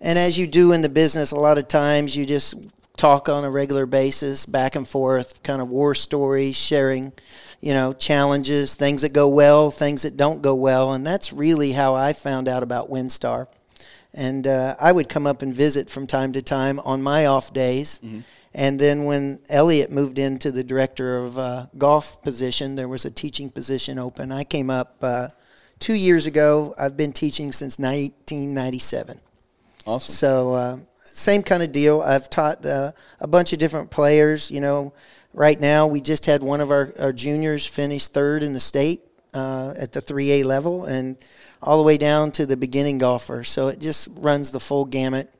And 0.00 0.18
as 0.18 0.38
you 0.38 0.46
do 0.46 0.72
in 0.72 0.80
the 0.80 0.88
business, 0.88 1.32
a 1.32 1.36
lot 1.36 1.58
of 1.58 1.68
times 1.68 2.16
you 2.16 2.24
just 2.24 2.54
talk 2.96 3.28
on 3.28 3.44
a 3.44 3.50
regular 3.50 3.84
basis, 3.84 4.46
back 4.46 4.74
and 4.74 4.88
forth, 4.88 5.42
kind 5.42 5.60
of 5.60 5.68
war 5.68 5.94
stories, 5.94 6.56
sharing, 6.56 7.12
you 7.60 7.74
know, 7.74 7.92
challenges, 7.92 8.74
things 8.74 9.02
that 9.02 9.12
go 9.12 9.28
well, 9.28 9.70
things 9.70 10.00
that 10.02 10.16
don't 10.16 10.40
go 10.40 10.54
well. 10.54 10.94
And 10.94 11.06
that's 11.06 11.30
really 11.30 11.72
how 11.72 11.94
I 11.94 12.14
found 12.14 12.48
out 12.48 12.62
about 12.62 12.90
WinStar. 12.90 13.48
And 14.14 14.46
uh, 14.46 14.76
I 14.80 14.92
would 14.92 15.10
come 15.10 15.26
up 15.26 15.42
and 15.42 15.54
visit 15.54 15.90
from 15.90 16.06
time 16.06 16.32
to 16.32 16.40
time 16.40 16.80
on 16.80 17.02
my 17.02 17.26
off 17.26 17.52
days. 17.52 18.00
And 18.52 18.80
then 18.80 19.04
when 19.04 19.38
Elliot 19.48 19.92
moved 19.92 20.18
into 20.18 20.50
the 20.50 20.64
director 20.64 21.18
of 21.18 21.38
uh, 21.38 21.66
golf 21.78 22.22
position, 22.22 22.74
there 22.74 22.88
was 22.88 23.04
a 23.04 23.10
teaching 23.10 23.48
position 23.48 23.98
open. 23.98 24.32
I 24.32 24.42
came 24.42 24.70
up 24.70 24.96
uh, 25.02 25.28
two 25.78 25.94
years 25.94 26.26
ago. 26.26 26.74
I've 26.78 26.96
been 26.96 27.12
teaching 27.12 27.52
since 27.52 27.78
1997. 27.78 29.20
Awesome. 29.86 30.12
So 30.12 30.54
uh, 30.54 30.78
same 30.98 31.42
kind 31.42 31.62
of 31.62 31.72
deal. 31.72 32.00
I've 32.00 32.28
taught 32.28 32.64
uh, 32.66 32.92
a 33.20 33.28
bunch 33.28 33.52
of 33.52 33.58
different 33.58 33.90
players. 33.90 34.50
You 34.50 34.60
know, 34.60 34.92
right 35.32 35.58
now 35.60 35.86
we 35.86 36.00
just 36.00 36.26
had 36.26 36.42
one 36.42 36.60
of 36.60 36.70
our, 36.70 36.92
our 36.98 37.12
juniors 37.12 37.66
finish 37.66 38.08
third 38.08 38.42
in 38.42 38.52
the 38.52 38.60
state 38.60 39.02
uh, 39.34 39.74
at 39.78 39.92
the 39.92 40.00
3A 40.00 40.44
level, 40.44 40.84
and 40.86 41.16
all 41.62 41.78
the 41.78 41.84
way 41.84 41.96
down 41.96 42.32
to 42.32 42.46
the 42.46 42.56
beginning 42.56 42.98
golfer. 42.98 43.44
So 43.44 43.68
it 43.68 43.80
just 43.80 44.08
runs 44.16 44.50
the 44.50 44.60
full 44.60 44.84
gamut. 44.84 45.32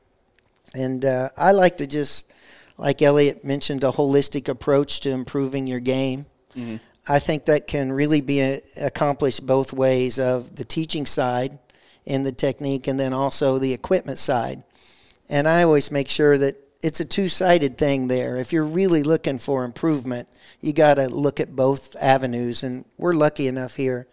And 0.73 1.03
uh, 1.03 1.29
I 1.35 1.51
like 1.51 1.77
to 1.77 1.87
just, 1.87 2.31
like 2.81 3.03
Elliot 3.03 3.45
mentioned, 3.45 3.83
a 3.83 3.91
holistic 3.91 4.49
approach 4.49 5.01
to 5.01 5.11
improving 5.11 5.67
your 5.67 5.79
game. 5.79 6.25
Mm-hmm. 6.55 6.77
I 7.07 7.19
think 7.19 7.45
that 7.45 7.67
can 7.67 7.91
really 7.91 8.21
be 8.21 8.41
a, 8.41 8.59
accomplished 8.81 9.45
both 9.45 9.71
ways 9.71 10.17
of 10.17 10.55
the 10.55 10.65
teaching 10.65 11.05
side 11.05 11.59
and 12.07 12.25
the 12.25 12.31
technique 12.31 12.87
and 12.87 12.99
then 12.99 13.13
also 13.13 13.59
the 13.59 13.71
equipment 13.71 14.17
side. 14.17 14.63
And 15.29 15.47
I 15.47 15.61
always 15.61 15.91
make 15.91 16.09
sure 16.09 16.39
that 16.39 16.55
it's 16.81 16.99
a 16.99 17.05
two-sided 17.05 17.77
thing 17.77 18.07
there. 18.07 18.37
If 18.37 18.51
you're 18.51 18.65
really 18.65 19.03
looking 19.03 19.37
for 19.37 19.63
improvement, 19.63 20.27
you 20.59 20.73
got 20.73 20.95
to 20.95 21.07
look 21.07 21.39
at 21.39 21.55
both 21.55 21.95
avenues 22.01 22.63
and 22.63 22.83
we're 22.97 23.13
lucky 23.13 23.47
enough 23.47 23.75
here 23.75 24.07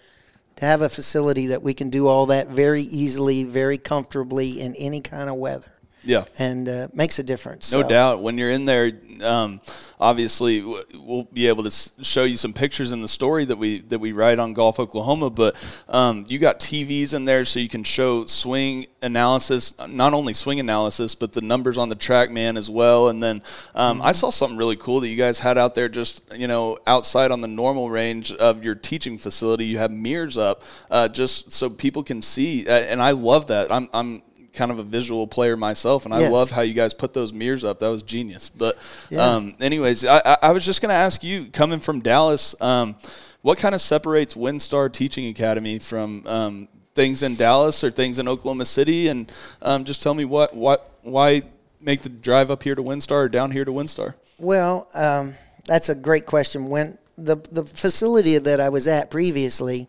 to 0.57 0.66
have 0.66 0.83
a 0.83 0.91
facility 0.91 1.47
that 1.47 1.62
we 1.62 1.73
can 1.73 1.89
do 1.89 2.07
all 2.07 2.27
that 2.27 2.49
very 2.49 2.83
easily, 2.83 3.45
very 3.45 3.79
comfortably 3.79 4.61
in 4.61 4.75
any 4.75 5.01
kind 5.01 5.31
of 5.31 5.37
weather. 5.37 5.73
Yeah. 6.09 6.25
And 6.39 6.67
uh, 6.71 6.89
makes 6.95 7.19
a 7.19 7.23
difference. 7.23 7.71
No 7.71 7.83
So- 7.83 7.89
doubt. 7.89 8.23
When 8.23 8.39
you're 8.39 8.49
in 8.49 8.65
there, 8.65 8.93
um, 9.23 9.61
obviously 10.01 10.63
we'll 10.63 11.29
be 11.33 11.49
able 11.49 11.65
to 11.65 11.71
show 12.03 12.25
you 12.25 12.37
some 12.39 12.55
pictures 12.55 12.93
in 12.93 13.03
the 13.03 13.09
story 13.09 13.45
that 13.45 13.57
we 13.59 13.81
that 13.83 13.99
we 13.99 14.13
write 14.13 14.39
on 14.39 14.55
Golf 14.55 14.81
Oklahoma. 14.81 15.29
But 15.29 15.55
um, 15.87 16.25
you 16.27 16.39
got 16.39 16.61
TVs 16.61 17.13
in 17.13 17.27
there, 17.27 17.45
so 17.45 17.61
you 17.61 17.69
can 17.69 17.85
show 17.85 18.25
swing 18.25 18.87
analysis, 19.03 19.75
not 19.87 20.15
only 20.15 20.33
swing 20.33 20.61
analysis, 20.61 21.15
but 21.15 21.33
the 21.33 21.43
numbers 21.43 21.77
on 21.77 21.91
the 21.91 21.97
TrackMan 21.97 22.57
as 22.57 22.71
well. 22.71 23.09
And 23.09 23.23
then 23.23 23.43
um, 23.75 24.01
I 24.01 24.13
saw 24.13 24.31
something 24.31 24.57
really 24.57 24.77
cool 24.77 25.01
that 25.01 25.09
you 25.09 25.17
guys 25.17 25.39
had 25.41 25.59
out 25.59 25.75
there, 25.75 25.91
just 25.91 26.23
you 26.35 26.49
know, 26.49 26.79
outside 26.87 27.31
on 27.33 27.43
the 27.43 27.49
normal 27.49 27.91
range 27.91 28.33
of 28.33 28.65
your 28.65 28.75
teaching 28.77 29.19
facility. 29.19 29.67
You 29.67 29.77
have 29.77 29.91
mirrors 29.91 30.39
up, 30.39 30.63
uh, 30.91 31.09
just 31.09 31.53
so 31.53 31.69
people 31.69 32.03
can 32.03 32.23
see. 32.23 32.67
And 32.67 33.03
I 33.03 33.11
love 33.11 33.49
that. 33.49 33.71
I'm 33.71 33.91
I'm 33.93 34.23
kind 34.59 34.71
of 34.71 34.79
a 34.79 34.83
visual 34.83 35.27
player 35.27 35.57
myself, 35.57 36.05
and 36.05 36.13
I 36.13 36.21
Yes. 36.21 36.33
love 36.33 36.51
how 36.51 36.63
you 36.63 36.75
guys 36.75 36.93
put 36.93 37.15
those 37.15 37.33
mirrors 37.33 37.65
up. 37.65 37.79
That 37.79 37.89
was 37.89 38.03
genius. 38.03 38.51
But, 38.51 38.77
Yeah. 39.09 39.25
um, 39.37 39.55
anyways, 39.61 40.05
I, 40.05 40.37
I- 40.43 40.53
was 40.53 40.65
just 40.67 40.83
going 40.83 40.91
to 40.91 40.97
ask 40.97 41.23
you, 41.25 41.47
coming 41.47 41.79
from 41.81 42.01
Dallas, 42.01 42.55
um, 42.61 42.97
what 43.43 43.57
kind 43.59 43.75
of 43.75 43.81
separates 43.81 44.35
WinStar 44.35 44.93
Teaching 44.93 45.29
Academy 45.29 45.79
from 45.79 46.27
um, 46.27 46.69
things 46.95 47.23
in 47.23 47.37
Dallas 47.37 47.83
or 47.85 47.91
things 47.93 48.19
in 48.19 48.27
Oklahoma 48.29 48.65
City? 48.67 49.09
And 49.09 49.31
um, 49.63 49.85
just 49.85 50.03
tell 50.03 50.13
me 50.15 50.25
what, 50.25 50.55
what, 50.55 50.91
why 51.03 51.43
make 51.81 52.03
the 52.03 52.09
drive 52.09 52.51
up 52.51 52.65
here 52.65 52.75
to 52.75 52.83
WinStar 52.83 53.13
or 53.25 53.29
down 53.29 53.53
here 53.53 53.65
to 53.65 53.71
WinStar? 53.71 54.15
Well, 54.39 54.89
um, 54.95 55.35
that's 55.67 55.89
a 55.89 55.95
great 55.95 56.27
question. 56.27 56.69
When 56.69 56.99
the 57.17 57.37
the 57.51 57.65
facility 57.65 58.39
that 58.39 58.61
I 58.61 58.69
was 58.69 58.87
at 58.87 59.11
previously 59.11 59.89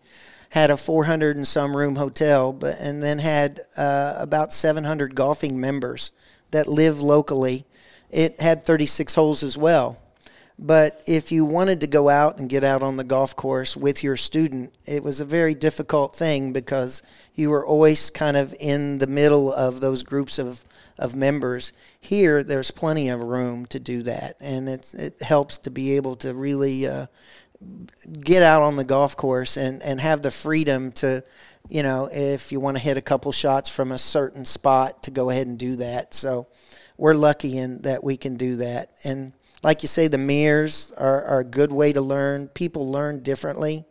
had 0.50 0.72
a 0.72 0.78
400 0.78 1.36
and 1.36 1.48
some 1.48 1.76
room 1.76 1.96
hotel, 1.96 2.52
but 2.52 2.76
and 2.80 3.02
then 3.04 3.20
had 3.20 3.62
uh, 3.78 4.16
about 4.18 4.54
700 4.54 5.16
golfing 5.16 5.60
members 5.60 6.12
that 6.52 6.68
live 6.68 7.02
locally. 7.02 7.66
It 8.10 8.42
had 8.42 8.64
36 8.64 9.14
holes 9.16 9.44
as 9.44 9.58
well. 9.58 10.00
But 10.62 11.04
if 11.08 11.32
you 11.32 11.46
wanted 11.46 11.80
to 11.82 11.88
go 11.88 12.10
out 12.10 12.38
and 12.38 12.50
get 12.50 12.66
out 12.66 12.84
on 12.84 12.98
the 12.98 13.06
golf 13.06 13.34
course 13.34 13.78
with 13.78 14.04
your 14.04 14.18
student, 14.18 14.74
it 14.86 15.04
was 15.04 15.22
a 15.22 15.26
very 15.26 15.54
difficult 15.54 16.14
thing 16.14 16.52
because 16.52 17.02
you 17.34 17.50
were 17.50 17.66
always 17.66 18.10
kind 18.10 18.36
of 18.36 18.54
in 18.60 18.98
the 18.98 19.08
middle 19.08 19.54
of 19.54 19.80
those 19.80 20.04
groups 20.04 20.38
of, 20.38 20.66
of 20.98 21.16
members. 21.16 21.72
Here, 22.02 22.44
there's 22.44 22.72
plenty 22.72 23.08
of 23.08 23.24
room 23.24 23.68
to 23.68 23.80
do 23.80 24.02
that, 24.04 24.36
and 24.42 24.68
it 24.68 25.16
helps 25.22 25.60
to 25.60 25.72
be 25.72 25.96
able 25.96 26.18
to 26.18 26.34
really 26.34 26.86
uh, 26.86 27.06
get 28.22 28.42
out 28.42 28.62
on 28.62 28.76
the 28.76 28.86
golf 28.86 29.18
course 29.18 29.58
and, 29.58 29.82
and 29.82 30.00
have 30.00 30.22
the 30.22 30.32
freedom 30.32 30.92
to, 30.94 31.24
you 31.70 31.84
know, 31.84 32.10
if 32.12 32.52
you 32.52 32.60
want 32.60 32.78
to 32.78 32.84
hit 32.84 32.98
a 32.98 33.02
couple 33.02 33.32
shots 33.32 33.70
from 33.70 33.92
a 33.92 33.98
certain 33.98 34.46
spot, 34.46 35.04
to 35.04 35.12
go 35.12 35.30
ahead 35.30 35.48
and 35.48 35.58
do 35.60 35.76
that. 35.78 36.14
So 36.14 36.48
we're 36.98 37.14
lucky 37.14 37.58
in 37.58 37.82
that 37.82 38.04
we 38.04 38.18
can 38.18 38.38
do 38.38 38.58
that. 38.58 38.92
And 39.04 39.34
like 39.64 39.82
you 39.82 39.88
say, 39.88 40.08
the 40.08 40.18
mirrors 40.18 40.92
are, 40.98 41.24
are 41.26 41.40
a 41.40 41.46
good 41.46 41.72
way 41.72 41.94
to 41.94 42.02
learn. 42.02 42.48
People 42.48 42.92
learn 42.92 43.22
differently, 43.24 43.86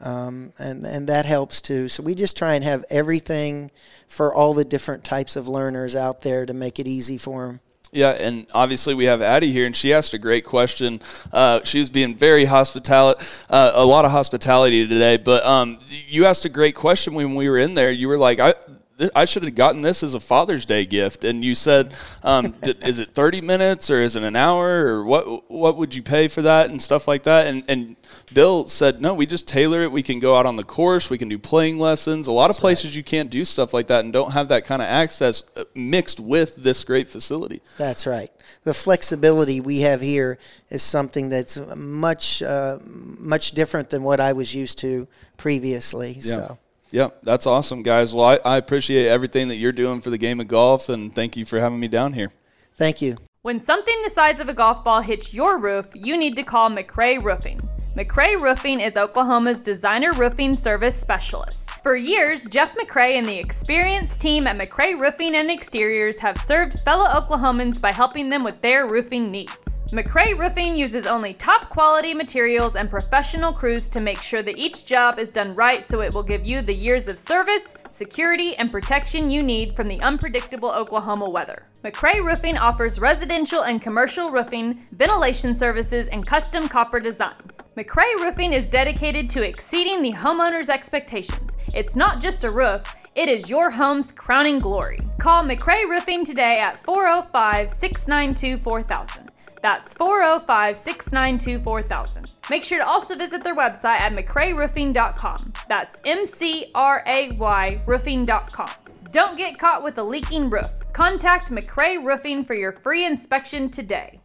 um, 0.00 0.52
and 0.58 0.86
and 0.86 1.08
that 1.08 1.26
helps 1.26 1.60
too. 1.60 1.88
So 1.88 2.02
we 2.02 2.14
just 2.14 2.36
try 2.36 2.54
and 2.54 2.64
have 2.64 2.84
everything 2.88 3.70
for 4.06 4.34
all 4.34 4.54
the 4.54 4.64
different 4.64 5.04
types 5.04 5.36
of 5.36 5.46
learners 5.46 5.94
out 5.94 6.22
there 6.22 6.46
to 6.46 6.54
make 6.54 6.78
it 6.78 6.88
easy 6.88 7.18
for 7.18 7.46
them. 7.46 7.60
Yeah, 7.90 8.10
and 8.10 8.46
obviously 8.52 8.94
we 8.94 9.06
have 9.06 9.22
Addie 9.22 9.50
here, 9.50 9.64
and 9.64 9.74
she 9.74 9.94
asked 9.94 10.12
a 10.12 10.18
great 10.18 10.44
question. 10.44 11.00
Uh, 11.32 11.60
she 11.64 11.78
was 11.78 11.88
being 11.88 12.14
very 12.14 12.44
hospitality, 12.44 13.24
uh, 13.48 13.72
a 13.74 13.84
lot 13.84 14.04
of 14.04 14.10
hospitality 14.10 14.86
today. 14.86 15.16
But 15.16 15.44
um, 15.44 15.78
you 15.88 16.26
asked 16.26 16.44
a 16.44 16.50
great 16.50 16.74
question 16.74 17.14
when 17.14 17.34
we 17.34 17.48
were 17.48 17.58
in 17.58 17.74
there. 17.74 17.90
You 17.90 18.08
were 18.08 18.18
like, 18.18 18.40
I. 18.40 18.54
th- 18.98 19.10
I 19.14 19.24
should 19.24 19.44
have 19.44 19.54
gotten 19.54 19.82
this 19.82 20.02
as 20.02 20.14
a 20.14 20.20
Father's 20.20 20.64
Day 20.64 20.84
gift, 20.84 21.24
and 21.24 21.44
you 21.44 21.54
said, 21.54 21.94
um, 22.22 22.50
d- 22.62 22.74
"Is 22.82 22.98
it 22.98 23.10
thirty 23.10 23.40
minutes 23.40 23.90
or 23.90 24.00
is 24.00 24.16
it 24.16 24.22
an 24.22 24.36
hour 24.36 24.86
or 24.86 25.04
what? 25.04 25.50
What 25.50 25.76
would 25.76 25.94
you 25.94 26.02
pay 26.02 26.28
for 26.28 26.42
that 26.42 26.70
and 26.70 26.82
stuff 26.82 27.08
like 27.08 27.22
that?" 27.24 27.46
And 27.46 27.64
and 27.68 27.96
Bill 28.32 28.66
said, 28.66 29.00
"No, 29.00 29.14
we 29.14 29.26
just 29.26 29.48
tailor 29.48 29.82
it. 29.82 29.92
We 29.92 30.02
can 30.02 30.18
go 30.20 30.36
out 30.36 30.46
on 30.46 30.56
the 30.56 30.64
course. 30.64 31.10
We 31.10 31.18
can 31.18 31.28
do 31.28 31.38
playing 31.38 31.78
lessons. 31.78 32.26
A 32.26 32.32
lot 32.32 32.50
of 32.50 32.56
places 32.56 32.96
you 32.96 33.04
can't 33.04 33.30
do 33.30 33.44
stuff 33.44 33.72
like 33.72 33.86
that 33.88 34.04
and 34.04 34.12
don't 34.12 34.32
have 34.32 34.48
that 34.48 34.64
kind 34.64 34.82
of 34.82 34.88
access 34.88 35.44
uh, 35.56 35.64
mixed 35.74 36.20
with 36.20 36.56
this 36.56 36.84
great 36.84 37.08
facility." 37.08 37.62
That's 37.78 38.06
right. 38.06 38.30
The 38.64 38.74
flexibility 38.74 39.60
we 39.60 39.80
have 39.80 40.00
here 40.00 40.38
is 40.68 40.82
something 40.82 41.28
that's 41.28 41.56
much 41.76 42.42
uh, 42.42 42.78
much 43.18 43.52
different 43.52 43.90
than 43.90 44.02
what 44.02 44.20
I 44.20 44.32
was 44.32 44.54
used 44.54 44.78
to 44.80 45.08
previously. 45.36 46.20
So. 46.20 46.58
Yep, 46.90 47.22
that's 47.22 47.46
awesome, 47.46 47.82
guys. 47.82 48.14
Well, 48.14 48.26
I, 48.26 48.38
I 48.44 48.56
appreciate 48.56 49.08
everything 49.08 49.48
that 49.48 49.56
you're 49.56 49.72
doing 49.72 50.00
for 50.00 50.10
the 50.10 50.18
game 50.18 50.40
of 50.40 50.48
golf, 50.48 50.88
and 50.88 51.14
thank 51.14 51.36
you 51.36 51.44
for 51.44 51.58
having 51.58 51.80
me 51.80 51.88
down 51.88 52.14
here. 52.14 52.32
Thank 52.74 53.02
you. 53.02 53.16
When 53.42 53.62
something 53.62 53.94
the 54.02 54.10
size 54.10 54.40
of 54.40 54.48
a 54.48 54.54
golf 54.54 54.84
ball 54.84 55.00
hits 55.00 55.32
your 55.32 55.58
roof, 55.58 55.86
you 55.94 56.16
need 56.16 56.36
to 56.36 56.42
call 56.42 56.70
McRae 56.70 57.22
Roofing. 57.22 57.60
McRae 57.96 58.40
Roofing 58.40 58.80
is 58.80 58.96
Oklahoma's 58.96 59.58
designer 59.58 60.12
roofing 60.12 60.56
service 60.56 60.98
specialist. 60.98 61.67
For 61.82 61.94
years, 61.94 62.46
Jeff 62.46 62.74
McRae 62.74 63.18
and 63.18 63.26
the 63.26 63.38
experienced 63.38 64.20
team 64.20 64.48
at 64.48 64.58
McRae 64.58 64.98
Roofing 64.98 65.36
and 65.36 65.48
Exteriors 65.48 66.18
have 66.18 66.36
served 66.38 66.80
fellow 66.80 67.06
Oklahomans 67.06 67.80
by 67.80 67.92
helping 67.92 68.28
them 68.28 68.42
with 68.42 68.60
their 68.62 68.88
roofing 68.88 69.30
needs. 69.30 69.84
McRae 69.92 70.36
Roofing 70.36 70.74
uses 70.74 71.06
only 71.06 71.34
top 71.34 71.70
quality 71.70 72.14
materials 72.14 72.74
and 72.74 72.90
professional 72.90 73.52
crews 73.52 73.88
to 73.90 74.00
make 74.00 74.20
sure 74.20 74.42
that 74.42 74.58
each 74.58 74.86
job 74.86 75.20
is 75.20 75.30
done 75.30 75.52
right 75.52 75.84
so 75.84 76.00
it 76.00 76.12
will 76.12 76.24
give 76.24 76.44
you 76.44 76.62
the 76.62 76.74
years 76.74 77.06
of 77.06 77.16
service, 77.16 77.74
security, 77.94 78.56
and 78.56 78.70
protection 78.70 79.30
you 79.30 79.42
need 79.42 79.74
from 79.74 79.88
the 79.88 80.00
unpredictable 80.00 80.70
Oklahoma 80.70 81.28
weather. 81.28 81.66
McRae 81.84 82.24
Roofing 82.24 82.56
offers 82.56 82.98
residential 82.98 83.64
and 83.64 83.80
commercial 83.80 84.30
roofing, 84.30 84.86
ventilation 84.92 85.54
services, 85.54 86.08
and 86.08 86.26
custom 86.26 86.68
copper 86.68 87.00
designs. 87.00 87.56
McRae 87.76 88.18
Roofing 88.18 88.52
is 88.52 88.68
dedicated 88.68 89.30
to 89.30 89.46
exceeding 89.46 90.02
the 90.02 90.12
homeowner's 90.12 90.68
expectations. 90.68 91.56
It's 91.74 91.96
not 91.96 92.20
just 92.20 92.44
a 92.44 92.50
roof, 92.50 92.82
it 93.14 93.28
is 93.28 93.50
your 93.50 93.70
home's 93.70 94.12
crowning 94.12 94.58
glory. 94.58 95.00
Call 95.18 95.44
McRae 95.44 95.88
Roofing 95.88 96.24
today 96.24 96.60
at 96.60 96.82
405 96.84 97.70
692 97.70 98.62
4000. 98.62 99.30
That's 99.60 99.94
405 99.94 100.78
692 100.78 101.64
4000. 101.64 102.37
Make 102.50 102.64
sure 102.64 102.78
to 102.78 102.86
also 102.86 103.14
visit 103.14 103.44
their 103.44 103.56
website 103.56 104.00
at 104.00 104.12
McRaeRoofing.com. 104.12 105.52
That's 105.68 106.00
M 106.04 106.24
C 106.26 106.70
R 106.74 107.02
A 107.06 107.32
Y 107.32 107.80
roofing.com. 107.86 108.70
Don't 109.10 109.36
get 109.36 109.58
caught 109.58 109.82
with 109.82 109.98
a 109.98 110.02
leaking 110.02 110.50
roof. 110.50 110.70
Contact 110.92 111.50
McRae 111.50 112.02
Roofing 112.02 112.44
for 112.44 112.54
your 112.54 112.72
free 112.72 113.06
inspection 113.06 113.70
today. 113.70 114.20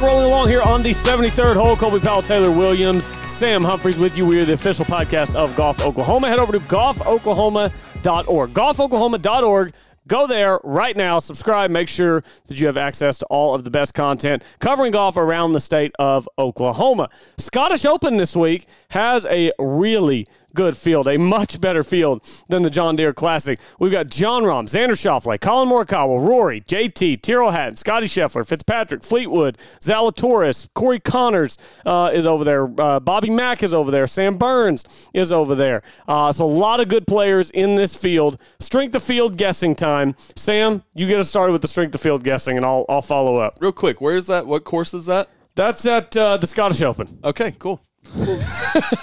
Back. 0.00 0.08
Rolling 0.08 0.26
along 0.26 0.48
here 0.48 0.62
on 0.62 0.82
the 0.82 0.90
73rd 0.90 1.54
hole. 1.54 1.76
Colby 1.76 2.00
Powell, 2.00 2.22
Taylor 2.22 2.50
Williams, 2.50 3.08
Sam 3.30 3.62
Humphreys 3.62 3.98
with 3.98 4.16
you. 4.16 4.26
We 4.26 4.40
are 4.40 4.44
the 4.44 4.54
official 4.54 4.84
podcast 4.84 5.34
of 5.34 5.54
Golf 5.56 5.84
Oklahoma. 5.84 6.28
Head 6.28 6.38
over 6.38 6.52
to 6.52 6.60
golfoklahoma.org. 6.60 8.50
Golfoklahoma.org. 8.54 9.74
Go 10.08 10.26
there 10.26 10.58
right 10.64 10.96
now, 10.96 11.20
subscribe, 11.20 11.70
make 11.70 11.86
sure 11.86 12.24
that 12.46 12.58
you 12.58 12.66
have 12.66 12.76
access 12.76 13.18
to 13.18 13.26
all 13.26 13.54
of 13.54 13.62
the 13.62 13.70
best 13.70 13.94
content 13.94 14.42
covering 14.58 14.90
golf 14.90 15.16
around 15.16 15.52
the 15.52 15.60
state 15.60 15.92
of 16.00 16.28
Oklahoma. 16.36 17.10
Scottish 17.38 17.84
Open 17.84 18.16
this 18.16 18.34
week 18.34 18.66
has 18.88 19.24
a 19.26 19.52
really 19.60 20.26
good 20.54 20.76
field, 20.76 21.06
a 21.06 21.18
much 21.18 21.60
better 21.60 21.82
field 21.82 22.22
than 22.48 22.62
the 22.62 22.70
John 22.70 22.96
Deere 22.96 23.12
Classic. 23.12 23.58
We've 23.78 23.92
got 23.92 24.08
Jon 24.08 24.42
Rahm, 24.42 24.64
Xander 24.64 24.90
Schauffele, 24.90 25.40
Collin 25.40 25.68
Morikawa, 25.68 26.26
Rory, 26.26 26.60
JT, 26.62 27.22
Tyrrell 27.22 27.50
Hatton, 27.50 27.76
Scotty 27.76 28.06
Scheffler, 28.06 28.46
Fitzpatrick, 28.46 29.02
Fleetwood, 29.02 29.58
Zalatoris, 29.80 30.68
Corey 30.74 31.00
Conners 31.00 31.56
uh, 31.86 32.10
is 32.12 32.26
over 32.26 32.44
there, 32.44 32.70
uh, 32.80 33.00
Bobby 33.00 33.30
Mack 33.30 33.62
is 33.62 33.74
over 33.74 33.90
there, 33.90 34.06
Sam 34.06 34.36
Burns 34.36 35.08
is 35.14 35.32
over 35.32 35.54
there. 35.54 35.82
Uh, 36.08 36.32
so 36.32 36.44
a 36.44 36.46
lot 36.46 36.80
of 36.80 36.88
good 36.88 37.06
players 37.06 37.50
in 37.50 37.76
this 37.76 38.00
field. 38.00 38.38
Strength 38.60 38.94
of 38.94 39.02
field 39.02 39.36
guessing 39.36 39.74
time. 39.74 40.14
Sam, 40.36 40.82
you 40.94 41.06
get 41.06 41.18
us 41.18 41.28
started 41.28 41.52
with 41.52 41.62
the 41.62 41.68
strength 41.68 41.94
of 41.94 42.00
field 42.00 42.24
guessing, 42.24 42.56
and 42.56 42.66
I'll 42.66 42.84
I'll 42.88 43.02
follow 43.02 43.36
up. 43.36 43.58
Real 43.60 43.72
quick, 43.72 44.00
where 44.00 44.16
is 44.16 44.26
that? 44.26 44.46
What 44.46 44.64
course 44.64 44.94
is 44.94 45.06
that? 45.06 45.28
That's 45.54 45.84
at 45.86 46.16
uh, 46.16 46.36
the 46.36 46.46
Scottish 46.46 46.82
Open. 46.82 47.18
Okay, 47.24 47.52
cool. 47.58 47.80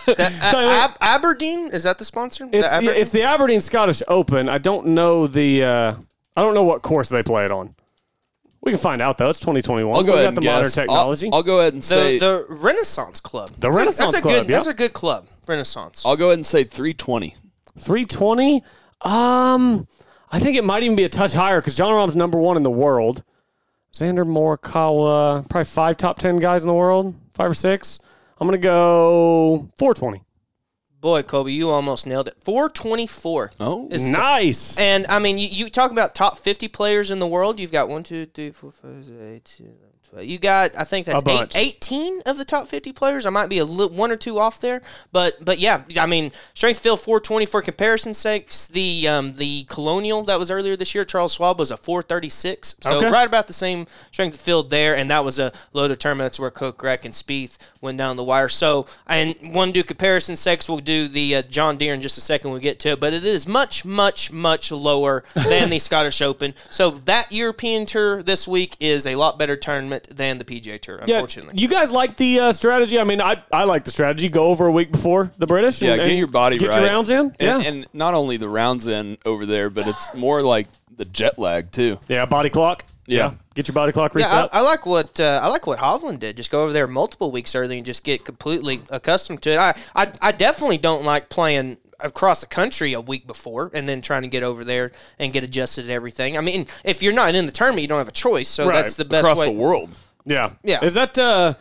Ab- 0.07 0.97
Aberdeen 1.01 1.69
is 1.73 1.83
that 1.83 1.97
the 1.97 2.05
sponsor? 2.05 2.47
The 2.47 2.57
It's, 2.59 2.67
yeah, 2.67 2.77
Aberdeen? 2.77 3.01
it's 3.01 3.11
the 3.11 3.21
Aberdeen 3.23 3.61
Scottish 3.61 4.01
Open. 4.07 4.49
I 4.49 4.57
don't 4.57 4.87
know 4.87 5.27
the 5.27 5.63
uh, 5.63 5.95
I 6.35 6.41
don't 6.41 6.53
know 6.53 6.63
what 6.63 6.81
course 6.81 7.09
they 7.09 7.23
play 7.23 7.45
it 7.45 7.51
on. 7.51 7.75
We 8.61 8.71
can 8.71 8.79
find 8.79 9.01
out 9.01 9.17
though. 9.17 9.29
It's 9.29 9.39
2021. 9.39 9.95
I'll 9.95 10.03
go 10.03 10.13
we 10.13 10.19
ahead 10.19 10.23
got 10.23 10.27
and 10.29 10.37
the 10.37 10.41
modern 10.41 10.63
guess. 10.65 10.77
I'll- 10.77 10.83
technology. 10.85 11.29
I'll, 11.31 11.43
go 11.43 11.59
ahead 11.59 11.73
and 11.73 11.83
say 11.83 12.19
the, 12.19 12.45
the 12.49 12.55
Renaissance 12.55 13.19
Club. 13.19 13.49
The 13.51 13.59
That's 13.61 13.75
a- 13.75 13.77
Renaissance 13.77 14.11
that's 14.13 14.17
a 14.17 14.21
Club, 14.21 14.45
Good, 14.45 14.53
That's 14.53 14.65
yep. 14.65 14.75
a 14.75 14.77
good 14.77 14.93
club. 14.93 15.27
Renaissance. 15.47 16.05
I'll 16.05 16.17
go 16.17 16.27
ahead 16.27 16.39
and 16.39 16.45
say 16.45 16.63
320. 16.63 17.35
320. 17.77 18.63
Um, 19.01 19.87
I 20.31 20.39
think 20.39 20.57
it 20.57 20.63
might 20.65 20.83
even 20.83 20.95
be 20.97 21.03
a 21.05 21.09
touch 21.09 21.33
higher 21.33 21.61
because 21.61 21.77
Jon 21.77 21.93
Rahm's 21.93 22.15
number 22.15 22.37
one 22.37 22.57
in 22.57 22.63
the 22.63 22.71
world. 22.71 23.23
Xander 23.93 24.25
Morikawa, 24.27 25.47
probably 25.49 25.63
five 25.65 25.95
top 25.97 26.19
ten 26.19 26.37
guys 26.37 26.61
in 26.63 26.67
the 26.67 26.73
world, 26.73 27.15
five 27.33 27.49
or 27.49 27.53
six. 27.53 27.99
I'm 28.39 28.47
gonna 28.47 28.57
go 28.57 29.69
420. 29.77 30.21
Boy, 30.99 31.21
Kobe, 31.21 31.51
you 31.51 31.69
almost 31.69 32.07
nailed 32.07 32.27
it. 32.27 32.35
424. 32.39 33.51
Oh, 33.59 33.87
is 33.91 34.09
nice. 34.09 34.79
And 34.79 35.05
I 35.07 35.19
mean, 35.19 35.37
you, 35.37 35.47
you 35.47 35.69
talk 35.69 35.91
about 35.91 36.15
top 36.15 36.39
50 36.39 36.67
players 36.69 37.11
in 37.11 37.19
the 37.19 37.27
world. 37.27 37.59
You've 37.59 37.71
got 37.71 37.87
one, 37.87 38.03
two, 38.03 38.25
three, 38.25 38.49
four, 38.49 38.71
five, 38.71 39.05
six, 39.05 39.17
eight, 39.21 39.45
two, 39.45 39.63
nine, 39.63 39.73
twelve. 39.79 39.86
You 40.19 40.39
got, 40.39 40.71
I 40.77 40.83
think 40.83 41.05
that's 41.05 41.23
eight, 41.27 41.55
18 41.55 42.21
of 42.25 42.37
the 42.37 42.45
top 42.45 42.67
50 42.67 42.93
players. 42.93 43.25
I 43.25 43.29
might 43.29 43.47
be 43.49 43.57
a 43.57 43.65
li- 43.65 43.87
one 43.95 44.11
or 44.11 44.15
two 44.15 44.39
off 44.39 44.59
there, 44.59 44.81
but 45.11 45.43
but 45.43 45.59
yeah, 45.59 45.83
I 45.99 46.05
mean, 46.05 46.31
strength 46.53 46.79
field 46.79 46.99
420 47.01 47.45
for 47.45 47.61
comparison's 47.61 48.17
sakes. 48.17 48.67
The 48.67 49.07
um, 49.07 49.33
the 49.33 49.65
Colonial 49.69 50.23
that 50.23 50.39
was 50.39 50.49
earlier 50.49 50.75
this 50.75 50.95
year, 50.95 51.03
Charles 51.03 51.33
Schwab 51.33 51.59
was 51.59 51.71
a 51.71 51.77
436. 51.77 52.75
So 52.81 52.97
Okay. 52.97 53.09
right 53.09 53.27
about 53.27 53.47
the 53.47 53.53
same 53.53 53.85
strength 54.11 54.39
field 54.39 54.69
there, 54.69 54.95
and 54.95 55.09
that 55.09 55.25
was 55.25 55.39
a 55.39 55.51
loaded 55.73 55.99
tournament. 55.99 56.25
That's 56.25 56.39
where 56.39 56.51
Kokrak, 56.51 57.03
and 57.03 57.13
Spieth 57.13 57.57
went 57.81 57.97
down 57.97 58.15
the 58.15 58.23
wire. 58.23 58.47
So 58.49 58.85
and 59.07 59.35
one 59.53 59.71
do 59.71 59.83
comparison's 59.83 60.39
sakes, 60.39 60.69
we'll 60.69 60.79
do 60.79 61.07
the 61.07 61.35
uh, 61.35 61.41
John 61.43 61.77
Deere 61.77 61.93
in 61.93 62.01
just 62.01 62.17
a 62.17 62.21
second. 62.21 62.51
We'll 62.51 62.59
get 62.59 62.79
to 62.81 62.89
it, 62.93 62.99
but 62.99 63.13
it 63.13 63.25
is 63.25 63.47
much, 63.47 63.83
much, 63.83 64.31
much 64.31 64.71
lower 64.71 65.23
than 65.33 65.69
the 65.69 65.79
Scottish 65.87 66.21
Open. 66.21 66.53
So 66.69 66.91
that 66.91 67.31
European 67.31 67.85
Tour 67.85 68.23
this 68.23 68.47
week 68.47 68.75
is 68.79 69.05
a 69.05 69.15
lot 69.15 69.37
better 69.37 69.55
tournament 69.55 69.96
than 70.03 70.37
the 70.37 70.45
PGA 70.45 70.79
Tour. 70.79 70.97
Unfortunately. 70.97 71.53
Yeah, 71.55 71.61
you 71.61 71.67
guys 71.67 71.91
like 71.91 72.15
the 72.17 72.39
uh, 72.39 72.51
strategy? 72.51 72.99
I 72.99 73.03
mean, 73.03 73.21
I, 73.21 73.41
I 73.51 73.63
like 73.65 73.85
the 73.85 73.91
strategy. 73.91 74.29
Go 74.29 74.47
over 74.47 74.67
a 74.67 74.71
week 74.71 74.91
before 74.91 75.31
the 75.37 75.47
British. 75.47 75.81
Yeah, 75.81 75.91
and- 75.91 76.01
get 76.01 76.09
and 76.09 76.17
your 76.17 76.27
body 76.27 76.57
get 76.57 76.69
right. 76.69 76.81
your 76.81 76.89
rounds 76.89 77.09
in. 77.09 77.19
And, 77.19 77.33
yeah, 77.39 77.61
and 77.61 77.87
not 77.93 78.13
only 78.13 78.37
the 78.37 78.49
rounds 78.49 78.87
in 78.87 79.17
over 79.25 79.45
there, 79.45 79.69
but 79.69 79.87
it's 79.87 80.13
more 80.13 80.41
like 80.41 80.67
the 80.95 81.05
jet 81.05 81.37
lag 81.37 81.71
too. 81.71 81.99
yeah, 82.07 82.25
body 82.25 82.49
clock. 82.49 82.83
Yeah. 83.07 83.33
Get 83.55 83.67
your 83.67 83.73
body 83.73 83.91
clock 83.91 84.13
reset. 84.13 84.31
Yeah, 84.31 84.47
I, 84.51 84.59
I 84.59 84.61
like 84.61 84.85
what 84.85 85.19
uh, 85.19 85.39
I 85.41 85.47
like 85.47 85.65
what 85.65 85.79
Hovland 85.79 86.19
did. 86.19 86.37
Just 86.37 86.51
go 86.51 86.63
over 86.63 86.73
there 86.73 86.85
multiple 86.87 87.31
weeks 87.31 87.55
early 87.55 87.77
and 87.77 87.85
just 87.85 88.03
get 88.03 88.25
completely 88.25 88.81
accustomed 88.91 89.41
to 89.43 89.51
it. 89.53 89.57
I, 89.57 89.73
I, 89.95 90.11
I 90.21 90.31
definitely 90.31 90.77
don't 90.77 91.05
like 91.05 91.29
playing 91.29 91.77
across 91.99 92.41
the 92.41 92.47
country 92.47 92.93
a 92.93 93.01
week 93.01 93.25
before 93.27 93.71
and 93.73 93.87
then 93.89 94.01
trying 94.01 94.21
to 94.21 94.27
get 94.27 94.43
over 94.43 94.63
there 94.63 94.91
and 95.19 95.33
get 95.33 95.43
adjusted 95.43 95.85
to 95.87 95.91
everything. 95.91 96.37
I 96.37 96.41
mean, 96.41 96.67
if 96.83 97.01
you're 97.01 97.13
not 97.13 97.33
in 97.35 97.45
the 97.45 97.51
tournament, 97.51 97.81
you 97.81 97.87
don't 97.87 97.97
have 97.97 98.07
a 98.07 98.11
choice. 98.11 98.47
So 98.49 98.67
Right. 98.67 98.75
that's 98.83 98.95
the 98.95 99.05
best 99.05 99.25
way. 99.25 99.31
Across 99.31 99.47
way. 99.47 99.53
the 99.53 99.59
world. 99.59 99.89
yeah. 100.25 100.51
Yeah. 100.63 100.83
Is 100.83 100.93
that 100.95 101.17
uh 101.17 101.53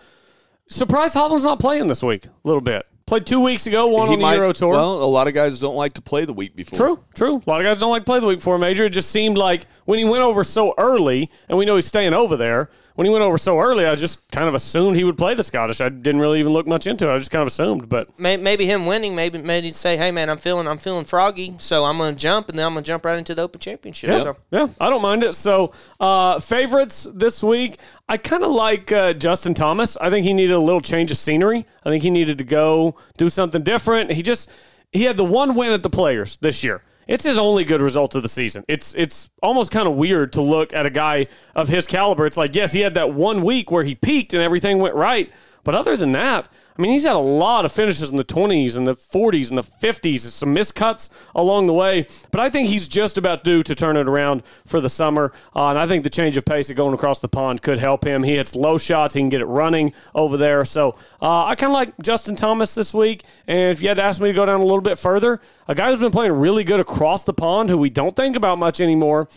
surprised 0.68 1.14
Hovland's 1.14 1.44
not 1.44 1.60
playing 1.60 1.86
this 1.86 2.02
week? 2.02 2.26
A 2.26 2.30
little 2.44 2.60
bit. 2.60 2.86
Played 3.06 3.24
two 3.24 3.40
weeks 3.40 3.68
ago, 3.68 3.86
one 3.86 4.08
He 4.08 4.14
on 4.14 4.18
the 4.18 4.22
might- 4.22 4.34
Euro 4.34 4.52
Tour. 4.52 4.70
Well, 4.72 5.02
a 5.02 5.06
lot 5.06 5.28
of 5.28 5.34
guys 5.34 5.60
don't 5.60 5.76
like 5.76 5.92
to 5.92 6.02
play 6.02 6.24
the 6.24 6.32
week 6.32 6.56
before. 6.56 6.76
True, 6.76 7.04
true. 7.14 7.42
A 7.46 7.48
lot 7.50 7.60
of 7.60 7.64
guys 7.64 7.78
don't 7.78 7.90
like 7.90 8.02
to 8.02 8.06
play 8.06 8.18
the 8.18 8.26
week 8.26 8.38
before 8.40 8.56
a 8.56 8.58
major. 8.58 8.84
It 8.84 8.90
just 8.90 9.10
seemed 9.10 9.38
like 9.38 9.66
when 9.84 9.98
he 10.00 10.04
went 10.04 10.22
over 10.24 10.42
so 10.42 10.74
early, 10.76 11.30
and 11.48 11.56
we 11.56 11.64
know 11.64 11.76
he's 11.76 11.86
staying 11.86 12.14
over 12.14 12.36
there. 12.36 12.68
When 12.96 13.04
he 13.04 13.12
went 13.12 13.22
over 13.22 13.36
so 13.36 13.60
early, 13.60 13.84
I 13.84 13.94
just 13.94 14.26
kind 14.30 14.48
of 14.48 14.54
assumed 14.54 14.96
he 14.96 15.04
would 15.04 15.18
play 15.18 15.34
the 15.34 15.42
Scottish. 15.42 15.82
I 15.82 15.90
didn't 15.90 16.18
really 16.18 16.40
even 16.40 16.54
look 16.54 16.66
much 16.66 16.86
into 16.86 17.08
it. 17.10 17.14
I 17.14 17.18
just 17.18 17.30
kind 17.30 17.42
of 17.42 17.46
assumed. 17.46 17.90
But 17.90 18.18
Maybe 18.18 18.64
him 18.64 18.86
winning, 18.86 19.14
maybe 19.14 19.42
maybe 19.42 19.66
he'd 19.66 19.74
say, 19.74 19.98
"Hey 19.98 20.10
man, 20.10 20.30
I'm 20.30 20.38
feeling 20.38 20.66
I'm 20.66 20.78
feeling 20.78 21.04
froggy, 21.04 21.54
so 21.58 21.84
I'm 21.84 21.98
going 21.98 22.14
to 22.14 22.20
jump, 22.20 22.48
and 22.48 22.58
then 22.58 22.66
I'm 22.66 22.72
going 22.72 22.84
to 22.84 22.88
jump 22.88 23.04
right 23.04 23.18
into 23.18 23.34
the 23.34 23.42
Open 23.42 23.60
Championship." 23.60 24.10
yeah, 24.10 24.18
So 24.18 24.36
yeah, 24.50 24.68
I 24.80 24.88
don't 24.88 25.02
mind 25.02 25.24
it. 25.24 25.34
So 25.34 25.72
uh, 26.00 26.40
favorites 26.40 27.06
this 27.14 27.42
week, 27.42 27.78
I 28.08 28.16
kind 28.16 28.42
of 28.42 28.50
like 28.50 28.90
uh, 28.90 29.12
Justin 29.12 29.52
Thomas. 29.52 29.98
I 29.98 30.08
think 30.08 30.24
he 30.24 30.32
needed 30.32 30.54
a 30.54 30.58
little 30.58 30.80
change 30.80 31.10
of 31.10 31.18
scenery. 31.18 31.66
I 31.84 31.90
think 31.90 32.02
he 32.02 32.10
needed 32.10 32.38
to 32.38 32.44
go 32.44 32.96
do 33.18 33.28
something 33.28 33.62
different. 33.62 34.12
He 34.12 34.22
just 34.22 34.50
he 34.90 35.02
had 35.04 35.18
the 35.18 35.24
one 35.24 35.54
win 35.54 35.72
at 35.72 35.82
the 35.82 35.90
Players 35.90 36.38
this 36.38 36.64
year. 36.64 36.82
It's 37.06 37.24
his 37.24 37.38
only 37.38 37.64
good 37.64 37.80
result 37.80 38.14
of 38.14 38.22
the 38.22 38.28
season. 38.28 38.64
It's 38.68 38.94
it's 38.94 39.30
almost 39.42 39.70
kind 39.70 39.86
of 39.86 39.94
weird 39.94 40.32
to 40.34 40.42
look 40.42 40.72
at 40.72 40.86
a 40.86 40.90
guy 40.90 41.28
of 41.54 41.68
his 41.68 41.86
caliber. 41.86 42.26
It's 42.26 42.36
like 42.36 42.54
yes, 42.54 42.72
he 42.72 42.80
had 42.80 42.94
that 42.94 43.14
one 43.14 43.44
week 43.44 43.70
where 43.70 43.84
he 43.84 43.94
peaked 43.94 44.32
and 44.32 44.42
everything 44.42 44.78
went 44.78 44.94
right, 44.94 45.32
but 45.62 45.74
other 45.74 45.96
than 45.96 46.12
that, 46.12 46.48
I 46.76 46.82
mean, 46.82 46.92
he's 46.92 47.04
had 47.04 47.16
a 47.16 47.18
lot 47.18 47.64
of 47.64 47.72
finishes 47.72 48.10
in 48.10 48.16
the 48.16 48.24
20s 48.24 48.76
and 48.76 48.86
the 48.86 48.94
40s 48.94 49.48
and 49.48 49.56
the 49.56 49.62
50s, 49.62 50.24
and 50.24 50.32
some 50.32 50.54
miscuts 50.54 51.10
along 51.34 51.66
the 51.66 51.72
way. 51.72 52.06
But 52.30 52.40
I 52.40 52.50
think 52.50 52.68
he's 52.68 52.86
just 52.86 53.16
about 53.16 53.44
due 53.44 53.62
to 53.62 53.74
turn 53.74 53.96
it 53.96 54.06
around 54.06 54.42
for 54.66 54.80
the 54.80 54.88
summer. 54.88 55.32
Uh, 55.54 55.70
and 55.70 55.78
I 55.78 55.86
think 55.86 56.02
the 56.02 56.10
change 56.10 56.36
of 56.36 56.44
pace 56.44 56.68
of 56.68 56.76
going 56.76 56.92
across 56.92 57.20
the 57.20 57.28
pond 57.28 57.62
could 57.62 57.78
help 57.78 58.04
him. 58.04 58.22
He 58.22 58.36
hits 58.36 58.54
low 58.54 58.76
shots, 58.76 59.14
he 59.14 59.20
can 59.20 59.30
get 59.30 59.40
it 59.40 59.46
running 59.46 59.94
over 60.14 60.36
there. 60.36 60.64
So 60.64 60.96
uh, 61.22 61.44
I 61.44 61.54
kind 61.54 61.70
of 61.70 61.74
like 61.74 61.94
Justin 62.02 62.36
Thomas 62.36 62.74
this 62.74 62.92
week. 62.92 63.24
And 63.46 63.70
if 63.70 63.80
you 63.80 63.88
had 63.88 63.96
to 63.96 64.04
ask 64.04 64.20
me 64.20 64.28
to 64.28 64.34
go 64.34 64.44
down 64.44 64.60
a 64.60 64.64
little 64.64 64.82
bit 64.82 64.98
further, 64.98 65.40
a 65.68 65.74
guy 65.74 65.90
who's 65.90 66.00
been 66.00 66.12
playing 66.12 66.32
really 66.32 66.64
good 66.64 66.80
across 66.80 67.24
the 67.24 67.34
pond, 67.34 67.70
who 67.70 67.78
we 67.78 67.90
don't 67.90 68.14
think 68.14 68.36
about 68.36 68.58
much 68.58 68.80
anymore, 68.80 69.28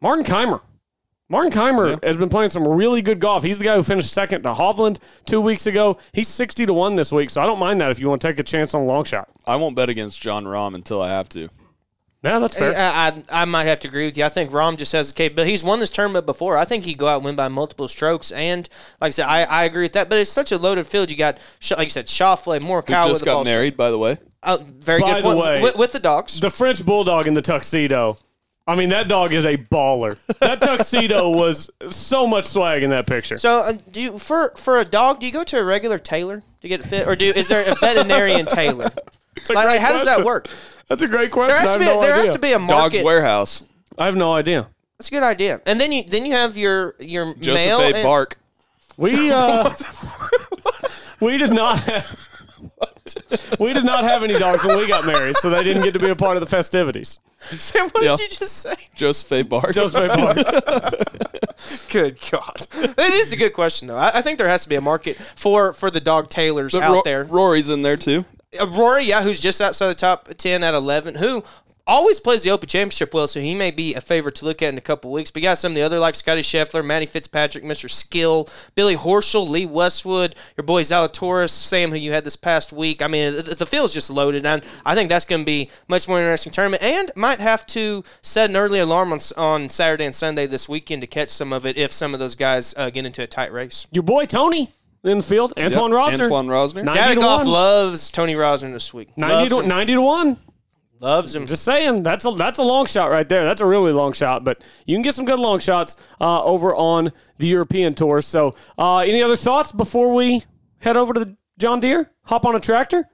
Martin 0.00 0.24
Kaymer. 0.24 0.60
Martin 1.30 1.50
Kaymer 1.52 2.02
has 2.04 2.16
been 2.18 2.28
playing 2.28 2.50
some 2.50 2.66
really 2.68 3.00
good 3.00 3.18
golf. 3.18 3.42
He's 3.42 3.58
the 3.58 3.64
guy 3.64 3.74
who 3.76 3.82
finished 3.82 4.12
second 4.12 4.42
to 4.42 4.52
Hovland 4.52 4.98
two 5.24 5.40
weeks 5.40 5.66
ago. 5.66 5.98
He's 6.12 6.28
60 6.28 6.66
to 6.66 6.74
1 6.74 6.96
this 6.96 7.10
week, 7.10 7.30
so 7.30 7.40
I 7.42 7.46
don't 7.46 7.58
mind 7.58 7.80
that 7.80 7.90
if 7.90 7.98
you 7.98 8.08
want 8.08 8.20
to 8.22 8.28
take 8.28 8.38
a 8.38 8.42
chance 8.42 8.74
on 8.74 8.82
a 8.82 8.84
long 8.84 9.04
shot. 9.04 9.28
I 9.46 9.56
won't 9.56 9.74
bet 9.74 9.88
against 9.88 10.20
Jon 10.20 10.44
Rahm 10.44 10.74
until 10.74 11.00
I 11.00 11.08
have 11.08 11.28
to. 11.30 11.48
Yeah, 12.22 12.38
that's 12.38 12.58
fair. 12.58 12.74
I, 12.76 13.08
I, 13.30 13.42
I 13.42 13.44
might 13.44 13.64
have 13.66 13.80
to 13.80 13.88
agree 13.88 14.06
with 14.06 14.16
you. 14.16 14.24
I 14.24 14.30
think 14.30 14.50
Rahm 14.50 14.78
just 14.78 14.92
has 14.92 15.08
the 15.12 15.14
capability. 15.14 15.50
He's 15.50 15.62
won 15.64 15.80
this 15.80 15.90
tournament 15.90 16.24
before. 16.24 16.56
I 16.56 16.64
think 16.64 16.84
he'd 16.84 16.96
go 16.96 17.06
out 17.06 17.16
and 17.16 17.24
win 17.26 17.36
by 17.36 17.48
multiple 17.48 17.86
strokes. 17.88 18.30
And 18.32 18.66
like 19.00 19.08
I 19.08 19.10
said, 19.10 19.26
I, 19.26 19.42
I 19.42 19.64
agree 19.64 19.82
with 19.82 19.92
that. 19.92 20.08
But 20.08 20.18
it's 20.18 20.30
such 20.30 20.50
a 20.50 20.56
loaded 20.56 20.86
field. 20.86 21.10
You 21.10 21.18
got, 21.18 21.36
like 21.76 21.84
you 21.84 21.90
said, 21.90 22.06
Schauffele, 22.06 22.60
Who 22.62 22.66
Morikawa. 22.66 23.08
just 23.08 23.26
got 23.26 23.34
ball 23.34 23.44
married, 23.44 23.76
by 23.76 23.90
the 23.90 23.98
way. 23.98 24.16
Oh, 24.42 24.58
very 24.62 25.00
By 25.02 25.14
good 25.14 25.18
the 25.18 25.22
point. 25.22 25.38
way- 25.38 25.62
with, 25.62 25.76
with 25.78 25.92
the 25.92 26.00
dogs. 26.00 26.40
The 26.40 26.50
French 26.50 26.84
Bulldog 26.84 27.26
in 27.26 27.34
the 27.34 27.42
tuxedo. 27.42 28.16
I 28.66 28.76
mean, 28.76 28.88
that 28.90 29.08
dog 29.08 29.32
is 29.34 29.44
a 29.44 29.56
baller. 29.58 30.16
That 30.38 30.60
tuxedo 30.62 31.28
was 31.36 31.70
so 31.88 32.26
much 32.26 32.46
swag 32.46 32.82
in 32.82 32.90
that 32.90 33.06
picture. 33.06 33.36
So, 33.36 33.58
uh, 33.58 33.72
do 33.92 34.00
you, 34.02 34.18
for 34.18 34.52
for 34.56 34.78
a 34.80 34.84
dog, 34.86 35.20
do 35.20 35.26
you 35.26 35.32
go 35.32 35.44
to 35.44 35.58
a 35.58 35.64
regular 35.64 35.98
tailor 35.98 36.42
to 36.62 36.68
get 36.68 36.80
it 36.80 36.86
fit, 36.86 37.06
or 37.06 37.14
do 37.14 37.26
is 37.26 37.48
there 37.48 37.60
a 37.70 37.74
veterinarian 37.74 38.46
tailor? 38.60 38.88
It's 39.36 39.50
a 39.50 39.52
Like, 39.52 39.64
great 39.66 39.72
like, 39.74 39.80
how 39.80 39.92
does 39.92 40.06
that 40.06 40.24
work? 40.24 40.48
That's 40.88 41.02
a 41.02 41.08
great 41.08 41.30
question. 41.30 41.48
There 41.54 41.60
has 41.60 41.70
I 41.70 41.74
to 41.74 41.78
be 41.80 41.84
no 41.86 42.00
there 42.00 42.14
has 42.14 42.32
to 42.32 42.38
be 42.38 42.52
a 42.52 42.58
Dog's. 42.58 43.02
Warehouse. 43.02 43.66
I 43.98 44.06
have 44.06 44.16
no 44.16 44.32
idea. 44.32 44.68
That's 44.98 45.08
a 45.08 45.10
good 45.10 45.22
idea. 45.22 45.60
And 45.66 45.78
then 45.78 45.92
you 45.92 46.04
then 46.04 46.24
you 46.24 46.32
have 46.32 46.56
your 46.56 46.94
your 47.00 47.34
Joseph 47.34 47.66
male 47.66 47.80
A. 47.80 47.92
and- 47.94 48.02
Bark. 48.02 48.38
We 48.96 49.30
uh, 49.32 49.70
we 51.20 51.36
did 51.36 51.52
not 51.52 51.80
have 51.80 52.23
we 53.60 53.72
did 53.72 53.84
not 53.84 54.04
have 54.04 54.22
any 54.22 54.38
dogs 54.38 54.64
when 54.64 54.78
we 54.78 54.88
got 54.88 55.04
married, 55.06 55.36
so 55.36 55.50
they 55.50 55.62
didn't 55.62 55.82
get 55.82 55.92
to 55.94 56.00
be 56.00 56.08
a 56.10 56.16
part 56.16 56.36
of 56.36 56.40
the 56.40 56.46
festivities. 56.48 57.18
Sam, 57.38 57.88
what 57.90 58.02
Yeah. 58.04 58.16
did 58.16 58.32
you 58.32 58.38
just 58.38 58.56
say? 58.58 58.74
Joseph 58.96 59.30
A. 59.32 59.42
Bark. 59.42 59.72
Joseph 59.74 60.00
A. 60.02 60.08
Bark. 60.08 60.36
Good 61.90 62.18
God, 62.30 62.66
it 62.98 63.14
is 63.14 63.32
a 63.32 63.36
good 63.36 63.52
question 63.52 63.88
though. 63.88 63.96
I, 63.96 64.10
I 64.16 64.20
think 64.22 64.38
there 64.38 64.48
has 64.48 64.64
to 64.64 64.68
be 64.68 64.74
a 64.74 64.80
market 64.80 65.16
for 65.16 65.72
for 65.72 65.90
the 65.90 66.00
dog 66.00 66.28
tailors 66.28 66.72
But 66.72 66.82
out 66.82 66.92
Ro- 66.94 67.02
there. 67.04 67.24
Rory's 67.24 67.68
in 67.68 67.82
there 67.82 67.96
too. 67.96 68.24
Uh, 68.60 68.66
Rory, 68.68 69.04
yeah, 69.04 69.22
who's 69.22 69.40
just 69.40 69.60
outside 69.60 69.88
the 69.88 69.94
top 69.94 70.28
ten 70.36 70.62
at 70.64 70.74
eleven, 70.74 71.14
who 71.14 71.42
always 71.86 72.20
plays 72.20 72.42
the 72.42 72.50
Open 72.50 72.68
Championship 72.68 73.12
well, 73.12 73.26
so 73.26 73.40
he 73.40 73.54
may 73.54 73.70
be 73.70 73.94
a 73.94 74.00
favorite 74.00 74.34
to 74.36 74.44
look 74.44 74.62
at 74.62 74.70
in 74.72 74.78
a 74.78 74.82
couple 74.82 75.10
weeks. 75.12 75.30
But 75.30 75.42
you 75.42 75.48
got 75.48 75.58
some 75.58 75.72
of 75.72 75.76
the 75.76 75.82
other 75.82 75.98
like 75.98 76.14
Scotty 76.14 76.42
Scheffler, 76.42 76.84
Matty 76.84 77.06
Fitzpatrick, 77.06 77.64
Mr. 77.64 77.90
Skill, 77.90 78.48
Billy 78.74 78.96
Horschel, 78.96 79.48
Lee 79.48 79.66
Westwood, 79.66 80.34
your 80.56 80.64
boy 80.64 80.82
Zalatoris, 80.82 81.50
Sam, 81.50 81.90
who 81.90 81.96
you 81.96 82.12
had 82.12 82.24
this 82.24 82.36
past 82.36 82.72
week. 82.72 83.02
I 83.02 83.08
mean, 83.08 83.34
the, 83.34 83.42
the 83.42 83.66
field's 83.66 83.94
just 83.94 84.10
loaded, 84.10 84.46
and 84.46 84.64
I 84.84 84.94
think 84.94 85.08
that's 85.08 85.26
going 85.26 85.42
to 85.42 85.46
be 85.46 85.70
much 85.88 86.08
more 86.08 86.18
interesting 86.18 86.52
tournament. 86.52 86.82
And 86.82 87.10
might 87.16 87.40
have 87.40 87.66
to 87.66 88.04
set 88.22 88.50
an 88.50 88.56
early 88.56 88.78
alarm 88.78 89.12
on, 89.12 89.20
on 89.36 89.68
Saturday 89.68 90.06
and 90.06 90.14
Sunday 90.14 90.46
this 90.46 90.68
weekend 90.68 91.02
to 91.02 91.06
catch 91.06 91.28
some 91.28 91.52
of 91.52 91.66
it 91.66 91.76
if 91.76 91.92
some 91.92 92.14
of 92.14 92.20
those 92.20 92.34
guys 92.34 92.74
uh, 92.76 92.90
get 92.90 93.06
into 93.06 93.22
a 93.22 93.26
tight 93.26 93.52
race. 93.52 93.86
Your 93.90 94.02
boy 94.02 94.24
Tony 94.26 94.70
in 95.02 95.18
the 95.18 95.22
field, 95.22 95.52
Antoine 95.58 95.90
Yep, 95.92 96.00
Rozner. 96.00 96.24
Antoine 96.24 96.46
Rozner. 96.46 96.84
90 96.84 96.92
Data 96.92 97.14
to 97.14 97.20
Golf 97.20 97.46
loves 97.46 98.10
Tony 98.10 98.34
Rozner 98.34 98.72
this 98.72 98.94
week. 98.94 99.10
90 99.18 99.48
to, 99.50 99.60
him. 99.60 99.68
90 99.68 99.92
to 99.92 100.00
1. 100.00 100.36
Loves 101.00 101.34
him. 101.34 101.46
Just 101.46 101.64
saying, 101.64 102.02
that's 102.02 102.24
a 102.24 102.30
that's 102.30 102.58
a 102.58 102.62
long 102.62 102.86
shot 102.86 103.10
right 103.10 103.28
there. 103.28 103.44
That's 103.44 103.60
a 103.60 103.66
really 103.66 103.92
long 103.92 104.12
shot, 104.12 104.44
but 104.44 104.62
you 104.86 104.94
can 104.94 105.02
get 105.02 105.14
some 105.14 105.24
good 105.24 105.40
long 105.40 105.58
shots 105.58 105.96
uh, 106.20 106.42
over 106.42 106.74
on 106.74 107.12
the 107.38 107.46
European 107.46 107.94
tour. 107.94 108.20
So, 108.20 108.54
uh, 108.78 108.98
any 108.98 109.22
other 109.22 109.36
thoughts 109.36 109.72
before 109.72 110.14
we 110.14 110.44
head 110.78 110.96
over 110.96 111.12
to 111.12 111.20
the 111.20 111.36
John 111.58 111.80
Deere? 111.80 112.10
Hop 112.24 112.46
on 112.46 112.54
a 112.54 112.60
tractor? 112.60 113.08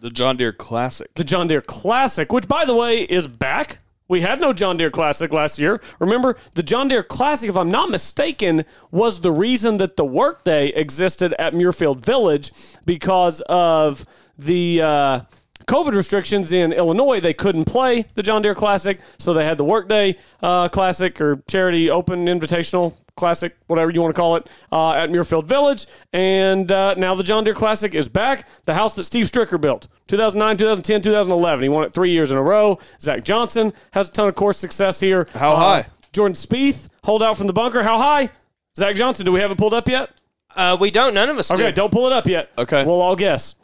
The 0.00 0.10
John 0.10 0.36
Deere 0.36 0.52
Classic. 0.52 1.12
The 1.14 1.24
John 1.24 1.48
Deere 1.48 1.62
Classic, 1.62 2.32
which 2.32 2.46
by 2.46 2.64
the 2.64 2.74
way 2.74 3.02
is 3.02 3.26
back. 3.26 3.80
We 4.06 4.22
had 4.22 4.40
no 4.40 4.52
John 4.52 4.76
Deere 4.78 4.90
Classic 4.90 5.32
last 5.32 5.58
year. 5.58 5.82
Remember, 5.98 6.36
the 6.54 6.62
John 6.62 6.88
Deere 6.88 7.02
Classic, 7.02 7.50
if 7.50 7.56
I'm 7.56 7.70
not 7.70 7.90
mistaken, 7.90 8.64
was 8.90 9.20
the 9.20 9.32
reason 9.32 9.76
that 9.78 9.96
the 9.98 10.04
workday 10.04 10.68
existed 10.68 11.34
at 11.38 11.52
Muirfield 11.52 11.98
Village 11.98 12.50
because 12.86 13.42
of 13.42 14.06
the 14.38 14.80
uh, 14.80 15.20
COVID 15.68 15.94
restrictions 15.94 16.50
in 16.52 16.72
Illinois. 16.72 17.20
They 17.20 17.34
couldn't 17.34 17.66
play 17.66 18.06
the 18.14 18.22
John 18.22 18.42
Deere 18.42 18.54
Classic, 18.54 18.98
so 19.18 19.32
they 19.34 19.44
had 19.44 19.58
the 19.58 19.64
Workday 19.64 20.16
uh, 20.42 20.68
Classic 20.68 21.20
or 21.20 21.42
Charity 21.48 21.90
Open 21.90 22.26
Invitational 22.26 22.94
Classic, 23.16 23.54
whatever 23.66 23.90
you 23.90 24.00
want 24.00 24.14
to 24.14 24.18
call 24.20 24.36
it, 24.36 24.46
uh, 24.72 24.92
at 24.92 25.10
Muirfield 25.10 25.44
Village. 25.44 25.86
And 26.12 26.70
uh, 26.72 26.94
now 26.94 27.14
the 27.14 27.22
John 27.22 27.44
Deere 27.44 27.52
Classic 27.54 27.94
is 27.94 28.08
back. 28.08 28.48
The 28.64 28.74
house 28.74 28.94
that 28.94 29.04
Steve 29.04 29.26
Stricker 29.26 29.60
built 29.60 29.88
2009, 30.06 30.56
2010, 30.56 31.02
2011. 31.02 31.62
He 31.62 31.68
won 31.68 31.84
it 31.84 31.92
three 31.92 32.10
years 32.10 32.30
in 32.30 32.36
a 32.38 32.42
row. 32.42 32.78
Zach 33.00 33.22
Johnson 33.24 33.72
has 33.92 34.08
a 34.08 34.12
ton 34.12 34.28
of 34.28 34.34
course 34.36 34.56
success 34.56 35.00
here. 35.00 35.26
How 35.34 35.52
Uh, 35.52 35.56
high? 35.56 35.86
Jordan 36.12 36.34
Spieth, 36.34 36.88
hold 37.04 37.22
out 37.22 37.36
from 37.36 37.46
the 37.46 37.52
bunker. 37.52 37.82
How 37.82 37.98
high? 37.98 38.30
Zach 38.76 38.96
Johnson, 38.96 39.26
do 39.26 39.32
we 39.32 39.40
have 39.40 39.50
it 39.50 39.58
pulled 39.58 39.74
up 39.74 39.88
yet? 39.88 40.10
Uh, 40.56 40.76
we 40.80 40.90
don't. 40.90 41.12
None 41.12 41.28
of 41.28 41.36
us 41.38 41.50
Okay, 41.50 41.66
do. 41.66 41.72
don't 41.72 41.92
pull 41.92 42.06
it 42.06 42.12
up 42.12 42.26
yet. 42.26 42.50
Okay. 42.56 42.84
We'll 42.84 43.00
all 43.02 43.14
guess. 43.16 43.56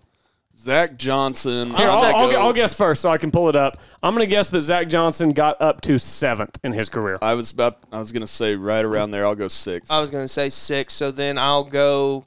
Zach 0.64 0.96
Johnson. 0.96 1.70
Here, 1.70 1.86
I'll, 1.88 2.16
I'll, 2.16 2.36
I'll 2.46 2.52
guess 2.54 2.74
first 2.76 3.02
so 3.02 3.10
I 3.10 3.18
can 3.18 3.30
pull 3.30 3.48
it 3.50 3.56
up. 3.56 3.76
I'm 4.02 4.14
going 4.14 4.26
to 4.26 4.30
guess 4.30 4.48
that 4.50 4.60
Zach 4.62 4.88
Johnson 4.88 5.32
got 5.32 5.60
up 5.60 5.82
to 5.82 5.98
seventh 5.98 6.58
in 6.64 6.72
his 6.72 6.88
career. 6.88 7.18
I 7.20 7.34
was 7.34 7.50
about. 7.50 7.78
I 7.92 7.98
was 7.98 8.12
gonna 8.12 8.26
say 8.26 8.56
right 8.56 8.84
around 8.84 9.10
there. 9.10 9.26
I'll 9.26 9.34
go 9.34 9.48
six. 9.48 9.90
I 9.90 10.00
was 10.00 10.10
going 10.10 10.24
to 10.24 10.28
say 10.28 10.48
six, 10.48 10.94
so 10.94 11.10
then 11.10 11.36
I'll 11.38 11.64
go. 11.64 12.24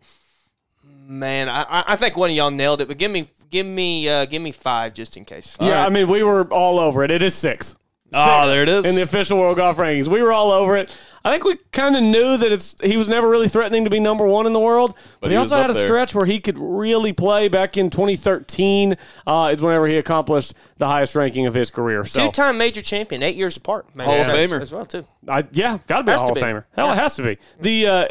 Man, 1.09 1.47
I, 1.49 1.61
I- 1.63 1.83
I 1.89 1.95
think 1.95 2.17
one 2.17 2.29
of 2.29 2.35
y'all 2.35 2.51
nailed 2.51 2.81
it, 2.81 2.87
but 2.89 2.97
give 2.97 3.09
me, 3.09 3.27
give 3.49 3.65
me, 3.65 4.09
uh, 4.09 4.25
give 4.25 4.41
me 4.41 4.51
five 4.51 4.93
just 4.93 5.15
in 5.17 5.23
case. 5.23 5.55
yeah, 5.61 5.85
I 5.85 5.89
mean, 5.89 6.07
we 6.09 6.21
were 6.21 6.43
all 6.53 6.79
over 6.79 7.03
it. 7.03 7.11
It 7.11 7.23
is 7.23 7.33
six. 7.33 7.75
Ah, 8.13 8.45
there 8.47 8.63
it 8.63 8.69
is. 8.69 8.85
In 8.85 8.95
the 8.95 9.01
official 9.03 9.37
World 9.37 9.57
Golf 9.57 9.77
rankings. 9.77 10.07
We 10.07 10.21
were 10.23 10.31
all 10.31 10.51
over 10.51 10.77
it. 10.77 10.95
I 11.25 11.31
think 11.31 11.43
we 11.43 11.57
kind 11.73 11.95
of 11.97 12.03
knew 12.03 12.37
that 12.37 12.51
it's 12.53 12.75
he 12.81 12.95
was 12.95 13.09
never 13.09 13.27
really 13.27 13.49
threatening 13.49 13.83
to 13.83 13.89
be 13.89 13.99
number 13.99 14.25
one 14.25 14.45
in 14.45 14.53
the 14.53 14.59
world. 14.61 14.91
But, 14.95 15.19
But 15.21 15.27
he, 15.31 15.33
he 15.33 15.37
also 15.37 15.57
had 15.57 15.69
a 15.69 15.73
there. 15.73 15.85
stretch 15.85 16.15
where 16.15 16.25
he 16.25 16.39
could 16.39 16.57
really 16.57 17.11
play 17.11 17.49
back 17.49 17.75
in 17.75 17.89
2013 17.89 18.95
uh, 19.25 19.49
is 19.53 19.61
whenever 19.61 19.87
he 19.87 19.97
accomplished 19.97 20.53
the 20.77 20.87
highest 20.87 21.15
ranking 21.15 21.45
of 21.45 21.53
his 21.53 21.69
career. 21.69 22.05
So, 22.05 22.25
Two-time 22.25 22.57
major 22.57 22.81
champion, 22.81 23.23
eight 23.23 23.35
years 23.35 23.57
apart. 23.57 23.93
Man, 23.93 24.05
Hall 24.07 24.15
of 24.21 24.27
as- 24.27 24.51
Famer. 24.51 24.61
as 24.61 24.71
well 24.73 24.85
too. 24.85 25.05
I, 25.27 25.45
yeah, 25.51 25.79
got 25.87 25.97
to 25.97 26.03
be 26.03 26.09
a 26.11 26.13
Has 26.13 26.21
Hall 26.21 26.31
of 26.31 26.37
Famer. 26.37 26.63
Hell, 26.75 26.87
Yeah. 26.87 26.93
it 26.93 26.97
has 26.99 27.15
to 27.17 27.23
be. 27.23 27.37
The, 27.59 27.87
uh, 27.87 28.07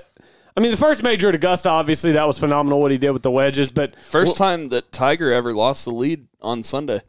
I 0.54 0.60
mean, 0.60 0.70
the 0.70 0.76
first 0.76 1.02
major 1.02 1.28
at 1.30 1.34
Augusta, 1.34 1.70
obviously, 1.70 2.12
that 2.12 2.26
was 2.26 2.38
phenomenal 2.38 2.80
what 2.80 2.90
he 2.90 2.98
did 2.98 3.10
with 3.12 3.22
the 3.22 3.30
wedges. 3.30 3.70
But 3.70 3.98
First 4.00 4.36
time 4.36 4.68
that 4.70 4.92
Tiger 4.92 5.32
ever 5.32 5.54
lost 5.54 5.84
the 5.86 5.90
lead 5.92 6.26
on 6.42 6.62
Sunday. 6.62 7.00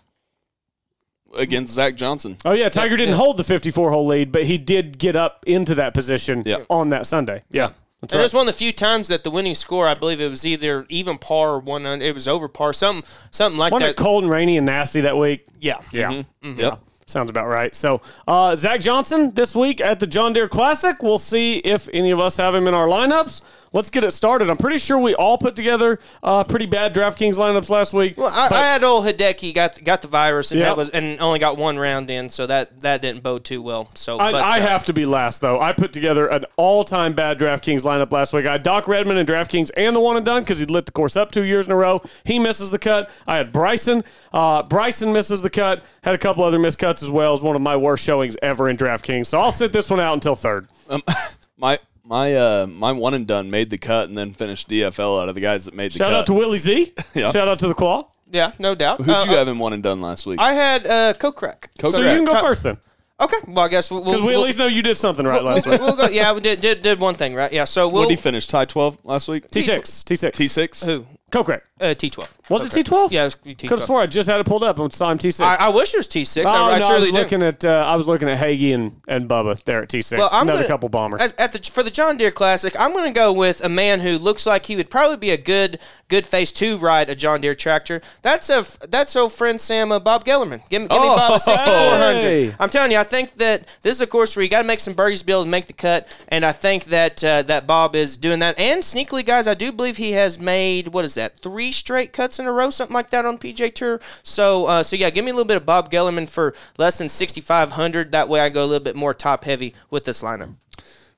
Against 1.36 1.74
Zach 1.74 1.96
Johnson. 1.96 2.38
Oh 2.46 2.54
yeah, 2.54 2.70
Tiger 2.70 2.96
didn't 2.98 3.16
hold 3.16 3.38
the 3.38 3.44
54 3.44 3.92
hole 3.92 4.06
lead, 4.08 4.32
but 4.32 4.44
he 4.46 4.58
did 4.58 4.98
get 4.98 5.16
up 5.16 5.44
into 5.48 5.76
that 5.76 5.94
position 5.94 6.44
Yeah. 6.46 6.64
on 6.70 6.90
that 6.90 7.06
Sunday. 7.06 7.44
Yeah. 7.50 7.72
That's 8.02 8.14
And 8.14 8.20
it 8.20 8.22
right. 8.22 8.24
was 8.26 8.34
one 8.36 8.48
of 8.48 8.54
the 8.54 8.58
few 8.58 8.72
times 8.72 9.08
that 9.08 9.24
the 9.24 9.32
winning 9.32 9.56
score, 9.56 9.88
I 9.88 9.96
believe 9.96 10.22
it 10.22 10.30
was 10.30 10.46
either 10.46 10.86
even 10.88 11.18
par 11.18 11.54
or 11.56 11.60
one. 11.60 11.86
un- 11.88 12.02
It 12.02 12.14
was 12.14 12.28
over 12.28 12.48
par, 12.48 12.72
something, 12.72 13.04
something 13.32 13.58
like 13.58 13.74
Wasn't 13.74 13.90
it 13.90 13.98
that. 13.98 14.04
cold 14.04 14.24
and 14.24 14.32
rainy 14.32 14.56
and 14.58 14.68
nasty 14.68 15.02
that 15.02 15.18
week? 15.18 15.46
Yeah, 15.60 15.78
Yeah. 15.92 16.12
Mm-hmm. 16.44 16.60
Yep. 16.60 16.80
Sounds 17.08 17.30
about 17.32 17.48
right. 17.48 17.74
So, 17.74 18.02
uh, 18.28 18.54
Zach 18.54 18.82
Johnson 18.82 19.32
this 19.34 19.56
week 19.56 19.80
at 19.82 20.00
the 20.02 20.06
John 20.06 20.34
Deere 20.34 20.48
Classic. 20.50 21.02
We'll 21.02 21.18
see 21.18 21.58
if 21.60 21.88
any 21.94 22.12
of 22.12 22.20
us 22.20 22.36
have 22.38 22.54
him 22.54 22.68
in 22.68 22.74
our 22.74 22.86
lineups. 22.88 23.42
Let's 23.74 23.90
get 23.90 24.04
it 24.04 24.12
started. 24.12 24.50
I'm 24.50 24.58
pretty 24.58 24.78
sure 24.78 24.98
we 24.98 25.14
all 25.16 25.38
put 25.38 25.56
together 25.56 26.00
uh, 26.24 26.44
pretty 26.44 26.66
bad 26.66 26.94
DraftKings 26.94 27.36
lineups 27.36 27.70
last 27.70 27.94
week. 27.94 28.18
Well, 28.18 28.32
I, 28.34 28.48
I 28.54 28.62
had 28.62 28.84
old 28.84 29.06
Hideki 29.06 29.54
got 29.54 29.84
got 29.84 30.02
the 30.02 30.08
virus 30.08 30.52
and 30.52 30.60
Yep. 30.60 30.68
that 30.68 30.78
was 30.78 30.90
and 30.90 31.20
only 31.20 31.40
got 31.40 31.58
one 31.58 31.78
round 31.78 32.10
in, 32.10 32.30
so 32.30 32.48
that 32.48 32.80
that 32.82 33.02
didn't 33.02 33.24
bode 33.24 33.44
too 33.44 33.62
well. 33.62 33.90
So 33.96 34.20
I, 34.20 34.32
but, 34.32 34.44
I 34.44 34.60
uh, 34.60 34.68
have 34.68 34.86
to 34.86 34.94
be 34.94 35.06
last 35.06 35.42
though. 35.42 35.60
I 35.60 35.74
put 35.74 35.94
together 35.94 36.28
an 36.28 36.46
all-time 36.56 37.14
bad 37.14 37.40
DraftKings 37.40 37.82
lineup 37.82 38.12
last 38.12 38.34
week. 38.34 38.46
I 38.46 38.54
had 38.54 38.64
Doc 38.64 38.88
Redman 38.88 39.18
and 39.18 39.28
DraftKings 39.28 39.72
and 39.76 39.96
the 39.96 40.00
one 40.00 40.18
and 40.18 40.26
done 40.26 40.42
because 40.44 40.60
he 40.60 40.66
lit 40.66 40.86
the 40.86 40.92
course 40.92 41.16
up 41.16 41.32
two 41.32 41.44
years 41.44 41.66
in 41.66 41.72
a 41.72 41.76
row. 41.76 42.02
He 42.24 42.40
misses 42.40 42.72
the 42.72 42.80
cut. 42.80 43.10
I 43.28 43.38
had 43.38 43.52
Bryson. 43.52 44.04
Uh, 44.32 44.64
Bryson 44.64 45.14
misses 45.14 45.42
the 45.42 45.50
cut. 45.50 45.84
Had 46.04 46.16
a 46.16 46.18
couple 46.18 46.44
other 46.44 46.60
missed 46.60 46.80
cuts 46.80 47.04
as 47.04 47.10
well. 47.10 47.34
As 47.34 47.42
one 47.42 47.56
of 47.56 47.62
my 47.62 47.76
worst 47.76 48.04
showings 48.04 48.38
ever 48.42 48.70
in 48.70 48.78
DraftKings. 48.78 49.26
So 49.28 49.40
I'll 49.40 49.52
sit 49.52 49.74
this 49.74 49.90
one 49.90 50.00
out 50.00 50.14
until 50.14 50.36
third. 50.36 50.68
My 51.58 51.80
my 52.08 52.34
uh 52.36 52.68
my 52.68 52.92
one 52.92 53.14
and 53.14 53.28
done 53.28 53.50
made 53.52 53.70
the 53.70 53.78
cut 53.78 54.08
and 54.10 54.18
then 54.18 54.32
finished 54.34 54.70
DFL 54.70 55.22
out 55.22 55.30
of 55.30 55.36
the 55.36 55.42
guys 55.42 55.66
that 55.66 55.74
made 55.74 55.92
the 55.92 56.00
cut. 56.00 56.06
Shout 56.06 56.12
cut. 56.14 56.20
out 56.20 56.26
to 56.28 56.34
Willie 56.34 56.58
Z. 56.58 56.94
Yeah. 57.14 57.32
Shout 57.32 57.48
out 57.48 57.60
to 57.60 57.68
the 57.68 57.74
Claw. 57.74 58.08
yeah, 58.32 58.52
no 58.60 58.76
doubt. 58.76 59.00
Who'd 59.00 59.10
Uh, 59.10 59.26
you 59.30 59.36
have 59.36 59.48
in 59.48 59.58
one 59.60 59.74
and 59.74 59.82
done 59.84 60.02
last 60.02 60.26
week? 60.26 60.40
I 60.40 60.54
had 60.54 60.86
uh, 60.86 61.14
Kokrak. 61.14 61.68
Coke 61.80 61.92
So 61.92 62.00
you 62.02 62.08
can 62.08 62.26
go 62.26 62.40
first 62.42 62.64
then, 62.64 62.78
Okay, 63.20 63.38
well 63.48 63.66
I 63.66 63.68
guess 63.70 63.90
we'll, 63.90 64.04
we'll, 64.04 64.14
because 64.14 64.22
we 64.28 64.34
at 64.34 64.38
we'll- 64.38 64.46
least 64.46 64.60
know 64.60 64.68
you 64.68 64.84
did 64.84 64.96
something 64.98 65.26
right 65.26 65.44
last 65.44 65.66
we'll, 65.66 65.74
week. 65.74 65.82
we'll 65.82 65.96
go. 65.96 66.08
Yeah, 66.08 66.34
we 66.34 66.42
did, 66.42 66.62
did 66.62 66.82
did 66.84 67.00
one 67.00 67.16
thing 67.16 67.34
right. 67.34 67.52
Yeah, 67.52 67.64
so 67.64 67.88
what 67.88 67.94
we'll 67.94 68.04
did 68.10 68.18
he 68.18 68.22
finish? 68.22 68.46
Tie 68.46 68.66
twelve 68.66 68.98
last 69.04 69.28
week. 69.28 69.50
T 69.50 69.62
six. 69.62 70.04
T 70.04 70.16
six. 70.16 70.38
T 70.38 70.48
six. 70.48 70.84
who 70.84 71.06
Kokrak. 71.32 71.62
Uh, 71.80 71.94
T 71.94 72.10
twelve. 72.10 72.36
Was 72.50 72.66
it 72.66 72.72
T 72.72 72.82
twelve? 72.82 73.12
Yeah, 73.12 73.22
it 73.22 73.26
was 73.26 73.36
Could 73.36 73.62
have 73.62 73.80
T12. 73.80 73.86
swore 73.86 74.02
I 74.02 74.06
just 74.08 74.28
had 74.28 74.40
it 74.40 74.46
pulled 74.48 74.64
up 74.64 74.80
and 74.80 74.92
saw 74.92 75.12
him 75.12 75.18
T 75.20 75.30
six. 75.32 75.42
I, 75.42 75.56
I 75.56 75.70
wish 75.70 75.94
it 75.94 75.98
was 75.98 76.08
T 76.08 76.26
six. 76.26 76.50
Oh, 76.50 76.56
I, 76.56 76.76
I 76.76 76.80
no, 76.80 76.86
I 76.88 76.94
was 76.96 77.04
do. 77.06 77.12
looking 77.12 77.44
at 77.44 77.64
uh, 77.64 77.86
I 77.88 77.96
was 77.96 78.08
looking 78.08 78.28
at 78.30 78.38
Hagy 78.40 78.74
and, 78.74 78.96
and 79.08 79.30
Bubba 79.30 79.64
there 79.64 79.84
at 79.84 79.90
T 79.90 80.02
six. 80.02 80.18
Well, 80.20 80.30
I'm 80.32 80.44
Another 80.44 80.60
gonna- 80.60 80.68
couple 80.70 80.90
bombers. 80.90 81.22
At, 81.22 81.40
at 81.40 81.54
the 81.54 81.60
for 81.72 81.84
the 81.84 81.92
John 81.92 82.18
Deere 82.18 82.32
Classic, 82.32 82.74
I'm 82.80 82.94
going 82.94 83.06
to 83.06 83.14
go 83.14 83.32
with 83.32 83.64
a 83.64 83.70
man 83.70 84.00
who 84.00 84.18
looks 84.18 84.46
like 84.46 84.66
he 84.66 84.76
would 84.76 84.90
probably 84.90 85.18
be 85.18 85.30
a 85.30 85.38
good 85.38 85.80
good 86.08 86.26
face 86.26 86.52
to 86.54 86.78
ride 86.78 87.10
a 87.10 87.16
John 87.16 87.42
Deere 87.42 87.54
tractor. 87.54 88.02
That's 88.24 88.50
a 88.50 88.66
that's 88.88 89.16
old 89.16 89.34
friend 89.34 89.60
Sam 89.62 89.92
uh, 89.92 90.00
Bob 90.00 90.26
Gellerman. 90.26 90.68
Give, 90.70 90.82
me- 90.82 90.88
give 90.88 91.02
me 91.02 91.08
Bob 91.08 91.34
a 91.34 91.40
6400. 91.40 92.22
hey. 92.22 92.56
I'm 92.60 92.70
telling 92.70 92.92
you, 92.92 92.98
I 92.98 93.04
think 93.04 93.34
that 93.36 93.68
this 93.84 93.96
is 93.96 94.02
a 94.02 94.08
course 94.08 94.36
where 94.36 94.42
you 94.44 94.50
got 94.50 94.62
to 94.62 94.68
make 94.68 94.80
some 94.80 94.94
birdies 94.94 95.20
to 95.20 95.26
be 95.26 95.32
able 95.34 95.44
to 95.44 95.50
make 95.50 95.68
the 95.68 95.74
cut, 95.74 96.08
and 96.30 96.44
I 96.46 96.54
think 96.54 96.86
that 96.86 97.24
uh, 97.24 97.44
that 97.44 97.68
Bob 97.68 97.96
is 97.96 98.18
doing 98.18 98.40
that. 98.40 98.58
And 98.58 98.82
sneakily, 98.82 99.24
guys, 99.26 99.48
I 99.48 99.54
do 99.54 99.72
believe 99.72 99.98
he 99.98 100.14
has 100.14 100.40
made 100.40 100.88
what 100.90 101.06
is 101.06 101.14
that 101.16 101.38
three 101.38 101.67
straight 101.72 102.14
cuts 102.14 102.40
in 102.40 102.46
a 102.46 102.52
row, 102.52 102.70
something 102.70 102.94
like 102.94 103.10
that 103.12 103.26
on 103.26 103.38
PJ 103.38 103.74
Tour. 103.76 104.00
So 104.24 104.66
uh, 104.66 104.84
so 104.84 104.96
yeah, 104.96 105.10
give 105.10 105.26
me 105.26 105.32
a 105.32 105.34
little 105.34 105.48
bit 105.48 105.58
of 105.58 105.66
Bob 105.66 105.92
Gellerman 105.92 106.30
for 106.30 106.54
less 106.78 106.98
than 106.98 107.10
6500. 107.10 108.12
That 108.12 108.30
way, 108.30 108.40
I 108.40 108.50
go 108.50 108.64
a 108.64 108.68
little 108.68 108.84
bit 108.84 108.96
more 108.96 109.14
top 109.14 109.44
heavy 109.44 109.74
with 109.90 110.04
this 110.04 110.22
lineup. 110.22 110.56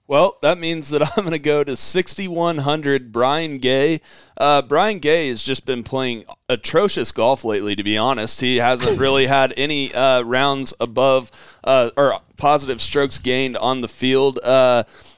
Well, 0.10 0.40
that 0.42 0.58
means 0.58 0.90
that 0.90 1.04
I'm 1.18 1.24
going 1.24 1.34
to 1.34 1.40
go 1.40 1.64
to 1.64 1.76
6100 1.76 3.12
Brian 3.12 3.60
Gay. 3.60 4.02
Uh, 4.36 4.64
Brian 4.64 4.98
Gay 4.98 5.28
has 5.28 5.44
just 5.44 5.68
been 5.68 5.84
playing 5.84 6.26
atrocious 6.50 7.12
golf 7.12 7.46
lately, 7.46 7.76
to 7.76 7.84
be 7.84 7.96
honest. 7.96 8.42
He 8.42 8.58
hasn't 8.58 9.00
really 9.00 9.28
had 9.28 9.54
any 9.56 9.94
uh, 9.94 10.24
rounds 10.24 10.74
above 10.80 11.60
uh, 11.64 11.92
or 11.96 12.20
positive 12.38 12.82
strokes 12.82 13.20
gained 13.20 13.56
on 13.58 13.82
the 13.82 13.88
field. 13.88 14.40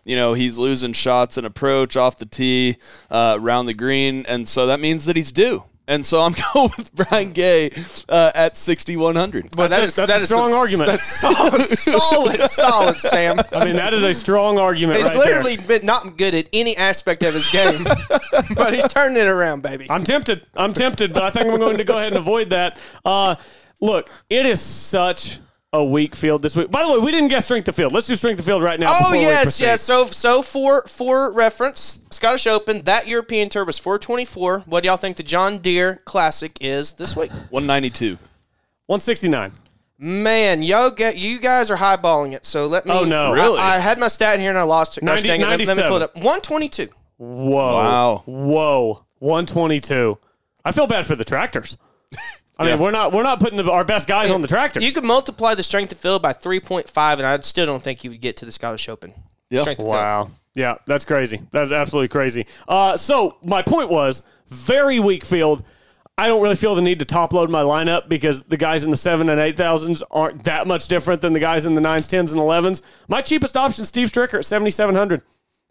You 0.03 0.15
know, 0.15 0.33
he's 0.33 0.57
losing 0.57 0.93
shots 0.93 1.37
and 1.37 1.45
approach 1.45 1.95
off 1.95 2.17
the 2.17 2.25
tee, 2.25 2.77
uh, 3.09 3.37
around 3.39 3.67
the 3.67 3.73
green, 3.73 4.25
and 4.27 4.47
so 4.47 4.65
that 4.67 4.79
means 4.79 5.05
that 5.05 5.15
he's 5.15 5.31
due. 5.31 5.63
And 5.87 6.05
so 6.05 6.21
I'm 6.21 6.33
going 6.53 6.69
with 6.77 6.93
Brian 6.95 7.33
Gay 7.33 7.69
uh, 8.07 8.31
at 8.33 8.55
6100. 8.55 9.55
Well, 9.57 9.67
That's 9.67 9.97
a- 9.97 10.05
that's 10.05 10.23
a 10.23 10.25
strong 10.27 10.53
argument. 10.53 10.89
That's 10.89 11.03
solid, 11.03 11.61
solid, 11.63 12.39
solid, 12.49 12.95
Sam. 12.95 13.37
I 13.51 13.65
mean, 13.65 13.75
that 13.75 13.93
is 13.93 14.01
a 14.03 14.13
strong 14.13 14.57
argument 14.57 14.97
He's 14.99 15.07
right 15.07 15.17
literally 15.17 15.57
been 15.67 15.85
not 15.85 16.17
good 16.17 16.33
at 16.33 16.47
any 16.53 16.77
aspect 16.77 17.23
of 17.23 17.33
his 17.33 17.49
game, 17.51 17.83
but 18.55 18.73
he's 18.73 18.87
turning 18.87 19.17
it 19.17 19.27
around, 19.27 19.63
baby. 19.63 19.87
I'm 19.89 20.03
tempted. 20.03 20.45
I'm 20.55 20.73
tempted, 20.73 21.13
but 21.13 21.23
I 21.23 21.29
think 21.31 21.47
I'm 21.47 21.59
going 21.59 21.77
to 21.77 21.83
go 21.83 21.97
ahead 21.97 22.09
and 22.13 22.17
avoid 22.17 22.51
that. 22.51 22.81
Uh, 23.03 23.35
look, 23.81 24.09
it 24.29 24.45
is 24.45 24.61
such 24.61 25.39
a 25.73 25.83
weak 25.83 26.15
field 26.15 26.41
this 26.41 26.55
week. 26.55 26.69
By 26.69 26.83
the 26.83 26.91
way, 26.91 26.97
we 26.99 27.11
didn't 27.11 27.29
get 27.29 27.43
strength 27.43 27.67
of 27.67 27.75
field. 27.75 27.93
Let's 27.93 28.07
do 28.07 28.15
strength 28.15 28.39
of 28.39 28.45
field 28.45 28.61
right 28.61 28.79
now. 28.79 28.93
Oh 28.93 29.13
yes, 29.13 29.61
yes. 29.61 29.81
So 29.81 30.05
so 30.05 30.41
for 30.41 30.83
for 30.87 31.31
reference, 31.31 32.05
Scottish 32.11 32.45
Open 32.47 32.81
that 32.83 33.07
European 33.07 33.47
Tour 33.49 33.63
was 33.63 33.79
424. 33.79 34.61
What 34.65 34.81
do 34.83 34.87
y'all 34.87 34.97
think 34.97 35.17
the 35.17 35.23
John 35.23 35.59
Deere 35.59 36.01
Classic 36.05 36.57
is 36.59 36.93
this 36.93 37.15
week? 37.15 37.31
192. 37.31 38.17
169. 38.87 39.53
Man, 39.97 40.63
yo, 40.63 40.89
get 40.89 41.17
you 41.17 41.39
guys 41.39 41.69
are 41.69 41.77
highballing 41.77 42.33
it. 42.33 42.45
So 42.45 42.65
let 42.67 42.85
me. 42.85 42.91
Oh, 42.91 43.03
no. 43.05 43.31
I- 43.31 43.35
Really? 43.35 43.59
I, 43.59 43.77
had 43.77 43.99
my 43.99 44.07
stat 44.07 44.39
here 44.39 44.49
and 44.49 44.57
I 44.57 44.63
lost 44.63 44.97
it. 44.97 45.05
Gosh 45.05 45.23
90 45.23 45.27
dang 45.27 45.41
it. 45.41 45.43
Let, 45.45 45.67
let 45.67 45.77
me 45.77 45.83
pull 45.83 45.95
it 45.97 46.01
up. 46.01 46.15
122. 46.15 46.87
Whoa. 47.17 47.53
Wow. 47.53 48.23
Whoa. 48.25 49.05
122. 49.19 50.17
I 50.65 50.71
feel 50.71 50.87
bad 50.87 51.05
for 51.05 51.15
the 51.15 51.23
tractors. 51.23 51.77
I 52.61 52.65
mean, 52.65 52.75
Yeah. 52.77 52.81
we're 52.83 52.91
not 52.91 53.11
we're 53.11 53.23
not 53.23 53.39
putting 53.39 53.57
the, 53.57 53.69
our 53.71 53.83
best 53.83 54.07
guys 54.07 54.29
on 54.31 54.41
the 54.41 54.47
tractors. 54.47 54.83
You 54.83 54.91
could 54.93 55.03
multiply 55.03 55.55
the 55.55 55.63
strength 55.63 55.91
of 55.91 55.97
field 55.97 56.21
by 56.21 56.33
3.5, 56.33 57.13
and 57.17 57.25
I 57.25 57.39
still 57.39 57.65
don't 57.65 57.81
think 57.81 58.03
you 58.03 58.09
would 58.11 58.21
get 58.21 58.37
to 58.37 58.45
the 58.45 58.51
Scottish 58.51 58.87
Open. 58.87 59.13
Yep. 59.49 59.61
Strength 59.61 59.79
of 59.79 59.85
field. 59.85 59.95
Wow. 59.95 60.31
Yeah, 60.53 60.75
that's 60.85 61.05
crazy. 61.05 61.41
That's 61.51 61.71
absolutely 61.71 62.09
crazy. 62.09 62.45
Uh, 62.67 62.97
so 62.97 63.37
my 63.45 63.61
point 63.61 63.89
was 63.89 64.23
very 64.49 64.99
weak 64.99 65.25
field. 65.25 65.63
I 66.17 66.27
don't 66.27 66.41
really 66.41 66.55
feel 66.57 66.75
the 66.75 66.81
need 66.81 66.99
to 66.99 67.05
top 67.05 67.33
load 67.33 67.49
my 67.49 67.63
lineup 67.63 68.07
because 68.09 68.43
the 68.43 68.57
guys 68.57 68.83
in 68.83 68.91
the 68.91 68.97
seven 68.97 69.29
and 69.29 69.39
eight 69.39 69.57
thousands 69.57 70.03
aren't 70.11 70.43
that 70.43 70.67
much 70.67 70.87
different 70.87 71.21
than 71.21 71.33
the 71.33 71.39
guys 71.39 71.65
in 71.65 71.73
the 71.73 71.81
nines, 71.81 72.05
tens, 72.07 72.31
and 72.31 72.39
elevens. 72.39 72.81
My 73.07 73.21
cheapest 73.21 73.55
option, 73.57 73.85
Steve 73.85 74.09
Stricker 74.11 74.35
at 74.35 74.45
seventy 74.45 74.69
seven 74.71 74.93
hundred. 74.95 75.21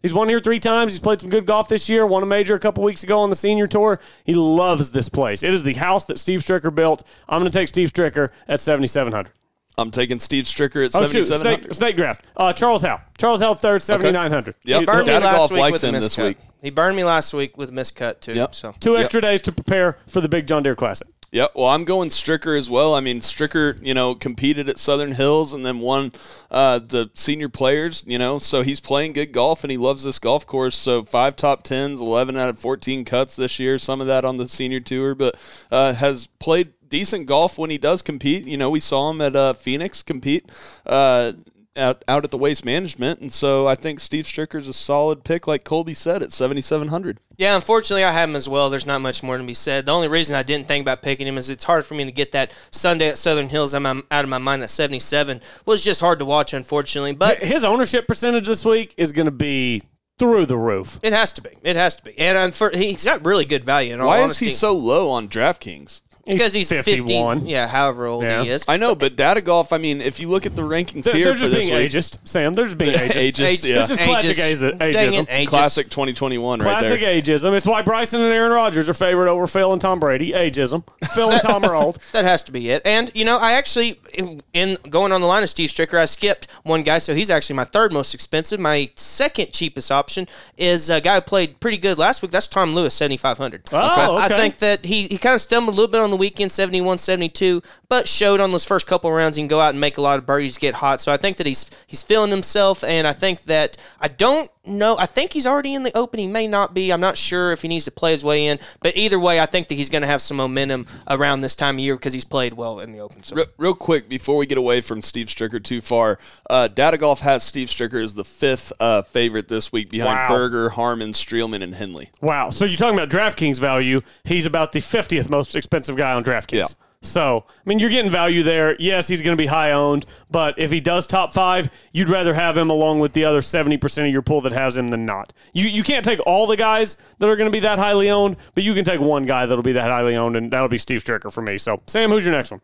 He's 0.01 0.13
won 0.13 0.29
here 0.29 0.39
three 0.39 0.59
times. 0.59 0.91
He's 0.93 0.99
played 0.99 1.21
some 1.21 1.29
good 1.29 1.45
golf 1.45 1.69
this 1.69 1.87
year. 1.87 2.05
Won 2.07 2.23
a 2.23 2.25
major 2.25 2.55
a 2.55 2.59
couple 2.59 2.83
weeks 2.83 3.03
ago 3.03 3.19
on 3.19 3.29
the 3.29 3.35
senior 3.35 3.67
tour. 3.67 3.99
He 4.23 4.33
loves 4.35 4.91
this 4.91 5.09
place. 5.09 5.43
It 5.43 5.53
is 5.53 5.63
the 5.63 5.73
house 5.73 6.05
that 6.05 6.17
Steve 6.17 6.39
Stricker 6.41 6.73
built. 6.73 7.03
I'm 7.29 7.39
going 7.41 7.51
to 7.51 7.57
take 7.57 7.67
Steve 7.67 7.91
Stricker 7.91 8.29
at 8.47 8.59
seventy 8.59 8.87
seven 8.87 9.13
hundred. 9.13 9.33
I'm 9.77 9.89
taking 9.91 10.19
Steve 10.19 10.45
Stricker 10.45 10.85
at 10.85 10.91
Oh 10.95 11.05
shoot, 11.07 11.25
7700. 11.25 11.63
snake, 11.63 11.73
snake 11.73 11.95
draft. 11.95 12.25
Uh, 12.35 12.51
Charles 12.51 12.81
Howell. 12.83 13.01
Charles 13.17 13.39
Howell 13.41 13.55
third, 13.55 13.81
seventy 13.81 14.11
nine 14.11 14.31
hundred. 14.31 14.55
Yep. 14.63 14.85
Burned 14.85 15.05
Data 15.05 15.21
Golf 15.21 15.51
likes 15.51 15.83
him 15.83 15.93
this 15.93 16.15
cut. 16.15 16.25
week. 16.25 16.37
He 16.61 16.69
burned 16.69 16.95
me 16.97 17.03
last 17.03 17.33
week 17.33 17.57
with 17.57 17.69
a 17.69 17.71
miscut 17.71 18.19
too. 18.19 18.33
Yep. 18.33 18.53
So 18.53 18.75
Two 18.79 18.91
Yep. 18.93 18.99
extra 19.01 19.21
days 19.21 19.41
to 19.41 19.51
prepare 19.51 19.97
for 20.07 20.19
the 20.21 20.27
big 20.29 20.45
John 20.47 20.61
Deere 20.63 20.75
Classic. 20.75 21.07
Yep. 21.31 21.51
Well, 21.55 21.67
I'm 21.67 21.85
going 21.85 22.09
Stricker 22.09 22.57
as 22.57 22.69
well. 22.69 22.93
I 22.93 22.99
mean, 22.99 23.21
Stricker, 23.21 23.79
you 23.81 23.93
know, 23.93 24.15
competed 24.15 24.67
at 24.67 24.77
Southern 24.77 25.13
Hills 25.13 25.53
and 25.53 25.65
then 25.65 25.79
won 25.79 26.11
uh, 26.49 26.79
the 26.79 27.09
senior 27.13 27.47
players, 27.47 28.03
you 28.05 28.19
know, 28.19 28.37
so 28.37 28.63
he's 28.63 28.81
playing 28.81 29.13
good 29.13 29.31
golf 29.31 29.63
and 29.63 29.71
he 29.71 29.77
loves 29.77 30.03
this 30.03 30.19
golf 30.19 30.45
course. 30.45 30.75
So 30.75 31.03
five 31.03 31.37
top 31.37 31.63
tens, 31.63 32.01
11 32.01 32.35
out 32.35 32.49
of 32.49 32.59
14 32.59 33.05
cuts 33.05 33.37
this 33.37 33.59
year, 33.59 33.79
some 33.79 34.01
of 34.01 34.07
that 34.07 34.25
on 34.25 34.35
the 34.35 34.47
senior 34.47 34.81
tour, 34.81 35.15
but 35.15 35.35
uh, 35.71 35.93
has 35.93 36.27
played 36.27 36.73
decent 36.89 37.27
golf 37.27 37.57
when 37.57 37.69
he 37.69 37.77
does 37.77 38.01
compete. 38.01 38.45
You 38.45 38.57
know, 38.57 38.69
we 38.69 38.81
saw 38.81 39.09
him 39.09 39.21
at 39.21 39.33
uh, 39.33 39.53
Phoenix 39.53 40.03
compete. 40.03 40.51
Uh, 40.85 41.31
out, 41.77 42.03
out 42.07 42.23
at 42.23 42.31
the 42.31 42.37
waste 42.37 42.65
management, 42.65 43.19
and 43.21 43.31
so 43.31 43.67
I 43.67 43.75
think 43.75 43.99
Steve 43.99 44.25
Stricker's 44.25 44.67
a 44.67 44.73
solid 44.73 45.23
pick, 45.23 45.47
like 45.47 45.63
Colby 45.63 45.93
said, 45.93 46.21
at 46.21 46.31
7,700. 46.33 47.19
Yeah, 47.37 47.55
unfortunately, 47.55 48.03
I 48.03 48.11
have 48.11 48.29
him 48.29 48.35
as 48.35 48.49
well. 48.49 48.69
There's 48.69 48.85
not 48.85 49.01
much 49.01 49.23
more 49.23 49.37
to 49.37 49.43
be 49.43 49.53
said. 49.53 49.85
The 49.85 49.91
only 49.93 50.07
reason 50.07 50.35
I 50.35 50.43
didn't 50.43 50.67
think 50.67 50.83
about 50.83 51.01
picking 51.01 51.25
him 51.27 51.37
is 51.37 51.49
it's 51.49 51.63
hard 51.63 51.85
for 51.85 51.93
me 51.93 52.05
to 52.05 52.11
get 52.11 52.33
that 52.33 52.53
Sunday 52.71 53.07
at 53.09 53.17
Southern 53.17 53.49
Hills 53.49 53.73
out 53.73 53.77
of 53.77 53.83
my- 53.83 54.03
out 54.11 54.23
of 54.25 54.29
my 54.29 54.37
mind. 54.37 54.61
That 54.61 54.69
77 54.69 55.41
was 55.65 55.83
just 55.83 56.01
hard 56.01 56.19
to 56.19 56.25
watch, 56.25 56.53
unfortunately. 56.53 57.15
But 57.15 57.41
His 57.43 57.63
ownership 57.63 58.07
percentage 58.07 58.47
this 58.47 58.65
week 58.65 58.93
is 58.97 59.11
going 59.11 59.25
to 59.25 59.31
be 59.31 59.81
through 60.19 60.45
the 60.45 60.57
roof. 60.57 60.99
it 61.01 61.13
has 61.13 61.33
to 61.33 61.41
be. 61.41 61.49
It 61.63 61.75
has 61.75 61.95
to 61.95 62.03
be. 62.03 62.19
And 62.19 62.37
uh, 62.37 62.47
unfor- 62.47 62.75
he's 62.75 63.05
got 63.05 63.25
really 63.25 63.45
good 63.45 63.63
value. 63.63 63.93
In 63.93 64.01
all 64.01 64.07
Why 64.07 64.23
is 64.25 64.37
he 64.37 64.49
so 64.51 64.73
low 64.73 65.09
on 65.09 65.27
DraftKings? 65.27 66.01
Because 66.25 66.53
he's 66.53 66.69
51. 66.69 67.37
50. 67.39 67.51
Yeah, 67.51 67.67
however 67.67 68.05
old 68.05 68.23
Yeah. 68.23 68.43
he 68.43 68.49
is. 68.49 68.63
I 68.67 68.77
know, 68.77 68.93
but 68.95 69.15
data 69.15 69.41
golf. 69.41 69.73
I 69.73 69.77
mean, 69.77 70.01
if 70.01 70.19
you 70.19 70.29
look 70.29 70.45
at 70.45 70.55
the 70.55 70.61
rankings 70.61 71.03
They're, 71.03 71.15
here 71.15 71.25
they're 71.25 71.33
for 71.35 71.39
just 71.39 71.51
this 71.51 71.65
being 71.69 71.79
week, 71.81 71.91
ageist, 71.91 72.17
Sam. 72.27 72.53
They're 72.53 72.65
just 72.65 72.77
being 72.77 72.93
ageist. 72.97 73.31
Ageist, 73.31 73.69
yeah. 73.69 73.79
It's 73.79 73.87
just 73.89 74.01
classic 74.01 74.37
Ages. 74.37 74.61
ageism. 74.61 74.77
Dang 74.79 75.13
it, 75.13 75.27
ages. 75.29 75.49
classic 75.49 75.89
2021 75.89 76.59
right 76.59 76.63
Classic 76.79 76.99
there. 76.99 77.21
ageism. 77.21 77.53
It's 77.57 77.65
why 77.65 77.81
Bryson 77.81 78.21
and 78.21 78.31
Aaron 78.31 78.51
Rodgers 78.51 78.87
are 78.87 78.93
favored 78.93 79.27
over 79.27 79.47
Phil 79.47 79.71
and 79.73 79.81
Tom 79.81 79.99
Brady. 79.99 80.31
Ageism. 80.31 80.83
Phil 81.13 81.31
and 81.31 81.41
Tom 81.41 81.63
are 81.65 81.75
old. 81.75 81.97
That 82.11 82.25
has 82.25 82.43
to 82.43 82.51
be 82.51 82.69
it. 82.69 82.81
And 82.85 83.09
you 83.15 83.23
know, 83.25 83.37
I 83.39 83.53
actually, 83.53 83.99
in, 84.13 84.41
in 84.53 84.77
going 84.89 85.11
on 85.11 85.21
the 85.21 85.27
line 85.27 85.43
of 85.43 85.49
Steve 85.49 85.69
Stricker, 85.69 85.97
I 85.97 86.05
skipped 86.05 86.47
one 86.63 86.83
guy, 86.83 86.97
so 86.97 87.15
he's 87.15 87.29
actually 87.29 87.55
my 87.55 87.63
third 87.63 87.93
most 87.93 88.13
expensive. 88.13 88.59
My 88.59 88.89
second 88.95 89.53
cheapest 89.53 89.91
option 89.91 90.27
is 90.57 90.89
a 90.89 90.99
guy 90.99 91.15
who 91.15 91.21
played 91.21 91.59
pretty 91.61 91.77
good 91.77 91.97
last 91.97 92.21
week. 92.21 92.31
That's 92.31 92.47
Tom 92.47 92.75
Lewis, 92.75 92.93
seventy 92.93 93.17
five 93.17 93.37
hundred. 93.37 93.63
Oh, 93.71 94.17
I 94.17 94.25
okay. 94.25 94.35
think 94.37 94.57
that 94.57 94.85
he, 94.85 95.03
he 95.07 95.17
kind 95.17 95.35
of 95.35 95.41
stumbled 95.41 95.73
a 95.73 95.77
little 95.77 95.91
bit 95.91 96.01
on 96.01 96.11
the 96.11 96.17
weekend, 96.21 96.51
71 96.51 96.99
72, 96.99 97.61
but 97.89 98.07
showed 98.07 98.39
on 98.39 98.51
those 98.51 98.65
first 98.65 98.85
couple 98.87 99.11
rounds 99.11 99.35
he 99.35 99.41
can 99.41 99.47
go 99.47 99.59
out 99.59 99.71
and 99.71 99.81
make 99.81 99.97
a 99.97 100.01
lot 100.01 100.19
of 100.19 100.25
birdies, 100.25 100.57
get 100.57 100.75
hot. 100.75 101.01
So 101.01 101.11
I 101.11 101.17
think 101.17 101.37
that 101.37 101.47
he's 101.47 101.69
he's 101.87 102.03
feeling 102.03 102.29
himself, 102.31 102.83
and 102.83 103.07
I 103.07 103.13
think 103.13 103.43
that 103.43 103.75
I 103.99 104.07
don't 104.07 104.49
know. 104.65 104.95
I 104.99 105.07
think 105.07 105.33
he's 105.33 105.47
already 105.47 105.73
in 105.73 105.83
the 105.83 105.95
Open. 105.97 106.19
He 106.19 106.27
may 106.27 106.47
not 106.47 106.73
be. 106.73 106.91
I'm 106.93 107.01
not 107.01 107.17
sure 107.17 107.51
if 107.51 107.63
he 107.63 107.67
needs 107.67 107.85
to 107.85 107.91
play 107.91 108.11
his 108.11 108.23
way 108.23 108.45
in, 108.45 108.59
but 108.79 108.95
either 108.95 109.19
way, 109.19 109.39
I 109.39 109.45
think 109.47 109.67
that 109.69 109.75
he's 109.75 109.89
going 109.89 110.03
to 110.03 110.07
have 110.07 110.21
some 110.21 110.37
momentum 110.37 110.85
around 111.09 111.41
this 111.41 111.55
time 111.55 111.75
of 111.75 111.79
year 111.79 111.95
because 111.95 112.13
he's 112.13 112.23
played 112.25 112.53
well 112.53 112.79
in 112.79 112.91
the 112.91 112.99
Open. 112.99 113.23
So. 113.23 113.35
Real, 113.35 113.45
real 113.57 113.73
quick 113.73 114.07
before 114.07 114.37
we 114.37 114.45
get 114.45 114.57
away 114.59 114.81
from 114.81 115.01
Steve 115.01 115.27
Stricker 115.27 115.61
too 115.63 115.81
far, 115.81 116.19
uh, 116.49 116.67
Data 116.67 116.97
Golf 116.97 117.21
has 117.21 117.43
Steve 117.43 117.67
Stricker 117.69 118.03
as 118.03 118.13
the 118.13 118.23
fifth 118.23 118.71
uh, 118.79 119.01
favorite 119.01 119.47
this 119.47 119.71
week 119.71 119.89
behind 119.89 120.11
Wow. 120.11 120.27
Berger, 120.27 120.69
Harman, 120.69 121.11
Streelman, 121.13 121.63
and 121.63 121.73
Henley. 121.75 122.09
Wow. 122.21 122.49
So 122.51 122.65
you're 122.65 122.77
talking 122.77 122.97
about 122.97 123.09
DraftKings 123.09 123.59
value. 123.59 124.01
He's 124.23 124.45
about 124.45 124.71
the 124.73 124.79
50th 124.79 125.29
most 125.29 125.55
expensive 125.55 125.95
guy 125.97 126.00
on 126.01 126.23
DraftKings. 126.23 126.57
Yeah. 126.57 126.65
So, 127.03 127.45
I 127.47 127.61
mean, 127.65 127.79
you're 127.79 127.89
getting 127.89 128.11
value 128.11 128.43
there. 128.43 128.75
Yes, 128.79 129.07
he's 129.07 129.23
going 129.23 129.35
to 129.35 129.41
be 129.41 129.47
high 129.47 129.71
owned, 129.71 130.05
but 130.29 130.59
if 130.59 130.69
he 130.69 130.79
does 130.79 131.07
top 131.07 131.33
five, 131.33 131.71
you'd 131.91 132.09
rather 132.09 132.35
have 132.35 132.55
him 132.55 132.69
along 132.69 132.99
with 132.99 133.13
the 133.13 133.25
other 133.25 133.39
70% 133.41 134.05
of 134.05 134.11
your 134.11 134.21
pool 134.21 134.41
that 134.41 134.51
has 134.51 134.77
him 134.77 134.89
than 134.89 135.03
not. 135.03 135.33
You, 135.51 135.67
you 135.67 135.81
can't 135.81 136.05
take 136.05 136.19
all 136.27 136.45
the 136.45 136.57
guys 136.57 136.97
that 137.17 137.27
are 137.27 137.35
going 137.35 137.47
to 137.49 137.51
be 137.51 137.61
that 137.61 137.79
highly 137.79 138.11
owned, 138.11 138.37
but 138.53 138.63
you 138.63 138.75
can 138.75 138.85
take 138.85 139.01
one 139.01 139.25
guy 139.25 139.47
that'll 139.47 139.63
be 139.63 139.71
that 139.71 139.89
highly 139.89 140.15
owned, 140.15 140.35
and 140.35 140.51
that'll 140.51 140.67
be 140.67 140.77
Steve 140.77 141.03
Stricker 141.03 141.33
for 141.33 141.41
me. 141.41 141.57
So, 141.57 141.81
Sam, 141.87 142.11
who's 142.11 142.23
your 142.23 142.35
next 142.35 142.51
one? 142.51 142.61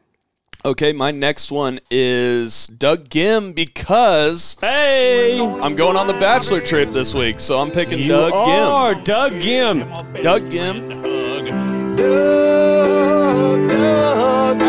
Okay, 0.66 0.92
my 0.94 1.12
next 1.12 1.52
one 1.52 1.80
is 1.90 2.68
Doug 2.68 3.10
Ghim 3.10 3.56
because 3.56 4.58
hey, 4.60 5.40
I'm 5.40 5.76
going 5.76 5.96
on 5.96 6.08
the 6.08 6.14
bachelor 6.14 6.60
trip 6.60 6.90
this 6.90 7.14
week, 7.14 7.40
so 7.40 7.60
I'm 7.60 7.72
picking 7.72 8.00
You 8.00 8.10
Doug 8.10 8.34
are 8.34 8.96
Doug 8.96 9.34
Ghim. 9.34 10.24
Doug 10.24 10.50
Ghim. 10.50 11.77
Doug 11.98 13.60
Ghim. 13.60 14.62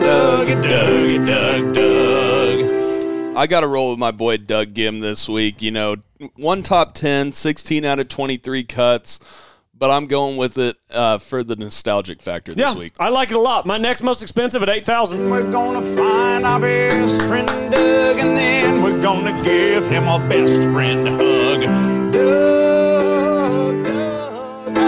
Doug, 0.00 0.62
Doug, 0.62 1.26
Doug, 1.26 1.74
Doug. 1.74 3.36
I 3.36 3.46
got 3.46 3.60
to 3.60 3.66
roll 3.66 3.90
with 3.90 3.98
my 3.98 4.10
boy 4.10 4.36
Doug 4.36 4.68
Ghim 4.74 5.00
this 5.00 5.28
week. 5.28 5.62
You 5.62 5.70
know, 5.70 5.96
one 6.36 6.62
top 6.62 6.94
10, 6.94 7.32
16 7.32 7.84
out 7.84 7.98
of 7.98 8.08
23 8.08 8.64
cuts, 8.64 9.58
but 9.76 9.90
I'm 9.90 10.06
going 10.06 10.36
with 10.36 10.58
it 10.58 10.76
uh, 10.90 11.18
for 11.18 11.42
the 11.42 11.56
nostalgic 11.56 12.20
factor 12.22 12.54
this 12.54 12.72
Yeah, 12.74 12.78
week. 12.78 12.92
I 13.00 13.08
like 13.08 13.30
it 13.30 13.36
a 13.36 13.40
lot. 13.40 13.66
My 13.66 13.78
next 13.78 14.02
most 14.02 14.22
expensive 14.22 14.62
at 14.62 14.68
8000 14.68 15.28
We're 15.30 15.50
gonna 15.50 15.80
find 15.96 16.44
our 16.44 16.60
best 16.60 17.22
friend 17.26 17.48
Doug, 17.72 18.18
and 18.18 18.36
then 18.36 18.82
we're 18.82 19.00
gonna 19.02 19.32
give 19.42 19.86
him 19.86 20.06
a 20.08 20.18
best 20.28 20.62
friend 20.70 21.08
hug. 21.08 21.62
Doug, 21.62 22.12
Doug, 22.12 23.31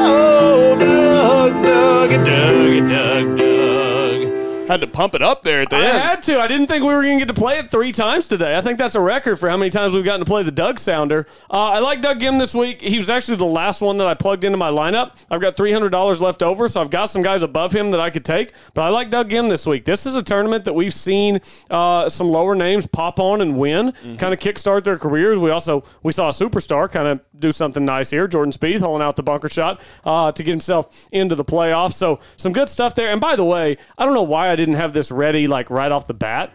oh, 0.05 0.77
Doug, 0.79 1.63
Doug, 1.63 2.25
Doug, 2.25 2.89
Doug, 2.89 3.37
Doug. 3.39 3.84
Had 4.67 4.81
to 4.81 4.87
pump 4.87 5.15
it 5.15 5.21
up 5.21 5.43
there 5.43 5.61
at 5.61 5.69
the 5.69 5.77
I 5.77 5.81
end. 5.85 5.99
had 5.99 6.23
to. 6.23 6.41
I 6.41 6.47
didn't 6.47 6.69
think 6.69 6.83
we 6.85 6.95
were 6.95 7.03
going 7.03 7.19
to 7.19 7.27
get 7.27 7.35
to 7.35 7.39
play 7.39 7.59
it 7.59 7.71
three 7.71 7.93
times 7.93 8.29
today. 8.29 8.57
I 8.57 8.63
think 8.63 8.79
that's 8.79 8.95
a 8.95 9.01
record 9.01 9.39
for 9.39 9.51
how 9.51 9.59
many 9.59 9.69
times 9.69 9.93
we've 9.93 10.07
gotten 10.07 10.25
to 10.25 10.29
play 10.29 10.43
the 10.43 10.51
Doug 10.51 10.79
Sounder. 10.79 11.27
Uh, 11.51 11.69
I 11.73 11.81
like 11.81 12.01
Doug 12.01 12.19
Ghim 12.19 12.39
this 12.39 12.55
week. 12.55 12.81
He 12.81 12.97
was 12.97 13.11
actually 13.11 13.37
the 13.37 13.45
last 13.45 13.83
one 13.83 13.99
that 13.99 14.07
I 14.07 14.15
plugged 14.15 14.43
into 14.43 14.57
my 14.57 14.71
lineup. 14.71 15.23
I've 15.31 15.43
got 15.43 15.55
$300 15.55 16.19
left 16.19 16.43
over, 16.43 16.67
so 16.67 16.81
I've 16.81 16.89
got 16.89 17.07
some 17.11 17.21
guys 17.21 17.43
above 17.43 17.73
him 17.73 17.91
that 17.91 18.01
I 18.01 18.09
could 18.09 18.25
take. 18.25 18.55
But 18.73 18.83
I 18.85 18.89
like 18.89 19.11
Doug 19.11 19.29
Ghim 19.29 19.51
this 19.51 19.67
week. 19.67 19.85
This 19.85 20.07
is 20.07 20.15
a 20.15 20.23
tournament 20.23 20.65
that 20.65 20.73
we've 20.75 20.95
seen 20.95 21.41
uh, 21.71 22.09
some 22.09 22.29
lower 22.31 22.55
names 22.55 22.87
pop 22.87 23.21
on 23.21 23.43
and 23.43 23.59
win, 23.59 23.93
kind 24.17 24.33
of 24.33 24.41
kickstart 24.41 24.85
their 24.85 24.97
careers. 24.99 25.39
We 25.39 25.51
also 25.51 25.85
we 26.03 26.11
saw 26.11 26.29
a 26.31 26.33
superstar 26.33 26.91
kind 26.91 27.07
of 27.07 27.21
do 27.39 27.53
something 27.53 27.85
nice 27.85 28.09
here. 28.09 28.27
Jordan 28.27 28.51
Spieth 28.53 28.81
holding 28.81 29.05
out 29.07 29.17
the 29.17 29.23
bunker 29.23 29.51
shot 29.51 29.83
uh, 30.05 30.33
to 30.33 30.43
get 30.43 30.53
himself 30.53 31.07
into 31.13 31.35
the 31.35 31.45
playoffs. 31.45 31.93
So 31.95 32.19
some 32.39 32.55
good 32.55 32.71
stuff 32.71 32.95
there. 32.95 33.11
And 33.11 33.21
by 33.21 33.37
the 33.37 33.45
way, 33.45 33.77
I 33.99 34.07
don't 34.07 34.15
know 34.15 34.23
why 34.23 34.49
I 34.51 34.54
didn't 34.57 34.75
have 34.75 34.93
this 34.93 35.11
ready 35.11 35.47
like 35.47 35.71
right 35.71 35.91
off 35.93 36.07
the 36.07 36.15
bat. 36.15 36.53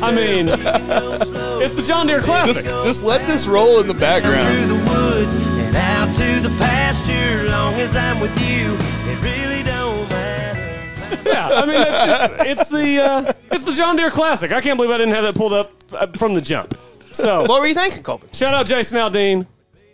I 0.00 0.12
mean, 0.14 0.46
it's 1.62 1.74
the 1.74 1.82
John 1.82 2.06
Deere 2.06 2.20
Classic. 2.20 2.62
Just, 2.64 2.84
just 2.84 3.04
let 3.04 3.26
this 3.26 3.46
roll 3.48 3.80
in 3.80 3.86
the 3.88 3.94
background. 3.94 4.70
woods 4.88 5.34
and 5.34 5.74
out 5.76 6.14
to 6.16 6.40
the 6.40 6.50
pasture. 6.58 7.48
Long 7.50 7.74
as 7.74 7.96
I'm 7.96 8.20
with 8.20 8.30
you, 8.40 8.74
it 9.10 9.20
really 9.22 9.62
don't 9.64 10.08
matter. 10.08 11.28
yeah, 11.28 11.48
I 11.50 11.66
mean, 11.66 11.74
it's 11.80 12.04
just 12.04 12.32
it's 12.46 12.68
the 12.70 13.02
uh, 13.02 13.32
it's 13.50 13.64
the 13.64 13.72
John 13.72 13.96
Deere 13.96 14.10
Classic. 14.10 14.52
I 14.52 14.60
can't 14.60 14.76
believe 14.78 14.92
I 14.92 14.98
didn't 14.98 15.14
have 15.14 15.24
that 15.24 15.34
pulled 15.34 15.52
up 15.52 15.72
uh, 15.92 16.06
from 16.16 16.34
the 16.34 16.40
jump. 16.40 16.74
So, 17.10 17.40
What 17.46 17.60
were 17.60 17.66
you 17.66 17.74
thinking, 17.74 18.02
Colby? 18.04 18.28
shout 18.32 18.54
out 18.54 18.66
Jason 18.66 18.98
Aldean. 18.98 19.46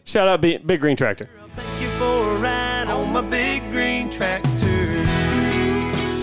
Shout 0.05 0.29
out 0.29 0.43
B- 0.43 0.59
Big 0.59 0.81
Green 0.83 0.97
Tractor. 0.97 1.31
Take 1.57 1.65
you 1.81 1.89
for 1.91 2.05
a 2.05 2.37
ride 2.39 2.89
on 2.89 3.11
my 3.13 3.23
big 3.23 3.63
green 3.71 4.11
tractor. 4.11 4.51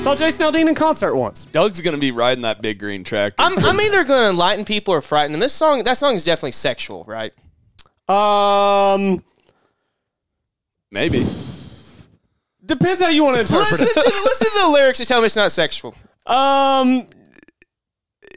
Saw 0.01 0.15
Jason 0.15 0.51
Aldean 0.51 0.67
in 0.67 0.73
concert 0.73 1.15
once. 1.15 1.45
Doug's 1.45 1.79
going 1.79 1.93
to 1.93 1.99
be 1.99 2.09
riding 2.09 2.41
that 2.41 2.59
big 2.59 2.79
green 2.79 3.03
tractor. 3.03 3.35
I'm, 3.37 3.53
I'm 3.63 3.79
either 3.79 4.03
going 4.03 4.23
to 4.23 4.29
enlighten 4.31 4.65
people 4.65 4.95
or 4.95 4.99
frighten 4.99 5.31
them. 5.31 5.39
This 5.39 5.53
song, 5.53 5.83
that 5.83 5.95
song 5.95 6.15
is 6.15 6.25
definitely 6.25 6.53
sexual, 6.53 7.03
right? 7.03 7.31
Um, 8.09 9.23
Maybe. 10.89 11.19
depends 12.65 12.99
how 12.99 13.09
you 13.09 13.23
want 13.23 13.35
to 13.35 13.41
interpret 13.41 13.59
Listen 13.79 13.85
it. 13.85 13.93
to, 13.93 13.99
listen 13.99 14.47
to 14.47 14.59
the 14.65 14.69
lyrics 14.73 14.99
and 14.99 15.07
tell 15.07 15.19
me 15.21 15.27
it's 15.27 15.35
not 15.35 15.51
sexual. 15.51 15.93
Um, 16.25 17.05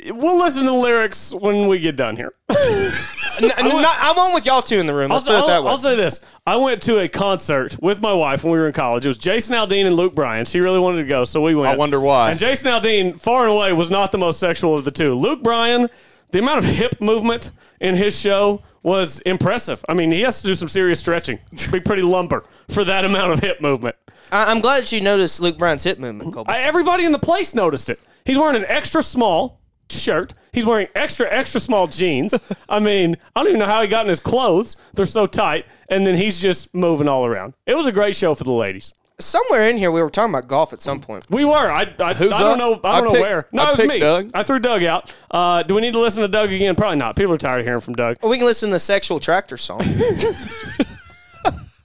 we'll 0.05 0.39
listen 0.39 0.65
to 0.65 0.71
the 0.71 0.77
lyrics 0.77 1.33
when 1.35 1.67
we 1.69 1.81
get 1.81 1.97
done 1.97 2.17
here. 2.17 2.33
N- 2.51 3.51
n- 3.59 3.69
not- 3.83 3.97
I'm 4.01 4.19
on 4.19 4.35
with 4.35 4.47
y'all 4.47 4.63
two 4.63 4.79
in 4.79 4.87
the 4.87 4.95
room. 4.95 5.11
Let's 5.11 5.27
I'll, 5.27 5.41
put 5.41 5.45
it 5.45 5.47
that 5.49 5.53
I'll- 5.57 5.65
way. 5.65 5.71
I'll 5.71 5.79
say 5.79 5.97
this. 5.97 6.25
I 6.47 6.57
went 6.57 6.83
to 6.83 6.99
a 7.01 7.09
concert 7.09 7.77
with 7.81 8.01
my 8.03 8.13
wife 8.13 8.45
when 8.45 8.53
we 8.53 8.59
were 8.59 8.67
in 8.67 8.73
college. 8.73 9.05
It 9.05 9.09
was 9.09 9.19
Jason 9.19 9.55
Aldean 9.55 9.87
and 9.87 9.97
Luke 9.97 10.15
Bryan. 10.15 10.45
She 10.45 10.61
really 10.61 10.79
wanted 10.79 10.99
to 11.03 11.09
go, 11.09 11.25
so 11.25 11.41
we 11.41 11.55
went. 11.55 11.73
I 11.73 11.77
wonder 11.77 11.99
why. 12.01 12.31
And 12.31 12.39
Jason 12.39 12.71
Aldean, 12.71 13.19
far 13.19 13.43
and 13.45 13.53
away, 13.53 13.73
was 13.73 13.91
not 13.91 14.13
the 14.13 14.19
most 14.19 14.39
sexual 14.39 14.77
of 14.77 14.85
the 14.85 14.91
two. 14.91 15.15
Luke 15.15 15.43
Bryan, 15.43 15.89
the 16.31 16.39
amount 16.39 16.59
of 16.59 16.65
hip 16.65 17.01
movement 17.01 17.51
in 17.81 17.95
his 17.97 18.19
show 18.19 18.63
was 18.83 19.21
impressive. 19.21 19.85
I 19.89 19.95
mean, 19.95 20.11
he 20.11 20.21
has 20.21 20.43
to 20.43 20.47
do 20.49 20.55
some 20.55 20.69
serious 20.69 21.01
stretching. 21.01 21.39
Be 21.73 21.81
pretty 21.81 22.03
lumber 22.03 22.45
for 22.69 22.85
that 22.85 23.05
amount 23.05 23.33
of 23.33 23.41
hip 23.41 23.61
movement. 23.61 23.97
I, 24.31 24.51
I'm 24.53 24.61
glad 24.61 24.83
that 24.83 24.93
you 24.93 25.01
noticed 25.01 25.41
Luke 25.41 25.57
Bryan's 25.59 25.85
hip 25.85 25.99
movement, 25.99 26.35
Colby. 26.35 26.51
I, 26.51 26.61
everybody 26.61 27.05
in 27.05 27.13
the 27.13 27.19
place 27.19 27.55
noticed 27.55 27.89
it. 27.89 27.99
He's 28.27 28.37
wearing 28.39 28.57
an 28.57 28.65
extra 28.69 29.03
small 29.03 29.61
shirt. 29.91 30.33
He's 30.53 30.65
wearing 30.67 30.89
extra, 30.95 31.27
extra 31.31 31.61
small 31.61 31.87
jeans. 31.87 32.35
I 32.69 32.79
mean, 32.79 33.17
I 33.35 33.41
don't 33.41 33.49
even 33.49 33.61
know 33.61 33.67
how 33.67 33.83
he 33.83 33.89
got 33.89 34.05
in 34.05 34.09
his 34.11 34.21
clothes. 34.21 34.77
They're 34.95 35.07
so 35.07 35.27
tight. 35.27 35.67
And 35.89 36.07
then 36.07 36.17
he's 36.17 36.41
just 36.41 36.75
moving 36.75 37.09
all 37.09 37.27
around. 37.27 37.55
It 37.67 37.75
was 37.75 37.87
a 37.87 37.93
great 37.93 38.17
show 38.17 38.35
for 38.35 38.45
the 38.45 38.53
ladies. 38.53 38.95
Somewhere 39.21 39.69
in 39.69 39.77
here, 39.77 39.93
we 39.93 40.03
were 40.03 40.11
talking 40.11 40.35
about 40.35 40.49
golf 40.49 40.73
at 40.73 40.83
some 40.83 41.01
point. 41.01 41.25
We 41.31 41.45
were. 41.45 41.53
I, 41.71 41.95
I, 42.01 42.15
Who's 42.15 42.33
I 42.33 42.41
don't 42.41 42.61
up? 42.61 42.83
know. 42.83 42.89
I 42.89 42.95
I 42.95 43.01
don't 43.01 43.05
know 43.05 43.11
picked- 43.13 43.23
where. 43.23 43.47
No, 43.53 43.63
I 43.63 43.73
it 43.73 43.79
was 43.79 43.89
me. 43.89 43.99
Doug. 44.01 44.31
I 44.35 44.43
threw 44.43 44.59
Doug 44.59 44.83
out. 44.83 45.15
Uh, 45.31 45.63
do 45.63 45.75
we 45.77 45.83
need 45.83 45.93
to 45.93 46.01
listen 46.01 46.23
to 46.23 46.29
Doug 46.29 46.51
again? 46.53 46.75
Probably 46.75 46.97
not. 46.97 47.15
People 47.15 47.33
are 47.35 47.39
tired 47.39 47.61
of 47.61 47.67
hearing 47.67 47.81
from 47.81 47.95
Doug. 47.95 48.17
Well, 48.23 48.31
we 48.31 48.39
can 48.39 48.47
listen 48.47 48.71
to 48.71 48.75
the 48.75 48.81
sexual 48.81 49.21
tractor 49.21 49.57
song. 49.57 49.83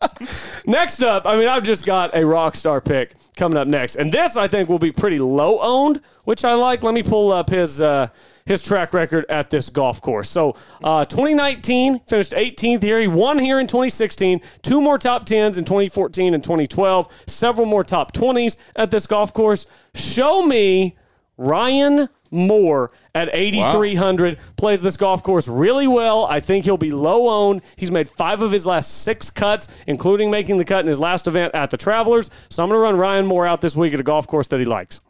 Next 0.65 1.01
up, 1.03 1.25
I 1.25 1.35
mean, 1.35 1.47
I've 1.47 1.63
just 1.63 1.85
got 1.85 2.15
a 2.15 2.25
rock 2.25 2.55
star 2.55 2.79
pick 2.79 3.15
coming 3.35 3.57
up 3.57 3.67
next, 3.67 3.95
and 3.95 4.11
this 4.11 4.37
I 4.37 4.47
think 4.47 4.69
will 4.69 4.79
be 4.79 4.91
pretty 4.91 5.19
low 5.19 5.59
owned, 5.59 6.01
which 6.23 6.45
I 6.45 6.53
like. 6.53 6.83
Let 6.83 6.93
me 6.93 7.03
pull 7.03 7.31
up 7.31 7.49
his 7.49 7.81
uh, 7.81 8.07
his 8.45 8.61
track 8.61 8.93
record 8.93 9.25
at 9.29 9.49
this 9.49 9.69
golf 9.69 10.01
course. 10.01 10.29
So, 10.29 10.55
uh, 10.83 11.05
2019 11.05 11.99
finished 11.99 12.31
18th 12.31 12.81
here. 12.81 12.99
He 12.99 13.07
won 13.07 13.39
here 13.39 13.59
in 13.59 13.67
2016. 13.67 14.41
Two 14.61 14.81
more 14.81 14.97
top 14.97 15.25
tens 15.25 15.57
in 15.57 15.65
2014 15.65 16.33
and 16.33 16.43
2012. 16.43 17.23
Several 17.27 17.65
more 17.65 17.83
top 17.83 18.13
20s 18.13 18.57
at 18.75 18.91
this 18.91 19.05
golf 19.05 19.33
course. 19.33 19.67
Show 19.93 20.45
me 20.45 20.95
Ryan 21.37 22.09
Moore 22.31 22.91
at 23.15 23.29
8,300 23.33 24.37
plays 24.55 24.81
this 24.81 24.97
golf 24.97 25.23
course 25.23 25.47
really 25.47 25.87
well. 25.87 26.25
I 26.25 26.39
think 26.39 26.65
he'll 26.65 26.77
be 26.77 26.91
low 26.91 27.27
owned. 27.27 27.61
He's 27.75 27.91
made 27.91 28.09
five 28.09 28.41
of 28.41 28.51
his 28.51 28.65
last 28.65 29.03
six 29.03 29.29
cuts, 29.29 29.67
including 29.87 30.29
making 30.29 30.57
the 30.57 30.65
cut 30.65 30.81
in 30.81 30.87
his 30.87 30.99
last 30.99 31.27
event 31.27 31.55
at 31.55 31.71
the 31.71 31.77
Travelers. 31.77 32.29
So 32.49 32.63
I'm 32.63 32.69
going 32.69 32.79
to 32.79 32.83
run 32.83 32.97
Ryan 32.97 33.25
Moore 33.25 33.45
out 33.45 33.61
this 33.61 33.75
week 33.75 33.93
at 33.93 33.99
a 33.99 34.03
golf 34.03 34.27
course 34.27 34.47
that 34.49 34.59
he 34.59 34.65
likes. 34.65 35.01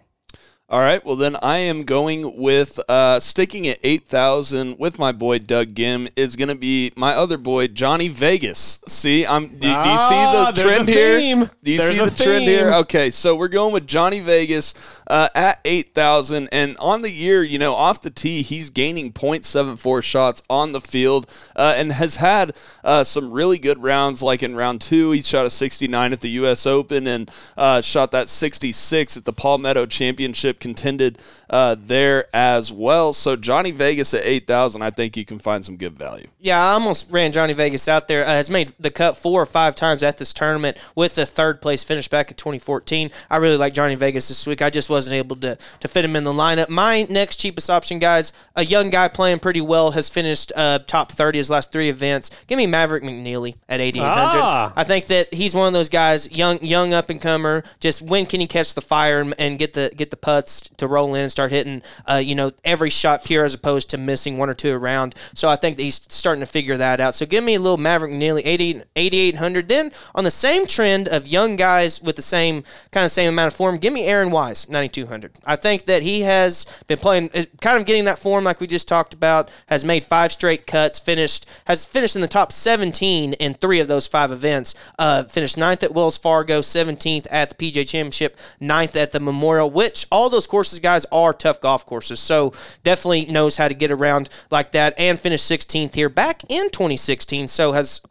All 0.72 0.82
right. 0.82 1.04
Well, 1.04 1.16
then 1.16 1.36
I 1.42 1.58
am 1.58 1.84
going 1.84 2.38
with 2.38 2.80
uh, 2.88 3.20
sticking 3.20 3.68
at 3.68 3.80
8,000 3.84 4.78
with 4.78 5.00
my 5.00 5.12
boy 5.12 5.40
Doug 5.40 5.70
Ghim 5.70 6.08
is 6.16 6.36
going 6.36 6.50
to 6.50 6.56
be 6.56 6.92
my 6.96 7.16
other 7.16 7.40
boy, 7.40 7.70
Johnny 7.70 8.08
Vegas. 8.08 8.84
See, 8.88 9.26
I'm. 9.26 9.48
Do, 9.48 9.58
do 9.58 9.68
you 9.68 9.74
Ah, 9.76 10.52
see 10.54 10.62
the 10.62 10.70
trend 10.70 10.88
here? 10.88 11.50
Do 11.64 11.72
you 11.72 11.80
There's 11.80 11.98
see 11.98 12.04
a 12.04 12.06
the 12.12 12.24
trend 12.24 12.44
here? 12.44 12.72
Okay. 12.72 13.10
So 13.10 13.36
we're 13.36 13.48
going 13.48 13.74
with 13.74 13.88
Johnny 13.88 14.20
Vegas 14.20 15.02
uh, 15.08 15.30
at 15.34 15.60
8,000. 15.66 16.50
And 16.52 16.78
on 16.78 17.02
the 17.02 17.10
year, 17.10 17.44
you 17.44 17.58
know, 17.58 17.74
off 17.74 18.02
the 18.02 18.12
tee, 18.12 18.44
he's 18.44 18.70
gaining 18.70 19.12
0.74 19.12 20.04
shots 20.04 20.44
on 20.52 20.72
the 20.74 20.82
field 20.82 21.34
uh, 21.56 21.74
and 21.78 21.94
has 21.94 22.18
had 22.18 22.56
uh, 22.84 23.04
some 23.04 23.32
really 23.32 23.58
good 23.58 23.82
rounds. 23.82 24.22
Like 24.22 24.44
in 24.44 24.56
round 24.56 24.82
two, 24.82 25.10
he 25.12 25.24
shot 25.24 25.48
a 25.48 25.50
69 25.50 26.14
at 26.14 26.22
the 26.22 26.30
U.S. 26.32 26.68
Open 26.68 27.08
and 27.08 27.32
uh, 27.58 27.82
shot 27.82 28.12
that 28.12 28.30
66 28.30 29.18
at 29.18 29.26
the 29.26 29.34
Palmetto 29.34 29.88
championship 29.88 30.59
contended 30.60 31.20
uh, 31.50 31.76
there 31.78 32.28
as 32.34 32.72
well. 32.72 33.14
So 33.14 33.36
Johnny 33.36 33.72
Vegas 33.72 34.14
at 34.14 34.24
eight 34.24 34.48
thousand, 34.48 34.82
I 34.82 34.90
think 34.90 35.18
you 35.18 35.26
can 35.26 35.40
find 35.40 35.64
some 35.64 35.78
good 35.78 35.98
value. 35.98 36.28
Yeah, 36.40 36.64
I 36.64 36.74
almost 36.74 37.12
ran 37.12 37.32
Johnny 37.32 37.54
Vegas 37.54 37.88
out 37.88 38.08
there. 38.08 38.24
Uh, 38.24 38.28
has 38.28 38.50
made 38.50 38.74
the 38.80 38.92
cut 38.92 39.18
four 39.18 39.42
or 39.42 39.46
five 39.46 39.76
times 39.76 40.04
at 40.04 40.18
this 40.18 40.34
tournament 40.34 40.78
with 40.96 41.16
the 41.16 41.26
third 41.26 41.62
place 41.62 41.84
finish 41.84 42.08
back 42.08 42.32
in 42.32 42.38
2014. 42.38 43.12
I 43.30 43.38
really 43.38 43.58
like 43.58 43.74
Johnny 43.74 43.96
Vegas 43.96 44.28
this 44.28 44.46
week. 44.46 44.62
I 44.62 44.70
just 44.70 44.90
wasn't 44.90 45.16
able 45.16 45.36
to 45.38 45.58
to 45.80 45.88
fit 45.88 46.06
him 46.06 46.16
in 46.16 46.24
the 46.24 46.34
lineup. 46.34 46.70
My 46.70 47.08
next 47.10 47.38
cheapest 47.38 47.70
option, 47.70 48.00
guys, 48.00 48.34
a 48.56 48.64
young 48.64 48.90
guy 48.90 49.08
playing 49.08 49.40
pretty 49.40 49.62
well, 49.62 49.92
has 49.92 50.10
finished 50.10 50.52
uh, 50.56 50.80
top 50.80 51.12
30 51.12 51.40
his 51.40 51.50
last 51.50 51.72
three 51.72 51.90
events. 51.90 52.30
Give 52.48 52.58
me 52.58 52.68
Maverick 52.68 53.04
McNealy 53.04 53.56
at 53.68 53.80
8800. 53.80 54.10
Ah. 54.42 54.74
I 54.76 54.84
think 54.84 55.06
that 55.08 55.34
he's 55.34 55.56
one 55.56 55.68
of 55.68 55.74
those 55.74 55.90
guys, 55.90 56.32
young 56.32 56.64
young 56.64 56.94
up 56.94 57.10
and 57.10 57.22
comer. 57.22 57.64
Just 57.80 58.02
when 58.02 58.26
can 58.26 58.40
he 58.40 58.48
catch 58.48 58.74
the 58.74 58.82
fire 58.82 59.22
and, 59.22 59.34
and 59.38 59.60
get 59.60 59.74
the 59.74 59.92
get 59.96 60.12
the 60.12 60.18
putts 60.18 60.49
to 60.78 60.88
roll 60.88 61.16
in 61.16 61.22
and 61.22 61.32
start 61.32 61.52
hitting, 61.52 61.82
uh, 62.10 62.16
you 62.16 62.36
know, 62.36 62.52
every 62.64 62.90
shot 62.90 63.24
pure 63.24 63.46
as 63.46 63.54
opposed 63.54 63.90
to 63.90 63.98
missing 63.98 64.38
one 64.38 64.50
or 64.50 64.54
two 64.54 64.74
around. 64.74 65.16
So 65.34 65.48
I 65.48 65.56
think 65.56 65.78
that 65.78 65.84
he's 65.84 66.02
starting 66.10 66.42
to 66.42 66.46
figure 66.46 66.78
that 66.78 67.00
out. 67.00 67.16
So 67.16 67.26
give 67.26 67.44
me 67.44 67.56
a 67.56 67.60
little 67.60 67.78
Maverick 67.78 68.12
nearly 68.12 68.44
80 68.46 68.82
8800. 68.96 69.68
Then 69.68 69.92
on 70.16 70.24
the 70.24 70.32
same 70.32 70.66
trend 70.66 71.08
of 71.08 71.28
young 71.28 71.56
guys 71.56 72.02
with 72.02 72.16
the 72.16 72.22
same 72.22 72.64
kind 72.92 73.06
of 73.06 73.12
same 73.12 73.30
amount 73.30 73.48
of 73.48 73.56
form, 73.56 73.78
give 73.78 73.94
me 73.94 74.06
Aaron 74.06 74.32
Wise 74.32 74.70
9200. 74.70 75.32
I 75.46 75.56
think 75.56 75.86
that 75.86 76.04
he 76.04 76.22
has 76.22 76.66
been 76.88 76.98
playing, 76.98 77.30
kind 77.62 77.80
of 77.80 77.86
getting 77.86 78.06
that 78.06 78.20
form 78.20 78.44
like 78.44 78.60
we 78.60 78.68
just 78.68 78.88
talked 78.88 79.14
about. 79.14 79.50
Has 79.68 79.86
made 79.86 80.04
five 80.04 80.32
straight 80.32 80.68
cuts. 80.68 81.00
Finished 81.00 81.46
has 81.66 81.86
finished 81.86 82.16
in 82.16 82.22
the 82.22 82.28
top 82.28 82.52
17 82.52 83.34
in 83.34 83.54
three 83.54 83.80
of 83.80 83.88
those 83.88 84.08
five 84.08 84.32
events. 84.32 84.76
Uh, 84.98 85.24
finished 85.24 85.58
ninth 85.58 85.84
at 85.84 85.94
Wells 85.94 86.18
Fargo, 86.18 86.62
17th 86.62 87.28
at 87.32 87.50
the 87.50 87.56
PJ 87.56 87.88
Championship, 87.88 88.38
ninth 88.60 88.96
at 88.96 89.12
the 89.12 89.20
Memorial. 89.20 89.70
Which 89.70 90.06
all 90.12 90.30
those 90.30 90.39
courses, 90.48 90.80
guys, 90.80 91.06
are 91.12 91.34
tough 91.34 91.62
golf 91.62 91.86
courses. 91.86 92.20
So 92.20 92.54
definitely 92.84 93.26
knows 93.26 93.58
how 93.58 93.68
to 93.68 93.74
get 93.74 93.92
around 93.92 94.30
like 94.52 94.72
that 94.74 94.94
and 94.98 95.20
finished 95.20 95.50
16th 95.50 95.96
here 95.96 96.10
back 96.10 96.44
in 96.50 96.70
2016. 96.70 97.48
So 97.48 97.72
has 97.72 98.02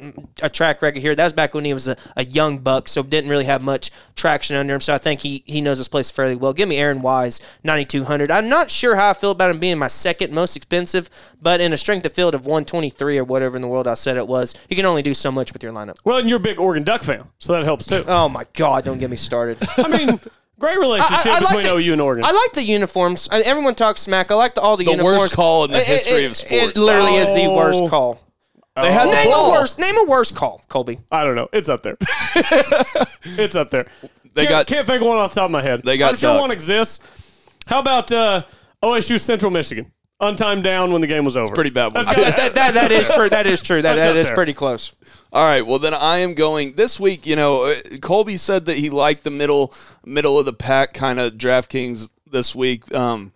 a 0.43 0.49
track 0.49 0.83
record 0.83 1.01
here. 1.01 1.15
That 1.15 1.25
was 1.25 1.33
back 1.33 1.55
when 1.55 1.65
he 1.65 1.75
was 1.75 1.89
a, 1.89 1.97
a 2.17 2.25
young 2.25 2.59
buck, 2.59 2.89
so 2.89 3.03
didn't 3.03 3.31
really 3.31 3.45
have 3.45 3.63
much 3.63 3.91
traction 4.17 4.57
under 4.57 4.75
him. 4.75 4.81
So 4.81 4.95
I 4.95 4.99
think 4.99 5.21
he 5.21 5.43
he 5.47 5.61
knows 5.61 5.79
this 5.79 5.89
place 5.89 6.11
fairly 6.11 6.37
well. 6.37 6.53
Give 6.53 6.69
me 6.69 6.77
Aaron 6.77 7.03
Wise 7.03 7.41
9200. 7.65 8.31
I'm 8.31 8.49
not 8.49 8.71
sure 8.71 8.97
how 8.97 9.11
I 9.11 9.15
feel 9.15 9.31
about 9.31 9.51
him 9.51 9.59
being 9.59 9.79
my 9.79 9.87
second 9.87 10.33
most 10.33 10.57
expensive, 10.57 11.09
but 11.41 11.61
in 11.61 11.73
a 11.73 11.77
strength 11.77 12.05
of 12.07 12.13
field 12.13 12.35
of 12.35 12.47
123 12.47 13.19
or 13.19 13.25
whatever 13.25 13.57
in 13.57 13.63
the 13.63 13.69
world 13.69 13.87
I 13.87 13.95
said 13.95 14.17
it 14.17 14.27
was, 14.27 14.55
you 14.69 14.77
can 14.77 14.87
only 14.87 15.03
do 15.03 15.15
so 15.15 15.31
much 15.31 15.53
with 15.53 15.63
your 15.63 15.73
lineup. 15.73 15.97
Well, 16.05 16.19
and 16.19 16.29
you're 16.29 16.39
a 16.39 16.41
big 16.41 16.59
Oregon 16.59 16.85
Duck 16.85 17.03
fan, 17.03 17.25
so 17.39 17.53
that 17.53 17.65
helps 17.65 17.87
too. 17.87 18.05
Oh 18.07 18.29
my 18.29 18.45
God! 18.55 18.85
Don't 18.85 18.99
get 18.99 19.11
me 19.11 19.17
started. 19.17 19.59
I 19.79 19.89
mean, 19.89 20.21
great 20.59 20.79
relationship 20.79 21.27
I- 21.27 21.31
I 21.31 21.39
like 21.41 21.57
between 21.57 21.65
the- 21.67 21.75
OU 21.89 21.93
and 21.93 22.03
Oregon. 22.03 22.25
I 22.25 22.33
like 22.33 22.53
the 22.53 22.63
uniforms. 22.65 23.29
I, 23.31 23.41
everyone 23.41 23.75
talks 23.75 24.01
smack. 24.03 24.31
I 24.31 24.35
like 24.35 24.55
the, 24.55 24.61
all 24.61 24.77
the, 24.77 24.85
The 24.85 24.91
uniforms. 24.93 25.17
The 25.17 25.21
worst 25.25 25.35
call 25.37 25.65
in 25.65 25.71
the 25.73 25.79
It- 25.79 25.83
it- 25.83 25.87
history 25.87 26.25
it- 26.25 26.27
of 26.27 26.37
sports. 26.37 26.65
It 26.65 26.77
literally 26.79 27.17
is 27.17 27.29
the 27.35 27.47
Oh. 27.47 27.57
worst 27.57 27.89
call. 27.91 28.21
They 28.81 28.93
had 28.93 29.09
the 29.09 29.13
name 29.13 29.27
ball. 29.31 29.51
a 29.51 29.53
worst. 29.61 29.79
Name 29.81 29.97
a 29.97 30.05
worst 30.09 30.37
call, 30.37 30.63
Colby. 30.69 31.01
I 31.11 31.25
don't 31.25 31.35
know. 31.35 31.49
It's 31.53 31.69
up 31.69 31.83
there. 31.83 31.97
it's 32.01 33.57
up 33.57 33.71
there. 33.71 33.87
They 34.35 34.43
can't, 34.43 34.51
got- 34.51 34.67
can't 34.69 34.87
think 34.87 35.01
of 35.03 35.09
one 35.09 35.17
off 35.17 35.35
the 35.35 35.41
top 35.41 35.47
of 35.47 35.51
my 35.51 35.63
head. 35.63 35.83
They 35.83 35.97
got 35.99 36.11
I'm 36.11 36.17
sure 36.17 36.31
ducked. 36.35 36.41
one 36.43 36.51
exists. 36.53 37.49
How 37.67 37.81
about 37.81 38.13
uh, 38.13 38.43
OSU 38.83 39.19
Central 39.19 39.51
Michigan? 39.51 39.91
Untimed 40.21 40.65
down 40.65 40.91
when 40.93 41.01
the 41.01 41.07
game 41.07 41.25
was 41.25 41.37
over. 41.37 41.55
Pretty 41.55 41.71
bad 41.71 41.95
one. 41.95 42.05
That's 42.05 42.17
that, 42.17 42.37
that, 42.37 42.55
that, 42.55 42.75
that 42.75 42.91
is 42.91 43.09
true. 43.09 43.29
That 43.29 43.47
is 43.47 43.63
true. 43.63 43.83
That, 43.83 43.95
That's 43.95 44.01
that 44.01 44.11
up 44.11 44.17
is 44.17 44.27
there. 44.27 44.35
pretty 44.35 44.53
close. 44.53 44.97
All 45.33 45.45
right. 45.45 45.65
Well, 45.65 45.79
then 45.79 45.95
I 45.95 46.19
am 46.19 46.35
going 46.35 46.73
this 46.73 46.99
week. 46.99 47.25
You 47.25 47.37
know, 47.37 47.65
uh, 47.65 47.77
Colby 48.01 48.37
said 48.37 48.65
that 48.65 48.77
he 48.79 48.91
liked 48.91 49.23
the 49.23 49.31
middle 49.31 49.73
middle 50.05 50.37
of 50.39 50.45
the 50.45 50.53
pack 50.53 50.93
kind 50.93 51.21
of 51.21 51.35
DraftKings 51.35 52.11
this 52.29 52.53
week. 52.53 52.93
Um, 52.93 53.31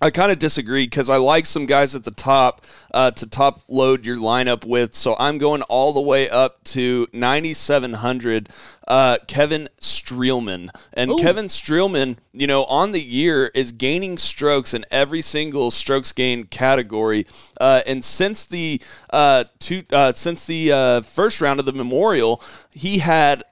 I 0.00 0.10
kind 0.10 0.30
of 0.30 0.38
disagree 0.38 0.84
because 0.84 1.08
I 1.08 1.16
like 1.16 1.46
some 1.46 1.64
guys 1.64 1.94
at 1.94 2.04
the 2.04 2.10
top 2.10 2.62
uh, 2.92 3.12
to 3.12 3.28
top 3.28 3.60
load 3.66 4.04
your 4.04 4.16
lineup 4.16 4.66
with. 4.66 4.94
So 4.94 5.16
I'm 5.18 5.38
going 5.38 5.62
all 5.62 5.92
the 5.92 6.00
way 6.02 6.28
up 6.28 6.62
to 6.64 7.06
9,700. 7.12 8.50
Uh, 8.86 9.16
Kevin 9.26 9.68
Streelman. 9.80 10.68
And 10.92 11.18
Kevin 11.18 11.46
Streelman, 11.46 12.18
you 12.32 12.46
know, 12.46 12.64
on 12.64 12.92
the 12.92 13.02
year 13.02 13.50
is 13.54 13.72
gaining 13.72 14.18
strokes 14.18 14.74
in 14.74 14.84
every 14.90 15.22
single 15.22 15.70
strokes 15.70 16.12
gain 16.12 16.44
category. 16.44 17.26
Uh, 17.60 17.80
and 17.86 18.04
since 18.04 18.44
the 18.44 18.80
uh, 19.10 19.44
two, 19.58 19.82
uh, 19.92 20.12
since 20.12 20.46
the 20.46 20.72
uh, 20.72 21.00
first 21.00 21.40
round 21.40 21.58
of 21.58 21.66
the 21.66 21.72
Memorial, 21.72 22.40
he 22.70 22.98
had 22.98 23.42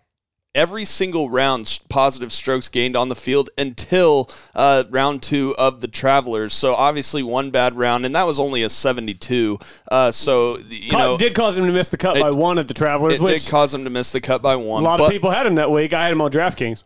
every 0.54 0.84
single 0.84 1.28
round 1.28 1.80
positive 1.88 2.32
strokes 2.32 2.68
gained 2.68 2.96
on 2.96 3.08
the 3.08 3.14
field 3.14 3.50
until 3.58 4.30
uh, 4.54 4.84
round 4.90 5.22
two 5.22 5.54
of 5.58 5.80
the 5.80 5.88
Travelers. 5.88 6.52
So 6.52 6.74
obviously 6.74 7.22
one 7.22 7.50
bad 7.50 7.76
round, 7.76 8.06
and 8.06 8.14
that 8.14 8.26
was 8.26 8.38
only 8.38 8.62
a 8.62 8.70
72. 8.70 9.58
Uh, 9.90 10.12
so 10.12 10.58
you 10.68 10.90
Ca- 10.92 10.98
know 10.98 11.18
did 11.18 11.34
cause 11.34 11.56
him 11.56 11.66
to 11.66 11.72
miss 11.72 11.88
the 11.88 11.96
cut 11.96 12.16
It- 12.16 12.20
by 12.22 12.30
one 12.30 12.58
at 12.58 12.68
the 12.68 12.74
Travelers, 12.74 13.14
it 13.14 13.20
which 13.20 13.42
did 13.44 13.50
cause 13.50 13.74
him 13.74 13.84
to 13.84 13.90
miss 13.90 14.12
the 14.12 14.20
cut 14.20 14.42
by 14.42 14.56
one. 14.56 14.82
a 14.82 14.86
lot 14.86 14.98
but- 14.98 15.06
of 15.06 15.10
people 15.12 15.30
had 15.30 15.46
him 15.46 15.56
that 15.56 15.70
week. 15.70 15.92
I 15.92 16.04
had 16.04 16.12
him 16.12 16.20
on 16.20 16.30
DraftKings. 16.30 16.82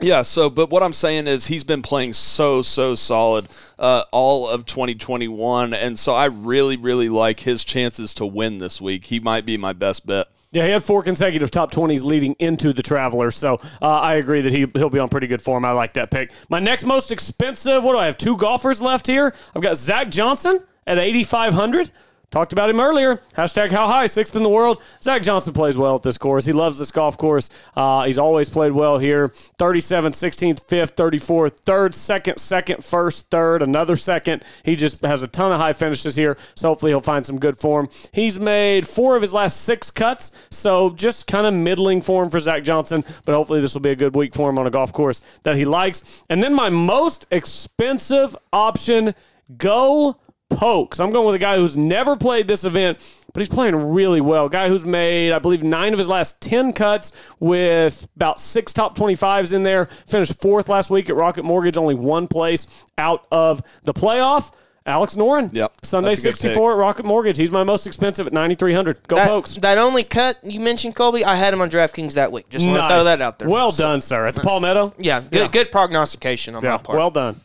yeah, 0.00 0.22
so 0.22 0.48
but 0.48 0.70
what 0.70 0.82
I'm 0.82 0.94
saying 0.94 1.26
is 1.26 1.46
he's 1.46 1.64
been 1.64 1.82
playing 1.82 2.14
so 2.14 2.62
so 2.62 2.94
solid 2.94 3.46
uh, 3.78 4.04
all 4.10 4.48
of 4.48 4.64
2021, 4.64 5.74
and 5.74 5.98
so 5.98 6.14
I 6.14 6.24
really 6.26 6.76
really 6.76 7.08
like 7.10 7.40
his 7.40 7.62
chances 7.62 8.14
to 8.14 8.24
win 8.26 8.56
this 8.58 8.80
week. 8.80 9.04
He 9.06 9.20
might 9.20 9.44
be 9.44 9.56
my 9.58 9.74
best 9.74 10.06
bet. 10.06 10.28
Yeah, 10.52 10.66
he 10.66 10.70
had 10.70 10.84
four 10.84 11.02
consecutive 11.02 11.50
top 11.50 11.72
20s 11.72 12.02
leading 12.02 12.34
into 12.38 12.74
the 12.74 12.82
Travelers. 12.82 13.34
So 13.34 13.54
uh, 13.80 13.88
I 13.88 14.16
agree 14.16 14.42
that 14.42 14.52
he, 14.52 14.66
he'll 14.74 14.90
be 14.90 14.98
on 14.98 15.08
pretty 15.08 15.26
good 15.26 15.40
form. 15.40 15.64
I 15.64 15.72
like 15.72 15.94
that 15.94 16.10
pick. 16.10 16.30
My 16.50 16.60
next 16.60 16.84
most 16.84 17.10
expensive, 17.10 17.82
what 17.82 17.92
do 17.92 17.98
I 17.98 18.06
have? 18.06 18.18
Two 18.18 18.36
golfers 18.36 18.82
left 18.82 19.06
here. 19.06 19.34
I've 19.56 19.62
got 19.62 19.76
Zach 19.76 20.10
Johnson 20.10 20.62
at 20.86 20.98
8,500. 20.98 21.90
Talked 22.32 22.54
about 22.54 22.70
him 22.70 22.80
earlier. 22.80 23.18
Hashtag 23.36 23.70
how 23.72 23.86
high, 23.86 24.06
sixth 24.06 24.34
in 24.34 24.42
the 24.42 24.48
world. 24.48 24.82
Zach 25.02 25.20
Johnson 25.20 25.52
plays 25.52 25.76
well 25.76 25.96
at 25.96 26.02
this 26.02 26.16
course. 26.16 26.46
He 26.46 26.54
loves 26.54 26.78
this 26.78 26.90
golf 26.90 27.18
course. 27.18 27.50
Uh, 27.76 28.04
he's 28.04 28.18
always 28.18 28.48
played 28.48 28.72
well 28.72 28.96
here. 28.96 29.28
37th, 29.28 30.14
16th, 30.14 30.66
5th, 30.66 30.94
34th, 30.94 31.60
3rd, 31.60 31.90
2nd, 31.90 32.34
2nd, 32.36 32.76
1st, 32.78 33.28
3rd, 33.28 33.60
another 33.60 33.96
second. 33.96 34.42
He 34.64 34.76
just 34.76 35.04
has 35.04 35.22
a 35.22 35.28
ton 35.28 35.52
of 35.52 35.60
high 35.60 35.74
finishes 35.74 36.16
here. 36.16 36.38
So 36.54 36.68
hopefully 36.68 36.92
he'll 36.92 37.02
find 37.02 37.26
some 37.26 37.38
good 37.38 37.58
form. 37.58 37.90
He's 38.14 38.40
made 38.40 38.88
four 38.88 39.14
of 39.14 39.20
his 39.20 39.34
last 39.34 39.60
six 39.60 39.90
cuts. 39.90 40.32
So 40.48 40.88
just 40.88 41.26
kind 41.26 41.46
of 41.46 41.52
middling 41.52 42.00
form 42.00 42.30
for 42.30 42.40
Zach 42.40 42.64
Johnson. 42.64 43.04
But 43.26 43.34
hopefully 43.34 43.60
this 43.60 43.74
will 43.74 43.82
be 43.82 43.90
a 43.90 43.96
good 43.96 44.16
week 44.16 44.34
for 44.34 44.48
him 44.48 44.58
on 44.58 44.66
a 44.66 44.70
golf 44.70 44.94
course 44.94 45.20
that 45.42 45.56
he 45.56 45.66
likes. 45.66 46.22
And 46.30 46.42
then 46.42 46.54
my 46.54 46.70
most 46.70 47.26
expensive 47.30 48.34
option, 48.54 49.14
go 49.58 50.16
Pokes. 50.56 51.00
I'm 51.00 51.10
going 51.10 51.26
with 51.26 51.34
a 51.34 51.38
guy 51.38 51.56
who's 51.56 51.76
never 51.76 52.16
played 52.16 52.48
this 52.48 52.64
event, 52.64 52.98
but 53.32 53.40
he's 53.40 53.48
playing 53.48 53.74
really 53.92 54.20
well. 54.20 54.48
Guy 54.48 54.68
who's 54.68 54.84
made, 54.84 55.32
I 55.32 55.38
believe, 55.38 55.62
nine 55.62 55.92
of 55.92 55.98
his 55.98 56.08
last 56.08 56.40
10 56.42 56.72
cuts 56.72 57.12
with 57.40 58.06
about 58.16 58.40
six 58.40 58.72
top 58.72 58.96
25s 58.96 59.52
in 59.52 59.62
there. 59.62 59.86
Finished 59.86 60.40
fourth 60.40 60.68
last 60.68 60.90
week 60.90 61.08
at 61.10 61.16
Rocket 61.16 61.44
Mortgage, 61.44 61.76
only 61.76 61.94
one 61.94 62.28
place 62.28 62.84
out 62.98 63.26
of 63.32 63.62
the 63.84 63.92
playoff. 63.94 64.52
Alex 64.84 65.14
Noren. 65.14 65.48
Yep. 65.54 65.72
Sunday 65.84 66.08
That's 66.10 66.24
a 66.24 66.28
good 66.30 66.36
64 66.38 66.72
at 66.72 66.76
Rocket 66.78 67.04
Mortgage. 67.06 67.36
He's 67.36 67.52
my 67.52 67.62
most 67.62 67.86
expensive 67.86 68.26
at 68.26 68.32
9,300. 68.32 69.06
Go 69.06 69.14
That, 69.14 69.28
Pokes. 69.28 69.54
that 69.56 69.78
only 69.78 70.02
cut 70.02 70.38
you 70.42 70.58
mentioned, 70.58 70.96
Colby, 70.96 71.24
I 71.24 71.36
had 71.36 71.54
him 71.54 71.60
on 71.60 71.70
DraftKings 71.70 72.14
that 72.14 72.32
week. 72.32 72.48
Just 72.48 72.66
want 72.66 72.80
to 72.80 72.88
throw 72.88 73.04
that 73.04 73.20
out 73.20 73.38
there. 73.38 73.48
Well 73.48 73.70
done, 73.70 74.00
sir. 74.00 74.26
At 74.26 74.34
the 74.34 74.40
Palmetto. 74.40 74.92
yeah, 74.98 75.20
good, 75.30 75.52
good 75.52 75.70
prognostication 75.70 76.56
on 76.56 76.64
Yeah, 76.64 76.72
my 76.72 76.76
part. 76.78 76.98
well 76.98 77.12
done. 77.12 77.40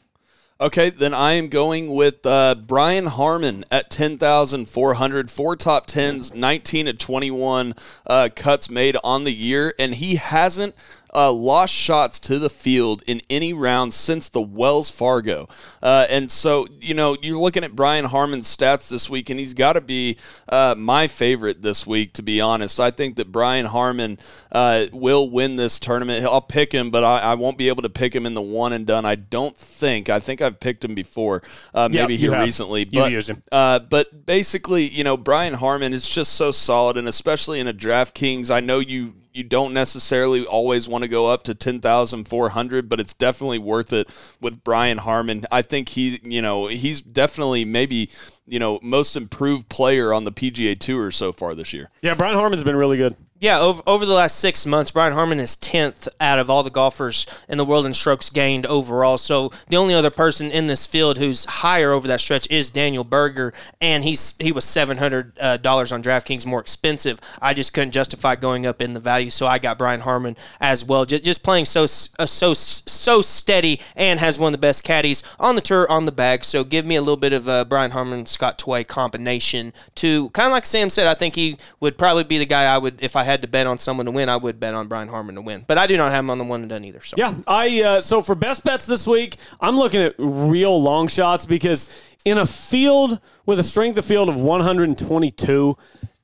Okay, 0.59 0.89
then 0.89 1.13
I 1.13 1.33
am 1.33 1.49
going 1.49 1.93
with 1.93 2.25
uh, 2.25 2.55
Brian 2.55 3.05
Harman 3.05 3.63
at 3.69 3.91
10,400. 3.91 5.29
Four 5.29 5.55
top 5.55 5.85
tens, 5.85 6.33
19 6.33 6.87
to 6.87 6.93
21 6.93 7.75
uh, 8.07 8.29
cuts 8.35 8.67
made 8.67 8.97
on 9.03 9.23
the 9.23 9.33
year, 9.33 9.75
and 9.77 9.93
he 9.93 10.15
hasn't 10.15 10.73
uh, 11.13 11.31
lost 11.31 11.73
shots 11.73 12.19
to 12.19 12.39
the 12.39 12.49
field 12.49 13.03
in 13.07 13.21
any 13.29 13.53
round 13.53 13.93
since 13.93 14.29
the 14.29 14.41
Wells 14.41 14.89
Fargo. 14.89 15.47
Uh, 15.81 16.05
and 16.09 16.31
so, 16.31 16.67
you 16.79 16.93
know, 16.93 17.17
you're 17.21 17.39
looking 17.39 17.63
at 17.63 17.75
Brian 17.75 18.05
Harman's 18.05 18.55
stats 18.55 18.89
this 18.89 19.09
week, 19.09 19.29
and 19.29 19.39
he's 19.39 19.53
got 19.53 19.73
to 19.73 19.81
be 19.81 20.17
uh, 20.49 20.75
my 20.77 21.07
favorite 21.07 21.61
this 21.61 21.85
week, 21.87 22.13
to 22.13 22.21
be 22.21 22.41
honest. 22.41 22.79
I 22.79 22.91
think 22.91 23.15
that 23.17 23.31
Brian 23.31 23.65
Harman 23.65 24.17
uh, 24.51 24.85
will 24.91 25.29
win 25.29 25.55
this 25.55 25.79
tournament. 25.79 26.25
I'll 26.25 26.41
pick 26.41 26.71
him, 26.71 26.91
but 26.91 27.03
I, 27.03 27.19
I 27.19 27.33
won't 27.35 27.57
be 27.57 27.69
able 27.69 27.83
to 27.83 27.89
pick 27.89 28.13
him 28.13 28.25
in 28.25 28.33
the 28.33 28.41
one 28.41 28.73
and 28.73 28.85
done. 28.85 29.05
I 29.05 29.15
don't 29.15 29.57
think. 29.57 30.09
I 30.09 30.19
think 30.19 30.41
I've 30.41 30.59
picked 30.59 30.83
him 30.83 30.95
before, 30.95 31.41
uh, 31.73 31.89
maybe 31.91 32.13
you 32.13 32.19
here 32.19 32.33
have. 32.33 32.45
recently. 32.45 32.85
But, 32.85 33.11
uh, 33.51 33.79
but 33.79 34.25
basically, 34.25 34.87
you 34.87 35.03
know, 35.03 35.17
Brian 35.17 35.53
Harman 35.53 35.93
is 35.93 36.07
just 36.07 36.33
so 36.33 36.51
solid, 36.51 36.97
and 36.97 37.07
especially 37.07 37.59
in 37.59 37.67
a 37.67 37.73
DraftKings, 37.73 38.51
I 38.51 38.59
know 38.59 38.79
you 38.79 39.13
you 39.37 39.43
don't 39.43 39.73
necessarily 39.73 40.45
always 40.45 40.89
want 40.89 41.03
to 41.03 41.07
go 41.07 41.27
up 41.27 41.43
to 41.43 41.53
10,400, 41.53 42.89
but 42.89 42.99
it's 42.99 43.13
definitely 43.13 43.59
worth 43.59 43.93
it 43.93 44.09
with 44.41 44.63
Brian 44.63 44.97
Harman. 44.97 45.45
I 45.51 45.61
think 45.61 45.89
he, 45.89 46.19
you 46.23 46.41
know, 46.41 46.67
he's 46.67 47.01
definitely 47.01 47.63
maybe 47.63 48.09
you 48.47 48.59
know 48.59 48.79
most 48.81 49.15
improved 49.15 49.69
player 49.69 50.13
on 50.13 50.23
the 50.23 50.31
PGA 50.31 50.79
Tour 50.79 51.11
so 51.11 51.31
far 51.31 51.53
this 51.53 51.73
year. 51.73 51.89
Yeah, 52.01 52.15
Brian 52.15 52.35
Harman's 52.35 52.63
been 52.63 52.75
really 52.75 52.97
good. 52.97 53.15
Yeah, 53.39 53.59
over, 53.59 53.83
over 53.85 54.03
the 54.03 54.15
last 54.15 54.39
six 54.39 54.65
months, 54.65 54.89
Brian 54.89 55.13
Harman 55.13 55.39
is 55.39 55.55
10th 55.57 56.07
out 56.19 56.39
of 56.39 56.49
all 56.49 56.63
the 56.63 56.71
golfers 56.71 57.27
in 57.47 57.59
the 57.59 57.65
world 57.65 57.85
in 57.85 57.93
strokes 57.93 58.31
gained 58.31 58.65
overall. 58.65 59.19
So 59.19 59.51
the 59.67 59.77
only 59.77 59.93
other 59.93 60.09
person 60.09 60.47
in 60.47 60.65
this 60.65 60.87
field 60.87 61.19
who's 61.19 61.45
higher 61.45 61.91
over 61.91 62.07
that 62.07 62.19
stretch 62.19 62.49
is 62.49 62.71
Daniel 62.71 63.03
Berger, 63.03 63.53
and 63.79 64.03
he's 64.03 64.33
he 64.39 64.51
was 64.51 64.65
$700 64.65 65.33
uh, 65.39 65.95
on 65.95 66.01
DraftKings 66.01 66.47
more 66.47 66.59
expensive. 66.59 67.19
I 67.39 67.53
just 67.53 67.75
couldn't 67.75 67.91
justify 67.91 68.35
going 68.35 68.65
up 68.65 68.81
in 68.81 68.95
the 68.95 68.99
value, 68.99 69.29
so 69.29 69.45
I 69.45 69.59
got 69.59 69.77
Brian 69.77 70.01
Harman 70.01 70.35
as 70.59 70.83
well. 70.83 71.05
Just, 71.05 71.23
just 71.23 71.43
playing 71.43 71.65
so 71.65 71.83
uh, 71.83 72.25
so 72.25 72.55
so 72.55 73.21
steady 73.21 73.79
and 73.95 74.19
has 74.19 74.39
one 74.39 74.51
of 74.51 74.59
the 74.59 74.65
best 74.65 74.83
caddies 74.83 75.21
on 75.39 75.53
the 75.53 75.61
tour 75.61 75.87
on 75.91 76.07
the 76.07 76.11
bag. 76.11 76.43
So 76.43 76.63
give 76.63 76.87
me 76.87 76.95
a 76.95 77.01
little 77.01 77.17
bit 77.17 77.33
of 77.33 77.47
a 77.47 77.65
Brian 77.65 77.91
Harman 77.91 78.25
Scott 78.25 78.57
Tway 78.57 78.83
combination 78.83 79.73
to 79.95 80.31
kind 80.31 80.47
of 80.47 80.53
like 80.53 80.65
Sam 80.65 80.89
said. 80.89 81.05
I 81.05 81.13
think 81.13 81.35
he 81.35 81.57
would 81.79 81.99
probably 81.99 82.23
be 82.23 82.39
the 82.39 82.45
guy 82.47 82.63
I 82.63 82.79
would 82.79 83.03
if 83.03 83.15
I 83.15 83.26
had 83.27 83.41
to 83.43 83.47
bet 83.47 83.67
on 83.67 83.77
someone 83.77 84.05
to 84.07 84.11
win, 84.11 84.29
I 84.29 84.37
would 84.37 84.59
bet 84.59 84.73
on 84.73 84.87
Brian 84.87 85.07
Harman 85.07 85.35
to 85.35 85.41
win. 85.41 85.63
But 85.67 85.77
I 85.77 85.85
do 85.85 85.97
not 85.97 86.11
have 86.11 86.23
him 86.25 86.29
on 86.29 86.37
the 86.37 86.43
one 86.43 86.61
and 86.61 86.69
done 86.69 86.83
either. 86.83 87.01
So 87.01 87.15
Yeah, 87.17 87.35
I 87.45 87.83
uh, 87.83 88.01
so 88.01 88.21
for 88.21 88.33
best 88.35 88.63
bets 88.63 88.85
this 88.85 89.05
week, 89.05 89.35
I'm 89.61 89.77
looking 89.77 90.01
at 90.01 90.15
real 90.17 90.81
long 90.81 91.07
shots 91.07 91.45
because 91.45 91.87
in 92.25 92.37
a 92.37 92.45
field 92.45 93.19
with 93.45 93.59
a 93.59 93.63
strength 93.63 93.97
of 93.97 94.05
field 94.05 94.29
of 94.29 94.37
122, 94.39 95.77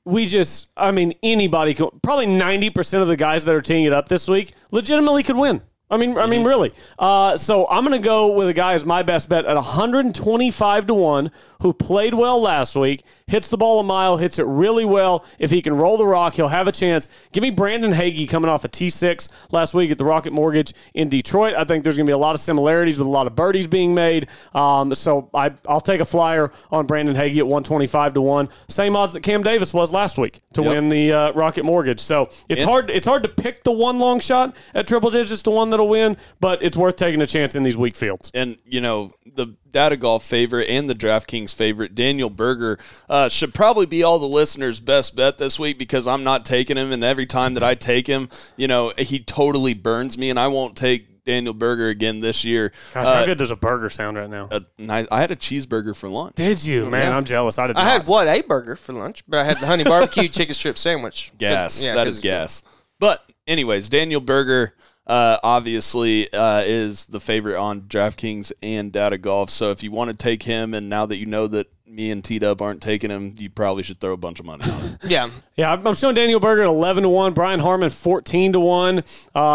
we 0.04 0.26
just, 0.26 0.70
I 0.76 0.90
mean, 0.90 1.14
anybody 1.22 1.74
could, 1.74 1.90
probably 2.02 2.26
90% 2.26 3.00
of 3.00 3.08
the 3.08 3.16
guys 3.16 3.44
that 3.44 3.54
are 3.54 3.62
teeing 3.62 3.84
it 3.84 3.92
up 3.92 4.08
this 4.08 4.28
week 4.28 4.52
legitimately 4.70 5.22
could 5.22 5.36
win. 5.36 5.62
I 5.90 5.96
mean, 5.96 6.16
I 6.18 6.26
mean, 6.26 6.44
really. 6.44 6.72
Uh, 6.98 7.36
so 7.36 7.68
I'm 7.68 7.84
going 7.84 8.00
to 8.00 8.04
go 8.04 8.32
with 8.32 8.48
a 8.48 8.54
guy 8.54 8.72
as 8.72 8.84
my 8.84 9.02
best 9.02 9.28
bet 9.28 9.44
at 9.44 9.54
125 9.54 10.86
to 10.86 10.94
one, 10.94 11.30
who 11.62 11.72
played 11.72 12.14
well 12.14 12.40
last 12.40 12.76
week, 12.76 13.02
hits 13.26 13.48
the 13.48 13.56
ball 13.56 13.80
a 13.80 13.82
mile, 13.82 14.16
hits 14.16 14.38
it 14.38 14.46
really 14.46 14.84
well. 14.84 15.24
If 15.38 15.50
he 15.50 15.62
can 15.62 15.74
roll 15.76 15.96
the 15.96 16.06
rock, 16.06 16.34
he'll 16.34 16.48
have 16.48 16.66
a 16.68 16.72
chance. 16.72 17.08
Give 17.32 17.42
me 17.42 17.50
Brandon 17.50 17.92
Hagy 17.92 18.26
coming 18.28 18.50
off 18.50 18.64
a 18.64 18.68
T6 18.68 19.28
last 19.52 19.74
week 19.74 19.90
at 19.90 19.98
the 19.98 20.04
Rocket 20.04 20.32
Mortgage 20.32 20.72
in 20.94 21.08
Detroit. 21.08 21.54
I 21.56 21.64
think 21.64 21.84
there's 21.84 21.96
going 21.96 22.06
to 22.06 22.10
be 22.10 22.14
a 22.14 22.18
lot 22.18 22.34
of 22.34 22.40
similarities 22.40 22.98
with 22.98 23.06
a 23.06 23.10
lot 23.10 23.26
of 23.26 23.34
birdies 23.34 23.66
being 23.66 23.94
made. 23.94 24.28
Um, 24.54 24.94
so 24.94 25.30
I, 25.34 25.52
I'll 25.68 25.80
take 25.80 26.00
a 26.00 26.04
flyer 26.04 26.52
on 26.70 26.86
Brandon 26.86 27.14
Hagy 27.14 27.38
at 27.38 27.46
125 27.46 28.14
to 28.14 28.20
one. 28.20 28.48
Same 28.68 28.96
odds 28.96 29.12
that 29.14 29.20
Cam 29.22 29.42
Davis 29.42 29.72
was 29.72 29.92
last 29.92 30.18
week 30.18 30.40
to 30.54 30.62
Yep. 30.62 30.70
win 30.72 30.88
the 30.88 31.12
uh, 31.12 31.32
Rocket 31.32 31.64
Mortgage. 31.64 32.00
So 32.00 32.28
it's 32.48 32.60
Yeah. 32.60 32.66
hard. 32.66 32.90
It's 32.90 33.06
hard 33.06 33.22
to 33.22 33.28
pick 33.28 33.64
the 33.64 33.72
one 33.72 33.98
long 33.98 34.20
shot 34.20 34.54
at 34.74 34.86
triple 34.86 35.10
digits 35.10 35.42
to 35.42 35.50
one 35.50 35.70
that'll 35.70 35.88
win, 35.88 36.16
but 36.40 36.62
it's 36.62 36.76
worth 36.76 36.96
taking 36.96 37.20
a 37.22 37.26
chance 37.26 37.54
in 37.54 37.62
these 37.62 37.76
weak 37.76 37.96
fields. 37.96 38.30
And 38.34 38.56
you 38.64 38.80
know 38.80 39.12
the 39.24 39.48
Data 39.74 39.96
Golf 39.96 40.24
favorite 40.24 40.68
and 40.70 40.88
the 40.88 40.94
DraftKings 40.94 41.52
favorite, 41.52 41.94
Daniel 41.96 42.30
Berger, 42.30 42.78
uh, 43.10 43.28
should 43.28 43.52
probably 43.52 43.86
be 43.86 44.04
all 44.04 44.20
the 44.20 44.26
listeners' 44.28 44.78
best 44.78 45.16
bet 45.16 45.36
this 45.36 45.58
week 45.58 45.78
because 45.78 46.06
I'm 46.06 46.22
not 46.24 46.44
taking 46.44 46.76
him, 46.76 46.92
and 46.92 47.02
every 47.02 47.26
time 47.26 47.54
that 47.54 47.64
I 47.64 47.74
take 47.74 48.06
him, 48.06 48.28
you 48.56 48.68
know 48.68 48.92
he 48.96 49.18
totally 49.18 49.74
burns 49.74 50.16
me, 50.16 50.30
and 50.30 50.38
I 50.38 50.46
won't 50.46 50.76
take 50.76 51.24
Daniel 51.24 51.54
Berger 51.54 51.88
again 51.88 52.20
this 52.20 52.44
year. 52.44 52.70
Gosh, 52.92 53.06
Uh, 53.08 53.14
how 53.14 53.24
good 53.24 53.38
does 53.38 53.50
a 53.50 53.56
burger 53.56 53.90
sound 53.90 54.16
right 54.16 54.30
now? 54.30 54.46
uh, 54.50 54.60
nice- 54.78 55.08
I 55.10 55.20
had 55.20 55.30
a 55.32 55.36
cheeseburger 55.36 55.96
for 55.96 56.08
lunch. 56.08 56.36
Did 56.36 56.64
you, 56.64 56.86
man? 56.88 57.08
Yeah. 57.10 57.16
I'm 57.16 57.24
jealous. 57.24 57.58
I 57.58 57.66
did. 57.66 57.76
I 57.76 57.82
not. 57.84 57.92
had 57.92 58.06
what 58.06 58.28
a 58.28 58.42
burger 58.42 58.76
for 58.76 58.92
lunch, 58.92 59.24
but 59.26 59.40
I 59.40 59.44
had 59.44 59.56
the 59.58 59.66
honey 59.66 59.82
barbecue 59.84 60.28
chicken 60.28 60.54
strip 60.54 60.78
sandwich. 60.78 61.32
gas. 61.36 61.82
yeah, 61.84 61.94
that 61.96 62.04
'cause 62.06 62.16
is 62.18 62.22
gas. 62.22 62.62
But 63.00 63.24
anyways, 63.48 63.88
Daniel 63.88 64.20
Berger 64.20 64.74
uh, 65.06 65.38
obviously 65.42 66.32
uh, 66.32 66.60
is 66.60 67.06
the 67.06 67.20
favorite 67.20 67.58
on 67.58 67.82
DraftKings 67.82 68.52
and 68.62 68.90
Data 68.90 69.18
Golf. 69.18 69.50
So 69.50 69.70
if 69.70 69.82
you 69.82 69.90
want 69.90 70.10
to 70.10 70.16
take 70.16 70.44
him, 70.44 70.74
and 70.74 70.88
now 70.88 71.06
that 71.06 71.16
you 71.16 71.26
know 71.26 71.46
that 71.48 71.66
me 71.94 72.10
and 72.10 72.24
T 72.24 72.38
Dub 72.38 72.60
aren't 72.60 72.82
taking 72.82 73.10
him, 73.10 73.34
you 73.36 73.48
probably 73.48 73.82
should 73.82 73.98
throw 73.98 74.12
a 74.12 74.16
bunch 74.16 74.40
of 74.40 74.46
money 74.46 74.64
on 74.70 74.84
it. 74.84 74.90
Yeah. 75.04 75.28
Yeah, 75.56 75.72
I'm 75.72 75.86
I'm 75.86 75.94
showing 75.94 76.14
Daniel 76.14 76.40
Berger 76.40 76.62
at 76.62 76.68
11 76.68 77.02
to 77.04 77.08
1, 77.08 77.32
Brian 77.34 77.60
Harman 77.60 77.90
14 77.90 78.54
to 78.54 78.60
1. 78.60 78.98
Uh, 78.98 79.02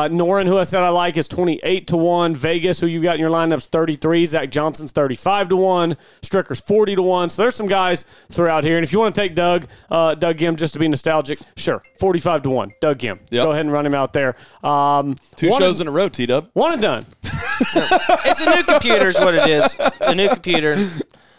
Noren, 0.07 0.45
who 0.47 0.57
I 0.57 0.63
said 0.63 0.81
I 0.81 0.89
like, 0.89 1.17
is 1.17 1.27
28 1.27 1.87
to 1.87 1.97
1. 1.97 2.35
Vegas, 2.35 2.79
who 2.79 2.87
you 2.87 3.01
got 3.01 3.15
in 3.15 3.19
your 3.19 3.31
lineups, 3.31 3.67
33. 3.67 4.25
Zach 4.25 4.49
Johnson's 4.49 4.91
35 4.91 5.49
to 5.49 5.57
1. 5.57 5.97
Stricker's 6.21 6.61
40 6.61 6.95
to 6.95 7.01
1. 7.01 7.29
So 7.31 7.41
there's 7.41 7.55
some 7.55 7.67
guys 7.67 8.03
throughout 8.29 8.63
here. 8.63 8.77
And 8.77 8.83
if 8.83 8.93
you 8.93 8.99
want 8.99 9.13
to 9.15 9.19
take 9.19 9.35
Doug, 9.35 9.65
uh, 9.89 10.15
Doug 10.15 10.37
Ghim, 10.37 10.55
just 10.55 10.73
to 10.73 10.79
be 10.79 10.87
nostalgic, 10.87 11.39
sure, 11.57 11.83
45 11.99 12.43
to 12.43 12.49
1. 12.49 12.73
Doug 12.79 12.99
Ghim. 12.99 13.19
Yep. 13.29 13.43
Go 13.45 13.51
ahead 13.51 13.65
and 13.65 13.73
run 13.73 13.85
him 13.85 13.95
out 13.95 14.13
there. 14.13 14.35
Um, 14.63 15.15
Two 15.35 15.51
shows 15.51 15.81
and, 15.81 15.89
in 15.89 15.93
a 15.93 15.97
row, 15.97 16.07
T 16.07 16.25
Dub. 16.25 16.49
One 16.53 16.73
and 16.73 16.81
done. 16.81 17.05
It's 17.61 18.45
a 18.45 18.55
new 18.55 18.63
computer, 18.63 19.07
is 19.09 19.19
what 19.19 19.35
it 19.35 19.47
is. 19.49 19.75
The 19.75 20.13
new 20.15 20.29
computer. 20.29 20.77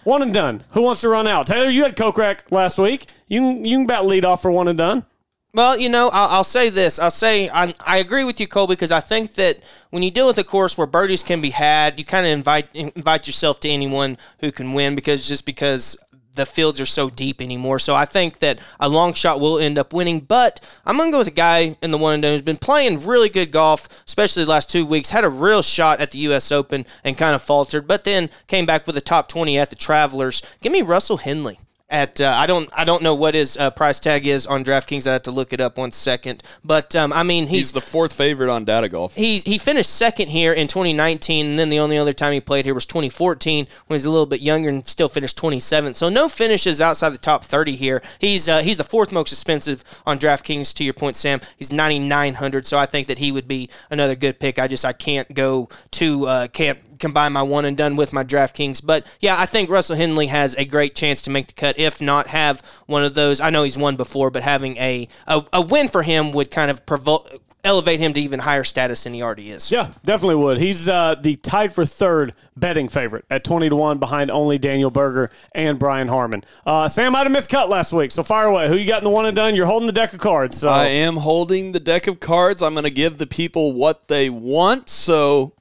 One 0.05 0.23
and 0.23 0.33
done. 0.33 0.63
Who 0.71 0.83
wants 0.83 1.03
to 1.03 1.09
run 1.09 1.27
out? 1.27 1.47
Taylor, 1.47 1.69
you 1.69 1.83
had 1.83 1.97
Kokrak 1.97 2.51
last 2.51 2.79
week. 2.79 3.07
You 3.29 3.41
can, 3.41 3.65
you 3.65 3.79
can 3.79 3.87
bat 3.87 4.07
lead 4.07 4.25
off 4.25 4.43
for 4.43 4.51
one 4.51 4.69
and 4.69 4.79
done. 4.79 5.05
Well, 5.53 5.77
you 5.77 5.89
know, 5.89 6.11
I'll, 6.13 6.29
I'll 6.29 6.45
say 6.45 6.71
this. 6.71 6.99
I'll 6.99 7.11
say 7.11 7.49
I, 7.51 7.75
I 7.85 7.99
agree 7.99 8.23
with 8.23 8.39
you, 8.39 8.47
Cole, 8.47 8.69
because 8.69 8.93
I 8.93 9.01
think 9.01 9.35
that 9.35 9.59
when 9.91 10.03
you 10.03 10.11
deal 10.11 10.29
with 10.29 10.39
a 10.39 10.45
course 10.45 10.79
where 10.79 10.87
birdies 10.87 11.25
can 11.25 11.41
be 11.41 11.51
had, 11.51 11.99
you 11.99 12.05
kind 12.05 12.25
of 12.25 12.33
invite 12.33 12.69
invite 12.75 13.27
yourself 13.27 13.59
to 13.61 13.69
anyone 13.69 14.17
who 14.39 14.53
can 14.53 14.75
win 14.75 14.95
because 14.95 15.27
just 15.27 15.45
because 15.45 15.99
the 16.35 16.47
fields 16.47 16.81
are 16.81 16.87
so 16.87 17.11
deep 17.11 17.41
anymore. 17.41 17.79
So 17.79 17.95
I 17.95 18.05
think 18.05 18.39
that 18.39 18.61
a 18.79 18.89
long 18.89 19.15
shot 19.15 19.41
will 19.41 19.59
end 19.59 19.79
up 19.79 19.93
winning. 19.93 20.21
But 20.21 20.61
I'm 20.87 20.97
going 20.97 21.11
to 21.11 21.13
go 21.13 21.19
with 21.19 21.29
a 21.29 21.33
guy 21.33 21.77
in 21.83 21.91
the 21.91 21.99
one 21.99 22.15
and 22.15 22.23
done 22.23 22.33
who's 22.33 22.43
been 22.43 22.57
playing 22.57 23.07
really 23.07 23.29
good 23.29 23.51
golf, 23.51 24.05
especially 24.07 24.45
the 24.45 24.51
last 24.51 24.71
two 24.71 24.87
weeks. 24.87 25.11
Had 25.11 25.25
a 25.25 25.31
real 25.31 25.63
shot 25.63 26.01
at 26.01 26.13
the 26.13 26.19
U.S. 26.19 26.53
Open 26.53 26.87
and 27.05 27.19
kind 27.19 27.35
of 27.35 27.43
faltered, 27.43 27.87
but 27.87 28.05
then 28.05 28.31
came 28.47 28.67
back 28.67 28.87
with 28.87 28.97
a 28.97 29.01
top 29.01 29.29
20 29.29 29.59
at 29.59 29.71
the 29.71 29.77
Travelers. 29.77 30.43
Give 30.63 30.73
me 30.73 30.83
Russell 30.83 31.19
Henley 31.19 31.59
at 31.91 32.21
uh, 32.21 32.33
I 32.37 32.47
don't 32.47 32.69
I 32.73 32.85
don't 32.85 33.03
know 33.03 33.15
what 33.15 33.35
his 33.35 33.57
uh, 33.57 33.71
price 33.71 34.01
tag 34.01 34.27
is 34.27 34.47
on 34.47 34.65
DraftKings. 34.65 35.07
I 35.07 35.13
have 35.13 35.23
to 35.25 35.31
look 35.31 35.53
it 35.53 35.61
up 35.61 35.77
one 35.77 35.93
second. 35.93 36.43
But 36.65 36.95
um, 36.95 37.13
I 37.13 37.23
mean 37.23 37.49
He's 37.49 37.57
he's 37.57 37.73
the 37.73 37.81
fourth 37.81 38.13
favorite 38.13 38.49
on 38.49 38.65
Data 38.65 38.89
Golf. 38.89 39.17
he's 39.17 39.43
he 39.43 39.59
finished 39.59 39.91
second 39.91 40.29
here 40.29 40.53
in 40.53 40.69
2019, 40.69 41.47
and 41.47 41.59
then 41.59 41.69
the 41.69 41.81
only 41.81 41.99
other 41.99 42.13
time 42.13 42.33
he 42.33 42.41
played 42.41 42.65
here 42.65 42.75
was 42.75 42.87
2014 42.87 43.67
when 43.87 43.95
he's 43.95 44.05
a 44.05 44.11
little 44.11 44.27
bit 44.27 44.41
younger 44.41 44.69
and 44.69 44.87
still 44.87 45.09
finished 45.09 45.37
27th. 45.37 45.97
So 45.97 46.09
no 46.09 46.29
finishes 46.29 46.81
outside 46.81 47.11
the 47.11 47.19
top 47.19 47.45
30 47.45 47.77
here. 47.77 48.03
He's 48.19 48.49
uh, 48.49 48.61
he's 48.63 48.77
the 48.77 48.85
fourth 48.85 49.13
most 49.13 49.33
expensive 49.33 49.85
on 50.07 50.19
DraftKings. 50.19 50.75
To 50.75 50.85
your 50.85 50.95
point, 50.95 51.17
Sam, 51.17 51.41
he's 51.57 51.73
9,900. 51.73 52.67
So 52.67 52.79
I 52.79 52.87
think 52.87 53.09
that 53.09 53.19
he 53.19 53.33
would 53.33 53.49
be 53.49 53.69
another 53.91 54.15
good 54.15 54.39
pick. 54.39 54.59
I 54.59 54.69
just 54.69 54.85
I 54.85 54.93
can't 54.93 55.33
go 55.35 55.69
to 55.93 56.27
uh, 56.27 56.47
can't 56.49 56.79
combine 57.01 57.33
my 57.33 57.43
one 57.43 57.65
and 57.65 57.77
done 57.77 57.97
with 57.97 58.13
my 58.13 58.23
DraftKings. 58.23 58.85
But 58.85 59.07
yeah, 59.21 59.37
I 59.39 59.47
think 59.47 59.71
Russell 59.71 59.97
Henley 59.97 60.29
has 60.29 60.55
a 60.57 60.65
great 60.65 60.95
chance 60.95 61.23
to 61.23 61.31
make 61.31 61.49
the 61.49 61.55
cut. 61.55 61.79
If 61.79 62.01
not, 62.01 62.29
have 62.29 62.61
one 62.87 63.05
of 63.05 63.15
those. 63.15 63.41
I 63.41 63.51
know 63.51 63.63
he's 63.63 63.79
won 63.79 63.97
before, 63.97 64.31
but 64.31 64.43
having 64.43 64.77
a 64.77 65.09
a, 65.27 65.45
a 65.53 65.63
win 65.63 65.89
for 65.89 66.03
him 66.03 66.33
would 66.33 66.51
kind 66.51 66.71
of 66.71 66.87
provoke. 66.87 67.29
Elevate 67.63 68.01
him 68.01 68.15
to 68.15 68.21
even 68.23 68.41
higher 68.41 68.65
status 68.65 69.05
than 69.05 69.13
he 69.13 69.23
already 69.23 69.51
is. 69.51 69.71
Yeah, 69.71 69.93
definitely 70.03 70.37
would. 70.37 70.57
He's 70.57 70.89
uh, 70.89 71.15
the 71.21 71.37
tied 71.37 71.75
for 71.75 71.85
third 71.85 72.33
betting 72.57 72.89
favorite 72.89 73.27
at 73.29 73.45
20 73.45 73.69
to 73.69 73.77
1 73.77 73.99
behind 73.99 74.31
only 74.31 74.57
Daniel 74.57 74.91
Berger 74.91 75.31
and 75.55 75.79
Brian 75.79 76.09
Harman. 76.09 76.43
Uh, 76.65 76.89
Sam 76.89 77.13
might 77.13 77.25
have 77.25 77.33
missed 77.33 77.51
cut 77.51 77.69
last 77.69 77.93
week, 77.93 78.13
so 78.13 78.23
fire 78.23 78.47
away. 78.47 78.67
Who 78.67 78.77
you 78.77 78.87
got 78.87 78.99
in 78.99 79.05
the 79.05 79.11
one 79.11 79.27
and 79.27 79.37
done? 79.37 79.55
You're 79.55 79.67
holding 79.67 79.87
the 79.87 79.93
deck 79.93 80.15
of 80.15 80.21
cards. 80.21 80.57
So 80.57 80.71
I 80.71 80.87
am 80.87 81.17
holding 81.19 81.73
the 81.73 81.81
deck 81.81 82.07
of 82.07 82.19
cards. 82.19 82.63
I'm 82.63 82.73
going 82.73 82.85
to 82.85 82.91
give 82.91 83.19
the 83.19 83.27
people 83.27 83.75
what 83.75 84.09
they 84.09 84.31
want. 84.31 84.89
So 84.89 85.53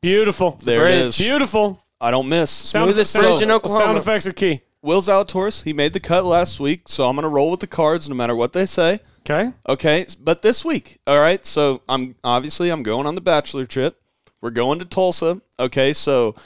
beautiful. 0.00 0.58
there 0.62 0.86
it 0.88 0.94
is. 0.94 1.18
Beautiful. 1.18 1.82
I 2.00 2.10
don't 2.10 2.28
miss. 2.28 2.50
Sound, 2.50 2.90
Smoothest 2.90 3.10
sound- 3.12 3.24
bridge 3.26 3.42
in 3.42 3.50
Oklahoma. 3.50 3.84
sound 3.84 3.98
effects 3.98 4.26
are 4.26 4.32
key. 4.32 4.60
Will 4.80 5.00
Zalatoris, 5.02 5.64
he 5.64 5.72
made 5.72 5.92
the 5.92 5.98
cut 6.00 6.24
last 6.24 6.60
week, 6.60 6.82
so 6.86 7.08
I'm 7.08 7.16
going 7.16 7.24
to 7.24 7.28
roll 7.28 7.50
with 7.50 7.58
the 7.60 7.66
cards 7.66 8.08
no 8.08 8.14
matter 8.14 8.36
what 8.36 8.52
they 8.52 8.64
say. 8.64 9.00
Okay. 9.28 9.52
Okay, 9.68 10.06
but 10.20 10.42
this 10.42 10.64
week, 10.64 10.98
all 11.06 11.18
right. 11.18 11.44
So 11.44 11.82
I'm 11.88 12.14
obviously 12.22 12.70
I'm 12.70 12.84
going 12.84 13.06
on 13.06 13.16
the 13.16 13.20
bachelor 13.20 13.66
trip. 13.66 14.00
We're 14.40 14.50
going 14.50 14.78
to 14.78 14.84
Tulsa. 14.84 15.40
Okay, 15.58 15.92
so 15.92 16.36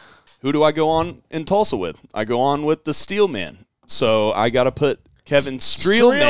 who 0.40 0.50
do 0.50 0.62
I 0.62 0.72
go 0.72 0.88
on 0.88 1.20
in 1.30 1.44
Tulsa 1.44 1.76
with? 1.76 2.00
I 2.14 2.24
go 2.24 2.40
on 2.40 2.64
with 2.64 2.84
the 2.84 2.94
Steel 2.94 3.28
Man. 3.28 3.66
So 3.86 4.32
I 4.32 4.48
got 4.48 4.64
to 4.64 4.72
put 4.72 4.98
Kevin 5.26 5.58
Streelman, 5.58 6.20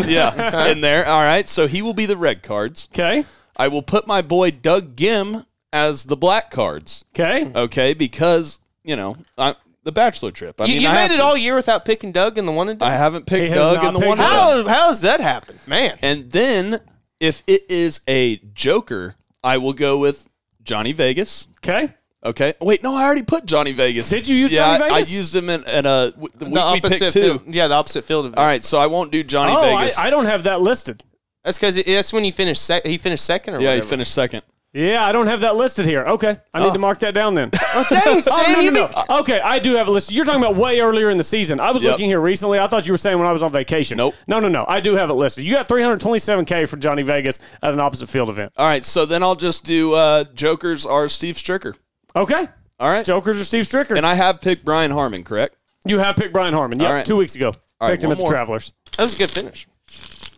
Streelman. 0.00 0.10
yeah, 0.10 0.66
in 0.72 0.80
there. 0.80 1.06
All 1.06 1.20
right, 1.22 1.46
so 1.46 1.66
he 1.68 1.82
will 1.82 1.92
be 1.94 2.06
the 2.06 2.16
red 2.16 2.42
cards. 2.42 2.88
Okay. 2.94 3.24
I 3.56 3.68
will 3.68 3.82
put 3.82 4.06
my 4.06 4.22
boy 4.22 4.50
Doug 4.50 4.96
Ghim 4.96 5.44
as 5.72 6.04
the 6.04 6.16
black 6.16 6.50
cards. 6.50 7.04
Okay. 7.14 7.50
Okay, 7.54 7.94
because 7.94 8.60
you 8.82 8.96
know 8.96 9.16
I, 9.38 9.54
the 9.84 9.92
bachelor 9.92 10.30
trip. 10.30 10.60
I 10.60 10.64
you 10.64 10.74
mean, 10.74 10.82
you 10.82 10.88
I 10.88 10.94
made 10.94 11.14
it 11.14 11.18
to- 11.18 11.24
all 11.24 11.36
year 11.36 11.54
without 11.54 11.84
picking 11.84 12.12
Doug 12.12 12.38
in 12.38 12.46
the 12.46 12.52
one 12.52 12.68
and 12.68 12.78
done. 12.78 12.90
I 12.90 12.96
haven't 12.96 13.26
picked 13.26 13.54
Doug 13.54 13.76
not 13.82 13.94
in 13.94 14.00
the 14.00 14.06
one. 14.06 14.18
Doug. 14.18 14.58
and 14.58 14.66
done. 14.66 14.74
How 14.74 14.86
how's 14.86 15.00
that 15.02 15.20
happen, 15.20 15.58
man? 15.66 15.98
And 16.02 16.30
then 16.30 16.80
if 17.18 17.42
it 17.46 17.70
is 17.70 18.00
a 18.08 18.36
Joker, 18.54 19.16
I 19.44 19.58
will 19.58 19.72
go 19.74 19.98
with 19.98 20.28
Johnny 20.62 20.92
Vegas. 20.92 21.48
Okay. 21.58 21.94
Okay. 22.22 22.52
Wait, 22.60 22.82
no, 22.82 22.94
I 22.94 23.04
already 23.04 23.22
put 23.22 23.46
Johnny 23.46 23.72
Vegas. 23.72 24.10
Did 24.10 24.28
you 24.28 24.36
use 24.36 24.52
yeah, 24.52 24.76
Johnny 24.76 24.84
I- 24.84 24.94
Vegas? 24.96 25.10
I, 25.12 25.16
used 25.16 25.34
him 25.34 25.48
in, 25.48 25.62
in 25.64 25.86
a 25.86 26.10
w- 26.10 26.28
the 26.34 26.44
The 26.44 26.50
we 26.50 26.80
picked 26.80 26.84
opposite 26.84 27.12
two. 27.12 27.20
field. 27.20 27.42
Yeah, 27.46 27.68
the 27.68 27.74
opposite 27.74 28.04
field 28.04 28.26
of. 28.26 28.36
All 28.36 28.44
right, 28.44 28.62
so 28.62 28.78
I 28.78 28.86
won't 28.88 29.10
do 29.10 29.22
Johnny 29.22 29.52
oh, 29.56 29.60
I, 29.76 29.80
Vegas. 29.84 29.98
I 29.98 30.10
don't 30.10 30.26
have 30.26 30.42
that 30.44 30.60
listed. 30.60 31.02
That's 31.44 31.56
because 31.56 31.82
that's 31.82 32.12
when 32.12 32.26
you 32.26 32.32
finished. 32.32 32.62
Sec- 32.62 32.84
he 32.84 32.98
finished 32.98 33.24
second, 33.24 33.54
or 33.54 33.60
yeah, 33.62 33.74
he 33.74 33.80
finished 33.80 34.12
second. 34.12 34.42
Yeah, 34.72 35.04
I 35.04 35.10
don't 35.10 35.26
have 35.26 35.40
that 35.40 35.56
listed 35.56 35.84
here. 35.84 36.04
Okay, 36.04 36.38
I 36.54 36.62
need 36.64 36.72
to 36.74 36.78
mark 36.78 37.00
that 37.00 37.12
down 37.12 37.34
then. 37.34 37.50
Oh, 37.72 37.84
dang, 37.88 38.20
Sam, 38.20 38.52
no, 38.54 38.60
you 38.60 38.70
no, 38.72 38.88
no. 39.08 39.18
Okay, 39.20 39.40
I 39.40 39.58
do 39.60 39.74
have 39.76 39.86
it 39.86 39.90
listed. 39.92 40.14
You're 40.16 40.24
talking 40.24 40.42
about 40.42 40.56
way 40.56 40.80
earlier 40.80 41.08
in 41.10 41.18
the 41.18 41.22
season. 41.24 41.60
I 41.60 41.70
was 41.70 41.82
Yep. 41.84 41.92
looking 41.92 42.06
here 42.06 42.20
recently. 42.20 42.58
I 42.58 42.66
thought 42.66 42.84
you 42.86 42.92
were 42.92 42.98
saying 42.98 43.16
when 43.18 43.28
I 43.28 43.32
was 43.32 43.42
on 43.42 43.52
vacation. 43.52 43.96
Nope. 43.96 44.14
No, 44.26 44.40
no, 44.40 44.48
no. 44.48 44.64
I 44.66 44.80
do 44.80 44.96
have 44.96 45.08
it 45.08 45.14
listed. 45.14 45.44
You 45.44 45.54
got 45.54 45.68
327k 45.68 46.68
for 46.68 46.76
Johnny 46.78 47.02
Vegas 47.02 47.38
at 47.62 47.72
an 47.72 47.78
opposite 47.78 48.08
field 48.08 48.28
event. 48.28 48.52
All 48.56 48.66
right, 48.66 48.84
so 48.84 49.06
then 49.06 49.22
I'll 49.22 49.36
just 49.36 49.64
do 49.64 49.92
uh, 49.94 50.24
Jokers 50.34 50.84
are 50.84 51.08
Steve 51.08 51.36
Stricker. 51.36 51.76
Okay. 52.16 52.48
All 52.80 52.90
right. 52.90 53.04
Jokers 53.06 53.40
or 53.40 53.44
Steve 53.44 53.64
Stricker. 53.64 53.96
And 53.96 54.04
I 54.06 54.14
have 54.14 54.40
picked 54.40 54.64
Brian 54.64 54.90
Harman, 54.90 55.22
correct? 55.22 55.54
you 55.84 55.98
have 56.00 56.16
picked 56.16 56.32
Brian 56.32 56.54
Harman. 56.54 56.80
Yeah, 56.80 56.86
All 56.88 56.92
right. 56.94 57.06
two 57.06 57.16
weeks 57.16 57.36
ago. 57.36 57.52
All 57.80 57.88
right, 57.88 57.92
Picked 57.92 58.02
him 58.04 58.08
one 58.08 58.16
at 58.16 58.18
the 58.18 58.24
more. 58.24 58.32
Travelers. 58.32 58.72
That 58.96 59.04
was 59.04 59.14
a 59.14 59.18
good 59.18 59.30
finish. 59.30 59.66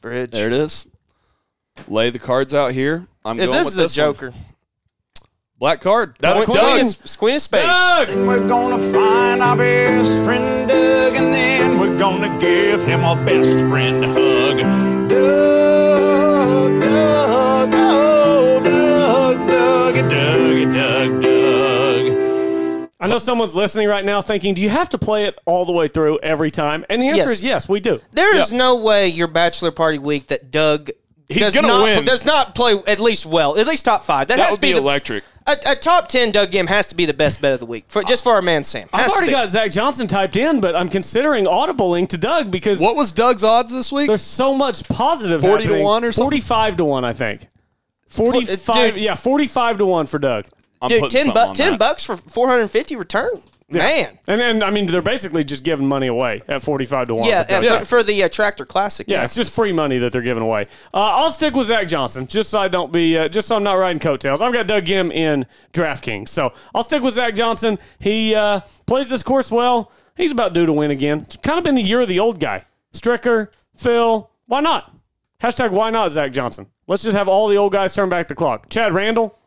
Bridge. 0.02 0.32
There 0.32 0.48
it 0.48 0.52
is. 0.52 0.86
Lay 1.88 2.10
the 2.10 2.18
cards 2.18 2.52
out 2.52 2.72
here. 2.72 3.06
I'm 3.24 3.38
If 3.38 3.46
going 3.46 3.58
this 3.58 3.64
with 3.66 3.68
is 3.68 3.74
the 3.76 3.82
this 3.82 3.98
one. 3.98 4.14
Joker. 4.14 4.34
Black 5.58 5.80
card. 5.80 6.16
That's 6.18 6.44
Queen, 6.44 6.56
Doug. 6.56 6.80
of- 6.80 7.18
Queen 7.18 7.34
of 7.36 7.40
Spades. 7.42 7.68
And 8.10 8.26
we're 8.26 8.48
gonna 8.48 8.78
find 8.92 9.40
our 9.42 9.56
best 9.56 10.12
friend 10.24 10.68
Doug, 10.68 11.14
and 11.14 11.32
then 11.32 11.78
we're 11.78 11.96
gonna 11.96 12.36
give 12.40 12.82
him 12.82 13.04
a 13.04 13.14
best 13.24 13.58
friend 13.68 14.04
hug. 14.04 14.58
Doug, 15.08 16.80
Doug, 16.80 17.70
oh, 17.74 18.60
Doug, 18.64 19.48
Doug, 19.48 20.10
Doug, 20.10 20.72
Doug, 20.74 21.22
Doug. 21.22 22.88
I 22.98 23.06
know 23.08 23.18
someone's 23.18 23.54
listening 23.54 23.88
right 23.88 24.04
now 24.04 24.20
thinking, 24.22 24.54
do 24.54 24.62
you 24.62 24.68
have 24.68 24.88
to 24.90 24.98
play 24.98 25.26
it 25.26 25.38
all 25.44 25.64
the 25.64 25.72
way 25.72 25.86
through 25.88 26.18
every 26.22 26.50
time? 26.52 26.84
And 26.88 27.00
the 27.02 27.08
answer 27.08 27.22
Yes. 27.22 27.30
is 27.30 27.44
yes, 27.44 27.68
we 27.68 27.78
do. 27.80 28.00
There 28.12 28.34
is 28.36 28.52
no 28.52 28.76
way 28.76 29.08
your 29.08 29.26
bachelor 29.28 29.70
party 29.72 29.98
week 29.98 30.28
that 30.28 30.50
Doug 30.52 30.90
He's 31.32 31.42
does 31.42 31.54
gonna 31.54 31.68
not, 31.68 31.82
win. 31.84 32.04
does 32.04 32.24
not 32.24 32.54
play 32.54 32.74
at 32.86 33.00
least 33.00 33.26
well, 33.26 33.56
at 33.58 33.66
least 33.66 33.84
top 33.84 34.04
five. 34.04 34.28
That, 34.28 34.36
That 34.36 34.42
has 34.44 34.50
would 34.52 34.56
to 34.56 34.60
be, 34.62 34.68
be 34.68 34.72
the, 34.74 34.78
electric. 34.78 35.24
a, 35.46 35.56
a 35.68 35.74
top 35.74 36.08
ten 36.08 36.30
Doug 36.30 36.50
game 36.50 36.66
has 36.68 36.86
to 36.88 36.94
be 36.94 37.04
the 37.06 37.14
best 37.14 37.40
bet 37.42 37.52
of 37.54 37.60
the 37.60 37.66
week 37.66 37.84
for 37.88 38.02
just 38.02 38.22
for 38.24 38.32
our 38.32 38.42
man 38.42 38.64
Sam. 38.64 38.88
I've 38.92 39.10
already 39.10 39.30
got 39.32 39.48
Zach 39.48 39.70
Johnson 39.70 40.06
typed 40.06 40.36
in, 40.36 40.60
but 40.60 40.74
I'm 40.76 40.88
considering 40.88 41.44
audibling 41.46 42.08
to 42.10 42.18
Doug 42.18 42.50
because 42.50 42.78
What 42.80 42.96
was 42.96 43.12
Doug's 43.12 43.42
odds 43.44 43.72
this 43.72 43.90
week? 43.92 44.08
there's 44.08 44.22
so 44.22 44.54
much 44.54 44.86
positive. 44.88 45.40
positive 45.40 45.68
40 45.70 45.78
to 45.80 45.82
1 45.84 46.04
or 46.04 46.12
something? 46.12 46.26
45 46.40 46.76
to 46.78 46.84
1, 46.84 47.04
I 47.04 47.12
think. 47.12 47.42
Uh, 47.42 47.46
45, 48.10 48.74
dude. 48.94 48.98
yeah, 48.98 49.14
45 49.14 49.78
to 49.78 49.86
1 49.86 50.06
for 50.06 50.18
Doug. 50.18 50.46
I'm 50.80 50.88
Dude, 50.88 51.10
ten, 51.10 51.26
bu- 51.32 51.38
on 51.38 51.54
10 51.54 51.70
that. 51.72 51.78
bucks 51.78 52.04
for 52.04 52.16
four 52.16 52.48
hundred 52.48 52.68
and. 53.74 53.82
Man, 53.82 54.18
And 54.26 54.40
then, 54.40 54.62
I 54.62 54.70
mean, 54.70 54.86
they're 54.86 55.02
basically 55.02 55.44
just 55.44 55.64
giving 55.64 55.86
money 55.86 56.06
away 56.06 56.42
at 56.48 56.62
45 56.62 57.08
to 57.08 57.14
1. 57.14 57.28
yeah, 57.28 57.42
for 57.44 57.54
uh, 57.54 57.84
For, 57.84 58.02
the 58.02 58.22
uh, 58.22 58.28
tractor 58.28 58.64
classic. 58.64 59.08
Yeah, 59.08 59.24
it's 59.24 59.34
just 59.34 59.54
free 59.54 59.72
money 59.72 59.98
that 59.98 60.12
they're 60.12 60.22
giving 60.22 60.42
away. 60.42 60.68
Uh, 60.94 60.98
I'll 61.00 61.30
stick 61.30 61.54
with 61.54 61.68
Zach 61.68 61.88
Johnson, 61.88 62.26
just 62.26 62.50
so 62.50 62.58
I 62.60 62.68
don't 62.68 62.92
be, 62.92 63.16
uh, 63.16 63.28
just 63.28 63.48
so 63.48 63.56
I'm 63.56 63.62
not 63.62 63.78
riding 63.78 64.00
coattails. 64.00 64.40
I've 64.40 64.52
got 64.52 64.66
Doug 64.66 64.84
Ghim 64.84 65.12
in 65.12 65.46
DraftKings, 65.72 66.28
so 66.28 66.52
I'll 66.74 66.82
stick 66.82 67.02
with 67.02 67.14
Zach 67.14 67.34
Johnson. 67.34 67.78
He 67.98 68.34
uh, 68.34 68.60
plays 68.86 69.08
this 69.08 69.22
course 69.22 69.50
well. 69.50 69.90
He's 70.16 70.32
about 70.32 70.52
due 70.52 70.66
to 70.66 70.72
win 70.72 70.90
again. 70.90 71.20
It's 71.22 71.36
kind 71.36 71.58
of 71.58 71.64
been 71.64 71.74
the 71.74 71.82
year 71.82 72.00
of 72.00 72.08
the 72.08 72.20
old 72.20 72.38
guy. 72.38 72.64
Stricker, 72.92 73.48
Phil, 73.76 74.30
why 74.46 74.60
not? 74.60 74.94
Hashtag 75.40 75.70
why 75.70 75.90
not 75.90 76.10
Zach 76.10 76.32
Johnson? 76.32 76.66
Let's 76.86 77.02
just 77.02 77.16
have 77.16 77.28
all 77.28 77.48
the 77.48 77.56
old 77.56 77.72
guys 77.72 77.94
turn 77.94 78.08
back 78.08 78.28
the 78.28 78.34
clock. 78.34 78.68
Chad 78.68 78.92
Randall. 78.94 79.38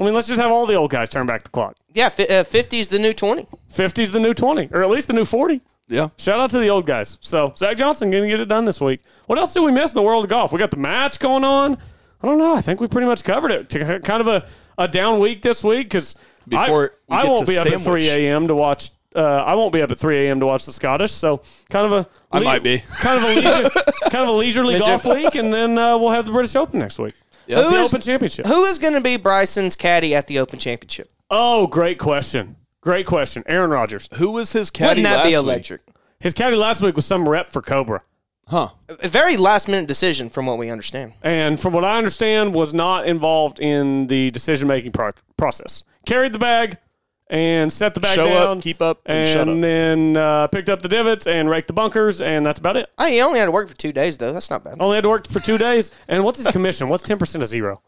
I 0.00 0.04
mean, 0.04 0.14
let's 0.14 0.28
just 0.28 0.40
have 0.40 0.50
all 0.50 0.66
the 0.66 0.74
old 0.74 0.90
guys 0.90 1.10
turn 1.10 1.26
back 1.26 1.42
the 1.42 1.50
clock. 1.50 1.76
yeah. 1.94 2.08
fi- 2.08 2.28
uh, 2.28 2.44
Fifty 2.44 2.78
is 2.78 2.88
the 2.88 2.98
new 2.98 3.12
twenty. 3.12 3.46
50's 3.70 4.10
the 4.12 4.20
new 4.20 4.32
20, 4.34 4.68
or 4.72 4.82
at 4.82 4.90
least 4.90 5.08
the 5.08 5.12
new 5.12 5.24
40. 5.24 5.60
Yeah. 5.88 6.08
Shout 6.18 6.38
out 6.40 6.50
to 6.50 6.58
the 6.58 6.68
old 6.68 6.86
guys. 6.86 7.18
So 7.20 7.52
Zach 7.56 7.76
Johnson 7.76 8.10
going 8.10 8.24
to 8.24 8.28
get 8.28 8.40
it 8.40 8.46
done 8.48 8.64
this 8.64 8.80
week. 8.80 9.00
What 9.26 9.38
else 9.38 9.54
did 9.54 9.60
we 9.62 9.72
miss 9.72 9.92
in 9.92 9.96
the 9.96 10.02
world 10.02 10.24
of 10.24 10.30
golf? 10.30 10.52
We 10.52 10.58
got 10.58 10.70
the 10.70 10.76
match 10.76 11.18
going 11.18 11.44
on. 11.44 11.74
I 12.22 12.26
don't 12.26 12.38
know. 12.38 12.54
I 12.54 12.60
think 12.60 12.80
we 12.80 12.86
pretty 12.88 13.06
much 13.06 13.24
covered 13.24 13.50
it. 13.52 13.68
Kind 14.04 14.20
of 14.20 14.26
a, 14.26 14.46
a 14.76 14.88
down 14.88 15.18
week 15.20 15.42
this 15.42 15.62
week 15.64 15.86
because 15.88 16.14
Before 16.46 16.92
we 17.08 17.16
I, 17.16 17.20
I 17.22 17.24
won't 17.24 17.40
to 17.40 17.46
be 17.46 17.58
up 17.58 17.66
at 17.66 17.80
3 17.80 18.08
a.m. 18.08 18.48
to 18.48 18.54
watch. 18.54 18.90
Uh, 19.14 19.22
I 19.22 19.54
won't 19.54 19.72
be 19.72 19.80
up 19.82 19.90
at 19.90 19.98
3 19.98 20.26
a.m. 20.26 20.40
to 20.40 20.46
watch 20.46 20.66
the 20.66 20.72
Scottish. 20.72 21.12
So 21.12 21.40
kind 21.70 21.86
of 21.86 21.92
a 21.92 22.08
I 22.30 22.40
might 22.40 22.62
be. 22.62 22.82
kind 23.00 23.16
of 23.18 23.24
a 23.24 23.28
leisure, 23.28 23.70
kind 24.10 24.24
of 24.24 24.28
a 24.28 24.32
leisurely 24.38 24.78
golf 24.78 25.04
week, 25.06 25.34
and 25.36 25.52
then 25.52 25.78
uh, 25.78 25.96
we'll 25.96 26.10
have 26.10 26.26
the 26.26 26.32
British 26.32 26.54
Open 26.56 26.80
next 26.80 26.98
week. 26.98 27.14
Yeah. 27.48 27.62
The 27.62 27.70
Who 27.70 27.76
is- 27.76 27.86
Open 27.92 28.00
Championship. 28.02 28.46
Who 28.46 28.64
is 28.64 28.78
going 28.78 28.94
to 28.94 29.00
be 29.00 29.16
Bryson's 29.16 29.74
caddy 29.74 30.14
at 30.14 30.26
the 30.28 30.38
Open 30.38 30.58
Championship? 30.58 31.08
Oh, 31.30 31.66
great 31.66 31.98
question. 31.98 32.56
Great 32.80 33.06
question. 33.06 33.42
Aaron 33.46 33.70
Rodgers. 33.70 34.08
Who 34.14 34.30
was 34.32 34.52
his 34.52 34.70
caddy 34.70 35.02
Wouldn't 35.02 35.04
that 35.04 35.16
last 35.16 35.24
be 35.24 35.30
week? 35.30 35.36
electric? 35.38 35.80
His 36.20 36.34
caddy 36.34 36.56
last 36.56 36.80
week 36.82 36.94
was 36.96 37.06
some 37.06 37.28
rep 37.28 37.50
for 37.50 37.60
Cobra. 37.62 38.02
Huh. 38.46 38.68
A 38.88 39.08
very 39.08 39.36
last 39.36 39.68
minute 39.68 39.86
decision, 39.86 40.30
from 40.30 40.46
what 40.46 40.56
we 40.58 40.70
understand. 40.70 41.12
and 41.22 41.60
from 41.60 41.74
what 41.74 41.84
I 41.84 41.98
understand, 41.98 42.54
was 42.54 42.72
not 42.72 43.06
involved 43.06 43.58
in 43.60 44.06
the 44.06 44.30
decision 44.30 44.68
making 44.68 44.92
pro- 44.92 45.12
process. 45.36 45.82
Carried 46.06 46.32
the 46.32 46.38
bag 46.38 46.78
and 47.30 47.72
set 47.72 47.94
the 47.94 48.00
bag 48.00 48.14
Show 48.14 48.26
up, 48.28 48.44
down, 48.44 48.60
keep 48.60 48.80
up, 48.80 49.00
and 49.06 49.18
and 49.18 49.28
shut 49.28 49.48
up. 49.48 49.60
then 49.60 50.16
uh, 50.16 50.46
picked 50.48 50.68
up 50.68 50.80
the 50.82 50.88
divots 50.88 51.26
and 51.26 51.48
raked 51.50 51.66
the 51.68 51.74
bunkers, 51.74 52.20
and 52.20 52.44
that's 52.46 52.58
about 52.58 52.76
it. 52.76 52.88
Oh, 52.98 53.06
he 53.06 53.20
only 53.20 53.38
had 53.38 53.46
to 53.46 53.50
work 53.50 53.68
for 53.68 53.76
two 53.76 53.92
days, 53.92 54.16
though. 54.18 54.32
That's 54.32 54.50
not 54.50 54.64
bad. 54.64 54.76
Only 54.80 54.96
had 54.96 55.02
to 55.02 55.08
work 55.10 55.26
for 55.28 55.40
two 55.40 55.58
days. 55.58 55.90
And 56.08 56.24
what's 56.24 56.38
his 56.38 56.50
commission? 56.50 56.88
What's 56.88 57.02
ten 57.02 57.18
percent 57.18 57.42
of 57.42 57.48
zero? 57.48 57.82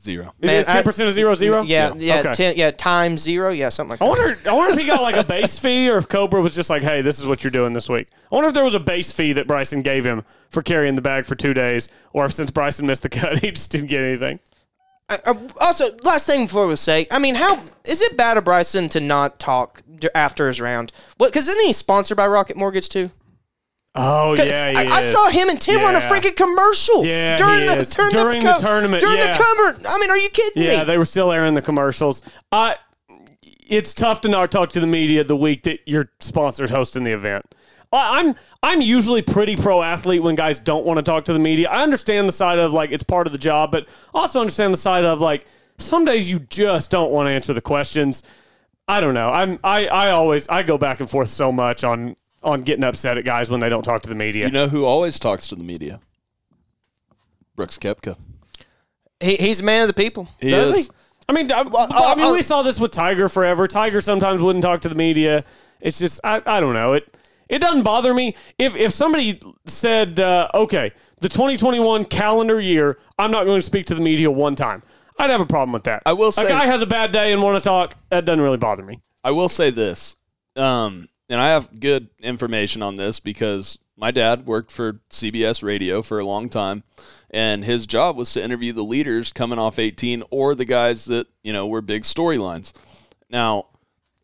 Zero. 0.00 0.32
Is 0.40 0.46
Man, 0.46 0.60
it 0.62 0.66
ten 0.66 0.82
percent 0.84 1.08
of 1.08 1.14
zero 1.14 1.34
zero? 1.34 1.62
Yeah, 1.62 1.92
yeah, 1.96 2.20
Okay. 2.20 2.32
ten, 2.32 2.54
yeah, 2.56 2.70
times 2.70 3.20
zero, 3.20 3.50
yeah, 3.50 3.68
something 3.68 3.90
like 3.90 4.02
I 4.02 4.06
that. 4.06 4.10
wonder. 4.10 4.50
I 4.50 4.54
wonder 4.56 4.72
if 4.74 4.80
he 4.80 4.86
got 4.86 5.02
like 5.02 5.16
a 5.16 5.24
base 5.28 5.58
fee, 5.58 5.90
or 5.90 5.98
if 5.98 6.08
Cobra 6.08 6.40
was 6.40 6.54
just 6.54 6.70
like, 6.70 6.82
"Hey, 6.82 7.02
this 7.02 7.18
is 7.20 7.26
what 7.26 7.44
you're 7.44 7.50
doing 7.50 7.74
this 7.74 7.90
week." 7.90 8.08
I 8.30 8.34
wonder 8.34 8.48
if 8.48 8.54
there 8.54 8.64
was 8.64 8.74
a 8.74 8.80
base 8.80 9.12
fee 9.12 9.34
that 9.34 9.46
Bryson 9.46 9.82
gave 9.82 10.04
him 10.06 10.24
for 10.48 10.62
carrying 10.62 10.94
the 10.96 11.02
bag 11.02 11.26
for 11.26 11.34
two 11.34 11.52
days, 11.52 11.90
or 12.14 12.24
if 12.24 12.32
since 12.32 12.50
Bryson 12.50 12.86
missed 12.86 13.02
the 13.02 13.10
cut, 13.10 13.38
he 13.40 13.52
just 13.52 13.70
didn't 13.70 13.88
get 13.88 14.00
anything. 14.00 14.40
Uh, 15.12 15.18
uh, 15.26 15.48
also, 15.60 15.96
last 16.02 16.26
thing 16.26 16.46
before 16.46 16.66
we 16.66 16.76
say, 16.76 17.06
I 17.10 17.18
mean, 17.18 17.34
how 17.34 17.54
is 17.84 18.02
it 18.02 18.16
bad 18.16 18.36
of 18.36 18.44
Bryson 18.44 18.88
to 18.90 19.00
not 19.00 19.38
talk 19.38 19.82
after 20.14 20.46
his 20.48 20.60
round? 20.60 20.92
What? 21.18 21.32
Because 21.32 21.48
isn't 21.48 21.66
he 21.66 21.72
sponsored 21.72 22.16
by 22.16 22.26
Rocket 22.26 22.56
Mortgage 22.56 22.88
too? 22.88 23.10
Oh 23.94 24.34
yeah, 24.34 24.72
I, 24.74 24.86
I 24.86 25.00
saw 25.02 25.28
him 25.28 25.50
and 25.50 25.60
Tim 25.60 25.84
on 25.84 25.94
a 25.94 25.98
freaking 26.00 26.34
commercial 26.34 27.04
Yeah, 27.04 27.36
during 27.36 27.60
he 27.60 27.66
the 27.66 27.76
is. 27.80 27.90
during, 27.90 28.10
During 28.12 28.40
the, 28.42 28.54
the 28.54 28.58
tournament, 28.66 29.02
During 29.02 29.18
yeah. 29.18 29.36
the 29.36 29.44
cover, 29.44 29.86
I 29.86 29.98
mean, 30.00 30.10
are 30.10 30.16
you 30.16 30.30
kidding 30.30 30.62
Yeah, 30.62 30.78
me? 30.78 30.84
they 30.84 30.96
were 30.96 31.04
still 31.04 31.30
airing 31.30 31.52
the 31.52 31.60
commercials. 31.60 32.22
Uh, 32.50 32.72
it's 33.68 33.92
tough 33.92 34.22
to 34.22 34.30
not 34.30 34.50
talk 34.50 34.70
to 34.70 34.80
the 34.80 34.86
media 34.86 35.24
the 35.24 35.36
week 35.36 35.64
that 35.64 35.80
your 35.86 36.10
sponsor's 36.20 36.70
hosting 36.70 37.04
the 37.04 37.12
event. 37.12 37.54
I- 37.92 38.20
I'm 38.20 38.34
I'm 38.62 38.80
usually 38.80 39.22
pretty 39.22 39.56
pro 39.56 39.82
athlete 39.82 40.22
when 40.22 40.34
guys 40.34 40.58
don't 40.58 40.84
want 40.84 40.98
to 40.98 41.02
talk 41.02 41.24
to 41.26 41.32
the 41.32 41.38
media. 41.38 41.68
I 41.68 41.82
understand 41.82 42.28
the 42.28 42.32
side 42.32 42.58
of 42.58 42.72
like 42.72 42.90
it's 42.90 43.04
part 43.04 43.26
of 43.26 43.32
the 43.32 43.38
job, 43.38 43.70
but 43.70 43.86
also 44.14 44.40
understand 44.40 44.72
the 44.72 44.78
side 44.78 45.04
of 45.04 45.20
like 45.20 45.46
some 45.78 46.04
days 46.04 46.30
you 46.30 46.40
just 46.40 46.90
don't 46.90 47.10
want 47.10 47.26
to 47.26 47.30
answer 47.30 47.52
the 47.52 47.60
questions. 47.60 48.22
I 48.88 49.00
don't 49.00 49.14
know. 49.14 49.28
I'm 49.28 49.58
I 49.62 49.86
I 49.86 50.10
always 50.10 50.48
I 50.48 50.62
go 50.62 50.78
back 50.78 51.00
and 51.00 51.08
forth 51.08 51.28
so 51.28 51.52
much 51.52 51.84
on 51.84 52.16
on 52.42 52.62
getting 52.62 52.84
upset 52.84 53.18
at 53.18 53.24
guys 53.24 53.50
when 53.50 53.60
they 53.60 53.68
don't 53.68 53.84
talk 53.84 54.02
to 54.02 54.08
the 54.08 54.14
media. 54.14 54.46
You 54.46 54.52
know 54.52 54.68
who 54.68 54.84
always 54.84 55.18
talks 55.18 55.48
to 55.48 55.54
the 55.54 55.64
media? 55.64 56.00
Brooks 57.54 57.78
Koepka. 57.78 58.16
he, 59.20 59.36
he's 59.36 59.60
a 59.60 59.64
man 59.64 59.82
of 59.82 59.88
the 59.88 59.94
people. 59.94 60.28
He 60.40 60.50
Does 60.50 60.76
is. 60.76 60.86
he? 60.86 60.92
I 61.28 61.32
mean, 61.32 61.52
I, 61.52 61.60
I 61.60 62.12
uh, 62.12 62.14
mean, 62.16 62.32
we 62.32 62.40
uh, 62.40 62.42
saw 62.42 62.62
this 62.62 62.80
with 62.80 62.90
Tiger 62.90 63.28
forever. 63.28 63.68
Tiger 63.68 64.00
sometimes 64.00 64.42
wouldn't 64.42 64.64
talk 64.64 64.80
to 64.82 64.88
the 64.88 64.94
media. 64.94 65.44
It's 65.80 65.98
just, 65.98 66.20
I, 66.24 66.42
I 66.44 66.60
don't 66.60 66.74
know. 66.74 66.94
It 66.94 67.14
it 67.52 67.60
doesn't 67.60 67.82
bother 67.82 68.12
me 68.14 68.34
if 68.58 68.74
if 68.74 68.92
somebody 68.92 69.38
said, 69.66 70.18
uh, 70.18 70.48
okay, 70.54 70.90
the 71.20 71.28
2021 71.28 72.06
calendar 72.06 72.58
year, 72.60 72.98
I'm 73.18 73.30
not 73.30 73.44
going 73.44 73.58
to 73.58 73.62
speak 73.62 73.86
to 73.86 73.94
the 73.94 74.00
media 74.00 74.30
one 74.30 74.56
time. 74.56 74.82
I'd 75.18 75.30
have 75.30 75.42
a 75.42 75.46
problem 75.46 75.72
with 75.72 75.84
that. 75.84 76.02
I 76.06 76.14
will 76.14 76.32
say- 76.32 76.46
a 76.46 76.48
guy 76.48 76.66
has 76.66 76.80
a 76.82 76.86
bad 76.86 77.12
day 77.12 77.32
and 77.32 77.42
want 77.42 77.62
to 77.62 77.64
talk. 77.64 77.94
That 78.08 78.24
doesn't 78.24 78.40
really 78.40 78.56
bother 78.56 78.82
me. 78.82 79.00
I 79.22 79.30
will 79.30 79.50
say 79.50 79.70
this, 79.70 80.16
um, 80.56 81.08
and 81.28 81.40
I 81.40 81.50
have 81.50 81.78
good 81.78 82.08
information 82.22 82.82
on 82.82 82.96
this 82.96 83.20
because 83.20 83.78
my 83.96 84.10
dad 84.10 84.46
worked 84.46 84.72
for 84.72 85.00
CBS 85.10 85.62
Radio 85.62 86.00
for 86.02 86.18
a 86.18 86.24
long 86.24 86.48
time, 86.48 86.82
and 87.30 87.64
his 87.64 87.86
job 87.86 88.16
was 88.16 88.32
to 88.32 88.42
interview 88.42 88.72
the 88.72 88.82
leaders 88.82 89.32
coming 89.32 89.58
off 89.58 89.78
18 89.78 90.24
or 90.30 90.54
the 90.54 90.64
guys 90.64 91.04
that 91.04 91.26
you 91.44 91.52
know 91.52 91.66
were 91.66 91.82
big 91.82 92.02
storylines. 92.02 92.72
Now, 93.30 93.66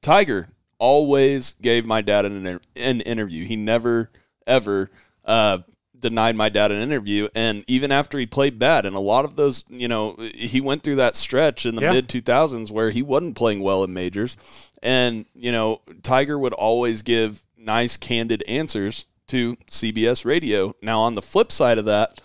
Tiger 0.03 0.49
always 0.79 1.55
gave 1.61 1.85
my 1.85 2.01
dad 2.01 2.25
an, 2.25 2.61
an 2.77 3.01
interview. 3.03 3.45
He 3.45 3.57
never 3.57 4.11
ever 4.47 4.91
uh, 5.25 5.59
denied 5.99 6.37
my 6.37 6.49
dad 6.49 6.71
an 6.71 6.81
interview, 6.81 7.29
and 7.35 7.65
even 7.67 7.91
after 7.93 8.19
he 8.19 8.25
played 8.27 8.59
bad, 8.59 8.87
and 8.87 8.97
a 8.97 9.01
lot 9.01 9.25
of 9.25 9.37
those, 9.37 9.65
you 9.69 9.89
know, 9.89 10.15
he 10.35 10.61
went 10.61 10.83
through 10.83 10.97
that 10.97 11.17
stretch 11.17 11.67
in 11.67 11.75
the 11.75 11.83
Yeah. 11.83 11.93
mid 11.93 12.09
2000s 12.09 12.71
where 12.71 12.91
he 12.91 13.03
wasn't 13.03 13.37
playing 13.37 13.61
well 13.61 13.85
in 13.85 13.93
majors, 13.93 14.37
and 14.83 15.27
you 15.35 15.53
know, 15.53 15.81
Tiger 16.03 16.39
would 16.39 16.55
always 16.55 17.03
give 17.03 17.45
nice, 17.57 17.97
candid 17.97 18.43
answers 18.49 19.07
to 19.27 19.57
CBS 19.71 20.25
Radio. 20.25 20.75
Now, 20.81 21.01
on 21.01 21.13
the 21.15 21.21
flip 21.23 21.53
side 21.53 21.77
of 21.79 21.85
that, 21.87 22.21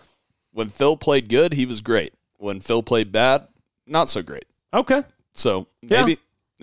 when 0.54 0.70
Phil 0.70 0.96
played 0.96 1.28
good, 1.28 1.54
he 1.54 1.66
was 1.66 1.82
great. 1.82 2.14
When 2.38 2.62
Phil 2.62 2.84
played 2.84 3.12
bad, 3.12 3.48
not 3.88 4.10
so 4.10 4.22
great. 4.22 4.46
Okay. 4.74 5.04
So 5.34 5.68
Yeah. 5.82 6.06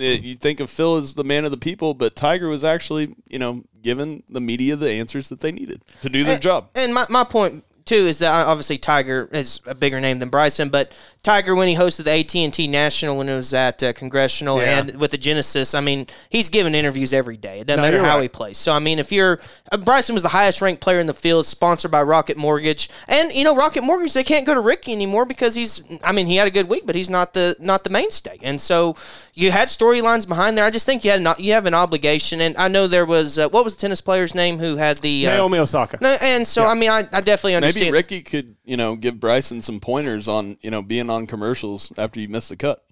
Eh, 0.01 0.19
you 0.23 0.35
think 0.35 0.61
of 0.61 0.71
Phil 0.71 0.97
as 0.97 1.15
the 1.15 1.25
man 1.25 1.45
of 1.45 1.51
the 1.51 1.57
people, 1.57 1.95
but 1.95 2.17
Tiger 2.17 2.49
was 2.49 2.65
actually, 2.65 3.15
you 3.29 3.39
know, 3.39 3.65
giving 3.83 4.23
the 4.29 4.41
media 4.41 4.77
the 4.77 4.91
answers 4.91 5.29
that 5.29 5.41
they 5.41 5.53
needed 5.53 5.83
to 6.03 6.09
do 6.09 6.25
their 6.25 6.39
job. 6.39 6.69
And 6.75 6.95
my, 6.95 7.07
my 7.09 7.25
point 7.25 7.65
too 7.85 8.07
is 8.07 8.19
that 8.19 8.47
obviously 8.47 8.79
Tiger 8.79 9.29
is 9.33 9.61
a 9.67 9.75
bigger 9.75 10.01
name 10.01 10.21
than 10.21 10.29
Bryson, 10.29 10.69
but 10.69 10.93
Tiger 11.23 11.55
when 11.55 11.69
he 11.69 11.75
hosted 11.75 12.05
the 12.05 12.13
AT 12.19 12.35
and 12.35 12.53
T 12.53 12.67
National 12.67 13.19
when 13.19 13.29
it 13.29 13.35
was 13.37 13.53
at 13.53 13.83
uh, 13.83 13.93
Congressional 13.93 14.59
Yeah. 14.59 14.79
and 14.79 14.99
with 14.99 15.11
the 15.11 15.19
Genesis. 15.19 15.75
I 15.75 15.81
mean, 15.81 16.07
he's 16.31 16.49
giving 16.49 16.75
interviews 16.75 17.13
every 17.13 17.37
day. 17.37 17.61
It 17.61 17.67
doesn't 17.67 17.83
No, 17.83 17.91
matter 17.91 18.03
how 18.03 18.17
right. 18.17 18.23
he 18.23 18.29
plays. 18.29 18.57
So 18.57 18.73
I 18.73 18.79
mean, 18.79 18.99
if 18.99 19.13
you're 19.13 19.39
uh, 19.71 19.77
Bryson 19.77 20.15
was 20.15 20.23
the 20.23 20.31
highest 20.31 20.63
ranked 20.63 20.81
player 20.81 20.99
in 20.99 21.07
the 21.07 21.13
field, 21.15 21.45
sponsored 21.45 21.91
by 21.91 22.03
Rocket 22.03 22.37
Mortgage, 22.39 22.89
and 23.07 23.31
you 23.33 23.45
know 23.45 23.55
Rocket 23.55 23.83
Mortgage 23.83 24.15
they 24.15 24.25
can't 24.25 24.47
go 24.47 24.55
to 24.55 24.61
Rickie 24.61 24.93
anymore 24.93 25.27
because 25.27 25.55
he's. 25.55 25.83
I 26.03 26.13
mean, 26.13 26.27
he 26.27 26.37
had 26.37 26.49
a 26.49 26.51
good 26.51 26.69
week, 26.69 26.85
but 26.87 26.95
he's 26.95 27.11
not 27.11 27.35
the 27.35 27.55
not 27.61 27.85
the 27.85 27.91
mainstay. 27.91 28.39
And 28.43 28.59
so 28.61 28.97
you 29.35 29.51
had 29.51 29.69
storylines 29.69 30.27
behind 30.27 30.57
there. 30.57 30.65
I 30.65 30.71
just 30.71 30.87
think 30.87 31.05
you 31.05 31.11
had 31.11 31.21
an, 31.21 31.35
you 31.39 31.53
have 31.53 31.67
an 31.67 31.75
obligation. 31.75 32.41
And 32.41 32.57
I 32.57 32.69
know 32.69 32.87
there 32.87 33.05
was 33.07 33.39
uh, 33.39 33.49
what 33.51 33.65
was 33.65 33.77
the 33.77 33.81
tennis 33.83 34.01
player's 34.01 34.35
name 34.35 34.59
who 34.59 34.77
had 34.77 34.97
the 34.99 35.27
uh, 35.27 35.33
Naomi 35.37 35.59
Osaka. 35.59 35.99
No, 36.01 36.17
and 36.23 36.47
so 36.47 36.65
I 36.65 36.75
mean, 36.75 36.89
I, 36.91 37.01
I 37.13 37.21
definitely 37.21 37.57
understand. 37.57 37.85
Maybe 37.87 37.93
Rickie 37.93 38.23
could, 38.23 38.57
you 38.71 38.77
know, 38.77 38.95
give 38.95 39.19
Bryson 39.19 39.63
some 39.63 39.81
pointers 39.81 40.29
on, 40.29 40.57
you 40.63 40.71
know, 40.71 40.81
being 40.81 41.11
on 41.11 41.27
commercials 41.27 41.93
after 41.99 42.21
you 42.21 42.29
miss 42.29 42.49
the 42.49 42.57
cut. 42.57 42.85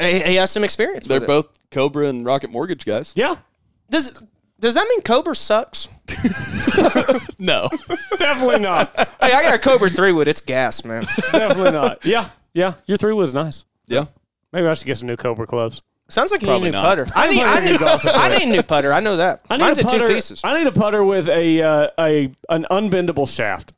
he, 0.00 0.20
he 0.20 0.34
has 0.36 0.50
some 0.50 0.64
experience. 0.64 1.06
They're 1.06 1.20
with 1.20 1.24
it. 1.24 1.26
both 1.26 1.70
Cobra 1.70 2.06
and 2.06 2.24
Rocket 2.24 2.50
Mortgage 2.50 2.86
guys. 2.86 3.12
Yeah. 3.14 3.36
Does 3.90 4.22
does 4.58 4.72
that 4.72 4.86
mean 4.88 5.02
Cobra 5.02 5.34
sucks? 5.34 5.88
No. 7.38 7.68
Definitely 8.18 8.60
not. 8.60 8.88
hey, 8.96 9.32
I 9.32 9.42
got 9.42 9.54
a 9.54 9.58
Cobra 9.58 9.90
three 9.90 10.12
wood. 10.12 10.28
It's 10.28 10.40
gas, 10.40 10.84
man. 10.84 11.04
Definitely 11.32 11.72
not. 11.72 12.04
Yeah. 12.06 12.28
Yeah. 12.54 12.74
Your 12.86 12.96
three 12.96 13.12
was 13.12 13.34
nice. 13.34 13.64
Yeah. 13.86 14.06
Maybe 14.52 14.66
I 14.68 14.74
should 14.74 14.86
get 14.86 14.96
some 14.96 15.08
new 15.08 15.16
Cobra 15.16 15.46
clubs. 15.46 15.82
Sounds 16.08 16.30
like 16.30 16.40
you 16.40 16.46
Probably 16.46 16.70
need 16.70 16.76
a 16.76 16.78
new 16.78 16.82
not. 16.82 16.98
putter. 16.98 17.12
I 17.16 17.28
need, 17.28 17.42
I, 17.42 17.60
need, 17.64 17.82
I 17.82 18.38
need 18.38 18.48
a 18.48 18.52
new 18.52 18.62
putter. 18.62 18.92
I 18.92 19.00
know 19.00 19.16
that. 19.16 19.40
I 19.50 19.56
need 19.56 19.64
Mine's 19.64 19.78
a 19.78 19.84
putter. 19.84 20.06
two 20.06 20.14
pieces. 20.14 20.42
I 20.44 20.56
need 20.58 20.66
a 20.68 20.72
putter 20.72 21.02
with 21.02 21.28
a 21.28 21.62
uh, 21.62 21.88
a 21.98 22.30
an 22.48 22.66
unbendable 22.70 23.26
shaft. 23.28 23.72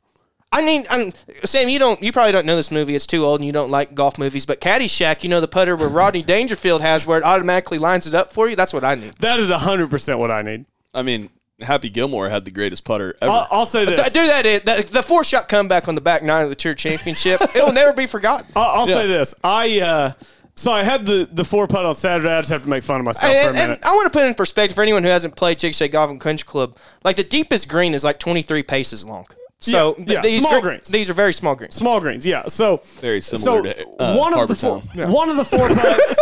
I 0.57 0.61
need. 0.65 0.87
I'm, 0.89 1.11
Sam, 1.43 1.67
you 1.69 1.79
don't. 1.79 2.01
You 2.01 2.11
probably 2.11 2.31
don't 2.31 2.45
know 2.45 2.55
this 2.55 2.71
movie. 2.71 2.95
It's 2.95 3.05
too 3.05 3.25
old, 3.25 3.39
and 3.41 3.45
you 3.45 3.51
don't 3.51 3.69
like 3.71 3.93
golf 3.93 4.17
movies. 4.17 4.45
But 4.45 4.61
Caddyshack, 4.61 5.23
you 5.23 5.29
know 5.29 5.41
the 5.41 5.47
putter 5.47 5.75
where 5.75 5.89
Rodney 5.89 6.21
Dangerfield 6.21 6.81
has, 6.81 7.05
where 7.05 7.17
it 7.17 7.23
automatically 7.23 7.77
lines 7.77 8.07
it 8.07 8.15
up 8.15 8.29
for 8.31 8.47
you. 8.47 8.55
That's 8.55 8.73
what 8.73 8.83
I 8.83 8.95
need. 8.95 9.13
That 9.19 9.39
is 9.39 9.49
hundred 9.49 9.89
percent 9.91 10.17
what 10.19 10.31
I 10.31 10.41
need. 10.41 10.65
I 10.93 11.01
mean, 11.01 11.29
Happy 11.59 11.89
Gilmore 11.89 12.29
had 12.29 12.45
the 12.45 12.51
greatest 12.51 12.85
putter 12.85 13.15
ever. 13.21 13.31
I'll, 13.31 13.47
I'll 13.51 13.65
say 13.65 13.85
Th- 13.85 13.97
this. 13.97 14.13
Do 14.13 14.25
that. 14.27 14.43
The, 14.65 14.87
the 14.91 15.03
four 15.03 15.23
shot 15.25 15.49
comeback 15.49 15.87
on 15.89 15.95
the 15.95 16.01
back 16.01 16.23
nine 16.23 16.43
of 16.43 16.49
the 16.49 16.55
Tour 16.55 16.73
Championship. 16.73 17.41
It'll 17.55 17.73
never 17.73 17.91
be 17.93 18.05
forgotten. 18.07 18.47
I'll, 18.55 18.81
I'll 18.81 18.87
Yeah. 18.89 18.93
say 18.95 19.07
this. 19.07 19.35
I 19.43 19.79
uh, 19.81 20.11
so 20.55 20.71
I 20.71 20.83
had 20.83 21.05
the 21.05 21.27
the 21.29 21.43
four 21.43 21.67
putt 21.67 21.85
on 21.85 21.95
Saturday. 21.95 22.29
I 22.31 22.39
just 22.39 22.49
have 22.51 22.63
to 22.63 22.69
make 22.69 22.83
fun 22.85 23.01
of 23.01 23.05
myself 23.05 23.29
for 23.29 23.37
a 23.37 23.41
And, 23.41 23.57
and 23.57 23.69
minute. 23.71 23.79
I 23.85 23.93
want 23.93 24.11
to 24.11 24.17
put 24.17 24.25
it 24.25 24.29
in 24.29 24.35
perspective 24.35 24.75
for 24.75 24.83
anyone 24.83 25.03
who 25.03 25.09
hasn't 25.09 25.35
played 25.35 25.57
Chickasha 25.57 25.91
Golf 25.91 26.09
and 26.11 26.21
Country 26.21 26.45
Club. 26.47 26.77
Like 27.03 27.17
the 27.17 27.23
deepest 27.25 27.67
green 27.67 27.93
is 27.93 28.05
like 28.05 28.19
23 28.19 28.63
paces 28.63 29.05
long. 29.05 29.25
So 29.59 29.95
Yeah, 29.97 30.05
th- 30.05 30.09
yeah, 30.09 30.21
these 30.21 30.41
small 30.41 30.59
gre- 30.61 30.67
greens. 30.69 30.87
These 30.89 31.09
are 31.09 31.13
very 31.13 31.33
small 31.33 31.55
greens. 31.55 31.75
Small 31.75 31.99
greens, 31.99 32.25
yeah. 32.25 32.43
So 32.47 32.77
Very 32.99 33.21
similar 33.21 33.63
so 33.63 33.73
to 33.73 33.87
uh, 34.03 34.15
one 34.17 34.33
of 34.33 34.47
the 34.47 34.55
four, 34.55 34.79
Harbour 34.81 34.97
Town. 34.97 35.11
one 35.11 35.29
of 35.29 35.37
the 35.37 35.45
four 35.45 35.67
putts. 35.69 36.15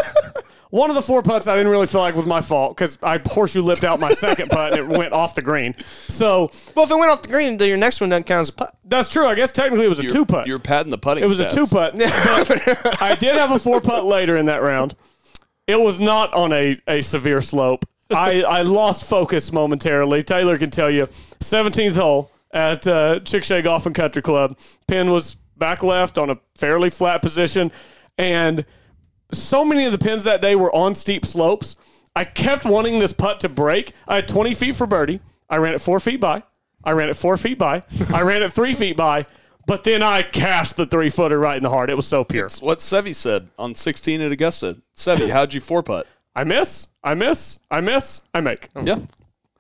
One 0.70 0.90
of 0.90 0.96
the 0.96 1.04
four 1.04 1.22
putts 1.22 1.48
I 1.48 1.56
didn't 1.56 1.72
really 1.72 1.86
feel 1.86 2.02
like 2.02 2.16
was 2.16 2.26
my 2.26 2.42
fault 2.42 2.76
because 2.76 2.98
I 3.04 3.20
horseshoe 3.24 3.62
lipped 3.62 3.84
out 3.84 4.00
my 4.00 4.10
second 4.10 4.50
putt 4.50 4.76
and 4.76 4.92
it 4.92 4.98
went 4.98 5.14
off 5.14 5.36
the 5.36 5.44
green. 5.44 5.76
So 5.78 6.50
Well, 6.76 6.86
if 6.86 6.90
it 6.92 6.96
went 6.98 7.12
off 7.12 7.22
the 7.22 7.28
green, 7.28 7.58
then 7.58 7.68
your 7.70 7.78
next 7.78 8.02
one 8.02 8.10
doesn't 8.10 8.24
count 8.24 8.42
as 8.42 8.50
a 8.50 8.54
putt. 8.54 8.76
that's 8.84 9.08
true. 9.14 9.28
I 9.28 9.36
guess 9.36 9.52
technically 9.52 9.86
it 9.86 9.90
was 9.90 10.00
a 10.00 10.02
You're- 10.02 10.16
two 10.16 10.26
putt. 10.26 10.48
You're 10.48 10.58
patting 10.58 10.90
the 10.90 10.98
putting 10.98 11.24
It 11.24 11.28
was 11.28 11.40
a 11.40 11.48
two 11.52 11.68
putt. 11.68 11.94
I 13.04 13.16
did 13.20 13.36
have 13.36 13.52
a 13.52 13.60
four 13.60 13.82
putt 13.82 14.06
later 14.06 14.36
in 14.36 14.48
that 14.48 14.64
round. 14.64 14.96
It 15.68 15.80
was 15.80 16.00
not 16.00 16.34
on 16.34 16.52
a, 16.52 16.76
a 16.88 17.02
severe 17.02 17.42
slope. 17.42 17.86
I, 18.10 18.42
I 18.42 18.64
lost 18.64 19.08
focus 19.08 19.52
momentarily. 19.52 20.24
Taylor 20.24 20.58
can 20.58 20.72
tell 20.72 20.90
you. 20.90 21.06
17th 21.06 21.98
hole 21.98 22.32
at 22.54 22.86
uh, 22.88 23.20
Chickasha 23.22 23.64
Golf 23.64 23.86
and 23.86 23.96
Country 23.96 24.22
Club. 24.22 24.58
Pin 24.88 25.12
was 25.12 25.36
back 25.58 25.84
left 25.84 26.18
on 26.18 26.30
a 26.30 26.38
fairly 26.56 26.90
flat 26.90 27.22
position. 27.22 27.72
And 28.18 28.66
so 29.32 29.66
many 29.66 29.86
of 29.86 29.92
the 29.92 29.98
pins 29.98 30.24
that 30.24 30.42
day 30.42 30.56
were 30.56 30.74
on 30.74 30.96
steep 30.96 31.26
slopes. 31.26 31.76
I 32.16 32.26
kept 32.26 32.66
wanting 32.66 33.00
this 33.00 33.12
putt 33.14 33.40
to 33.42 33.50
break. 33.50 33.94
I 34.08 34.16
had 34.16 34.28
20 34.28 34.54
feet 34.54 34.76
for 34.76 34.86
birdie. 34.86 35.20
I 35.50 35.58
ran 35.58 35.74
it 35.74 35.82
four 35.82 36.00
feet 36.00 36.20
by. 36.20 36.44
I 36.84 36.92
ran 36.92 37.10
it 37.10 37.16
four 37.16 37.38
feet 37.38 37.58
by. 37.58 37.84
I 38.14 38.22
ran 38.22 38.44
it 38.44 38.54
three 38.54 38.74
feet 38.74 38.98
by. 38.98 39.26
But 39.66 39.84
then 39.86 40.04
I 40.04 40.22
cashed 40.24 40.76
the 40.76 40.86
three 40.86 41.10
footer 41.10 41.40
right 41.40 41.56
in 41.56 41.64
the 41.64 41.70
heart. 41.70 41.90
It 41.90 41.96
was 41.96 42.06
so 42.06 42.24
pure. 42.24 42.48
It's 42.48 42.62
what 42.62 42.80
Seve 42.80 43.16
said 43.16 43.48
on 43.58 43.74
16 43.76 44.22
at 44.22 44.32
Augusta. 44.32 44.78
Seve, 44.96 45.30
how'd 45.30 45.54
you 45.54 45.62
four 45.62 45.82
putt? 45.82 46.06
I 46.36 46.44
miss. 46.44 46.88
I 47.04 47.14
miss. 47.14 47.60
I 47.72 47.80
miss. 47.80 48.22
I 48.34 48.42
make. 48.42 48.70
Yeah, 48.84 49.00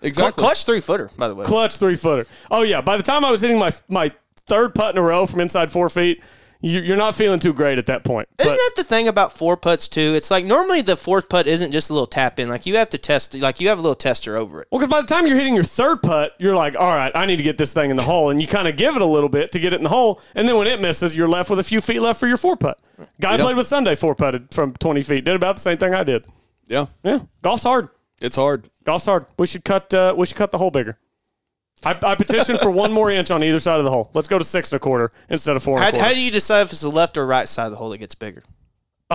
Cl- 0.03 0.09
exactly. 0.09 0.41
clutch 0.43 0.65
three 0.65 0.79
footer, 0.81 1.09
by 1.17 1.27
the 1.27 1.35
way. 1.35 1.45
Clutch 1.45 1.77
three 1.77 1.95
footer. 1.95 2.27
Oh 2.51 2.61
yeah. 2.63 2.81
By 2.81 2.97
the 2.97 3.03
time 3.03 3.23
I 3.25 3.31
was 3.31 3.41
hitting 3.41 3.57
my 3.59 3.71
my 3.87 4.11
third 4.45 4.75
putt 4.75 4.95
in 4.95 4.99
a 4.99 5.01
row 5.05 5.25
from 5.25 5.39
inside 5.39 5.71
four 5.71 5.87
feet, 5.89 6.21
you, 6.59 6.79
you're 6.81 6.97
not 6.97 7.13
feeling 7.15 7.39
too 7.39 7.53
great 7.53 7.77
at 7.77 7.85
that 7.87 8.03
point. 8.05 8.27
Isn't 8.39 8.51
that 8.53 8.71
the 8.77 8.83
thing 8.83 9.07
about 9.09 9.31
four 9.33 9.55
putts 9.57 9.87
too? 9.89 10.13
It's 10.15 10.29
like 10.31 10.43
normally 10.45 10.81
the 10.81 10.95
fourth 10.97 11.27
putt 11.29 11.45
isn't 11.47 11.71
just 11.71 11.89
a 11.89 11.93
little 11.93 12.07
tap 12.07 12.39
in. 12.39 12.47
Like 12.49 12.65
you 12.65 12.75
have 12.77 12.89
to 12.91 12.97
test. 12.97 13.33
Like 13.35 13.59
you 13.61 13.67
have 13.69 13.79
a 13.79 13.81
little 13.81 13.95
tester 13.95 14.35
over 14.37 14.61
it. 14.61 14.67
well, 14.71 14.79
because 14.79 14.91
by 14.91 15.01
the 15.01 15.07
time 15.07 15.25
you're 15.27 15.37
hitting 15.37 15.55
your 15.55 15.63
third 15.65 16.01
putt, 16.01 16.33
you're 16.39 16.55
like, 16.55 16.75
all 16.77 16.93
right, 16.95 17.11
I 17.15 17.25
need 17.25 17.37
to 17.37 17.43
get 17.43 17.57
this 17.57 17.73
thing 17.73 17.89
in 17.89 17.95
the 17.97 18.03
hole, 18.03 18.29
and 18.29 18.41
you 18.41 18.47
kind 18.47 18.67
of 18.67 18.75
give 18.77 18.95
it 18.97 19.01
a 19.01 19.05
little 19.05 19.29
bit 19.29 19.51
to 19.53 19.59
get 19.59 19.71
it 19.73 19.77
in 19.77 19.83
the 19.83 19.89
hole, 19.89 20.21
and 20.35 20.47
then 20.47 20.57
when 20.57 20.67
it 20.67 20.79
misses, 20.81 21.15
you're 21.17 21.27
left 21.29 21.49
with 21.49 21.59
a 21.59 21.63
few 21.63 21.79
feet 21.81 21.99
left 22.01 22.19
for 22.19 22.27
your 22.27 22.37
four 22.37 22.55
putt. 22.57 22.79
Guy 23.21 23.31
Yep. 23.31 23.39
played 23.41 23.55
with 23.57 23.67
Sunday 23.67 23.95
four 23.95 24.15
putted 24.15 24.53
from 24.53 24.73
20 24.73 25.01
feet. 25.01 25.23
Did 25.25 25.35
about 25.35 25.55
the 25.55 25.61
same 25.61 25.77
thing 25.77 25.93
I 25.93 26.03
did. 26.03 26.25
Yeah, 26.67 26.85
Yeah, 27.03 27.19
golf's 27.41 27.63
hard. 27.63 27.89
It's 28.23 28.35
hard. 28.35 28.69
Golf's 28.83 29.05
hard. 29.05 29.25
We 29.37 29.45
should 29.45 29.63
cut. 29.63 29.93
Uh, 29.93 30.13
we 30.17 30.25
should 30.25 30.37
cut 30.37 30.51
the 30.51 30.57
hole 30.57 30.71
bigger. 30.71 30.97
I, 31.85 31.97
I 32.01 32.15
petition 32.15 32.55
for 32.55 32.71
one 32.71 32.91
more 32.93 33.11
inch 33.11 33.29
on 33.29 33.43
either 33.43 33.59
side 33.59 33.77
of 33.77 33.83
the 33.83 33.91
hole. 33.91 34.09
Let's 34.13 34.27
go 34.29 34.39
to 34.39 34.45
six 34.45 34.71
and 34.71 34.77
a 34.77 34.79
quarter 34.79 35.11
instead 35.29 35.55
of 35.55 35.63
four. 35.63 35.75
And 35.75 35.83
How, 35.83 35.89
a 35.89 35.91
quarter. 35.91 36.05
how 36.07 36.13
do 36.13 36.21
you 36.21 36.31
decide 36.31 36.61
if 36.61 36.71
it's 36.71 36.81
the 36.81 36.89
left 36.89 37.17
or 37.17 37.27
right 37.27 37.47
side 37.47 37.65
of 37.65 37.71
the 37.71 37.77
hole 37.77 37.89
that 37.89 37.97
gets 37.99 38.15
bigger? 38.15 38.43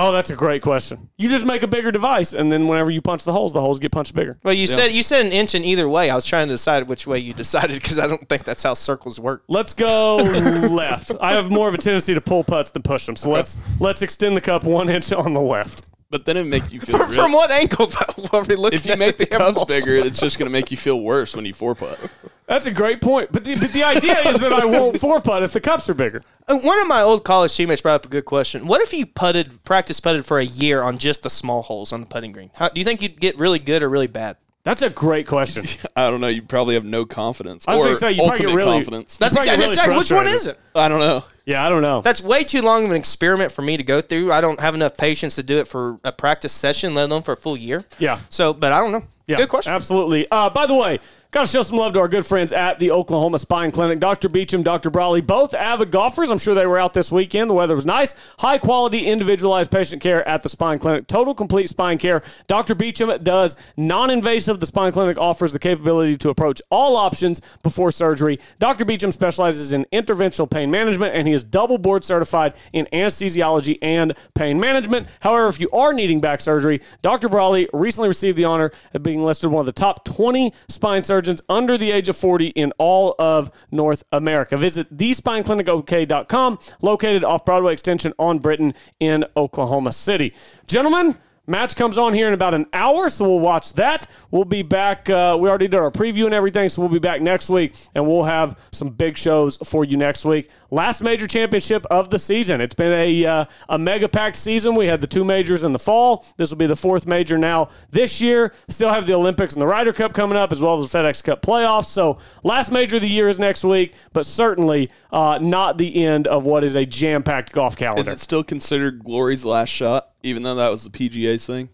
oh, 0.00 0.12
that's 0.12 0.30
a 0.30 0.36
great 0.36 0.62
question. 0.62 1.08
You 1.16 1.28
just 1.28 1.44
make 1.44 1.64
a 1.64 1.66
bigger 1.66 1.90
device, 1.90 2.32
and 2.32 2.52
then 2.52 2.68
whenever 2.68 2.88
you 2.90 3.02
punch 3.02 3.24
the 3.24 3.32
holes, 3.32 3.52
the 3.52 3.60
holes 3.60 3.80
get 3.80 3.90
punched 3.90 4.14
bigger. 4.14 4.38
Well, 4.44 4.54
you 4.54 4.66
said 4.66 4.92
you 4.92 5.02
said 5.02 5.26
an 5.26 5.32
inch 5.32 5.54
in 5.56 5.64
either 5.64 5.88
way. 5.88 6.08
I 6.08 6.14
was 6.14 6.24
trying 6.24 6.46
to 6.48 6.54
decide 6.54 6.88
which 6.88 7.06
way 7.06 7.18
you 7.18 7.34
decided 7.34 7.74
because 7.82 7.98
I 7.98 8.06
don't 8.06 8.28
think 8.28 8.44
that's 8.44 8.62
how 8.62 8.74
circles 8.74 9.18
work. 9.18 9.42
Let's 9.48 9.74
go 9.74 10.16
left. 10.70 11.12
I 11.20 11.32
have 11.32 11.50
more 11.50 11.68
of 11.68 11.74
a 11.74 11.78
tendency 11.78 12.14
to 12.14 12.20
pull 12.20 12.44
putts 12.44 12.70
than 12.70 12.82
push 12.82 13.06
them, 13.06 13.16
so 13.16 13.30
let's 13.30 13.58
let's 13.80 14.02
extend 14.02 14.36
the 14.36 14.40
cup 14.40 14.62
one 14.62 14.88
inch 14.88 15.12
on 15.12 15.34
the 15.34 15.40
left. 15.40 15.84
But 16.10 16.24
then 16.24 16.36
it 16.38 16.44
make 16.44 16.72
you 16.72 16.80
feel 16.80 16.96
From, 16.98 17.10
real- 17.10 17.22
from 17.22 17.32
what 17.32 17.50
angle 17.50 17.86
though, 17.86 18.28
are 18.38 18.44
we 18.44 18.56
looking 18.56 18.78
If 18.78 18.86
you 18.86 18.92
at 18.92 18.98
make 18.98 19.18
the 19.18 19.26
damn 19.26 19.40
cups 19.40 19.56
ball? 19.56 19.66
bigger, 19.66 19.94
it's 19.94 20.18
just 20.20 20.38
going 20.38 20.46
to 20.48 20.52
make 20.52 20.70
you 20.70 20.76
feel 20.76 21.00
worse 21.02 21.36
when 21.36 21.44
you 21.44 21.52
four 21.52 21.74
putt. 21.74 21.98
That's 22.46 22.64
a 22.66 22.72
great 22.72 23.02
point. 23.02 23.30
But 23.30 23.44
the, 23.44 23.54
but 23.56 23.72
the 23.72 23.82
idea 23.84 24.14
is 24.30 24.38
that 24.38 24.52
I 24.52 24.64
won't 24.64 24.96
four 25.00 25.20
putt 25.20 25.42
if 25.42 25.52
the 25.52 25.60
cups 25.60 25.86
are 25.90 25.94
bigger. 25.94 26.22
Uh, 26.48 26.58
One 26.60 26.80
of 26.80 26.88
my 26.88 27.02
old 27.02 27.24
college 27.24 27.54
teammates 27.54 27.82
brought 27.82 27.96
up 27.96 28.06
a 28.06 28.08
good 28.08 28.24
question. 28.24 28.66
What 28.66 28.80
if 28.80 28.94
you 28.94 29.04
putted, 29.04 29.62
practice 29.64 30.00
putted 30.00 30.24
for 30.24 30.38
a 30.38 30.44
year 30.44 30.82
on 30.82 30.96
just 30.96 31.22
the 31.22 31.30
small 31.30 31.60
holes 31.62 31.92
on 31.92 32.00
the 32.00 32.06
putting 32.06 32.32
green? 32.32 32.50
How, 32.56 32.70
do 32.70 32.80
you 32.80 32.84
think 32.86 33.02
you'd 33.02 33.20
get 33.20 33.38
really 33.38 33.58
good 33.58 33.82
or 33.82 33.90
really 33.90 34.06
bad? 34.06 34.38
That's 34.64 34.80
a 34.82 34.90
great 34.90 35.26
question. 35.26 35.64
I 35.96 36.10
don't 36.10 36.20
know. 36.20 36.28
You 36.28 36.42
probably 36.42 36.74
have 36.74 36.84
no 36.84 37.06
confidence 37.06 37.66
I 37.68 37.72
was 37.74 37.80
or 37.80 37.84
gonna 37.84 37.94
say, 37.96 38.10
you 38.12 38.16
probably 38.18 38.30
ultimate 38.30 38.48
get 38.48 38.56
really- 38.56 38.72
confidence. 38.72 39.16
That's 39.18 39.34
probably 39.34 39.50
exactly, 39.52 39.64
really 39.64 39.76
that's 39.76 39.86
exactly- 39.88 39.98
which 39.98 40.12
one 40.12 40.24
frustrated. 40.26 40.58
is 40.58 40.72
it? 40.74 40.78
I 40.78 40.88
don't 40.88 41.00
know. 41.00 41.24
Yeah, 41.48 41.64
I 41.64 41.70
don't 41.70 41.80
know. 41.80 42.02
That's 42.02 42.22
way 42.22 42.44
too 42.44 42.60
long 42.60 42.84
of 42.84 42.90
an 42.90 42.96
experiment 42.98 43.52
for 43.52 43.62
me 43.62 43.78
to 43.78 43.82
go 43.82 44.02
through. 44.02 44.30
I 44.30 44.42
don't 44.42 44.60
have 44.60 44.74
enough 44.74 44.98
patience 44.98 45.34
to 45.36 45.42
do 45.42 45.56
it 45.56 45.66
for 45.66 45.98
a 46.04 46.12
practice 46.12 46.52
session, 46.52 46.94
let 46.94 47.06
alone 47.06 47.22
for 47.22 47.32
a 47.32 47.36
full 47.38 47.56
year. 47.56 47.86
Yeah. 47.98 48.20
So, 48.28 48.52
but 48.52 48.70
I 48.70 48.80
don't 48.80 48.92
know. 48.92 49.04
Yeah, 49.26 49.38
Good 49.38 49.48
question. 49.48 49.72
Absolutely. 49.72 50.26
Uh, 50.30 50.50
by 50.50 50.66
the 50.66 50.74
way, 50.74 51.00
got 51.30 51.44
to 51.44 51.52
show 51.52 51.62
some 51.62 51.76
love 51.76 51.92
to 51.92 52.00
our 52.00 52.08
good 52.08 52.24
friends 52.24 52.54
at 52.54 52.78
the 52.78 52.90
Oklahoma 52.90 53.38
Spine 53.38 53.70
Clinic. 53.70 54.00
Dr. 54.00 54.30
Beecham, 54.30 54.62
Dr. 54.62 54.88
Brawley, 54.88 55.20
both 55.20 55.52
avid 55.52 55.90
golfers. 55.90 56.30
I'm 56.30 56.38
sure 56.38 56.54
they 56.54 56.66
were 56.66 56.78
out 56.78 56.94
this 56.94 57.12
weekend. 57.12 57.50
The 57.50 57.54
weather 57.54 57.74
was 57.74 57.84
nice. 57.84 58.14
High 58.38 58.56
quality, 58.56 59.06
individualized 59.06 59.70
patient 59.70 60.00
care 60.00 60.26
at 60.26 60.42
the 60.42 60.48
Spine 60.48 60.78
Clinic. 60.78 61.06
Total 61.06 61.34
complete 61.34 61.68
spine 61.68 61.98
care. 61.98 62.22
Dr. 62.46 62.74
Beecham 62.74 63.22
does 63.22 63.58
non 63.76 64.08
invasive. 64.08 64.58
The 64.58 64.64
Spine 64.64 64.90
Clinic 64.90 65.18
offers 65.18 65.52
the 65.52 65.58
capability 65.58 66.16
to 66.16 66.30
approach 66.30 66.62
all 66.70 66.96
options 66.96 67.42
before 67.62 67.90
surgery. 67.90 68.40
Dr. 68.58 68.86
Beecham 68.86 69.12
specializes 69.12 69.72
in 69.72 69.84
interventional 69.92 70.50
pain 70.50 70.70
management, 70.70 71.14
and 71.14 71.28
he 71.28 71.34
is 71.34 71.44
double 71.44 71.76
board 71.76 72.04
certified 72.04 72.54
in 72.72 72.86
anesthesiology 72.90 73.76
and 73.82 74.14
pain 74.34 74.58
management. 74.58 75.06
However, 75.20 75.48
if 75.48 75.60
you 75.60 75.68
are 75.72 75.92
needing 75.92 76.22
back 76.22 76.40
surgery, 76.40 76.80
Dr. 77.02 77.28
Brawley 77.28 77.68
recently 77.74 78.08
received 78.08 78.38
the 78.38 78.46
honor 78.46 78.72
of 78.94 79.02
being 79.02 79.22
listed 79.22 79.50
one 79.50 79.60
of 79.60 79.66
the 79.66 79.72
top 79.72 80.06
20 80.06 80.54
spine 80.68 81.02
surgeons 81.02 81.17
under 81.48 81.76
the 81.76 81.90
age 81.90 82.08
of 82.08 82.16
40 82.16 82.48
in 82.48 82.72
all 82.78 83.14
of 83.18 83.50
North 83.70 84.04
America. 84.12 84.56
Visit 84.56 84.96
thespineclinicok.com, 84.96 86.58
located 86.80 87.24
off 87.24 87.44
Broadway 87.44 87.72
Extension 87.72 88.12
on 88.18 88.38
Britton 88.38 88.74
in 89.00 89.24
Oklahoma 89.36 89.92
City. 89.92 90.34
Gentlemen, 90.66 91.16
Match 91.48 91.76
comes 91.76 91.96
on 91.96 92.12
here 92.12 92.28
in 92.28 92.34
about 92.34 92.52
an 92.52 92.66
hour, 92.74 93.08
so 93.08 93.26
we'll 93.26 93.40
watch 93.40 93.72
that. 93.72 94.06
We'll 94.30 94.44
be 94.44 94.62
back. 94.62 95.08
Uh, 95.08 95.36
we 95.40 95.48
already 95.48 95.66
did 95.66 95.80
our 95.80 95.90
preview 95.90 96.26
and 96.26 96.34
everything, 96.34 96.68
so 96.68 96.82
we'll 96.82 96.90
be 96.90 96.98
back 96.98 97.22
next 97.22 97.48
week, 97.48 97.74
and 97.94 98.06
we'll 98.06 98.24
have 98.24 98.58
some 98.70 98.90
big 98.90 99.16
shows 99.16 99.56
for 99.56 99.82
you 99.82 99.96
next 99.96 100.26
week. 100.26 100.50
Last 100.70 101.00
major 101.00 101.26
championship 101.26 101.86
of 101.90 102.10
the 102.10 102.18
season. 102.18 102.60
It's 102.60 102.74
been 102.74 102.92
a 102.92 103.24
uh, 103.24 103.44
a 103.70 103.78
mega 103.78 104.10
packed 104.10 104.36
season. 104.36 104.74
We 104.74 104.86
had 104.86 105.00
the 105.00 105.06
two 105.06 105.24
majors 105.24 105.62
in 105.62 105.72
the 105.72 105.78
fall. 105.78 106.26
This 106.36 106.50
will 106.50 106.58
be 106.58 106.66
the 106.66 106.76
fourth 106.76 107.06
major 107.06 107.38
now 107.38 107.70
this 107.90 108.20
year. 108.20 108.52
Still 108.68 108.90
have 108.90 109.06
the 109.06 109.14
Olympics 109.14 109.54
and 109.54 109.62
the 109.62 109.66
Ryder 109.66 109.94
Cup 109.94 110.12
coming 110.12 110.36
up, 110.36 110.52
as 110.52 110.60
well 110.60 110.82
as 110.82 110.92
the 110.92 110.98
FedEx 110.98 111.24
Cup 111.24 111.40
playoffs. 111.40 111.86
So 111.86 112.18
last 112.44 112.70
major 112.70 112.96
of 112.96 113.02
the 113.02 113.08
year 113.08 113.30
is 113.30 113.38
next 113.38 113.64
week, 113.64 113.94
but 114.12 114.26
certainly 114.26 114.90
uh, 115.10 115.38
not 115.40 115.78
the 115.78 116.04
end 116.04 116.26
of 116.26 116.44
what 116.44 116.62
is 116.62 116.76
a 116.76 116.84
jam 116.84 117.22
packed 117.22 117.52
golf 117.52 117.74
calendar. 117.74 118.02
Is 118.02 118.16
it 118.16 118.20
still 118.20 118.44
considered 118.44 119.02
Glory's 119.02 119.46
last 119.46 119.70
shot, 119.70 120.10
even 120.22 120.42
though 120.42 120.54
that 120.56 120.70
was 120.70 120.84
the 120.84 120.90
PGA's 120.90 121.46
thing? 121.46 121.68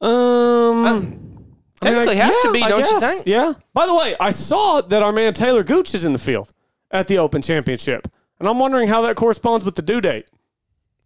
Um, 0.00 1.46
Technically 1.80 2.20
I- 2.20 2.24
has 2.26 2.36
to 2.38 2.52
be, 2.52 2.60
don't 2.60 2.88
you 2.90 3.00
think? 3.00 3.26
Yeah. 3.26 3.54
By 3.74 3.86
the 3.86 3.94
way, 3.94 4.16
I 4.20 4.30
saw 4.30 4.80
that 4.80 5.02
our 5.02 5.12
man 5.12 5.34
Taylor 5.34 5.62
Gooch 5.62 5.94
is 5.94 6.04
in 6.04 6.12
the 6.12 6.18
field 6.18 6.50
at 6.90 7.08
the 7.08 7.18
Open 7.18 7.42
Championship, 7.42 8.08
and 8.38 8.48
I'm 8.48 8.58
wondering 8.58 8.88
how 8.88 9.02
that 9.02 9.16
corresponds 9.16 9.64
with 9.64 9.74
the 9.74 9.82
due 9.82 10.00
date. 10.00 10.28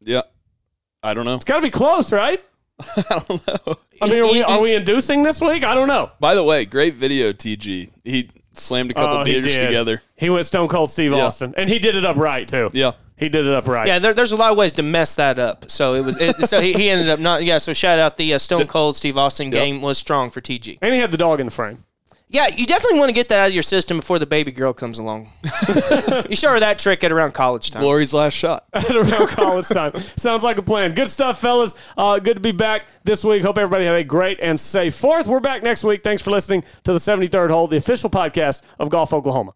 Yeah. 0.01 0.23
I 1.03 1.13
don't 1.15 1.25
know. 1.25 1.35
It's 1.35 1.45
got 1.45 1.57
to 1.57 1.63
be 1.63 1.71
close, 1.71 2.13
right? 2.13 2.43
I 3.11 3.23
don't 3.29 3.47
know. 3.47 3.77
I 4.03 4.09
mean, 4.09 4.23
are 4.23 4.33
we 4.33 4.43
are 4.43 4.61
we 4.61 4.75
inducing 4.75 5.23
this 5.23 5.41
week? 5.41 5.63
I 5.65 5.75
don't 5.75 5.87
know. 5.87 6.11
By 6.19 6.35
the 6.35 6.43
way, 6.43 6.65
great 6.65 6.95
video, 6.95 7.33
TG. 7.33 7.91
He 8.05 8.31
slammed 8.53 8.91
a 8.91 8.95
couple 8.95 9.19
Oh, 9.19 9.25
he 9.25 9.41
beers 9.41 9.55
did. 9.55 9.67
together. 9.67 10.03
He 10.17 10.29
went 10.31 10.45
Stone 10.47 10.69
Cold 10.69 10.91
Steve 10.91 11.13
Yeah. 11.13 11.25
Austin, 11.25 11.55
and 11.57 11.69
he 11.71 11.79
did 11.79 11.95
it 11.95 12.05
up 12.05 12.17
right 12.17 12.49
too. 12.49 12.71
Yeah. 12.73 12.93
He 13.17 13.29
did 13.29 13.47
it 13.47 13.55
up 13.55 13.67
right. 13.67 13.87
Yeah, 13.87 14.01
there, 14.01 14.13
there's 14.13 14.33
a 14.33 14.37
lot 14.37 14.51
of 14.51 14.59
ways 14.59 14.73
to 14.75 14.83
mess 14.83 15.15
that 15.15 15.39
up. 15.39 15.71
So 15.71 15.95
it 15.95 16.05
was. 16.05 16.21
It, 16.21 16.37
so 16.49 16.61
he, 16.61 16.73
he 16.73 16.91
ended 16.91 17.09
up 17.09 17.21
not. 17.21 17.45
Yeah. 17.45 17.59
So 17.59 17.73
shout 17.73 17.99
out 17.99 18.17
the 18.17 18.35
uh, 18.35 18.39
Stone 18.39 18.67
Cold 18.67 18.97
Steve 18.97 19.17
Austin 19.17 19.51
game 19.51 19.81
was 19.81 19.99
strong 19.99 20.31
for 20.31 20.41
TG. 20.41 20.79
And 20.83 20.93
he 20.93 21.01
had 21.01 21.11
the 21.11 21.17
dog 21.17 21.41
in 21.41 21.47
the 21.47 21.53
frame. 21.53 21.85
Yeah, 22.35 22.49
you 22.49 22.67
definitely 22.67 22.99
want 22.99 23.11
to 23.11 23.15
get 23.15 23.29
that 23.29 23.45
out 23.45 23.49
of 23.49 23.55
your 23.55 23.63
system 23.63 23.99
before 23.99 24.19
the 24.19 24.27
baby 24.27 24.51
girl 24.51 24.73
comes 24.73 24.99
along. 24.99 25.31
you 26.29 26.35
show 26.35 26.51
her 26.51 26.59
that 26.59 26.81
trick 26.81 27.05
at 27.05 27.13
around 27.13 27.33
college 27.33 27.71
time. 27.71 27.83
Glory's 27.83 28.13
last 28.13 28.33
shot. 28.33 28.65
at 28.73 28.91
around 28.91 29.29
college 29.29 29.69
time. 29.69 29.95
Sounds 29.95 30.43
like 30.43 30.57
a 30.57 30.63
plan. 30.63 30.95
Good 30.95 31.07
stuff, 31.07 31.41
fellas. 31.41 31.77
Uh, 31.97 32.19
good 32.19 32.35
to 32.35 32.41
be 32.41 32.51
back 32.51 32.87
this 33.05 33.23
week. 33.23 33.43
Hope 33.43 33.57
everybody 33.57 33.85
had 33.85 33.95
a 33.95 34.03
great 34.03 34.41
and 34.41 34.59
safe 34.59 34.97
fourth. 34.97 35.29
We're 35.29 35.39
back 35.39 35.63
next 35.63 35.85
week. 35.85 36.03
Thanks 36.03 36.23
for 36.23 36.33
listening 36.33 36.65
to 36.83 36.93
the 36.93 36.99
73rd 36.99 37.51
Hole, 37.51 37.69
the 37.69 37.77
official 37.77 38.11
podcast 38.11 38.63
of 38.81 38.91
Golf 38.91 39.13
Oklahoma. 39.13 39.53